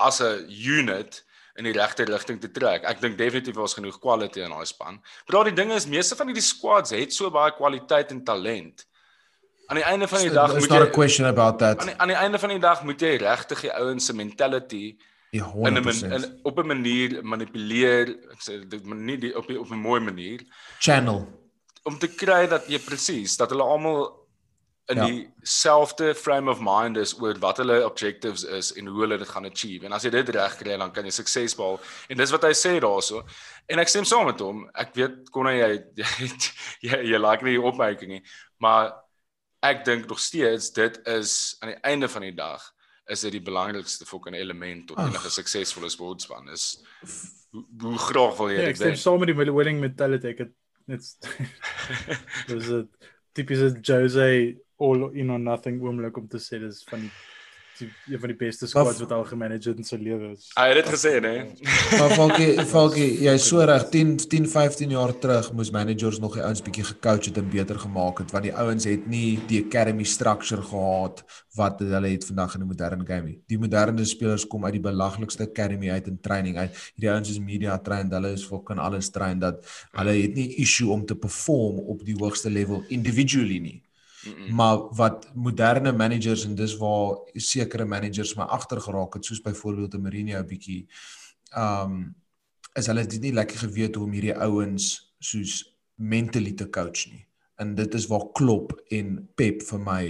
as 0.02 0.20
'n 0.22 0.46
unit 0.50 1.22
in 1.56 1.64
die 1.64 1.74
regte 1.76 2.04
rigting 2.08 2.40
te 2.40 2.50
trek. 2.50 2.86
Ek 2.88 3.00
dink 3.00 3.18
definitief 3.18 3.58
was 3.60 3.74
genoeg 3.74 3.98
quality 4.00 4.40
in 4.40 4.54
daai 4.54 4.66
span. 4.66 5.00
Maar 5.28 5.50
die 5.50 5.56
ding 5.58 5.72
is 5.72 5.86
meeste 5.86 6.16
van 6.16 6.30
hierdie 6.30 6.44
squads 6.44 6.90
het 6.90 7.12
so 7.12 7.30
baie 7.30 7.52
kwaliteit 7.56 8.10
en 8.10 8.24
talent. 8.24 8.86
Aan 9.66 9.80
die 9.80 9.86
einde 9.88 10.08
van 10.08 10.20
die 10.20 10.32
dag 10.32 10.52
moet 10.52 10.68
jy 10.68 10.78
not 10.78 10.88
a 10.88 10.90
question 10.90 11.26
about 11.26 11.58
that. 11.58 11.80
Aan 11.80 11.92
die, 11.92 11.96
aan 11.96 12.08
die 12.08 12.20
einde 12.24 12.38
van 12.38 12.54
die 12.56 12.62
dag 12.62 12.82
moet 12.84 13.00
jy 13.00 13.16
regtig 13.22 13.66
die 13.68 13.72
ouens 13.72 14.06
se 14.06 14.16
mentality 14.16 14.96
Ja, 15.32 15.46
100%. 15.48 16.12
in 16.12 16.20
'n 16.20 16.40
op 16.42 16.58
'n 16.58 16.66
manier 16.66 17.24
manipuleer, 17.24 18.08
ek 18.32 18.40
sê 18.44 18.68
dit 18.68 18.84
nie 18.84 19.16
die, 19.16 19.36
op 19.36 19.46
die, 19.46 19.60
op 19.60 19.70
'n 19.70 19.80
mooi 19.80 20.00
manier 20.00 20.44
channel 20.78 21.40
om 21.82 21.98
te 21.98 22.08
kry 22.08 22.46
dat 22.50 22.68
jy 22.70 22.78
presies 22.82 23.36
dat 23.36 23.50
hulle 23.50 23.66
almal 23.66 24.21
in 24.90 24.96
ja. 24.96 25.06
dieselfde 25.06 26.14
frame 26.14 26.50
of 26.50 26.58
mind 26.60 26.96
is 26.96 27.14
oor 27.20 27.38
wat 27.38 27.56
hulle 27.62 27.84
objectives 27.86 28.42
is 28.44 28.72
en 28.76 28.86
hoe 28.90 29.04
hulle 29.04 29.18
dit 29.18 29.28
gaan 29.28 29.46
achieve. 29.46 29.86
En 29.86 29.92
as 29.92 30.02
jy 30.02 30.10
dit 30.10 30.32
reg 30.34 30.56
kry, 30.58 30.76
dan 30.78 30.90
kan 30.92 31.06
jy 31.06 31.14
sukses 31.14 31.54
behaal. 31.56 31.78
En 32.10 32.18
dis 32.18 32.34
wat 32.34 32.48
hy 32.48 32.52
sê 32.56 32.74
daaroor. 32.82 33.22
En 33.70 33.82
ek 33.82 33.92
stem 33.92 34.08
saam 34.08 34.26
met 34.28 34.42
hom. 34.42 34.64
Ek 34.74 34.90
weet 34.98 35.30
kon 35.34 35.46
hy 35.46 35.54
jy 35.60 35.70
jy, 36.02 36.30
jy, 36.88 37.00
jy 37.12 37.22
like 37.22 37.46
nie 37.46 37.60
opmerking 37.60 38.16
nie, 38.16 38.22
maar 38.62 38.90
ek 39.62 39.84
dink 39.86 40.08
nog 40.10 40.20
steeds 40.20 40.72
dit 40.74 40.98
is 41.08 41.56
aan 41.60 41.72
die 41.72 41.82
einde 41.86 42.08
van 42.10 42.26
die 42.26 42.34
dag 42.34 42.64
is 43.10 43.22
dit 43.26 43.36
die 43.36 43.44
belangrikste 43.44 44.06
fucking 44.06 44.36
element 44.38 44.88
tot 44.90 44.98
enige 45.02 45.30
suksesvolle 45.30 45.90
sportspan 45.90 46.50
is 46.54 46.66
hoe, 47.54 47.64
hoe 47.84 47.98
graag 48.08 48.36
wil 48.38 48.50
jy 48.50 48.58
ja, 48.58 48.66
dit 48.66 48.74
ek 48.74 48.80
stem 48.80 48.98
saam 48.98 49.22
met 49.22 49.30
die 49.32 49.38
winning 49.38 49.80
mentality 49.82 50.32
ek 50.32 50.44
het 50.46 50.52
net 50.90 51.06
dis 52.50 52.70
'n 52.74 52.88
tipiese 53.36 53.70
Jose 53.80 54.28
all 54.88 55.10
in 55.14 55.30
or 55.30 55.40
nothing 55.40 55.80
oomblik 55.82 56.18
om 56.18 56.28
te 56.28 56.42
sê 56.42 56.60
dis 56.62 56.82
van 56.90 57.04
die 57.06 57.12
een 58.06 58.18
van 58.20 58.28
die 58.28 58.36
beste 58.36 58.66
squads 58.66 59.00
wat 59.00 59.12
al 59.12 59.24
gemanage 59.24 59.70
het 59.70 59.78
in 59.80 59.86
sy 59.86 59.96
lewe 60.00 60.32
is. 60.34 60.48
Hy 60.58 60.66
het 60.70 60.78
dit 60.80 60.88
gesê, 60.92 61.12
né? 61.24 61.32
Maar 61.98 62.14
Falkie, 62.18 62.48
Falkie, 62.68 63.06
jy 63.24 63.34
is 63.38 63.46
so 63.48 63.64
reg 63.68 63.86
10 63.92 64.14
10 64.32 64.48
15 64.52 64.92
jaar 64.94 65.14
terug 65.22 65.50
moes 65.56 65.72
managers 65.74 66.20
nog 66.22 66.36
die 66.38 66.44
ouens 66.44 66.62
bietjie 66.64 66.84
gecoach 66.90 67.30
het 67.30 67.40
en 67.40 67.48
beter 67.52 67.80
gemaak 67.82 68.22
het 68.22 68.34
want 68.34 68.48
die 68.48 68.54
ouens 68.64 68.86
het 68.88 69.06
nie 69.10 69.38
die 69.50 69.62
academy 69.64 70.06
structure 70.08 70.62
gehad 70.68 71.22
wat 71.56 71.80
hulle 71.84 72.12
het 72.14 72.26
vandag 72.28 72.56
in 72.56 72.64
die 72.64 72.70
moderne 72.70 73.06
game. 73.08 73.36
Die 73.48 73.60
moderne 73.60 74.04
spelers 74.08 74.46
kom 74.48 74.64
uit 74.64 74.76
die 74.78 74.84
belaglikste 74.84 75.48
academy 75.48 75.92
uit 75.92 76.08
in 76.08 76.20
training 76.20 76.58
uit. 76.58 76.76
Hierdie 76.94 77.12
ouens 77.12 77.32
is 77.32 77.40
media 77.40 77.78
trained, 77.78 78.12
hulle 78.16 78.34
is 78.36 78.44
fucking 78.48 78.80
alles 78.80 79.10
trained 79.12 79.44
dat 79.44 79.64
hulle 79.98 80.16
het 80.20 80.36
nie 80.36 80.50
issue 80.62 80.92
om 80.92 81.06
te 81.06 81.16
perform 81.16 81.80
op 81.92 82.04
die 82.04 82.16
hoogste 82.18 82.50
level 82.50 82.84
individually 82.88 83.60
nie. 83.60 83.80
Mm 84.26 84.32
-mm. 84.32 84.54
Maar 84.54 84.78
wat 84.94 85.30
moderne 85.34 85.92
managers 85.92 86.44
en 86.44 86.54
dis 86.54 86.76
waar 86.76 87.16
sekere 87.32 87.84
managers 87.84 88.34
my 88.34 88.42
agter 88.42 88.80
geraak 88.80 89.14
het 89.14 89.24
soos 89.24 89.40
byvoorbeeld 89.40 89.94
'n 89.94 90.00
Mourinho 90.00 90.44
bietjie 90.44 90.86
um 91.56 92.14
is 92.72 92.86
hulle 92.86 93.06
dit 93.06 93.20
nie 93.20 93.32
lekker 93.32 93.58
geweet 93.58 93.94
hoe 93.94 94.04
om 94.04 94.12
hierdie 94.12 94.36
ouens 94.36 95.14
soos 95.18 95.76
mentally 95.94 96.52
te 96.52 96.68
coach 96.70 97.06
nie. 97.10 97.26
En 97.60 97.74
dit 97.74 97.94
is 97.94 98.06
waar 98.06 98.30
Klopp 98.32 98.72
en 98.88 99.28
Pep 99.34 99.62
vir 99.62 99.80
my 99.80 100.04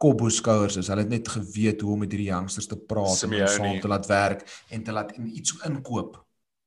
kop 0.00 0.20
op 0.20 0.32
skouers 0.32 0.76
is. 0.80 0.88
Hulle 0.88 1.04
het 1.04 1.12
net 1.12 1.28
geweet 1.28 1.80
hoe 1.80 1.92
om 1.92 2.02
met 2.04 2.12
hierdie 2.12 2.30
youngsters 2.30 2.66
te 2.66 2.76
praat 2.76 3.22
en 3.22 3.48
saam 3.48 3.80
te 3.80 3.88
laat 3.88 4.06
werk 4.06 4.44
en 4.68 4.82
te 4.82 4.92
laat 4.92 5.12
iets 5.16 5.54
inkoop. 5.68 6.16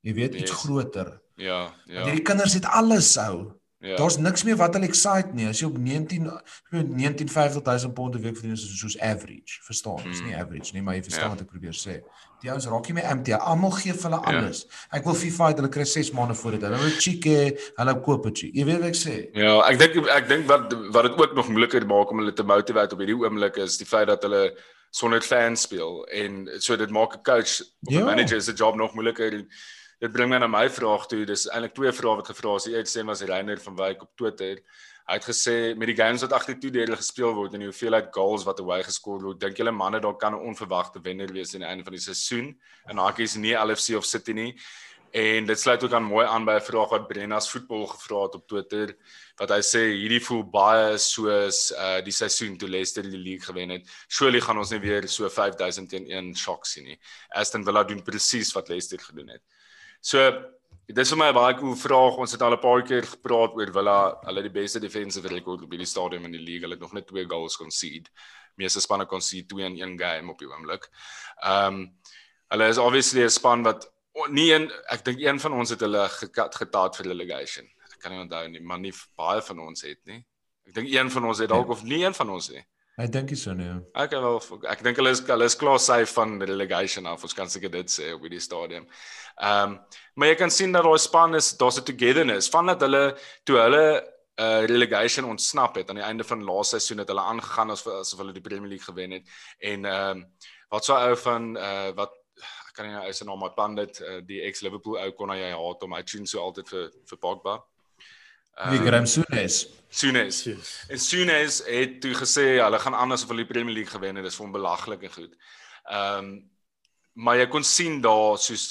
Jy 0.04 0.14
weet, 0.14 0.34
yes. 0.34 0.42
iets 0.42 0.52
groter. 0.64 1.22
Ja, 1.36 1.74
ja. 1.86 2.04
Hierdie 2.04 2.22
kinders 2.22 2.54
het 2.54 2.66
alles 2.66 3.16
ou. 3.18 3.54
Ja. 3.84 3.96
Daar's 3.96 4.18
niks 4.18 4.44
meer 4.48 4.56
wat 4.56 4.78
hulle 4.78 4.88
excite 4.88 5.34
nie. 5.36 5.50
As 5.52 5.60
jy 5.60 5.68
op 5.68 5.78
19 5.78 6.30
19500 6.72 7.94
pond 7.94 8.16
'n 8.16 8.22
week 8.24 8.38
verdien 8.38 8.56
is 8.56 8.80
soos 8.80 8.96
average, 9.00 9.60
verstaan? 9.68 10.00
Dis 10.04 10.22
mm. 10.22 10.28
nie 10.28 10.38
average 10.38 10.74
nie, 10.74 10.82
maar 10.82 10.96
jy 10.96 11.04
verstaan 11.04 11.24
ja. 11.24 11.34
wat 11.36 11.42
ek 11.44 11.50
probeer 11.52 11.76
sê. 11.76 11.98
Die 12.40 12.52
ouens 12.52 12.68
raak 12.72 12.88
nie 12.88 12.96
meer 12.96 13.10
empty. 13.12 13.34
Almal 13.36 13.76
gee 13.76 13.92
vir 13.92 14.08
hulle 14.08 14.22
ja. 14.22 14.32
alles. 14.32 14.64
Ja. 14.64 15.00
Ek 15.00 15.10
wil 15.10 15.20
FIFA 15.20 15.50
het 15.52 15.60
hulle 15.60 15.72
kry 15.76 15.84
6 15.96 16.14
maande 16.16 16.40
voor 16.40 16.56
dit. 16.56 16.64
Hulle 16.70 16.80
wil 16.80 16.96
chique, 17.08 17.36
hulle 17.82 17.98
koop 18.08 18.30
dit. 18.30 18.46
Jy 18.56 18.66
weet 18.72 18.80
wat 18.80 18.90
ek 18.94 19.02
sê? 19.02 19.18
Ja, 19.44 19.60
ek 19.68 19.84
dink 19.84 20.00
ek 20.16 20.32
dink 20.32 20.48
wat 20.48 20.72
wat 20.96 21.10
dit 21.10 21.20
ook 21.20 21.36
nog 21.36 21.52
moeiliker 21.52 21.90
maak 21.92 22.16
om 22.16 22.24
hulle 22.24 22.34
te 22.34 22.48
motivate 22.56 22.96
op 22.96 23.04
hierdie 23.04 23.20
oomblik 23.20 23.60
is 23.68 23.78
die 23.84 23.90
feit 23.90 24.08
dat 24.08 24.24
hulle 24.24 24.46
sonder 24.96 25.22
fans 25.22 25.68
speel 25.68 26.06
en 26.08 26.48
so 26.62 26.80
dit 26.80 26.90
maak 26.90 27.20
'n 27.20 27.24
coach 27.24 27.60
of 27.60 27.92
'n 27.92 28.00
ja. 28.00 28.06
manager 28.06 28.42
se 28.42 28.54
job 28.54 28.76
nog 28.76 28.94
moeiliker. 28.96 29.34
En, 29.34 29.48
dit 30.00 30.12
bring 30.12 30.30
my 30.30 30.38
na 30.38 30.48
my 30.48 30.70
vraag 30.70 31.08
toe. 31.08 31.26
Dis 31.26 31.48
eintlik 31.50 31.74
twee 31.74 31.92
vrae 31.92 32.16
wat 32.16 32.28
gevra 32.28 32.56
is. 32.56 32.64
Die 32.64 32.78
een 32.78 32.90
sê 32.90 33.06
was 33.06 33.22
Reiner 33.22 33.60
van 33.60 33.76
Wyk 33.76 34.02
op 34.02 34.12
Twitter. 34.16 34.64
Hy 35.04 35.18
het 35.20 35.26
gesê 35.28 35.76
met 35.76 35.90
die 35.92 35.98
games 35.98 36.22
wat 36.24 36.32
agter 36.32 36.56
toe 36.60 36.72
dele 36.72 36.96
gespeel 36.96 37.34
word 37.36 37.54
en 37.54 37.66
die 37.66 37.68
hoeveelheid 37.68 38.08
goals 38.16 38.46
wat 38.48 38.62
away 38.64 38.80
geskoor 38.88 39.20
word, 39.20 39.40
dink 39.42 39.58
julle 39.60 39.74
manne 39.76 40.00
daar 40.00 40.16
kan 40.16 40.34
'n 40.34 40.48
onverwagte 40.48 41.02
wenner 41.04 41.28
wees 41.28 41.54
aan 41.54 41.62
die 41.62 41.68
einde 41.68 41.84
van 41.84 41.94
die 41.94 42.06
seisoen. 42.06 42.56
En 42.88 42.98
hakies 42.98 43.36
nie 43.36 43.54
LFC 43.54 43.98
of 43.98 44.06
City 44.06 44.32
nie. 44.32 44.56
En 45.14 45.46
dit 45.46 45.60
sluit 45.60 45.84
ook 45.84 45.94
aan 45.94 46.04
mooi 46.04 46.26
aan 46.26 46.46
by 46.46 46.56
'n 46.58 46.66
vraag 46.66 46.90
wat 46.90 47.08
Brennas 47.08 47.50
voetbal 47.52 47.86
gevra 47.88 48.24
het 48.24 48.36
op 48.36 48.48
Twitter 48.48 48.96
wat 49.38 49.50
hy 49.50 49.60
sê 49.62 49.82
hierdie 49.94 50.22
voel 50.26 50.44
baie 50.44 50.98
soos 50.98 51.72
uh 51.72 52.02
die 52.02 52.12
seisoen 52.12 52.58
toe 52.58 52.70
Leicester 52.70 53.04
die 53.04 53.18
league 53.18 53.46
gewen 53.46 53.70
het. 53.70 53.86
Surely 54.08 54.42
gaan 54.42 54.58
ons 54.58 54.72
nie 54.72 54.80
weer 54.80 55.08
so 55.08 55.30
5000 55.30 55.90
teen 55.90 56.10
1 56.10 56.36
shock 56.36 56.66
sien 56.66 56.84
nie. 56.84 57.00
Aston 57.30 57.64
Villa 57.64 57.84
doen 57.84 58.02
presies 58.04 58.54
wat 58.54 58.70
Leicester 58.70 59.00
gedoen 59.00 59.28
het. 59.28 59.42
So 60.04 60.20
dis 60.92 61.12
vir 61.14 61.18
my 61.18 61.30
'n 61.32 61.36
baie 61.38 61.56
cool 61.56 61.76
vraag. 61.80 62.18
Ons 62.20 62.34
het 62.36 62.42
al 62.42 62.54
'n 62.54 62.60
paar 62.60 62.84
keer 62.84 63.06
gepraat 63.08 63.56
oor 63.56 63.72
Villa, 63.72 64.20
hulle 64.28 64.42
die 64.42 64.52
beste 64.52 64.80
defensive 64.80 65.28
record 65.28 65.64
op 65.64 65.72
die 65.72 65.86
stadium 65.86 66.26
in 66.26 66.32
die 66.32 66.44
league. 66.44 66.62
Hulle 66.62 66.76
het 66.76 66.82
nog 66.82 66.94
net 66.94 67.08
twee 67.08 67.26
goals 67.26 67.56
concede. 67.58 68.10
Meeste 68.58 68.82
spanne 68.82 69.06
concede 69.06 69.48
2 69.48 69.66
in 69.66 69.80
een 69.80 70.00
game 70.00 70.32
op 70.32 70.40
die 70.40 70.48
oomblik. 70.48 70.90
Ehm 71.42 71.74
um, 71.74 71.98
hulle 72.50 72.68
is 72.68 72.78
obviously 72.78 73.24
'n 73.24 73.30
span 73.30 73.64
wat 73.64 73.92
nie 74.30 74.52
een 74.54 74.72
ek 74.90 75.06
dink 75.06 75.20
een 75.20 75.40
van 75.40 75.54
ons 75.54 75.70
het 75.70 75.80
hulle 75.80 76.10
gekat 76.10 76.56
getaat 76.56 76.96
vir 76.96 77.06
relegation. 77.06 77.66
Ek 77.66 78.00
kan 78.00 78.12
nie 78.12 78.20
onthou 78.20 78.50
nie, 78.50 78.62
maar 78.62 78.80
nie 78.80 78.94
baie 79.16 79.42
van 79.42 79.60
ons 79.60 79.82
het 79.82 80.00
nie. 80.06 80.26
Ek 80.68 80.74
dink 80.74 80.92
een 80.92 81.10
van 81.12 81.26
ons 81.26 81.40
het 81.40 81.50
dalk 81.50 81.68
ja. 81.68 81.72
of 81.72 81.84
nie 81.84 82.04
een 82.04 82.14
van 82.14 82.30
ons 82.30 82.50
nie. 82.50 82.66
Ek 83.02 83.10
dink 83.10 83.32
dis 83.34 83.42
so 83.42 83.56
nee. 83.58 83.74
Ek 83.98 84.12
wel 84.14 84.36
ek 84.70 84.84
dink 84.86 85.00
hulle 85.02 85.14
is 85.16 85.24
hulle 85.26 85.46
is 85.50 85.58
klaar 85.58 85.80
sy 85.82 86.04
van 86.12 86.36
relegation 86.46 87.08
af. 87.10 87.24
Ons 87.26 87.34
kan 87.34 87.50
seker 87.50 87.72
dit 87.74 87.90
sê 87.90 88.12
op 88.14 88.26
die 88.30 88.42
stadium. 88.44 88.86
Ehm 89.42 89.74
um, 89.74 89.78
maar 90.16 90.30
jy 90.30 90.36
kan 90.38 90.52
sien 90.54 90.76
dat 90.76 90.86
daai 90.86 91.02
span 91.02 91.34
is 91.34 91.56
daar's 91.58 91.80
'n 91.80 91.88
togetherness 91.90 92.50
vandat 92.54 92.86
hulle 92.86 93.18
toe 93.46 93.58
hulle 93.58 93.86
uh 94.38 94.66
relegation 94.70 95.26
ontsnap 95.26 95.76
het 95.76 95.90
aan 95.90 96.02
die 96.02 96.06
einde 96.06 96.24
van 96.24 96.46
laaste 96.46 96.78
seisoen 96.78 97.02
het 97.02 97.10
hulle 97.10 97.22
aangegaan 97.22 97.72
asof 97.72 97.94
asof 97.94 98.20
hulle 98.20 98.34
die 98.34 98.46
Premier 98.46 98.70
League 98.70 98.86
gewen 98.86 99.12
het 99.12 99.26
en 99.60 99.86
ehm 99.86 100.18
um, 100.18 100.26
wat 100.70 100.86
so 100.86 100.94
ou 100.94 101.16
van 101.16 101.58
uh 101.58 101.92
wat 101.98 102.14
ek 102.70 102.74
kan 102.78 102.86
nie 102.86 102.94
nou 102.94 103.14
sy 103.14 103.26
naam 103.26 103.40
maar 103.40 103.54
pandit 103.58 104.02
uh, 104.02 104.22
die 104.22 104.42
ex 104.42 104.62
Liverpool 104.62 104.98
ou 105.02 105.12
kon 105.18 105.30
hy 105.30 105.52
haat 105.52 105.82
hom 105.82 105.94
hy 105.94 106.04
tune 106.04 106.28
so 106.28 106.42
altyd 106.42 106.70
vir 106.70 106.92
vir 107.10 107.18
Pogba. 107.18 107.58
Wie 108.54 108.80
um, 108.80 108.86
Graham 108.86 109.06
Souness. 109.06 109.68
Souness. 109.90 110.48
En 110.88 111.00
Souness 111.00 111.62
het 111.66 112.02
toe 112.02 112.14
gesê 112.18 112.46
hulle 112.62 112.80
gaan 112.80 112.94
anders 112.94 113.24
of 113.24 113.30
hulle 113.34 113.46
die 113.46 113.54
Premier 113.54 113.74
League 113.74 113.92
gewen 113.94 114.16
het 114.16 114.26
dis 114.26 114.38
vir 114.38 114.46
hom 114.46 114.56
belaglik 114.56 115.06
en 115.10 115.14
goed. 115.14 115.38
Ehm 115.84 116.18
um, 116.18 116.34
maar 117.14 117.38
jy 117.38 117.46
kon 117.46 117.62
sien 117.62 118.00
daar 118.02 118.40
soos 118.42 118.64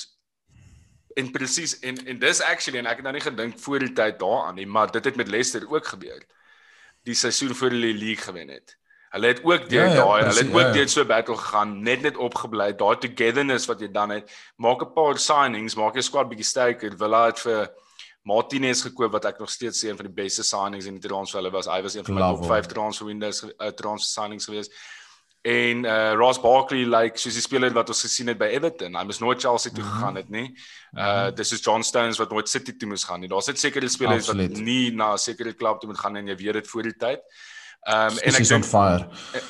en 1.14 1.28
presies 1.30 1.76
en 1.86 1.98
en 2.10 2.18
dis 2.18 2.40
actually 2.42 2.80
en 2.80 2.88
ek 2.90 2.98
het 2.98 3.06
nou 3.06 3.12
nie 3.14 3.22
gedink 3.22 3.58
voor 3.62 3.84
die 3.84 3.92
tyd 3.94 4.18
daaraan 4.18 4.58
nie, 4.58 4.66
maar 4.66 4.90
dit 4.90 5.04
het 5.04 5.16
met 5.16 5.30
Leicester 5.30 5.68
ook 5.70 5.86
gebeur. 5.86 6.24
Die 7.06 7.14
seisoen 7.14 7.54
voor 7.54 7.70
hulle 7.70 7.92
die 7.92 8.00
league 8.00 8.24
gewen 8.24 8.50
het. 8.50 8.74
Hulle 9.12 9.30
het 9.30 9.44
ook 9.44 9.68
deur 9.68 9.86
ja, 9.86 9.94
ja, 9.94 10.00
daai, 10.00 10.24
hulle 10.24 10.40
het 10.40 10.50
ook 10.50 10.60
ja, 10.60 10.66
ja. 10.66 10.72
deur 10.72 10.88
so 10.88 11.02
'n 11.02 11.06
battle 11.06 11.36
gegaan, 11.36 11.82
net 11.82 12.02
net 12.02 12.16
opgebly. 12.16 12.72
Daai 12.74 12.98
togetherness 12.98 13.66
wat 13.66 13.80
jy 13.80 13.90
dan 13.90 14.10
het, 14.10 14.32
maak 14.56 14.82
'n 14.82 14.92
paar 14.92 15.18
signings, 15.18 15.74
maak 15.74 15.94
jou 15.94 16.02
squad 16.02 16.28
bietjie 16.28 16.50
sterker. 16.50 16.96
Villa 16.96 17.26
het 17.26 17.38
vir 17.38 17.70
Martinez 18.22 18.82
gekoop 18.86 19.12
wat 19.12 19.24
ek 19.24 19.38
nog 19.42 19.50
steeds 19.50 19.82
een 19.82 19.96
van 19.98 20.06
die 20.06 20.14
beste 20.14 20.44
signings 20.46 20.86
in 20.86 20.98
die 20.98 21.08
transfer 21.08 21.40
hulle 21.40 21.50
was. 21.50 21.66
Hy 21.66 21.80
was 21.82 21.94
een 21.94 22.04
van 22.06 22.14
my 22.14 22.20
top 22.20 22.44
5 22.46 22.66
transfer 22.70 23.06
windows 23.06 23.42
uh, 23.42 23.72
transfer 23.78 24.22
signings 24.22 24.46
geweest. 24.50 24.74
En 25.42 25.84
uh 25.84 26.12
Ross 26.14 26.38
Barkley 26.38 26.84
like 26.86 27.18
soos 27.18 27.34
die 27.34 27.42
speler 27.42 27.72
wat 27.74 27.88
ons 27.90 28.04
gesien 28.06 28.30
het 28.30 28.38
by 28.38 28.46
Everton. 28.54 28.94
Hy 28.94 29.02
moes 29.08 29.18
nooit 29.18 29.40
Chelsea 29.42 29.72
toe 29.74 29.82
mhm. 29.82 29.94
gegaan 29.96 30.20
het 30.20 30.28
nie. 30.30 30.44
Uh 30.94 31.32
dis 31.34 31.50
is 31.56 31.64
John 31.64 31.82
Stones 31.82 32.20
wat 32.22 32.30
nooit 32.30 32.48
City 32.48 32.76
toe 32.78 32.88
moes 32.92 33.02
gaan 33.08 33.24
nie. 33.24 33.30
Daar's 33.30 33.50
net 33.50 33.58
sekere 33.58 33.90
spelers 33.90 34.28
Absolute. 34.28 34.54
wat 34.54 34.62
nie 34.62 34.94
na 34.94 35.14
'n 35.14 35.18
sekere 35.18 35.52
klub 35.52 35.80
toe 35.80 35.90
moet 35.90 35.98
gaan 35.98 36.16
en 36.16 36.30
jy 36.30 36.36
weet 36.36 36.60
dit 36.60 36.68
voor 36.68 36.82
die 36.82 36.94
tyd. 36.94 37.26
Um 37.82 38.18
en 38.22 38.34
ek 38.38 38.46
dink. 38.46 38.70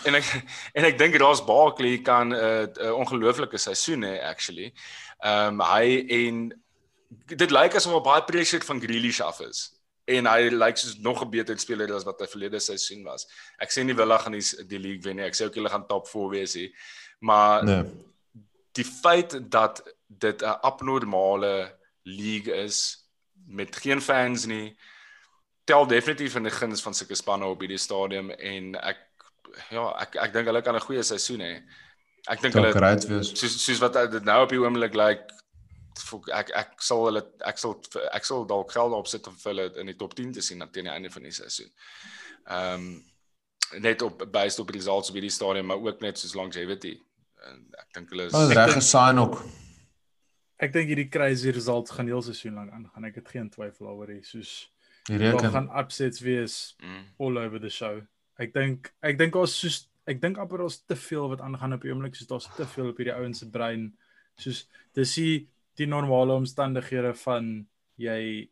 En 0.08 0.14
ek 0.14 0.32
en 0.72 0.84
ek 0.88 0.98
dink 0.98 1.20
Ross 1.20 1.44
Barkley 1.44 2.00
kan 2.00 2.32
'n 2.32 2.40
uh, 2.40 2.64
uh, 2.80 2.96
ongelooflike 2.96 3.58
seisoen 3.58 4.08
hê 4.08 4.16
actually. 4.24 4.72
Um 5.20 5.60
hy 5.60 6.06
en 6.08 6.62
dit 7.26 7.50
lyk 7.50 7.76
asof 7.76 7.94
hy 7.94 8.02
baie 8.04 8.24
pressure 8.28 8.64
van 8.64 8.80
Grealish 8.80 9.20
af 9.20 9.40
is 9.40 9.70
en 10.10 10.26
hy 10.26 10.48
lyk 10.48 10.58
like 10.58 10.82
soos 10.82 10.98
nog 10.98 11.22
'n 11.22 11.30
beter 11.30 11.58
speler 11.58 11.92
as 11.94 12.04
wat 12.04 12.20
hy 12.20 12.26
verlede 12.26 12.60
seisoen 12.60 13.04
was. 13.04 13.26
Ek 13.60 13.70
sê 13.70 13.84
nie 13.84 13.94
Villa 13.94 14.18
gaan 14.18 14.32
die, 14.32 14.66
die 14.66 14.78
league 14.78 15.02
wen 15.04 15.16
nie. 15.16 15.26
Ek 15.26 15.34
sê 15.34 15.46
ook 15.46 15.54
hulle 15.54 15.70
gaan 15.70 15.86
top 15.86 16.08
4 16.08 16.30
wees 16.30 16.54
hier. 16.54 16.70
Maar 17.20 17.64
nee. 17.64 17.84
die 18.72 18.84
feit 18.84 19.38
dat 19.50 19.82
dit 20.08 20.42
'n 20.42 20.58
abnormale 20.62 21.78
league 22.02 22.52
is 22.64 23.06
met 23.46 23.76
geen 23.76 24.00
fans 24.00 24.46
nie 24.46 24.76
tel 25.64 25.86
definitief 25.86 26.34
in 26.34 26.42
die 26.42 26.54
guns 26.54 26.82
van 26.82 26.94
sulke 26.94 27.14
spanne 27.14 27.46
op 27.46 27.60
hierdie 27.60 27.78
stadium 27.78 28.30
en 28.30 28.74
ek 28.74 28.98
ja, 29.70 29.84
ek 30.00 30.16
ek 30.16 30.32
dink 30.32 30.46
hulle 30.50 30.62
kan 30.62 30.74
'n 30.74 30.86
goeie 30.86 31.02
seisoen 31.02 31.40
hê. 31.40 31.62
Ek 32.28 32.40
dink 32.40 32.54
hulle 32.54 32.72
soos 33.22 33.64
soos 33.64 33.80
wat 33.82 33.92
dit 34.10 34.24
nou 34.24 34.42
op 34.42 34.50
die 34.50 34.58
oomblik 34.58 34.94
lyk 34.94 35.18
like, 35.18 35.41
ek 36.34 36.50
ek 36.56 36.82
sal 36.82 37.06
hulle 37.06 37.22
ek 37.46 37.58
sal 37.58 37.76
ek 38.12 38.24
sal 38.24 38.46
dalk 38.46 38.72
geld 38.72 38.96
opsit 38.96 39.26
om 39.26 39.38
hulle 39.44 39.70
in 39.80 39.90
die 39.90 39.96
top 39.96 40.14
10 40.18 40.32
te 40.38 40.44
sien 40.44 40.64
teen 40.72 40.88
die 40.88 40.94
einde 40.94 41.10
van 41.10 41.22
die 41.28 41.34
seisoen. 41.34 41.72
Ehm 42.46 42.74
um, 42.74 42.92
net 43.80 44.02
op 44.02 44.26
based 44.32 44.58
op 44.58 44.68
results 44.68 45.08
op 45.08 45.16
hierdie 45.16 45.32
stadium 45.32 45.66
maar 45.66 45.80
ook 45.80 46.00
net 46.00 46.18
soos 46.18 46.34
longevity. 46.34 46.98
En 47.48 47.62
ek 47.80 47.94
dink 47.96 48.10
hulle 48.12 48.28
is 48.28 48.36
oh, 48.36 48.50
reg 48.52 48.74
gesign 48.76 49.20
ook. 49.22 49.38
Ek 50.62 50.74
dink 50.74 50.92
hierdie 50.92 51.08
crazy 51.10 51.50
results 51.50 51.90
gaan 51.90 52.10
heel 52.10 52.22
seisoen 52.22 52.58
lank 52.58 52.74
aangaan. 52.76 53.08
Ek 53.08 53.16
het 53.18 53.30
geen 53.34 53.48
twyfel 53.50 53.88
oor 53.90 54.12
dit. 54.12 54.26
Soos 54.26 54.52
hier 55.08 55.38
gaan 55.50 55.70
upsets 55.78 56.22
wees 56.22 56.74
mm. 56.78 57.06
all 57.18 57.38
over 57.40 57.60
the 57.60 57.70
show. 57.72 57.98
Ek 58.38 58.52
dink 58.54 58.92
ek 59.02 59.18
dink 59.18 59.36
ons 59.38 59.56
soos 59.64 59.80
ek 60.06 60.20
dink 60.22 60.38
amper 60.42 60.62
ons 60.64 60.80
te 60.86 60.98
veel 60.98 61.28
wat 61.30 61.42
aangaan 61.42 61.76
op 61.76 61.82
die 61.84 61.92
oomblik 61.92 62.16
soos 62.18 62.30
daar's 62.30 62.48
te 62.56 62.66
veel 62.74 62.92
op 62.92 63.00
hierdie 63.00 63.16
ouens 63.16 63.42
se 63.42 63.50
brein. 63.50 63.90
Soos 64.38 64.64
dis 64.96 65.16
die 65.18 65.34
die 65.78 65.86
normale 65.86 66.34
omstandighede 66.34 67.14
van 67.24 67.66
jy 67.96 68.48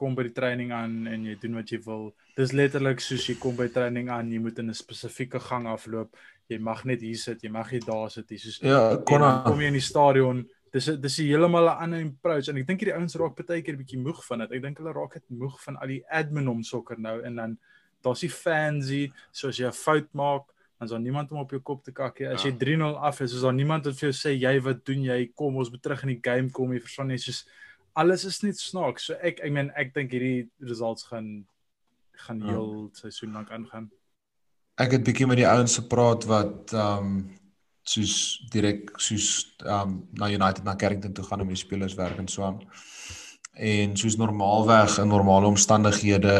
kom 0.00 0.14
by 0.16 0.24
die 0.28 0.34
training 0.34 0.72
aan 0.72 1.06
en 1.10 1.24
jy 1.28 1.36
doen 1.42 1.58
wat 1.60 1.72
jy 1.72 1.80
wil. 1.84 2.10
Dis 2.38 2.54
letterlik 2.56 3.02
soos 3.04 3.26
jy 3.28 3.36
kom 3.40 3.56
by 3.58 3.68
training 3.72 4.08
aan, 4.12 4.30
jy 4.32 4.38
moet 4.40 4.58
in 4.58 4.70
'n 4.70 4.74
spesifieke 4.74 5.40
gang 5.40 5.66
afloop. 5.66 6.16
Jy 6.48 6.58
mag 6.58 6.84
net 6.84 7.00
hier 7.00 7.16
sit, 7.16 7.42
jy 7.42 7.50
mag 7.50 7.70
nie 7.72 7.80
daar 7.80 8.10
sit 8.10 8.30
nie. 8.30 8.38
Soos 8.38 8.60
Ja, 8.62 8.96
kon 8.96 9.20
kom 9.44 9.60
jy 9.60 9.66
in 9.66 9.78
die 9.78 9.80
stadion. 9.80 10.48
Dis 10.72 10.86
dis 10.86 11.18
is 11.18 11.26
heeltemal 11.26 11.68
'n 11.68 11.82
ander 11.82 12.06
approach 12.06 12.48
en 12.48 12.56
ek 12.56 12.66
dink 12.66 12.80
hierdie 12.80 12.94
ouens 12.94 13.16
raak 13.16 13.46
baie 13.46 13.62
keer 13.62 13.76
bietjie 13.76 13.98
moeg 13.98 14.24
van 14.24 14.38
dit. 14.38 14.52
Ek 14.52 14.62
dink 14.62 14.78
hulle 14.78 14.92
raak 14.92 15.14
net 15.14 15.30
moeg 15.30 15.60
van 15.60 15.76
al 15.76 15.88
die 15.88 16.04
admin 16.10 16.48
om 16.48 16.62
sokker 16.62 16.98
nou 16.98 17.22
en 17.22 17.36
dan 17.36 17.58
daar's 18.02 18.20
die 18.20 18.30
fansie, 18.30 19.12
soos 19.32 19.58
jy 19.58 19.66
'n 19.66 19.72
fout 19.72 20.08
maak, 20.14 20.44
dan 20.80 20.88
is 20.88 20.92
daar 20.92 21.00
niemand 21.00 21.30
om 21.30 21.38
op 21.38 21.50
jou 21.50 21.60
kop 21.60 21.82
te 21.84 21.92
kak 21.92 22.22
nie. 22.22 22.28
As 22.32 22.44
jy 22.46 22.54
3-0 22.56 22.78
ja. 22.80 22.86
af 23.04 23.18
is, 23.20 23.34
is 23.36 23.42
daar 23.44 23.52
niemand 23.52 23.84
wat 23.84 23.98
vir 23.98 24.06
jou 24.08 24.14
sê 24.16 24.30
jy 24.32 24.52
wat 24.64 24.78
doen 24.88 25.02
jy? 25.04 25.18
Kom 25.36 25.58
ons 25.60 25.68
moet 25.68 25.82
terug 25.84 26.06
in 26.06 26.14
die 26.14 26.22
game 26.24 26.48
kom. 26.56 26.72
Jy 26.72 26.80
verstaan 26.80 27.12
net 27.12 27.20
soos 27.20 27.42
alles 28.00 28.24
is 28.24 28.38
net 28.40 28.56
snaaks. 28.56 29.10
So 29.10 29.18
ek 29.20 29.42
ek 29.44 29.52
meen 29.52 29.68
ek 29.76 29.92
dink 29.92 30.16
hierdie 30.16 30.48
results 30.64 31.04
gaan 31.10 31.28
gaan 32.24 32.40
ja. 32.40 32.54
heel 32.54 32.88
seisoen 32.96 33.36
lank 33.36 33.52
aangaan. 33.52 33.90
Ek 34.80 34.96
het 34.96 35.04
bietjie 35.04 35.28
met 35.28 35.42
die 35.42 35.48
ouens 35.50 35.76
gepraat 35.82 36.24
wat 36.32 36.72
ehm 36.72 37.12
um, 37.12 37.20
soos 37.84 38.16
direk 38.48 38.96
soos 38.96 39.28
ehm 39.60 39.84
um, 39.84 39.94
na 40.16 40.32
United 40.32 40.64
na 40.64 40.78
Carrington 40.80 41.12
toe 41.12 41.28
gaan 41.28 41.44
om 41.44 41.52
die 41.52 41.60
spelers 41.60 41.98
werk 42.00 42.24
en 42.24 42.28
so 42.28 42.48
aan. 42.48 42.64
En 43.52 43.96
soos 44.00 44.16
normaalweg 44.16 44.96
in 45.04 45.12
normale 45.12 45.52
omstandighede 45.52 46.36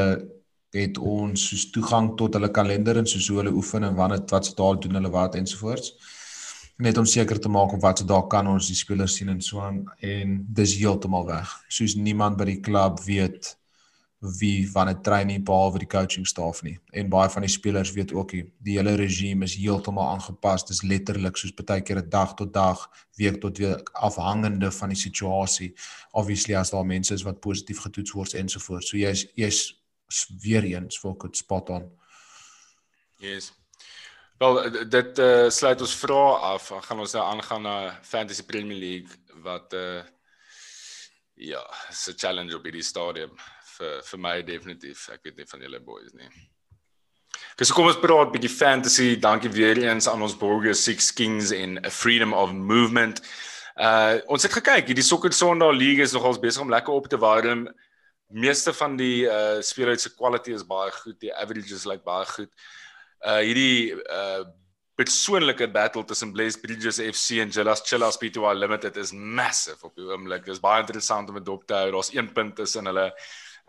het 0.70 0.98
ons 0.98 1.48
soos 1.48 1.66
toegang 1.74 2.14
tot 2.16 2.34
hulle 2.34 2.50
kalender 2.54 3.00
en 3.00 3.06
soos 3.06 3.28
hoe 3.28 3.40
hulle 3.40 3.54
oefen 3.54 3.84
en 3.84 3.94
wanneer 3.98 4.22
wat 4.30 4.46
se 4.46 4.54
dae 4.54 4.78
doen 4.78 4.98
hulle 5.00 5.10
wat 5.10 5.34
ensovoorts. 5.34 5.94
Net 6.80 6.98
om 6.98 7.06
seker 7.06 7.40
te 7.40 7.50
maak 7.52 7.74
op 7.76 7.82
watter 7.82 8.06
dae 8.06 8.26
kan 8.30 8.46
ons 8.48 8.70
die 8.70 8.78
spelers 8.78 9.16
sien 9.18 9.28
en 9.28 9.40
so 9.44 9.60
aan 9.60 9.82
en 10.00 10.38
dis 10.60 10.76
heeltemal 10.78 11.26
weg. 11.26 11.56
Soos 11.68 11.96
niemand 11.98 12.38
by 12.38 12.46
die 12.52 12.60
klub 12.60 13.02
weet 13.04 13.56
wie 14.20 14.70
van 14.70 14.88
'n 14.88 15.02
training 15.02 15.44
behalwe 15.44 15.78
die 15.78 15.86
coaching 15.86 16.26
staf 16.26 16.62
nie. 16.62 16.78
En 16.92 17.08
baie 17.08 17.28
van 17.28 17.42
die 17.42 17.50
spelers 17.50 17.92
weet 17.92 18.12
ook 18.12 18.32
nie. 18.32 18.52
Die 18.58 18.76
hele 18.76 18.94
regime 18.94 19.44
is 19.44 19.54
heeltemal 19.54 20.08
aangepas. 20.08 20.66
Dis 20.66 20.82
letterlik 20.82 21.36
soos 21.36 21.54
baie 21.54 21.80
keer 21.80 21.98
'n 21.98 22.08
dag 22.08 22.34
tot 22.34 22.52
dag, 22.52 22.90
week 23.16 23.40
tot 23.40 23.58
week 23.58 23.90
afhangende 23.92 24.70
van 24.70 24.88
die 24.88 24.98
situasie. 24.98 25.74
Obviously 26.12 26.54
as 26.54 26.70
daar 26.70 26.86
mense 26.86 27.14
is 27.14 27.22
wat 27.22 27.40
positief 27.40 27.78
getoets 27.78 28.12
word 28.12 28.34
ensovoorts. 28.34 28.88
So 28.88 28.96
jy's 28.96 29.26
jy's 29.34 29.79
weer 30.42 30.64
eens 30.64 30.98
vir 30.98 31.16
ek 31.16 31.34
spot 31.34 31.70
on. 31.70 31.88
Yes. 33.20 33.52
Wel 34.40 34.70
dit 34.88 35.18
uh, 35.20 35.48
sluit 35.52 35.80
ons 35.84 35.96
vrae 36.00 36.36
af. 36.54 36.68
Dan 36.72 36.82
gaan 36.82 37.02
ons 37.04 37.12
nou 37.12 37.24
aangaan 37.24 37.62
na 37.62 37.76
Fantasy 38.02 38.44
Premier 38.48 38.78
League 38.78 39.42
wat 39.44 39.74
uh 39.76 40.00
ja, 41.40 41.60
'n 42.08 42.16
challenge 42.16 42.56
op 42.56 42.64
hierdie 42.64 42.84
stadium 42.84 43.30
vir 43.76 44.02
vir 44.04 44.18
my 44.20 44.42
definitief. 44.42 45.08
Ek 45.08 45.22
weet 45.24 45.36
nie 45.36 45.46
van 45.48 45.60
julle 45.60 45.80
boys 45.80 46.12
nie. 46.12 46.28
Okay, 47.52 47.64
so 47.64 47.74
kom 47.74 47.86
ons 47.86 48.00
praat 48.00 48.28
'n 48.28 48.32
bietjie 48.32 48.56
fantasy. 48.56 49.16
Dankie 49.16 49.50
weer 49.50 49.78
eens 49.78 50.08
aan 50.08 50.22
ons 50.22 50.36
Borger 50.36 50.74
Six 50.74 51.12
Kings 51.12 51.50
in 51.50 51.78
a 51.84 51.90
Freedom 51.90 52.32
of 52.32 52.52
Movement. 52.52 53.22
Uh 53.76 54.20
ons 54.26 54.42
het 54.42 54.52
gekyk, 54.52 54.86
hierdie 54.86 55.04
Soccer 55.04 55.32
Sondag 55.32 55.76
League 55.76 56.02
is 56.02 56.12
nogals 56.12 56.40
besig 56.40 56.62
om 56.62 56.70
lekker 56.70 56.92
op 56.92 57.08
te 57.08 57.18
warm 57.18 57.68
meeste 58.30 58.72
van 58.72 58.96
die 58.96 59.26
uh 59.26 59.60
spelers 59.60 60.02
se 60.06 60.14
quality 60.14 60.54
is 60.54 60.66
baie 60.66 60.90
goed, 61.02 61.18
die 61.20 61.34
averages 61.34 61.84
lyk 61.84 62.00
like 62.00 62.06
baie 62.06 62.26
goed. 62.30 62.50
Uh 63.26 63.42
hierdie 63.44 63.94
uh 64.06 64.46
persoonlike 65.00 65.70
battle 65.72 66.04
tussen 66.04 66.32
Blaze 66.32 66.60
Bridges 66.60 66.98
FC 67.00 67.38
en 67.40 67.48
Jellas 67.48 67.80
Chillas 67.88 68.18
P2 68.20 68.52
Limited 68.54 68.96
is 69.00 69.12
massive 69.12 69.86
op 69.86 69.94
die 69.96 70.04
oomblik. 70.04 70.44
Dit 70.44 70.58
is 70.58 70.60
baie 70.60 70.82
interessant 70.84 71.30
om 71.30 71.38
dit 71.38 71.48
op 71.48 71.64
te 71.64 71.78
hou. 71.78 71.90
Daar's 71.94 72.12
een 72.12 72.28
punt 72.36 72.56
tussen 72.56 72.90
hulle. 72.90 73.06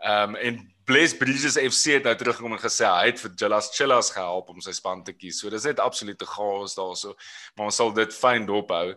Um 0.02 0.34
en 0.36 0.60
Blaze 0.84 1.16
Bridges 1.16 1.54
FC 1.54 1.92
het 1.94 2.06
nou 2.08 2.14
teruggekom 2.18 2.56
en 2.56 2.60
gesê 2.60 2.88
hy 2.90 3.12
het 3.12 3.20
vir 3.22 3.34
Jellas 3.38 3.68
Chillas 3.70 4.10
gehelp 4.10 4.48
om 4.50 4.58
sy 4.64 4.74
span 4.74 5.04
te 5.06 5.14
kies. 5.14 5.38
So 5.38 5.50
dis 5.52 5.66
net 5.68 5.80
absolute 5.80 6.26
chaos 6.26 6.74
daarso. 6.74 7.14
Maar 7.54 7.70
ons 7.70 7.78
sal 7.78 7.92
dit 7.94 8.16
fyn 8.16 8.48
dophou. 8.48 8.96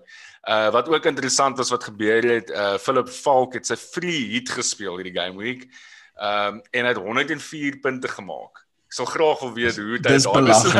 Uh 0.50 0.70
wat 0.74 0.90
ook 0.90 1.06
interessant 1.12 1.62
was 1.62 1.70
wat 1.74 1.86
gebeur 1.92 2.26
het, 2.26 2.50
uh 2.50 2.78
Philip 2.82 3.12
Falk 3.14 3.60
het 3.60 3.70
sy 3.70 3.78
free 3.78 4.32
hit 4.34 4.50
gespeel 4.50 4.98
hierdie 4.98 5.14
game 5.14 5.38
week. 5.38 5.70
Um 6.18 6.62
en 6.72 6.90
hy 6.90 6.94
het 6.96 7.04
104 7.06 7.80
punte 7.86 8.10
gemaak. 8.18 8.65
Ek 8.86 8.94
sal 8.94 9.08
graag 9.10 9.40
wil 9.42 9.54
weet 9.56 9.78
hoe 9.82 9.98
hy 9.98 10.02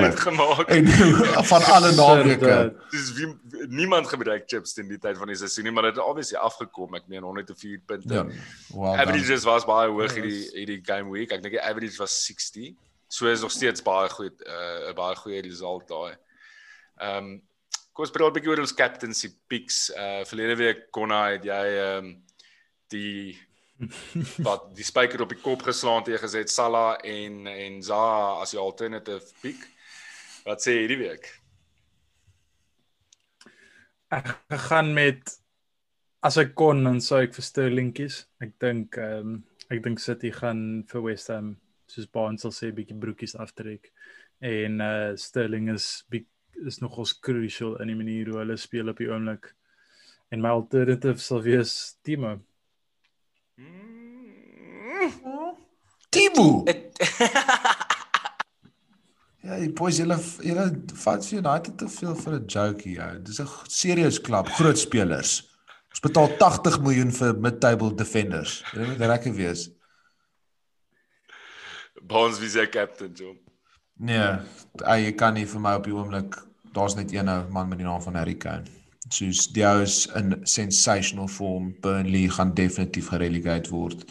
dit 0.06 0.20
gemaak 0.22 0.70
het. 0.70 0.76
En 0.76 1.46
van 1.52 1.64
alle 1.74 1.92
naweke. 1.98 2.58
Dis 2.94 3.08
wie 3.18 3.30
niemand 3.74 4.08
gebruik 4.08 4.46
chips 4.52 4.78
in 4.78 4.92
die 4.92 5.00
tyd 5.02 5.18
van 5.18 5.32
die 5.32 5.38
seisoen 5.40 5.66
nie, 5.66 5.74
maar 5.74 5.88
dit 5.90 5.98
het 5.98 6.06
obviously 6.06 6.38
afgekom. 6.38 6.94
Ek 7.00 7.08
meen 7.12 7.26
104 7.26 7.82
punte. 7.90 8.14
Ja. 8.14 8.26
Wow. 8.70 8.94
Averages 8.94 9.48
was 9.50 9.66
baie 9.66 9.90
hoog 9.90 10.14
hierdie 10.14 10.44
hierdie 10.54 10.82
game 10.86 11.10
week. 11.10 11.34
Ek 11.34 11.42
dink 11.42 11.58
die 11.58 11.64
average 11.64 11.98
was 11.98 12.20
60. 12.28 12.76
So 13.10 13.32
is 13.32 13.42
nog 13.42 13.54
steeds 13.54 13.82
baie 13.86 14.10
goed 14.14 14.38
'n 14.46 14.90
uh, 14.90 14.94
baie 14.94 15.18
goeie 15.24 15.42
result 15.42 15.88
daai. 15.90 16.14
Ehm 17.02 17.18
um, 17.18 17.42
kom 17.92 18.06
ons 18.06 18.14
praat 18.14 18.30
'n 18.30 18.38
bietjie 18.38 18.54
oor 18.54 18.64
ons 18.68 18.78
captaincy 18.78 19.34
picks. 19.48 19.90
Uh 19.90 20.22
verlede 20.30 20.56
week 20.62 20.88
Konna 20.92 21.32
het 21.34 21.44
jy 21.44 21.66
ehm 21.74 22.06
um, 22.06 22.24
die 22.94 23.34
wat 24.48 24.70
die 24.76 24.86
spyker 24.88 25.26
op 25.26 25.32
die 25.34 25.42
kop 25.42 25.66
geslaan 25.68 26.04
het 26.06 26.22
gesê 26.22 26.46
Salah 26.48 26.96
en 27.04 27.48
en 27.52 27.82
Zaha 27.84 28.42
as 28.44 28.56
die 28.56 28.62
alternative 28.62 29.34
pick. 29.42 29.66
Wat 30.46 30.62
sê 30.64 30.78
hierdie 30.80 31.02
week? 31.02 31.28
Ek 34.14 34.32
gaan 34.70 34.94
met 34.96 35.34
as 36.26 36.38
ek 36.42 36.56
kon 36.58 36.84
dan 36.86 37.02
sou 37.04 37.20
ek 37.26 37.36
vir 37.36 37.48
Sterling 37.50 37.92
kies. 37.98 38.24
Ek 38.42 38.56
dink 38.62 38.98
ehm 39.02 39.36
um, 39.36 39.44
ek 39.74 39.82
dink 39.82 40.00
City 40.00 40.30
gaan 40.30 40.86
vir 40.92 41.02
West 41.08 41.32
Ham 41.34 41.56
soos 41.90 42.08
Barnes 42.14 42.46
sal 42.46 42.54
sê 42.54 42.70
bietjie 42.74 42.98
broekies 43.02 43.34
aftrek 43.42 43.90
en 44.46 44.82
uh 44.82 45.14
Sterling 45.18 45.72
is 45.74 46.06
is 46.66 46.80
nogals 46.82 47.14
crucial 47.20 47.76
in 47.82 47.92
die 47.92 47.98
manier 47.98 48.30
hoe 48.32 48.40
hulle 48.40 48.58
speel 48.58 48.90
op 48.90 49.02
die 49.02 49.10
oomblik. 49.10 49.50
En 50.32 50.42
my 50.42 50.54
alternative 50.56 51.20
sal 51.20 51.42
wees 51.44 51.98
Timo. 52.06 52.38
Timo. 56.10 56.66
ja, 59.46 59.58
die 59.60 59.72
boys 59.76 60.00
julle 60.02 60.18
julle 60.44 60.66
vat 61.04 61.28
vir 61.28 61.40
United 61.40 61.78
te 61.80 61.88
veel 61.92 62.16
vir 62.22 62.34
'n 62.40 62.48
joke 62.48 62.82
hier. 62.84 63.20
Dis 63.20 63.40
'n 63.40 63.48
serious 63.68 64.20
klub, 64.20 64.48
groot 64.60 64.80
spelers. 64.80 65.44
Ons 65.92 66.04
betaal 66.04 66.38
80 66.38 66.82
miljoen 66.84 67.12
vir 67.12 67.40
mid-table 67.40 67.96
defenders. 67.96 68.64
Jy 68.74 68.88
moet 68.88 69.00
reg 69.00 69.24
wees. 69.36 69.70
Bonds 72.04 72.40
wie 72.40 72.50
se 72.50 72.70
captain, 72.70 73.14
John. 73.14 73.40
Nee, 73.98 74.40
jy 74.84 75.14
kan 75.16 75.34
nie 75.34 75.48
vir 75.48 75.62
my 75.62 75.76
op 75.80 75.88
die 75.88 75.96
oomblik 75.96 76.36
daar's 76.76 76.96
net 76.96 77.14
een 77.14 77.30
ou 77.30 77.50
man 77.50 77.70
met 77.70 77.80
die 77.80 77.88
naam 77.88 78.02
van 78.02 78.16
Harry 78.20 78.36
Kane. 78.36 78.68
Soos 79.10 79.48
die 79.54 79.66
ou 79.68 79.82
is 79.82 80.06
in 80.16 80.42
sensational 80.44 81.28
form. 81.28 81.74
Burnley 81.82 82.28
gaan 82.28 82.54
definitief 82.54 83.10
gerelegate 83.14 83.70
word. 83.72 84.06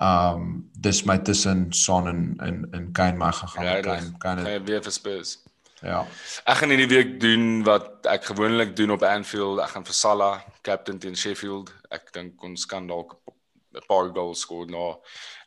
Um 0.00 0.70
dis 0.74 1.04
my 1.04 1.18
tussen 1.18 1.72
Son 1.72 2.08
en 2.08 2.36
en 2.40 2.66
en 2.72 2.92
Kane 2.92 3.16
maar 3.16 3.32
gaan 3.32 3.64
Ja, 3.64 3.80
Kane 3.80 4.12
Kan 4.18 4.36
Kane. 4.36 4.48
jy 4.50 4.62
weer 4.64 4.82
vir 4.82 4.92
Spurs? 4.92 5.38
Ja. 5.82 6.06
Ek 6.46 6.56
gaan 6.62 6.70
hierdie 6.70 6.88
week 6.88 7.20
doen 7.20 7.62
wat 7.66 8.06
ek 8.06 8.24
gewoonlik 8.24 8.76
doen 8.76 8.90
op 8.90 9.02
Anfield. 9.02 9.60
Ek 9.60 9.68
gaan 9.74 9.84
vir 9.84 9.94
Salah, 9.94 10.40
captain 10.62 10.98
teen 10.98 11.16
Sheffield. 11.16 11.72
Ek 11.90 12.12
dink 12.14 12.42
ons 12.42 12.66
kan 12.66 12.86
dalk 12.86 13.16
'n 13.74 13.82
paar 13.88 14.08
goals 14.14 14.40
skoor 14.40 14.66
nou. 14.66 14.96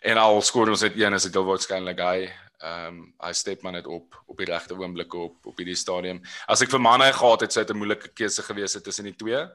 En 0.02 0.18
al 0.18 0.42
skoor 0.42 0.70
ons 0.70 0.82
net 0.82 0.96
een 0.96 1.14
is 1.14 1.24
dit 1.24 1.34
wel 1.34 1.46
waarskynlik 1.46 2.00
hy. 2.00 2.30
Ehm 2.66 2.88
um, 2.88 3.14
hy 3.22 3.34
step 3.38 3.62
maar 3.62 3.76
net 3.76 3.88
op 3.88 4.16
op 4.26 4.38
die 4.42 4.48
regte 4.50 4.74
oomblikke 4.78 5.18
op 5.18 5.46
op 5.52 5.58
hierdie 5.62 5.78
stadium. 5.78 6.22
As 6.50 6.64
ek 6.66 6.72
vir 6.74 6.82
Mane 6.82 7.12
gehad 7.14 7.46
het, 7.46 7.54
sou 7.54 7.62
dit 7.66 7.76
'n 7.76 7.78
moeilike 7.78 8.10
keuse 8.14 8.42
gewees 8.42 8.74
het 8.74 8.84
tussen 8.84 9.06
die 9.06 9.16
twee. 9.16 9.46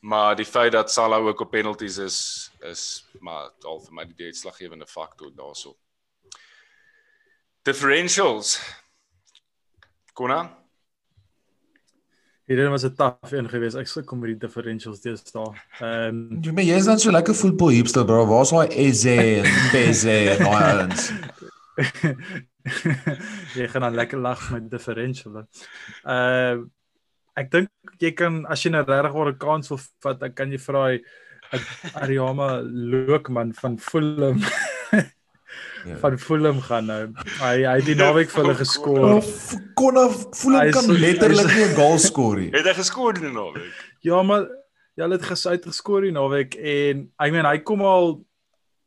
Maar 0.00 0.36
die 0.36 0.44
feit 0.44 0.72
dat 0.72 0.92
Salah 0.92 1.24
ook 1.24 1.40
op 1.40 1.50
penalties 1.50 1.98
is 1.98 2.50
is 2.60 3.06
maar 3.20 3.50
al 3.64 3.80
vir 3.80 3.94
my 3.94 4.04
die 4.04 4.26
uitslaggewende 4.26 4.86
faktor 4.86 5.32
daarso. 5.34 5.76
Differentials. 7.62 8.60
Kona? 10.12 10.58
Hierdie 12.46 12.68
was 12.68 12.84
'n 12.84 12.94
taaf 12.94 13.32
een 13.32 13.48
geweest. 13.48 13.76
Ek 13.76 13.88
sou 13.88 14.04
kom 14.04 14.18
met 14.18 14.28
die 14.28 14.38
differentials 14.46 15.00
deesdae. 15.00 15.56
Ehm 15.80 16.42
Jy 16.42 16.52
meen 16.52 16.66
jy's 16.66 16.84
dan 16.84 16.98
so 16.98 17.10
lekker 17.10 17.34
voetbal 17.34 17.68
hipster 17.68 18.04
bro. 18.04 18.26
Waar's 18.26 18.50
daai 18.50 18.68
Eze 18.68 19.42
en 19.42 19.70
Peze 19.70 20.30
en 20.30 20.38
daai 20.44 20.62
ouens? 20.72 21.10
jy 23.58 23.68
gaan 23.68 23.84
dan 23.86 23.94
lekker 23.94 24.18
lag 24.18 24.50
met 24.50 24.70
differential. 24.70 25.44
Uh 26.04 26.64
ek 27.36 27.50
dink 27.52 27.68
jy 28.00 28.14
kan 28.16 28.46
as 28.48 28.62
jy 28.64 28.70
nou 28.72 28.80
regtig 28.84 29.14
oor 29.14 29.28
'n 29.32 29.38
kans 29.38 29.68
wil 29.68 29.80
vat, 30.02 30.20
dan 30.20 30.32
kan 30.32 30.52
jy 30.52 30.58
vra 30.58 30.98
Ariama 31.94 32.62
Lokman 32.64 33.52
van 33.54 33.78
Fulham 33.78 34.40
Ja. 35.84 35.96
van 36.02 36.18
Fulham 36.18 36.60
gaan 36.60 36.84
nou. 36.84 37.02
Hy 37.38 37.54
hy 37.62 37.74
het 37.78 37.86
die 37.86 37.96
naweek 37.98 38.30
vir 38.32 38.42
hulle 38.44 38.58
geskoor. 38.58 39.20
Kon 39.78 39.98
voel 40.10 40.58
Hy 40.58 40.62
hom 40.64 40.70
is 40.70 40.76
kan 40.76 41.00
letterlik 41.00 41.50
nie 41.54 41.66
'n 41.66 41.74
goal 41.78 41.98
skoor 42.02 42.36
nie. 42.40 42.50
Het 42.56 42.66
hy 42.66 42.74
geskoor 42.80 43.18
die 43.18 43.32
naweek? 43.32 43.82
Ja, 44.00 44.22
maar 44.22 44.46
ja, 44.94 45.04
hulle 45.04 45.18
het 45.18 45.28
gesuit 45.28 45.66
geskoor 45.66 46.02
die 46.02 46.14
naweek 46.14 46.54
en 46.54 47.08
ek 47.18 47.32
meen 47.32 47.46
hy 47.46 47.58
kom 47.58 47.82
al 47.82 48.25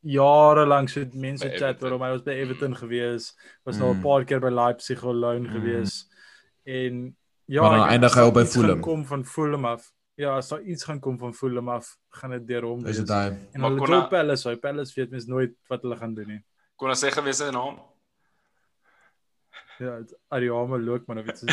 jare 0.01 0.65
lank 0.67 0.89
so 0.89 1.05
mense 1.13 1.49
chat 1.57 1.83
oor 1.83 1.91
hom. 1.91 2.01
Hy 2.01 2.09
was 2.11 2.21
by 2.23 2.31
Everton 2.31 2.75
gewees, 2.75 3.33
was 3.65 3.77
nou 3.77 3.91
'n 3.93 3.97
Mm. 3.97 4.01
paar 4.03 4.23
keer 4.25 4.39
by 4.39 4.49
Leipzig 4.49 5.03
al 5.03 5.13
loan 5.15 5.41
Mm. 5.43 5.51
gewees. 5.53 6.05
En 6.65 7.15
ja, 7.45 7.61
Maar 7.61 7.71
dan 7.77 7.85
ek- 7.85 7.91
eindig 7.91 8.13
hy 8.15 8.21
op 8.21 8.33
by 8.33 8.45
Fulham. 8.45 8.79
Kom 8.81 9.05
van 9.05 9.25
Fulham 9.25 9.65
af. 9.65 9.91
Ja, 10.15 10.35
as 10.37 10.49
daar 10.49 10.61
iets 10.61 10.83
gaan 10.83 10.99
kom 10.99 11.17
van 11.17 11.33
Fulham 11.33 11.69
af, 11.69 11.97
gaan 12.09 12.29
dit 12.31 12.47
deur 12.47 12.61
hom 12.63 12.85
Is 12.85 12.97
dit 12.97 13.07
wees. 13.07 13.17
hy? 13.17 13.37
En 13.53 13.61
Maar 13.61 13.71
hulle 13.71 14.01
hy- 14.01 14.07
Palace, 14.09 14.49
hy 14.49 14.55
Palace 14.55 14.93
weet 14.95 15.09
mens 15.11 15.25
nooit 15.25 15.51
wat 15.69 15.81
hulle 15.81 15.95
gaan 15.95 16.13
doen 16.13 16.27
nie. 16.27 16.43
Kon 16.75 16.89
hy 16.89 16.95
sê 16.95 17.09
gewees 17.11 17.37
sy 17.37 17.49
naam? 17.51 17.79
Ja, 19.79 19.97
dit- 19.99 20.13
Ariama 20.29 20.77
Lokman 20.77 21.17
of 21.19 21.25
iets. 21.27 21.43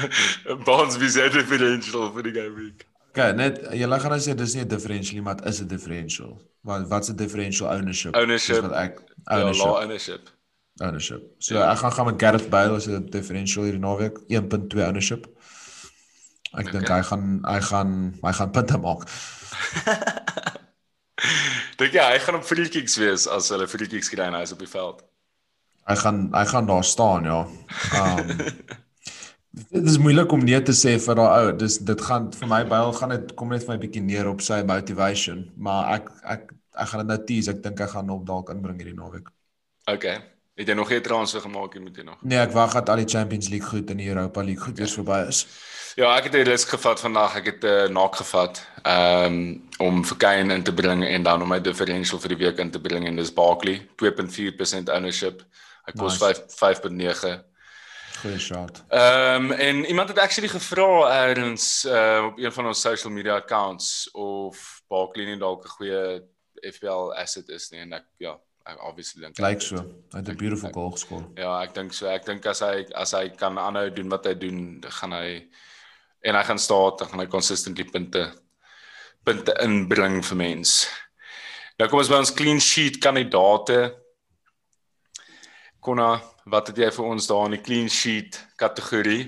Bonds 0.66 0.96
wie 0.98 1.08
sê 1.08 1.28
differential 1.32 2.12
vir 2.14 2.22
die 2.22 2.32
game 2.32 2.54
week. 2.56 2.86
Okay, 3.10 3.32
net 3.34 3.58
julle 3.74 3.98
gaan 4.00 4.10
nou 4.14 4.20
sê 4.22 4.34
dis 4.38 4.54
nie 4.54 4.62
'n 4.64 4.68
differential 4.68 5.14
nie, 5.18 5.22
maar 5.26 5.36
dit 5.36 5.46
is 5.50 5.60
'n 5.60 5.66
differential. 5.68 6.40
Wat 6.62 6.86
wat's 6.88 7.08
'n 7.10 7.16
differential 7.16 7.68
ownership? 7.68 8.14
Ownership. 8.16 8.54
Dis 8.60 8.64
wat 8.68 8.72
ek 8.78 9.00
Ja, 9.26 9.38
ownership. 9.40 9.66
law 9.66 9.82
ownership. 9.82 10.28
ownership. 10.80 11.22
So 11.38 11.60
ek 11.62 11.78
gaan 11.78 11.92
gaan 11.92 12.06
met 12.06 12.20
Gareth 12.22 12.48
Bale 12.50 12.76
as 12.76 12.86
'n 12.88 13.06
differential 13.10 13.64
hierdie 13.64 13.80
naweek, 13.80 14.18
1.2 14.28 14.82
ownership. 14.86 15.26
Ek 16.58 16.70
dink 16.72 16.84
Okay. 16.84 16.96
hy 16.98 17.02
gaan 17.02 17.40
hy 17.44 17.60
gaan 17.60 18.14
hy 18.22 18.32
gaan 18.32 18.50
punte 18.50 18.78
maak. 18.78 19.02
Dink 21.76 21.92
jy 21.92 22.00
hy 22.12 22.18
gaan 22.18 22.34
op 22.38 22.44
free 22.44 22.68
kicks 22.68 22.96
wees 22.96 23.26
as 23.28 23.48
hulle 23.52 23.66
free 23.68 23.86
kicks 23.88 24.08
kry 24.08 24.24
en 24.28 24.34
hy 24.34 24.42
is 24.46 24.52
op 24.52 24.58
die 24.62 24.68
veld? 24.68 25.02
Hy 25.88 25.96
gaan 25.96 26.30
hy 26.32 26.44
gaan 26.44 26.66
daar 26.66 26.84
staan, 26.84 27.24
ja. 27.24 27.40
Um 28.00 28.26
Dit 29.50 29.86
is 29.86 29.98
moeilik 29.98 30.32
om 30.32 30.44
nee 30.46 30.62
te 30.62 30.72
sê 30.76 30.94
vir 31.02 31.18
daai 31.18 31.30
ou. 31.42 31.52
Dis 31.58 31.78
dit 31.82 32.02
gaan 32.06 32.28
vir 32.32 32.50
my 32.50 32.62
Bale 32.70 32.92
gaan 32.94 33.14
dit 33.16 33.32
kom 33.38 33.50
net 33.50 33.64
vir 33.66 33.74
my 33.74 33.80
bietjie 33.82 34.02
neer 34.02 34.28
op 34.30 34.44
sy 34.46 34.60
motivation, 34.66 35.48
maar 35.58 35.94
ek 35.96 36.10
ek 36.36 36.52
ek 36.80 36.92
gaan 36.92 37.02
dit 37.02 37.10
nou 37.10 37.18
tease. 37.26 37.50
Ek 37.50 37.62
dink 37.64 37.82
hy 37.82 37.88
gaan 37.90 38.12
hom 38.14 38.22
dalk 38.24 38.52
inbring 38.54 38.78
hierdie 38.78 38.94
naweek. 38.96 39.32
Okay. 39.90 40.20
Het 40.60 40.68
jy 40.68 40.76
nog 40.76 40.88
geen 40.92 41.02
transfer 41.02 41.40
gemaak 41.40 41.74
nie, 41.74 41.82
moet 41.82 41.96
jy 41.96 42.04
nog? 42.04 42.22
Nee, 42.22 42.38
ek 42.38 42.52
wag 42.52 42.74
dat 42.76 42.90
al 42.92 43.02
die 43.02 43.08
Champions 43.08 43.48
League 43.48 43.68
goed 43.68 43.90
en 43.90 43.96
die 44.02 44.08
Europa 44.12 44.42
League 44.44 44.62
goed 44.62 44.78
eers 44.78 44.94
verby 44.98 45.22
is. 45.32 45.46
Ja, 45.98 46.12
ek 46.16 46.30
het 46.30 46.34
'n 46.34 46.46
risk 46.46 46.68
gevat 46.68 47.00
vandag. 47.00 47.36
Ek 47.36 47.46
het 47.46 47.64
'n 47.64 47.66
uh, 47.66 47.88
naak 47.88 48.16
gevat 48.16 48.62
um 48.84 49.62
om 49.78 50.04
vir 50.04 50.16
Kane 50.16 50.54
in 50.54 50.62
te 50.62 50.72
bring 50.72 51.04
en 51.04 51.22
dan 51.22 51.42
om 51.42 51.48
my 51.48 51.60
differential 51.60 52.20
vir 52.20 52.36
die 52.36 52.44
week 52.46 52.58
in 52.58 52.70
te 52.70 52.80
bring 52.80 53.06
en 53.06 53.16
dis 53.16 53.32
Barkley, 53.32 53.88
2.4% 53.96 54.90
ownership. 54.94 55.42
Hy 55.86 55.92
kos 55.92 56.20
Nice. 56.20 56.44
5 56.48 56.80
5.9. 56.80 57.49
Goeie 58.20 58.38
shot. 58.38 58.82
Ehm 58.88 59.50
um, 59.50 59.52
en 59.52 59.84
iemand 59.84 60.08
het 60.08 60.18
actually 60.18 60.48
gevra 60.48 60.90
eers 61.28 61.84
uh, 61.84 62.26
op 62.26 62.38
een 62.38 62.52
van 62.52 62.66
ons 62.66 62.80
social 62.80 63.12
media 63.12 63.34
accounts 63.34 64.10
of 64.12 64.82
Barkley 64.88 65.24
nie 65.24 65.38
dalk 65.38 65.64
'n 65.64 65.68
goeie 65.68 66.22
FPL 66.72 67.12
asset 67.16 67.48
is 67.48 67.70
nie 67.70 67.80
en 67.80 67.92
ek 67.92 68.04
ja, 68.18 68.36
ek 68.68 68.82
obviously 68.84 69.22
dink 69.22 69.38
is. 69.38 69.66
so. 69.66 69.76
Hy 70.12 70.18
het 70.18 70.28
'n 70.28 70.36
beautiful 70.36 70.72
goal 70.72 70.90
geskoor. 70.90 71.24
Ja, 71.34 71.62
ek 71.62 71.74
dink 71.74 71.92
so. 71.92 72.06
Ek 72.06 72.24
dink 72.24 72.46
as 72.46 72.60
hy 72.60 72.86
as 72.94 73.12
hy 73.12 73.28
kan 73.28 73.58
aanhou 73.58 73.90
doen 73.90 74.08
wat 74.08 74.24
hy 74.24 74.34
doen, 74.34 74.80
gaan 75.00 75.12
hy 75.12 75.48
en 76.20 76.34
hy 76.34 76.42
gaan 76.44 76.58
staan, 76.58 76.96
dan 76.98 77.08
gaan 77.08 77.20
hy 77.20 77.26
consistently 77.26 77.84
punte 77.84 78.32
punte 79.24 79.52
inbring 79.62 80.24
vir 80.24 80.36
mens. 80.36 80.88
Nou 81.78 81.88
kom 81.88 81.98
ons 81.98 82.08
by 82.08 82.16
ons 82.16 82.34
clean 82.34 82.60
sheet 82.60 83.00
kandidate. 83.00 83.99
Konna, 85.80 86.20
wat 86.44 86.68
het 86.68 86.76
jy 86.82 86.90
vir 86.92 87.06
ons 87.08 87.26
daar 87.30 87.46
in 87.48 87.54
die 87.56 87.62
clean 87.64 87.88
sheet 87.88 88.36
kategorie? 88.60 89.22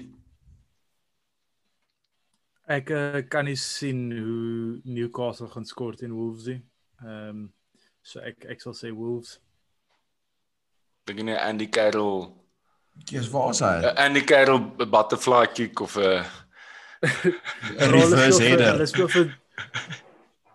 Ek 2.72 2.90
uh, 2.94 3.22
kan 3.32 3.44
nie 3.48 3.56
sien 3.58 4.04
hoe 4.12 4.80
Newcastle 4.84 5.48
gaan 5.52 5.64
skoor 5.68 5.96
teen 5.98 6.12
Wolves 6.16 6.46
nie. 6.50 6.60
Ehm 7.02 7.28
um, 7.28 7.42
so 8.02 8.20
ek 8.26 8.44
ek 8.50 8.60
sal 8.62 8.74
sê 8.74 8.90
Wolves. 8.94 9.36
Dink 11.06 11.22
jy 11.22 11.36
Andy 11.38 11.68
Carroll, 11.70 12.28
Kies 13.08 13.28
waar 13.32 13.50
is 13.54 13.60
hy? 13.64 13.72
uh, 13.82 13.94
Andy 14.04 14.22
Carroll 14.26 14.60
'n 14.78 14.90
butterfly 14.90 15.46
kick 15.54 15.80
of 15.80 15.96
'n 16.02 16.24
Een 17.02 17.90
reverse 17.90 18.42
header. 18.42 18.72
Hulle 18.76 18.86
speel 18.86 19.08
vir 19.08 19.32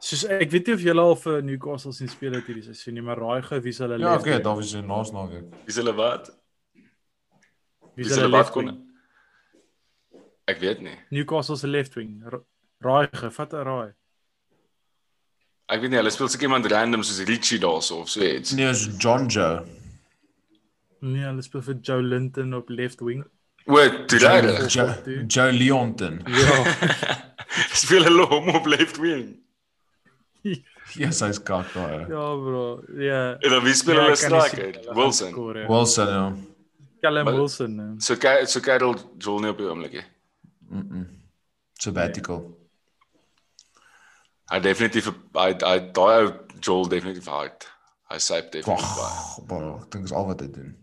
Soos 0.07 0.23
ek 0.29 0.51
weet 0.53 0.67
nie 0.69 0.75
of 0.77 0.84
julle 0.85 1.03
al 1.03 1.15
vir 1.19 1.41
Newcastle 1.43 1.91
sien 1.95 2.07
speel 2.11 2.35
het 2.38 2.45
hierdie 2.47 2.63
seisoen 2.67 2.93
nie, 2.95 3.03
maar 3.03 3.19
raai 3.19 3.41
gou 3.47 3.57
wie 3.65 3.73
se 3.75 3.84
hulle 3.84 3.97
Ja, 3.99 4.13
okay, 4.15 4.38
daar 4.45 4.55
was 4.59 4.73
hy 4.77 4.81
naas 4.85 5.11
naweek. 5.15 5.47
Wie 5.67 5.73
hulle 5.79 5.93
wat? 5.97 6.29
Wie 7.97 8.05
se 8.07 8.21
hulle 8.21 8.31
wat 8.38 8.51
kon? 8.55 8.69
Ek 10.47 10.61
weet 10.63 10.79
nie. 10.85 10.95
Newcastle 11.11 11.57
se 11.59 11.67
left 11.67 11.97
wing. 11.99 12.21
Ra- 12.31 12.43
Raai 12.85 13.07
gou, 13.11 13.29
vat 13.39 13.53
'n 13.57 13.63
raai. 13.67 13.89
Ek 15.67 15.81
weet 15.81 15.89
nie, 15.91 15.97
hulle 15.99 16.11
speel 16.13 16.29
seker 16.31 16.47
iemand 16.47 16.69
random 16.71 17.03
soos 17.03 17.19
Richie 17.27 17.59
daarso 17.59 17.97
of 18.01 18.09
so 18.09 18.21
iets. 18.23 18.53
Nee, 18.53 18.69
is 18.69 18.85
John 19.01 19.27
Joe. 19.27 19.65
Nee, 21.01 21.25
hulle 21.25 21.41
speel 21.43 21.61
vir 21.61 21.75
Joe 21.81 22.01
Linton 22.01 22.53
op 22.53 22.69
left 22.69 23.01
wing. 23.01 23.25
O, 23.67 23.75
Trade. 24.07 24.53
Joe- 24.69 24.95
Joe, 25.03 25.25
Joe 25.27 25.51
Leonton. 25.51 26.21
Ja. 26.27 26.63
Speel 27.84 28.03
hulle 28.07 28.25
hom 28.31 28.47
op 28.55 28.65
left 28.65 28.97
wing. 29.03 29.35
Yes, 31.02 31.19
hy's 31.19 31.40
kak 31.44 31.74
daai. 31.74 31.99
ja, 32.07 32.26
bro. 32.44 32.82
Ja. 32.95 33.22
En 33.44 33.49
dan 33.49 33.64
wie 33.64 33.74
speel 33.76 33.95
Ja, 33.95 34.03
hulle 34.06 34.15
sien 34.15 34.32
striker? 34.41 34.94
Wilson. 34.95 35.32
score, 35.32 35.60
ja. 35.60 35.68
Wilson 35.68 36.07
ja. 36.07 36.28
Callum 37.02 37.26
Maar- 37.26 37.34
Wilson. 37.36 37.76
ja. 37.76 37.88
So 37.99 38.15
kyk 38.15 38.48
so 38.48 38.60
Karel 38.64 38.95
Joel 39.18 39.40
nie 39.44 39.49
op 39.52 39.57
die 39.57 39.68
oomblik 39.68 39.91
nie. 39.99 40.06
Mm 40.69 40.88
-mm. 40.91 41.06
Sabbatical. 41.74 42.40
Hy 44.52 44.60
definitief 44.64 45.10
hy 45.36 45.49
hy 45.60 45.80
daai 45.94 46.24
ou 46.26 46.32
Joel 46.64 46.88
definitief 46.90 47.28
hard. 47.28 47.68
Hy 48.10 48.18
sê 48.24 48.40
definitief. 48.49 48.95
baie. 48.95 49.45
Bro, 49.48 49.76
ek 49.84 49.91
dink 49.91 50.03
dis 50.07 50.14
al 50.15 50.26
wat 50.30 50.41
hy 50.41 50.48
doen. 50.52 50.76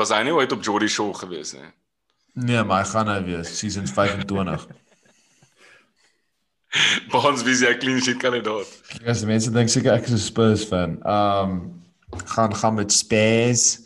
Was 0.00 0.10
hy 0.10 0.22
nie 0.24 0.32
ooit 0.32 0.52
op 0.52 0.62
Jordy 0.64 0.88
Shaw 0.88 1.12
gewees 1.14 1.52
nie? 1.52 1.68
Nee, 2.34 2.62
maar 2.64 2.84
hy 2.84 2.88
gaan 2.90 3.06
nou 3.06 3.18
wees 3.24 3.58
season 3.58 3.86
25. 3.86 4.66
Bonds 7.12 7.42
wie 7.44 7.54
se 7.54 7.76
clean 7.78 8.00
sheet 8.00 8.16
kandidaat. 8.22 8.68
Ja, 9.04 9.12
die 9.12 9.26
mense 9.26 9.50
dink 9.52 9.68
seker 9.68 9.92
ek 9.92 10.06
is 10.08 10.12
'n 10.16 10.18
Spurs 10.18 10.64
fan. 10.64 10.98
Um 11.04 11.82
gaan 12.26 12.54
gaan 12.54 12.74
met 12.74 12.92
Spurs 12.92 13.80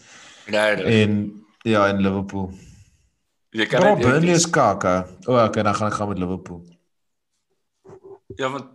Nee, 0.46 0.82
en 0.84 1.44
ja, 1.62 1.86
in 1.88 2.00
Liverpool. 2.00 2.50
jy 3.50 3.66
kan 3.66 3.82
net 3.82 3.98
Burnley 3.98 4.34
is 4.34 4.46
kaka. 4.50 5.06
O, 5.26 5.32
oh, 5.34 5.44
okay, 5.44 5.62
dan 5.62 5.74
gaan 5.74 5.88
ek 5.90 5.94
gaan 5.98 6.08
met 6.08 6.18
Liverpool. 6.18 6.62
Ja, 8.36 8.50
want 8.50 8.66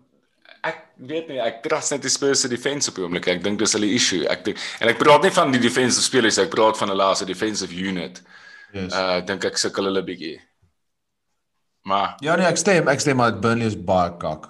ek 0.63 0.77
weet 0.95 1.27
nie, 1.31 1.39
ek 1.41 1.61
trust 1.63 1.91
net 1.91 2.01
die 2.01 2.09
Spurs 2.11 2.41
se 2.43 2.47
defense 2.51 2.89
op 2.89 2.95
die 2.95 3.03
oomblik. 3.05 3.27
Ek 3.27 3.43
dink 3.43 3.59
dis 3.59 3.73
hulle 3.73 3.87
issue. 3.87 4.27
Ek 4.29 4.43
dink 4.45 4.57
en 4.79 4.91
ek 4.91 4.99
praat 4.99 5.23
nie 5.23 5.31
van 5.31 5.51
die 5.51 5.61
defensive 5.63 6.03
spelers, 6.03 6.37
ek 6.37 6.51
praat 6.53 6.77
van 6.77 6.89
hulle 6.93 7.03
as 7.03 7.21
'n 7.21 7.27
defensive 7.31 7.73
unit. 7.73 8.21
Yes. 8.73 8.93
Uh 8.93 9.17
ek 9.19 9.27
dink 9.27 9.45
ek 9.45 9.57
sukkel 9.57 9.85
hulle 9.85 10.03
bietjie. 10.03 10.39
Maar 11.81 12.15
Ja 12.19 12.35
nee, 12.35 12.45
ek 12.45 12.59
stem, 12.61 12.87
ek 12.91 13.01
stem 13.01 13.17
maar 13.17 13.39
Burnley 13.39 13.69
is 13.71 13.77
baie 13.77 14.13
kak. 14.21 14.49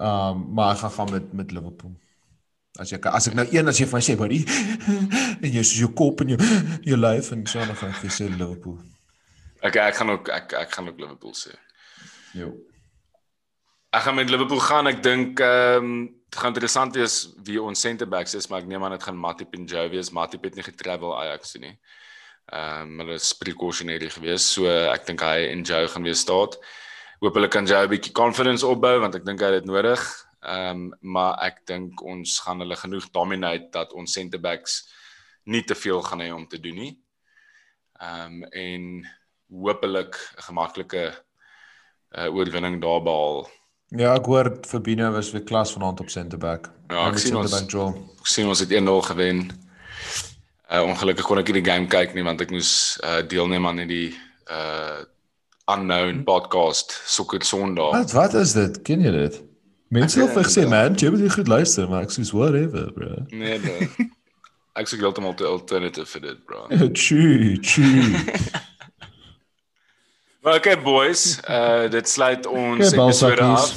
Um 0.00 0.46
maar 0.54 0.74
ek 0.74 0.82
gaan 0.82 0.94
gaan 0.98 1.12
met 1.14 1.32
met 1.32 1.54
Liverpool. 1.54 1.94
As 2.80 2.90
jy 2.92 2.98
as 3.08 3.28
ek 3.30 3.36
nou 3.38 3.46
een 3.50 3.68
as 3.68 3.78
jy 3.80 3.86
van 3.88 4.02
sê, 4.04 4.16
buddy, 4.18 4.42
en 5.44 5.50
jy 5.50 5.62
soos 5.62 5.78
jou 5.80 5.92
kop 5.96 6.20
en 6.20 6.34
jou 6.34 6.40
jou 6.90 6.98
lyf 6.98 7.30
en 7.32 7.46
so 7.46 7.62
dan 7.62 7.78
gaan 7.78 7.94
ek 7.94 8.02
vir 8.04 8.14
sê 8.18 8.28
Liverpool. 8.28 8.78
okay, 9.62 9.88
ek 9.88 10.00
gaan 10.00 10.10
ook 10.10 10.28
ek 10.28 10.56
ek 10.64 10.74
gaan 10.74 10.90
ook 10.90 11.00
Liverpool 11.00 11.34
sê. 11.34 11.54
Jo. 12.36 12.52
Ek 13.94 14.02
gaan 14.04 14.18
met 14.18 14.30
Liverpool 14.30 14.60
gaan. 14.60 14.90
Ek 14.90 15.02
dink 15.02 15.40
ehm 15.40 15.84
um, 15.84 15.98
dit 16.26 16.40
gaan 16.42 16.52
interessant 16.52 16.96
wees 16.98 17.30
wie 17.46 17.60
ons 17.62 17.80
center 17.80 18.08
backs 18.10 18.34
is, 18.34 18.48
maar 18.50 18.60
ek 18.60 18.66
neem 18.68 18.82
aan 18.84 18.96
dit 18.96 19.04
gaan 19.06 19.16
Matip 19.16 19.54
en 19.54 19.64
Joe 19.64 19.86
wees. 19.88 20.10
Matip 20.10 20.42
het 20.44 20.58
nie 20.58 20.66
getravel 20.66 21.14
Ajax 21.16 21.54
toe 21.54 21.62
nie. 21.62 21.76
Ehm 21.76 22.05
um, 22.52 22.98
hulle 23.00 23.14
is 23.14 23.32
precautionary 23.34 24.10
geweest. 24.10 24.52
So 24.54 24.66
ek 24.68 25.06
dink 25.06 25.20
hy 25.20 25.48
en 25.50 25.62
Joe 25.66 25.88
gaan 25.88 26.02
weer 26.06 26.14
staat. 26.14 26.58
Hoop 27.20 27.34
hulle 27.34 27.48
kan 27.48 27.66
Joe 27.66 27.84
'n 27.86 27.90
bietjie 27.90 28.12
confidence 28.12 28.66
opbou 28.66 29.00
want 29.00 29.14
ek 29.14 29.24
dink 29.24 29.40
hy 29.40 29.46
het 29.52 29.62
dit 29.64 29.70
nodig. 29.72 30.00
Ehm 30.46 30.70
um, 30.70 30.92
maar 31.00 31.38
ek 31.42 31.64
dink 31.66 32.02
ons 32.02 32.40
gaan 32.40 32.60
hulle 32.60 32.76
genoeg 32.76 33.10
dominate 33.10 33.68
dat 33.72 33.92
ons 33.92 34.12
center 34.12 34.40
backs 34.40 34.84
nie 35.44 35.62
te 35.62 35.74
veel 35.74 36.02
gaan 36.02 36.20
hê 36.20 36.30
om 36.34 36.46
te 36.46 36.58
doen 36.60 36.74
nie. 36.76 36.94
Ehm 38.00 38.42
um, 38.42 38.44
en 38.52 39.06
hopelik 39.50 40.14
'n 40.36 40.42
gemaklike 40.42 41.14
uh, 42.18 42.28
oorwinning 42.34 42.80
daar 42.82 43.02
behaal. 43.02 43.48
Ja, 43.94 44.14
ek 44.14 44.26
hoor 44.26 44.58
Fabinho 44.66 45.10
was 45.12 45.30
weer 45.30 45.44
klas 45.44 45.72
vanaand 45.72 46.00
op 46.00 46.10
center 46.10 46.38
back. 46.38 46.70
Ja, 46.90 47.08
ek 47.08 47.18
sien 47.18 47.36
ons- 47.36 47.50
back. 47.50 47.74
Ek 48.20 48.26
sien 48.26 48.48
ons 48.48 48.60
het 48.60 48.70
1-0 48.72 49.00
gewen. 49.02 49.65
Uh 50.66 50.82
ongelukkig 50.82 51.26
kon 51.28 51.38
ek 51.38 51.50
nie 51.52 51.60
die 51.60 51.68
game 51.70 51.86
kyk 51.86 52.14
nie 52.16 52.24
want 52.26 52.40
ek 52.42 52.50
moes 52.50 52.70
uh 53.06 53.20
deelneem 53.22 53.66
aan 53.68 53.78
hierdie 53.84 54.16
uh 54.50 55.04
unknown 55.70 56.24
podcast 56.26 56.94
Sokker 57.06 57.42
Sondag. 57.46 57.92
Wat 57.94 58.14
wat 58.16 58.34
is 58.34 58.54
dit? 58.58 58.80
Ken 58.86 59.02
jy 59.02 59.12
dit? 59.14 59.40
Mense 59.94 60.18
het 60.18 60.34
vir 60.34 60.46
gesê, 60.46 60.64
ja. 60.64 60.70
man, 60.70 60.98
jy 60.98 61.10
moet 61.14 61.32
goed 61.32 61.48
luister, 61.50 61.86
maar 61.90 62.06
ek 62.06 62.14
sê 62.14 62.24
whatever, 62.34 62.90
bro. 62.94 63.22
Nee, 63.30 63.58
nee. 63.62 63.86
Ek 64.76 64.90
sê 64.90 64.98
heeltemal 65.00 65.32
te 65.38 65.46
alternative 65.48 66.04
vir 66.10 66.24
dit, 66.26 66.40
bro. 66.44 66.66
Choo, 67.04 67.54
choo. 67.62 68.10
Maar 70.46 70.60
okay 70.60 70.76
boys, 70.78 71.40
uh 71.50 71.88
dit 71.90 72.06
sluit 72.08 72.44
ons 72.46 72.86
Okay, 72.86 72.98
episode 73.02 73.42
af. 73.42 73.70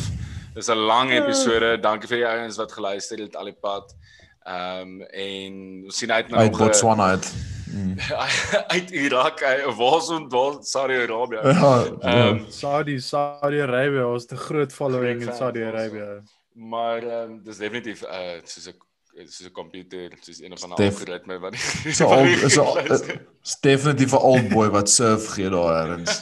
Dis 0.53 0.67
'n 0.69 0.77
lang 0.77 1.09
episode. 1.11 1.79
Dankie 1.81 2.09
vir 2.09 2.17
die 2.17 2.27
ouens 2.29 2.59
wat 2.61 2.71
geluister 2.71 3.17
het 3.17 3.35
al 3.35 3.49
die 3.49 3.57
pad. 3.57 3.89
Ehm 4.49 4.81
um, 4.81 5.01
en 5.01 5.81
ons 5.85 5.97
sien 5.97 6.11
uit 6.11 6.27
na 6.29 6.37
Uit 6.37 6.51
nog 6.51 6.59
'n- 6.59 6.63
Botswana 6.63 7.05
uit. 7.09 7.33
uit 8.75 8.91
Irak, 8.91 9.39
waar's 9.77 10.09
ons 10.09 10.33
waar 10.33 10.57
Saudi-Arabië. 10.61 11.35
Ja, 11.43 11.85
Ehm 12.01 12.35
ja. 12.37 12.39
Saudi 12.49 12.99
Saudi-Arabië, 12.99 13.97
het 14.21 14.31
'n 14.31 14.35
groot 14.35 14.73
following 14.73 15.21
in 15.21 15.33
Saudi-Arabië. 15.33 16.21
Maar 16.53 17.03
ehm 17.03 17.31
um, 17.31 17.43
dis 17.43 17.57
definitief 17.57 18.01
uh 18.01 18.41
soos 18.43 18.67
'n 18.67 18.75
soos 19.27 19.47
'n 19.47 19.51
komputer, 19.51 20.09
soos 20.19 20.41
een 20.41 20.51
of 20.51 20.63
ander 20.63 20.77
algoritme 20.85 21.39
wat 21.39 21.55
So 21.55 22.05
al 22.05 22.25
is 22.25 22.57
'n 22.57 23.19
is 23.43 23.57
definitief 23.59 24.11
'n 24.11 24.15
old 24.31 24.47
boy 24.49 24.69
wat 24.69 24.89
surf 24.89 25.27
gee 25.27 25.49
daar 25.49 25.87
ergens. 25.87 26.21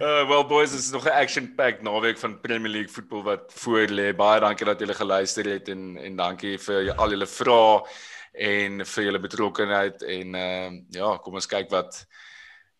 Uh 0.00 0.24
well 0.28 0.44
boys, 0.48 0.70
dit 0.70 0.80
is 0.80 0.90
nog 0.90 1.04
'n 1.04 1.08
action-packed 1.12 1.82
naweek 1.82 2.18
van 2.18 2.40
Premier 2.40 2.70
League 2.70 2.88
voetbal 2.92 3.22
wat 3.22 3.52
voor 3.54 3.86
lê. 3.88 4.14
Baie 4.16 4.40
dankie 4.40 4.64
dat 4.66 4.78
julle 4.80 4.94
geluister 4.94 5.44
het 5.44 5.68
en 5.68 5.96
en 5.96 6.16
dankie 6.16 6.58
vir 6.58 6.82
jy- 6.84 6.96
al 6.96 7.10
julle 7.10 7.26
vrae 7.26 7.82
en 8.32 8.84
vir 8.86 9.04
julle 9.04 9.18
betrokkenheid 9.20 10.02
en 10.02 10.34
ehm 10.34 10.74
uh, 10.74 10.80
ja, 10.90 11.16
kom 11.16 11.34
ons 11.34 11.46
kyk 11.46 11.70
wat 11.70 12.06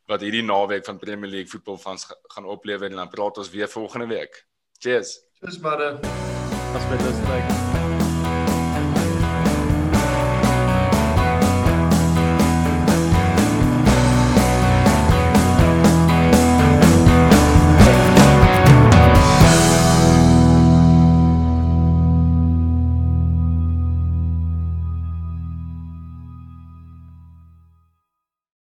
wat 0.07 0.21
hierdie 0.21 0.43
naweek 0.43 0.85
van 0.85 0.99
Premier 0.99 1.31
League 1.31 1.51
voetbal 1.51 1.79
van 1.79 1.99
gaan 2.35 2.45
oplewer 2.45 2.91
en 2.91 2.97
dan 2.97 3.09
praat 3.09 3.39
ons 3.39 3.51
weer 3.51 3.69
volgende 3.69 4.07
week. 4.07 4.47
Cheers. 4.79 5.21
Dis 5.41 5.59
maar 5.59 5.83
As 6.75 6.89
met 6.89 7.01
ons 7.01 7.21
kyk. 7.29 7.70